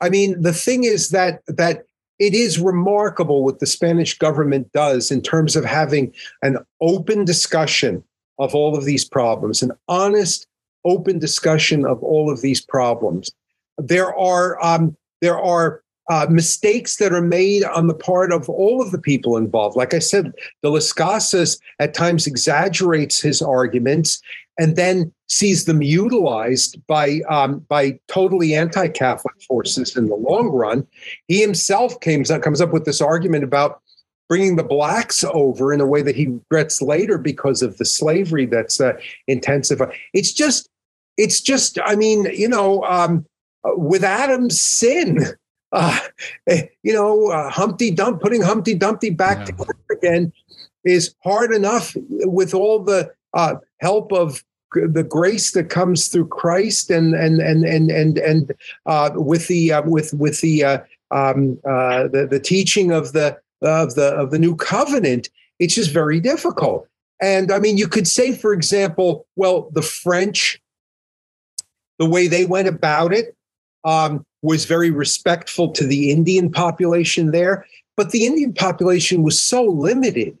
I 0.00 0.08
mean, 0.08 0.40
the 0.40 0.52
thing 0.52 0.84
is 0.84 1.10
that 1.10 1.42
that 1.46 1.84
it 2.18 2.34
is 2.34 2.58
remarkable 2.58 3.44
what 3.44 3.60
the 3.60 3.66
Spanish 3.66 4.18
government 4.18 4.72
does 4.72 5.10
in 5.10 5.22
terms 5.22 5.56
of 5.56 5.64
having 5.64 6.12
an 6.42 6.58
open 6.80 7.24
discussion 7.24 8.02
of 8.38 8.54
all 8.54 8.76
of 8.76 8.84
these 8.84 9.04
problems, 9.04 9.62
an 9.62 9.72
honest, 9.88 10.46
open 10.84 11.18
discussion 11.18 11.84
of 11.84 12.02
all 12.02 12.30
of 12.30 12.40
these 12.40 12.60
problems. 12.60 13.30
There 13.76 14.16
are 14.16 14.62
um, 14.64 14.96
there 15.20 15.38
are 15.38 15.82
uh, 16.08 16.26
mistakes 16.30 16.96
that 16.96 17.12
are 17.12 17.20
made 17.20 17.64
on 17.64 17.86
the 17.86 17.94
part 17.94 18.32
of 18.32 18.48
all 18.48 18.80
of 18.80 18.92
the 18.92 19.00
people 19.00 19.36
involved. 19.36 19.76
Like 19.76 19.92
I 19.92 19.98
said, 19.98 20.32
de 20.62 20.70
las 20.70 20.92
Casas 20.92 21.60
at 21.78 21.94
times 21.94 22.26
exaggerates 22.26 23.20
his 23.20 23.42
arguments 23.42 24.20
and 24.58 24.76
then 24.76 25.12
sees 25.28 25.64
them 25.66 25.82
utilized 25.82 26.84
by 26.86 27.20
um, 27.28 27.60
by 27.68 27.98
totally 28.08 28.54
anti-Catholic 28.54 29.34
forces 29.46 29.96
in 29.96 30.08
the 30.08 30.14
long 30.14 30.48
run. 30.48 30.86
He 31.28 31.40
himself 31.40 31.98
comes 32.00 32.30
up, 32.30 32.42
comes 32.42 32.60
up 32.60 32.72
with 32.72 32.84
this 32.84 33.00
argument 33.00 33.44
about 33.44 33.80
bringing 34.28 34.56
the 34.56 34.64
blacks 34.64 35.24
over 35.24 35.72
in 35.72 35.80
a 35.80 35.86
way 35.86 36.02
that 36.02 36.16
he 36.16 36.26
regrets 36.26 36.82
later 36.82 37.16
because 37.16 37.62
of 37.62 37.78
the 37.78 37.84
slavery 37.84 38.46
that's 38.46 38.80
uh, 38.80 38.92
intensified. 39.26 39.94
It's 40.12 40.32
just, 40.32 40.68
it's 41.16 41.40
just. 41.40 41.78
I 41.84 41.94
mean, 41.94 42.24
you 42.34 42.48
know, 42.48 42.82
um, 42.84 43.24
with 43.64 44.04
Adam's 44.04 44.60
sin. 44.60 45.24
Uh, 45.70 45.98
you 46.82 46.94
know, 46.94 47.30
uh, 47.30 47.50
Humpty 47.50 47.90
Dump, 47.90 48.22
putting 48.22 48.40
Humpty 48.40 48.72
Dumpty 48.72 49.10
back 49.10 49.40
yeah. 49.40 49.44
together 49.44 49.74
again 49.92 50.32
is 50.82 51.14
hard 51.22 51.52
enough 51.52 51.94
with 52.08 52.54
all 52.54 52.82
the 52.82 53.12
uh, 53.34 53.56
help 53.80 54.10
of 54.10 54.42
the 54.72 55.04
grace 55.04 55.52
that 55.52 55.70
comes 55.70 56.08
through 56.08 56.28
Christ 56.28 56.90
and 56.90 57.14
and 57.14 57.40
and 57.40 57.64
and 57.64 57.90
and 57.90 58.18
and 58.18 58.52
uh, 58.86 59.10
with 59.14 59.48
the 59.48 59.72
uh, 59.72 59.82
with 59.82 60.12
with 60.14 60.40
the, 60.40 60.64
uh, 60.64 60.78
um, 61.10 61.58
uh, 61.64 62.08
the 62.08 62.26
the 62.30 62.40
teaching 62.40 62.92
of 62.92 63.12
the 63.12 63.38
of 63.62 63.94
the 63.94 64.14
of 64.14 64.30
the 64.30 64.38
new 64.38 64.56
covenant, 64.56 65.28
it's 65.58 65.74
just 65.74 65.90
very 65.90 66.20
difficult. 66.20 66.86
And 67.20 67.50
I 67.50 67.58
mean, 67.58 67.78
you 67.78 67.88
could 67.88 68.06
say, 68.06 68.32
for 68.34 68.52
example, 68.52 69.26
well, 69.36 69.70
the 69.72 69.82
French, 69.82 70.60
the 71.98 72.08
way 72.08 72.28
they 72.28 72.44
went 72.46 72.68
about 72.68 73.12
it 73.12 73.34
um, 73.84 74.24
was 74.42 74.66
very 74.66 74.90
respectful 74.90 75.70
to 75.72 75.86
the 75.86 76.12
Indian 76.12 76.50
population 76.50 77.32
there, 77.32 77.66
but 77.96 78.10
the 78.10 78.26
Indian 78.26 78.52
population 78.52 79.22
was 79.22 79.40
so 79.40 79.64
limited 79.64 80.38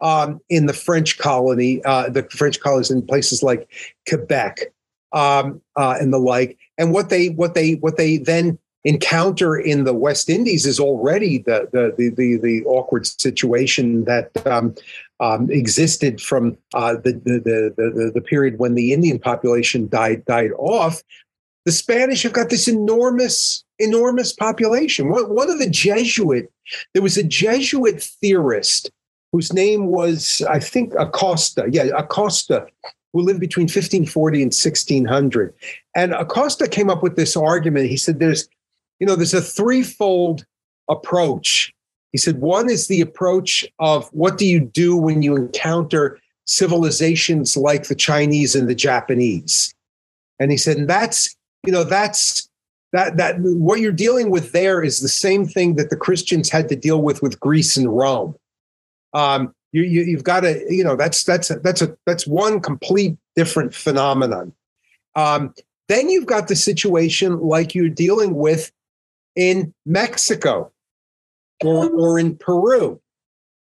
um, 0.00 0.40
in 0.48 0.66
the 0.66 0.72
French 0.72 1.18
colony, 1.18 1.82
uh, 1.84 2.08
the 2.08 2.22
French 2.24 2.60
colonies 2.60 2.90
in 2.90 3.06
places 3.06 3.42
like 3.42 3.68
Quebec 4.08 4.72
um, 5.12 5.60
uh, 5.76 5.96
and 6.00 6.12
the 6.12 6.18
like. 6.18 6.58
And 6.78 6.92
what 6.92 7.08
they 7.08 7.28
what 7.28 7.54
they 7.54 7.74
what 7.74 7.96
they 7.96 8.18
then 8.18 8.58
encounter 8.84 9.56
in 9.56 9.84
the 9.84 9.94
West 9.94 10.30
Indies 10.30 10.64
is 10.66 10.78
already 10.78 11.38
the 11.38 11.68
the 11.72 11.94
the 11.96 12.10
the, 12.10 12.36
the 12.36 12.64
awkward 12.66 13.06
situation 13.06 14.04
that 14.04 14.30
um, 14.46 14.74
um, 15.18 15.50
existed 15.50 16.20
from 16.20 16.56
uh, 16.74 16.94
the, 16.94 17.12
the, 17.12 17.72
the 17.76 18.12
the 18.14 18.20
period 18.20 18.58
when 18.58 18.74
the 18.74 18.92
Indian 18.92 19.18
population 19.18 19.88
died 19.88 20.24
died 20.26 20.52
off. 20.58 21.02
The 21.64 21.72
Spanish 21.72 22.22
have 22.22 22.32
got 22.32 22.50
this 22.50 22.68
enormous 22.68 23.64
enormous 23.78 24.32
population. 24.32 25.08
One, 25.08 25.34
one 25.34 25.50
of 25.50 25.58
the 25.58 25.70
Jesuit 25.70 26.50
there 26.92 27.02
was 27.02 27.16
a 27.16 27.24
Jesuit 27.24 28.02
theorist 28.02 28.90
whose 29.32 29.52
name 29.52 29.86
was, 29.86 30.42
I 30.48 30.58
think, 30.58 30.94
Acosta. 30.98 31.66
Yeah, 31.70 31.84
Acosta, 31.96 32.66
who 33.12 33.22
lived 33.22 33.40
between 33.40 33.64
1540 33.64 34.38
and 34.38 34.46
1600. 34.46 35.54
And 35.94 36.12
Acosta 36.12 36.68
came 36.68 36.90
up 36.90 37.02
with 37.02 37.16
this 37.16 37.36
argument. 37.36 37.88
He 37.88 37.96
said, 37.96 38.18
there's, 38.18 38.48
you 39.00 39.06
know, 39.06 39.16
there's 39.16 39.34
a 39.34 39.40
threefold 39.40 40.44
approach. 40.88 41.72
He 42.12 42.18
said, 42.18 42.40
one 42.40 42.70
is 42.70 42.86
the 42.86 43.00
approach 43.00 43.66
of 43.78 44.08
what 44.10 44.38
do 44.38 44.46
you 44.46 44.60
do 44.60 44.96
when 44.96 45.22
you 45.22 45.36
encounter 45.36 46.18
civilizations 46.44 47.56
like 47.56 47.88
the 47.88 47.94
Chinese 47.94 48.54
and 48.54 48.68
the 48.68 48.74
Japanese? 48.74 49.74
And 50.38 50.50
he 50.50 50.56
said, 50.56 50.76
and 50.76 50.88
that's, 50.88 51.34
you 51.66 51.72
know, 51.72 51.84
that's 51.84 52.48
that 52.92 53.16
that 53.16 53.36
what 53.40 53.80
you're 53.80 53.92
dealing 53.92 54.30
with 54.30 54.52
there 54.52 54.82
is 54.82 55.00
the 55.00 55.08
same 55.08 55.46
thing 55.46 55.74
that 55.74 55.90
the 55.90 55.96
Christians 55.96 56.48
had 56.48 56.68
to 56.68 56.76
deal 56.76 57.02
with 57.02 57.20
with 57.20 57.40
Greece 57.40 57.76
and 57.76 57.94
Rome 57.94 58.36
um, 59.16 59.54
you, 59.72 59.82
you 59.82 60.14
have 60.14 60.24
got 60.24 60.40
to 60.40 60.62
you 60.68 60.84
know 60.84 60.94
that's 60.94 61.24
that's 61.24 61.50
a, 61.50 61.58
that's 61.60 61.82
a 61.82 61.96
that's 62.04 62.26
one 62.26 62.60
complete 62.60 63.16
different 63.34 63.74
phenomenon. 63.74 64.52
Um, 65.14 65.54
then 65.88 66.10
you've 66.10 66.26
got 66.26 66.48
the 66.48 66.56
situation 66.56 67.40
like 67.40 67.74
you're 67.74 67.88
dealing 67.88 68.34
with 68.34 68.70
in 69.34 69.72
Mexico 69.86 70.70
or, 71.64 71.88
or 71.90 72.18
in 72.18 72.36
Peru. 72.36 73.00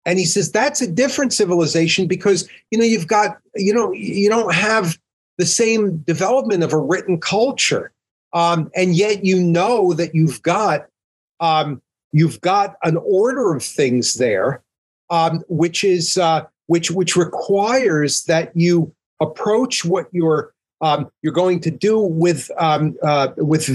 And 0.04 0.18
he 0.18 0.24
says 0.24 0.50
that's 0.50 0.80
a 0.80 0.90
different 0.90 1.32
civilization 1.32 2.08
because 2.08 2.48
you 2.72 2.78
know 2.78 2.84
you've 2.84 3.06
got 3.06 3.38
you 3.54 3.72
know 3.72 3.92
you 3.92 4.28
don't 4.28 4.52
have 4.52 4.98
the 5.38 5.46
same 5.46 5.98
development 5.98 6.64
of 6.64 6.72
a 6.72 6.78
written 6.78 7.20
culture, 7.20 7.92
um, 8.32 8.70
and 8.74 8.96
yet 8.96 9.24
you 9.24 9.40
know 9.40 9.92
that 9.94 10.16
you've 10.16 10.42
got 10.42 10.86
um, 11.38 11.80
you've 12.12 12.40
got 12.40 12.74
an 12.82 12.96
order 12.96 13.54
of 13.54 13.62
things 13.62 14.14
there 14.14 14.63
um, 15.10 15.42
which 15.48 15.84
is 15.84 16.18
uh, 16.18 16.44
which 16.66 16.90
which 16.90 17.16
requires 17.16 18.24
that 18.24 18.50
you 18.54 18.92
approach 19.20 19.84
what 19.84 20.06
you're 20.12 20.52
um, 20.80 21.10
you're 21.22 21.32
going 21.32 21.60
to 21.60 21.70
do 21.70 21.98
with 21.98 22.50
um, 22.58 22.96
uh, 23.02 23.28
with 23.36 23.66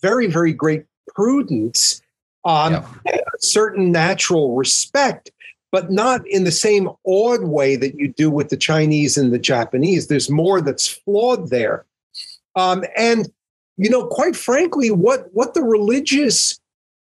very 0.00 0.26
very 0.26 0.52
great 0.52 0.84
prudence, 1.14 2.02
um, 2.44 2.84
yeah. 3.06 3.18
certain 3.40 3.92
natural 3.92 4.54
respect, 4.54 5.30
but 5.70 5.90
not 5.90 6.26
in 6.26 6.44
the 6.44 6.52
same 6.52 6.88
odd 7.06 7.44
way 7.44 7.76
that 7.76 7.96
you 7.96 8.12
do 8.12 8.30
with 8.30 8.48
the 8.48 8.56
Chinese 8.56 9.16
and 9.16 9.32
the 9.32 9.38
Japanese. 9.38 10.06
There's 10.06 10.30
more 10.30 10.60
that's 10.60 10.88
flawed 10.88 11.50
there, 11.50 11.84
um, 12.56 12.84
and 12.96 13.30
you 13.76 13.88
know, 13.88 14.06
quite 14.06 14.36
frankly, 14.36 14.90
what 14.90 15.28
what 15.32 15.54
the 15.54 15.62
religious 15.62 16.60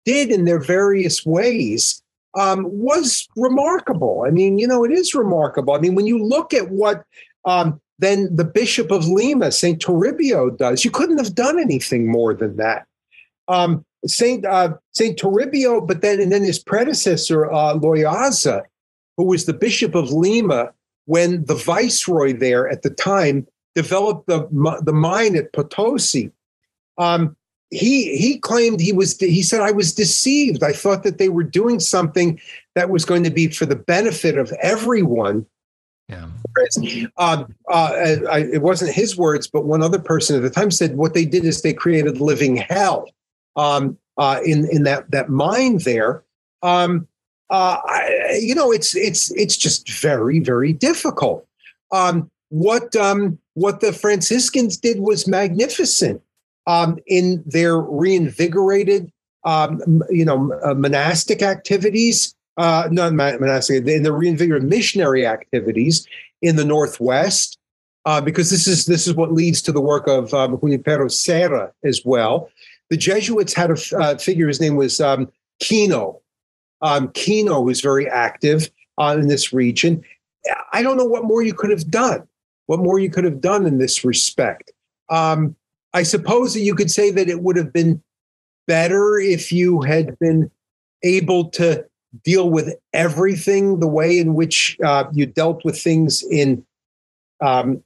did 0.05 0.30
in 0.30 0.44
their 0.44 0.60
various 0.60 1.24
ways 1.24 2.02
um, 2.36 2.66
was 2.70 3.28
remarkable. 3.36 4.24
I 4.27 4.31
mean, 4.31 4.59
you 4.59 4.66
know, 4.66 4.85
it 4.85 4.90
is 4.90 5.15
remarkable. 5.15 5.74
I 5.74 5.78
mean, 5.78 5.94
when 5.94 6.06
you 6.06 6.23
look 6.23 6.52
at 6.52 6.70
what 6.70 7.05
um, 7.44 7.81
then 7.98 8.35
the 8.35 8.44
Bishop 8.44 8.90
of 8.90 9.06
Lima, 9.06 9.52
Saint 9.52 9.81
Toribio, 9.81 10.56
does, 10.56 10.85
you 10.85 10.90
couldn't 10.90 11.19
have 11.19 11.35
done 11.35 11.61
anything 11.61 12.11
more 12.11 12.35
than 12.35 12.56
that. 12.56 12.86
Um, 13.48 13.85
Saint 14.06 14.44
uh, 14.44 14.74
Saint 14.93 15.19
Toribio, 15.19 15.86
but 15.86 16.02
then 16.02 16.20
and 16.20 16.31
then 16.31 16.43
his 16.43 16.59
predecessor 16.59 17.51
uh, 17.51 17.74
Loayza, 17.74 18.62
who 19.16 19.24
was 19.24 19.47
the 19.47 19.55
Bishop 19.55 19.94
of 19.94 20.11
Lima 20.11 20.73
when 21.06 21.44
the 21.44 21.55
viceroy 21.55 22.36
there 22.36 22.69
at 22.69 22.82
the 22.82 22.90
time 22.90 23.47
developed 23.74 24.27
the 24.27 24.47
the 24.82 24.93
mine 24.93 25.36
at 25.36 25.52
Potosi. 25.52 26.31
Um, 26.98 27.36
he 27.74 28.16
he 28.16 28.38
claimed 28.38 28.80
he 28.80 28.92
was 28.92 29.18
he 29.18 29.42
said 29.42 29.60
I 29.60 29.72
was 29.72 29.94
deceived. 29.94 30.62
I 30.62 30.72
thought 30.72 31.02
that 31.02 31.18
they 31.18 31.28
were 31.28 31.42
doing 31.42 31.80
something 31.80 32.40
that 32.74 32.90
was 32.90 33.05
going 33.05 33.24
to 33.24 33.30
be 33.30 33.48
for 33.48 33.66
the 33.66 33.76
benefit 33.76 34.38
of 34.38 34.52
everyone. 34.62 35.46
Yeah. 36.09 36.28
Um, 37.16 37.55
uh, 37.68 37.92
I, 38.30 38.48
it 38.52 38.62
wasn't 38.62 38.92
his 38.92 39.16
words, 39.16 39.48
but 39.48 39.64
one 39.64 39.82
other 39.82 39.98
person 39.98 40.36
at 40.36 40.42
the 40.42 40.51
time 40.51 40.70
said 40.70 40.96
what 40.96 41.14
they 41.14 41.24
did 41.24 41.44
is 41.44 41.62
they 41.62 41.72
created 41.72 42.20
living 42.20 42.56
hell 42.56 43.09
um, 43.56 43.98
uh, 44.18 44.40
in 44.44 44.68
in 44.70 44.84
that 44.84 45.10
that 45.10 45.30
mind 45.30 45.80
there. 45.80 46.22
Um, 46.62 47.09
uh, 47.51 47.78
I, 47.84 48.38
you 48.40 48.55
know, 48.55 48.70
it's 48.70 48.94
it's 48.94 49.32
it's 49.32 49.56
just 49.56 49.90
very 49.90 50.40
very 50.40 50.72
difficult. 50.72 51.46
Um, 51.90 52.30
what 52.51 52.94
um, 52.94 53.38
what 53.55 53.80
the 53.80 53.92
Franciscans 53.92 54.76
did 54.76 55.01
was 55.01 55.26
magnificent 55.26 56.22
um, 56.66 56.98
in 57.06 57.42
their 57.46 57.78
reinvigorated, 57.78 59.12
um, 59.44 60.02
you 60.10 60.24
know, 60.24 60.52
uh, 60.64 60.74
monastic 60.74 61.42
activities. 61.42 62.34
Uh, 62.56 62.88
not 62.92 63.12
monastic, 63.12 63.84
in 63.84 64.04
the 64.04 64.12
reinvigorated 64.12 64.68
missionary 64.68 65.26
activities 65.26 66.06
in 66.40 66.54
the 66.54 66.64
Northwest, 66.64 67.58
uh, 68.04 68.20
because 68.20 68.48
this 68.48 68.68
is 68.68 68.86
this 68.86 69.08
is 69.08 69.14
what 69.14 69.32
leads 69.32 69.60
to 69.62 69.72
the 69.72 69.80
work 69.80 70.06
of 70.06 70.32
um, 70.32 70.58
Junipero 70.60 71.08
Serra 71.08 71.72
as 71.84 72.02
well. 72.04 72.48
The 72.90 72.96
Jesuits 72.96 73.54
had 73.54 73.70
a 73.70 73.96
uh, 73.98 74.18
figure. 74.18 74.46
His 74.46 74.60
name 74.60 74.76
was 74.76 75.00
um, 75.00 75.32
Kino. 75.58 76.20
Um, 76.80 77.08
Kino 77.12 77.60
was 77.60 77.80
very 77.80 78.08
active 78.08 78.70
uh, 78.98 79.16
in 79.18 79.28
this 79.28 79.52
region. 79.52 80.04
I 80.72 80.82
don't 80.82 80.96
know 80.96 81.06
what 81.06 81.24
more 81.24 81.42
you 81.42 81.54
could 81.54 81.70
have 81.70 81.90
done. 81.90 82.28
What 82.66 82.80
more 82.80 82.98
you 82.98 83.10
could 83.10 83.24
have 83.24 83.40
done 83.40 83.66
in 83.66 83.78
this 83.78 84.04
respect. 84.04 84.70
Um, 85.08 85.56
I 85.94 86.02
suppose 86.02 86.52
that 86.54 86.60
you 86.60 86.74
could 86.74 86.90
say 86.90 87.10
that 87.12 87.28
it 87.28 87.40
would 87.42 87.56
have 87.56 87.72
been 87.72 88.02
better 88.66 89.18
if 89.18 89.52
you 89.52 89.80
had 89.82 90.18
been 90.18 90.50
able 91.02 91.48
to 91.50 91.86
deal 92.24 92.50
with 92.50 92.74
everything 92.92 93.80
the 93.80 93.88
way 93.88 94.18
in 94.18 94.34
which 94.34 94.76
uh, 94.84 95.04
you 95.12 95.26
dealt 95.26 95.64
with 95.64 95.80
things 95.80 96.22
in 96.30 96.64
um, 97.40 97.82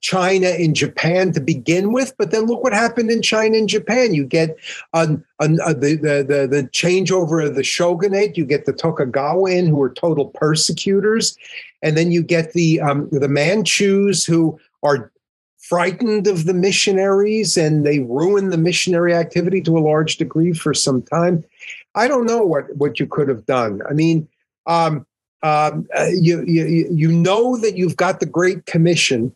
China 0.00 0.48
and 0.48 0.74
Japan 0.74 1.32
to 1.32 1.40
begin 1.40 1.92
with, 1.92 2.12
but 2.18 2.32
then 2.32 2.46
look 2.46 2.62
what 2.64 2.72
happened 2.72 3.10
in 3.10 3.22
China 3.22 3.56
and 3.56 3.68
Japan. 3.68 4.12
You 4.12 4.26
get 4.26 4.56
uh, 4.92 5.06
the, 5.38 5.98
the, 6.02 6.24
the 6.26 6.48
the 6.50 6.68
changeover 6.72 7.46
of 7.46 7.54
the 7.54 7.62
shogunate. 7.62 8.36
You 8.36 8.44
get 8.44 8.66
the 8.66 8.72
Tokugawa 8.72 9.50
in, 9.50 9.66
who 9.66 9.80
are 9.80 9.94
total 9.94 10.26
persecutors, 10.26 11.36
and 11.82 11.96
then 11.96 12.10
you 12.10 12.24
get 12.24 12.52
the 12.52 12.80
um, 12.80 13.08
the 13.12 13.28
Manchus 13.28 14.24
who 14.24 14.58
are 14.82 15.11
frightened 15.62 16.26
of 16.26 16.44
the 16.44 16.54
missionaries 16.54 17.56
and 17.56 17.86
they 17.86 18.00
ruined 18.00 18.52
the 18.52 18.58
missionary 18.58 19.14
activity 19.14 19.60
to 19.62 19.78
a 19.78 19.80
large 19.80 20.16
degree 20.16 20.52
for 20.52 20.74
some 20.74 21.02
time. 21.02 21.44
I 21.94 22.08
don't 22.08 22.26
know 22.26 22.44
what 22.44 22.74
what 22.76 22.98
you 22.98 23.06
could 23.06 23.28
have 23.28 23.46
done. 23.46 23.80
I 23.88 23.92
mean, 23.92 24.28
um, 24.66 25.06
um, 25.42 25.86
uh, 25.96 26.08
you, 26.12 26.44
you 26.46 26.88
you 26.92 27.12
know 27.12 27.56
that 27.58 27.76
you've 27.76 27.96
got 27.96 28.20
the 28.20 28.26
Great 28.26 28.66
Commission 28.66 29.34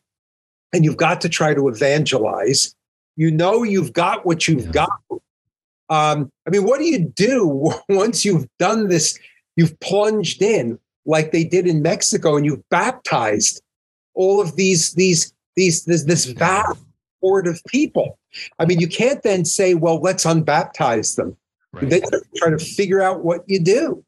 and 0.73 0.85
you've 0.85 0.97
got 0.97 1.21
to 1.23 1.29
try 1.29 1.55
to 1.55 1.69
evangelize. 1.69 2.75
You 3.17 3.31
know 3.31 3.63
you've 3.63 3.93
got 3.93 4.27
what 4.27 4.47
you've 4.47 4.67
yeah. 4.67 4.87
got. 4.87 5.21
Um, 5.89 6.31
I 6.47 6.51
mean, 6.51 6.65
what 6.65 6.81
do 6.81 6.85
you 6.85 6.99
do 6.99 7.73
once 7.89 8.25
you've 8.25 8.49
done 8.59 8.89
this? 8.89 9.19
You've 9.57 9.79
plunged 9.81 10.43
in 10.43 10.79
like 11.07 11.33
they 11.33 11.45
did 11.45 11.67
in 11.67 11.83
Mexico, 11.83 12.37
and 12.37 12.45
you've 12.45 12.69
baptized 12.69 13.63
all 14.15 14.41
of 14.41 14.57
these 14.57 14.93
these 14.95 15.33
these 15.57 15.85
this, 15.85 16.05
this 16.05 16.27
vast 16.27 16.79
horde 17.21 17.47
of 17.47 17.63
people. 17.67 18.19
I 18.59 18.67
mean, 18.67 18.79
you 18.79 18.89
can't 18.89 19.23
then 19.23 19.45
say, 19.45 19.75
"Well, 19.75 20.01
let's 20.01 20.25
unbaptize 20.25 21.17
them." 21.17 21.37
Right. 21.73 21.91
Then 21.91 22.03
try 22.37 22.51
to 22.51 22.59
figure 22.59 23.03
out 23.03 23.25
what 23.25 23.45
you 23.47 23.61
do. 23.61 24.05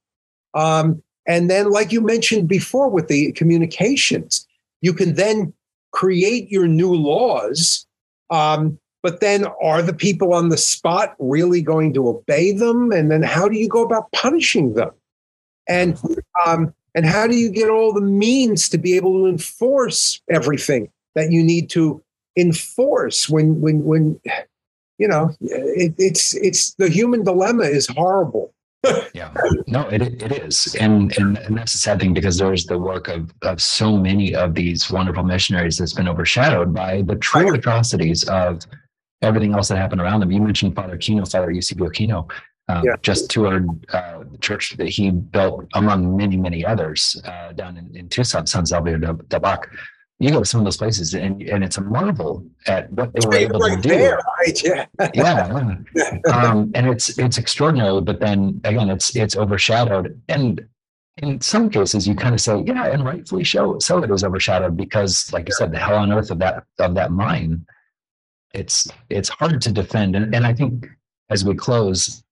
Um, 0.55 1.03
and 1.27 1.51
then, 1.51 1.71
like 1.71 1.93
you 1.93 2.01
mentioned 2.01 2.49
before, 2.49 2.89
with 2.89 3.09
the 3.09 3.33
communications, 3.33 4.47
you 4.81 4.93
can 4.93 5.15
then 5.15 5.53
create 5.93 6.51
your 6.51 6.67
new 6.67 6.95
laws. 6.95 7.87
Um, 8.31 8.79
but 9.03 9.21
then 9.21 9.47
are 9.63 9.81
the 9.83 9.95
people 9.95 10.35
on 10.35 10.49
the 10.49 10.57
spot 10.57 11.15
really 11.19 11.63
going 11.63 11.95
to 11.95 12.09
obey 12.09 12.53
them? 12.53 12.93
And 12.93 13.11
then 13.11 13.23
how 13.23 13.49
do 13.49 13.57
you 13.57 13.69
go 13.69 13.85
about 13.85 14.11
punishing 14.13 14.75
them? 14.75 14.91
And 15.69 15.99
um, 16.47 16.75
and 16.95 17.07
how 17.07 17.27
do 17.27 17.37
you 17.37 17.51
get 17.51 17.71
all 17.71 17.93
the 17.93 18.01
means 18.01 18.69
to 18.71 18.79
be 18.79 18.97
able 18.97 19.13
to 19.23 19.27
enforce 19.27 20.21
everything 20.31 20.91
that 21.19 21.33
you 21.33 21.43
need 21.43 21.69
to 21.71 22.03
enforce 22.39 23.29
when 23.29 23.61
when 23.61 23.85
when 23.85 24.21
you 24.99 25.09
know 25.09 25.31
it, 25.41 25.95
it's 25.99 26.35
it's 26.35 26.75
the 26.75 26.89
human 26.89 27.25
dilemma 27.25 27.65
is 27.65 27.87
horrible. 27.89 28.55
Yeah, 29.13 29.35
no, 29.67 29.89
it 29.89 30.03
it 30.23 30.31
is, 30.31 30.77
and 30.79 31.13
and 31.19 31.37
and 31.39 31.59
that's 31.59 31.73
the 31.73 31.79
sad 31.79 31.99
thing 31.99 32.15
because 32.15 32.39
there's 32.39 32.67
the 32.67 32.79
work 32.79 33.09
of 33.09 33.33
of 33.43 33.61
so 33.61 33.97
many 33.97 34.35
of 34.35 34.55
these 34.55 34.91
wonderful 34.91 35.25
missionaries 35.25 35.77
that's 35.79 35.93
been 35.93 36.09
overshadowed 36.09 36.73
by 36.73 37.03
the 37.03 37.17
true 37.17 37.53
atrocities 37.53 38.23
of 38.29 38.63
everything 39.21 39.53
else 39.55 39.69
that 39.69 39.79
happened 39.79 40.01
around 40.01 40.21
them. 40.21 40.31
You 40.31 40.41
mentioned 40.41 40.77
Father 40.77 40.97
Kino, 40.97 41.27
Father 41.27 41.51
Eusebio 41.51 41.91
Kino, 41.91 42.29
um, 42.69 42.85
yeah. 42.85 42.95
just 43.03 43.29
toured 43.31 43.67
uh, 43.93 44.23
the 44.31 44.39
church 44.39 44.77
that 44.77 44.89
he 44.89 45.11
built 45.11 45.67
among 45.75 46.17
many 46.17 46.37
many 46.37 46.65
others 46.65 47.21
uh, 47.25 47.53
down 47.53 47.77
in, 47.77 47.95
in 47.97 48.09
Tucson, 48.09 48.47
San 48.47 48.65
Salvador 48.65 48.99
de, 48.99 49.23
de 49.25 49.41
Bac 49.41 49.69
you 50.21 50.31
go 50.31 50.41
to 50.41 50.45
some 50.45 50.61
of 50.61 50.65
those 50.65 50.77
places 50.77 51.15
and, 51.15 51.41
and 51.43 51.63
it's 51.63 51.79
a 51.79 51.81
marvel 51.81 52.45
at 52.67 52.93
what 52.93 53.13
they 53.13 53.27
were 53.27 53.35
able 53.35 53.61
right 53.61 53.81
to 53.81 53.89
do. 53.89 53.95
There, 53.95 54.19
right? 54.39 54.63
Yeah. 54.65 54.87
yeah. 55.15 55.77
Um, 56.33 56.73
and 56.75 56.89
it's 56.89 57.19
it's 57.19 57.39
extraordinary, 57.39 58.01
but 58.01 58.21
then 58.21 58.61
again, 58.65 58.91
it's 58.91 59.15
it's 59.15 59.37
overshadowed. 59.37 60.21
And 60.29 60.67
in 61.19 61.41
some 61.41 61.71
cases 61.71 62.07
you 62.07 62.15
kind 62.15 62.35
of 62.35 62.41
say, 62.41 62.63
yeah, 62.67 62.87
and 62.87 63.05
rightfully 63.05 63.45
so, 63.45 63.79
so 63.79 64.03
it 64.03 64.11
was 64.11 64.25
overshadowed 64.25 64.77
because, 64.77 65.33
like 65.33 65.49
you 65.49 65.55
said, 65.55 65.73
the 65.73 65.79
hell 65.79 65.97
on 65.97 66.13
earth 66.13 66.31
of 66.31 66.39
that 66.41 66.65
of 66.79 66.95
that 66.95 67.13
mine, 67.13 67.65
it's 68.55 68.89
it's 69.11 69.29
hard 69.29 69.61
to 69.63 69.73
defend. 69.73 70.17
And, 70.17 70.35
and 70.35 70.45
I 70.45 70.53
think 70.53 70.87
as 71.31 71.45
we 71.45 71.55
close, 71.55 72.25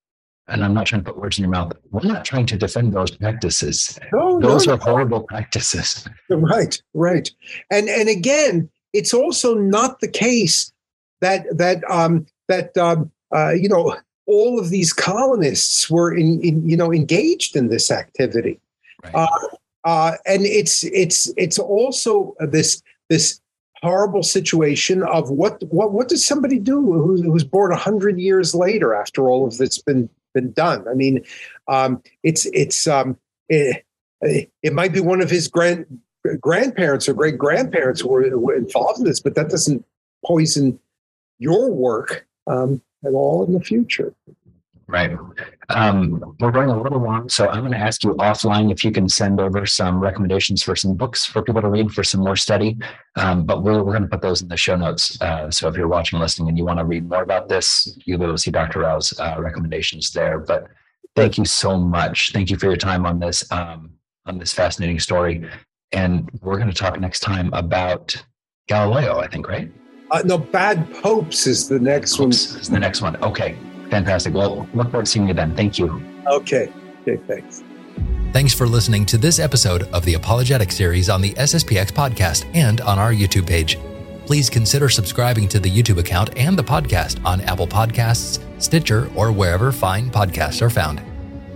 and 0.48 0.64
I'm 0.64 0.74
not 0.74 0.86
trying 0.86 1.02
to 1.02 1.10
put 1.12 1.20
words 1.20 1.38
in 1.38 1.42
your 1.42 1.50
mouth. 1.50 1.72
We're 1.90 2.02
not 2.02 2.24
trying 2.24 2.46
to 2.46 2.56
defend 2.56 2.92
those 2.92 3.10
practices. 3.10 3.98
No, 4.12 4.40
those 4.40 4.66
no, 4.66 4.74
are 4.74 4.78
horrible 4.78 5.22
practices. 5.22 6.08
Right, 6.30 6.80
right. 6.94 7.30
And 7.70 7.88
and 7.88 8.08
again, 8.08 8.70
it's 8.92 9.12
also 9.12 9.54
not 9.54 10.00
the 10.00 10.08
case 10.08 10.72
that 11.20 11.44
that 11.56 11.82
um, 11.90 12.26
that 12.48 12.76
um, 12.76 13.10
uh, 13.34 13.52
you 13.52 13.68
know 13.68 13.96
all 14.26 14.58
of 14.58 14.70
these 14.70 14.92
colonists 14.92 15.90
were 15.90 16.14
in, 16.14 16.40
in 16.42 16.68
you 16.68 16.76
know 16.76 16.92
engaged 16.92 17.56
in 17.56 17.68
this 17.68 17.90
activity. 17.90 18.60
Right. 19.02 19.14
Uh, 19.14 19.48
uh, 19.84 20.12
and 20.26 20.44
it's 20.44 20.84
it's 20.84 21.32
it's 21.36 21.58
also 21.58 22.34
this 22.40 22.82
this 23.08 23.40
horrible 23.82 24.22
situation 24.22 25.02
of 25.04 25.30
what 25.30 25.62
what 25.70 25.92
what 25.92 26.08
does 26.08 26.24
somebody 26.24 26.58
do 26.58 26.80
who, 26.80 27.22
who's 27.22 27.44
born 27.44 27.72
a 27.72 27.76
hundred 27.76 28.18
years 28.18 28.54
later 28.54 28.94
after 28.94 29.28
all 29.28 29.46
of 29.46 29.58
this 29.58 29.80
been 29.80 30.08
been 30.36 30.52
done. 30.52 30.86
I 30.86 30.94
mean, 30.94 31.24
um, 31.66 32.02
it's 32.22 32.46
it's 32.52 32.86
um, 32.86 33.16
it, 33.48 33.82
it, 34.20 34.72
might 34.72 34.92
be 34.92 35.00
one 35.00 35.22
of 35.22 35.30
his 35.30 35.48
grand 35.48 35.86
grandparents 36.40 37.08
or 37.08 37.14
great 37.14 37.38
grandparents 37.38 38.00
who 38.00 38.08
were, 38.08 38.38
were, 38.38 38.54
involved 38.54 38.98
in 38.98 39.06
this, 39.06 39.20
but 39.20 39.34
that 39.34 39.48
doesn't 39.48 39.84
poison 40.24 40.78
your 41.38 41.72
work 41.72 42.26
um, 42.46 42.82
at 43.04 43.12
all 43.12 43.44
in 43.44 43.52
the 43.52 43.60
future. 43.60 44.12
Right. 44.88 45.10
Um, 45.68 46.36
we're 46.38 46.52
going 46.52 46.70
a 46.70 46.80
little 46.80 47.00
long, 47.00 47.28
so 47.28 47.48
I'm 47.48 47.60
going 47.60 47.72
to 47.72 47.78
ask 47.78 48.04
you 48.04 48.14
offline 48.14 48.70
if 48.70 48.84
you 48.84 48.92
can 48.92 49.08
send 49.08 49.40
over 49.40 49.66
some 49.66 49.98
recommendations 49.98 50.62
for 50.62 50.76
some 50.76 50.94
books 50.94 51.26
for 51.26 51.42
people 51.42 51.60
to 51.60 51.68
read 51.68 51.90
for 51.90 52.04
some 52.04 52.20
more 52.20 52.36
study. 52.36 52.78
Um, 53.16 53.44
but 53.44 53.64
we're, 53.64 53.82
we're 53.82 53.92
going 53.92 54.04
to 54.04 54.08
put 54.08 54.22
those 54.22 54.42
in 54.42 54.48
the 54.48 54.56
show 54.56 54.76
notes. 54.76 55.20
Uh, 55.20 55.50
so 55.50 55.68
if 55.68 55.76
you're 55.76 55.88
watching, 55.88 56.20
listening, 56.20 56.48
and 56.48 56.56
you 56.56 56.64
want 56.64 56.78
to 56.78 56.84
read 56.84 57.08
more 57.08 57.24
about 57.24 57.48
this, 57.48 57.98
you'll 58.04 58.18
be 58.18 58.24
able 58.24 58.34
to 58.34 58.38
see 58.38 58.52
Dr. 58.52 58.80
Rao's 58.80 59.18
uh, 59.18 59.34
recommendations 59.40 60.12
there. 60.12 60.38
But 60.38 60.68
thank 61.16 61.36
you 61.36 61.44
so 61.44 61.76
much. 61.76 62.30
Thank 62.32 62.48
you 62.48 62.56
for 62.56 62.66
your 62.66 62.76
time 62.76 63.06
on 63.06 63.18
this 63.18 63.50
um, 63.50 63.90
on 64.26 64.38
this 64.38 64.52
fascinating 64.52 65.00
story. 65.00 65.48
And 65.90 66.30
we're 66.42 66.58
going 66.58 66.70
to 66.70 66.76
talk 66.76 66.98
next 67.00 67.20
time 67.20 67.52
about 67.54 68.16
Galileo. 68.68 69.18
I 69.18 69.26
think, 69.26 69.48
right? 69.48 69.68
Uh, 70.12 70.22
no, 70.24 70.38
Bad 70.38 70.94
Popes 70.94 71.48
is 71.48 71.68
the 71.68 71.80
next 71.80 72.16
Popes 72.16 72.52
one. 72.52 72.60
Is 72.60 72.68
the 72.68 72.78
next 72.78 73.02
one. 73.02 73.16
Okay. 73.16 73.56
Fantastic. 73.90 74.34
Well, 74.34 74.68
look 74.74 74.90
forward 74.90 75.06
to 75.06 75.10
seeing 75.10 75.28
you 75.28 75.34
then. 75.34 75.54
Thank 75.54 75.78
you. 75.78 76.02
Okay. 76.26 76.72
Okay. 77.02 77.22
Thanks. 77.26 77.62
Thanks 78.32 78.52
for 78.52 78.66
listening 78.66 79.06
to 79.06 79.16
this 79.16 79.38
episode 79.38 79.84
of 79.94 80.04
the 80.04 80.14
Apologetic 80.14 80.70
Series 80.70 81.08
on 81.08 81.22
the 81.22 81.32
SSPX 81.34 81.90
podcast 81.90 82.44
and 82.54 82.80
on 82.82 82.98
our 82.98 83.12
YouTube 83.12 83.46
page. 83.46 83.78
Please 84.26 84.50
consider 84.50 84.88
subscribing 84.88 85.48
to 85.48 85.60
the 85.60 85.70
YouTube 85.70 85.98
account 85.98 86.36
and 86.36 86.58
the 86.58 86.64
podcast 86.64 87.24
on 87.24 87.40
Apple 87.42 87.68
Podcasts, 87.68 88.42
Stitcher, 88.60 89.08
or 89.14 89.30
wherever 89.30 89.70
fine 89.70 90.10
podcasts 90.10 90.60
are 90.60 90.68
found. 90.68 91.00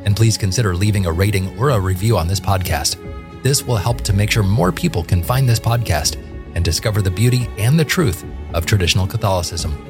And 0.04 0.16
please 0.16 0.38
consider 0.38 0.74
leaving 0.74 1.04
a 1.04 1.12
rating 1.12 1.58
or 1.58 1.70
a 1.70 1.80
review 1.80 2.16
on 2.16 2.28
this 2.28 2.40
podcast. 2.40 2.96
This 3.42 3.64
will 3.64 3.76
help 3.76 4.02
to 4.02 4.12
make 4.12 4.30
sure 4.30 4.42
more 4.42 4.72
people 4.72 5.02
can 5.02 5.22
find 5.22 5.48
this 5.48 5.60
podcast 5.60 6.16
and 6.54 6.64
discover 6.64 7.02
the 7.02 7.10
beauty 7.10 7.48
and 7.58 7.78
the 7.78 7.84
truth 7.84 8.24
of 8.54 8.66
traditional 8.66 9.06
Catholicism. 9.06 9.89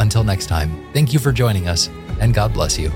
Until 0.00 0.24
next 0.24 0.46
time, 0.46 0.84
thank 0.92 1.12
you 1.12 1.18
for 1.18 1.30
joining 1.30 1.68
us, 1.68 1.88
and 2.20 2.34
God 2.34 2.52
bless 2.52 2.78
you. 2.78 2.90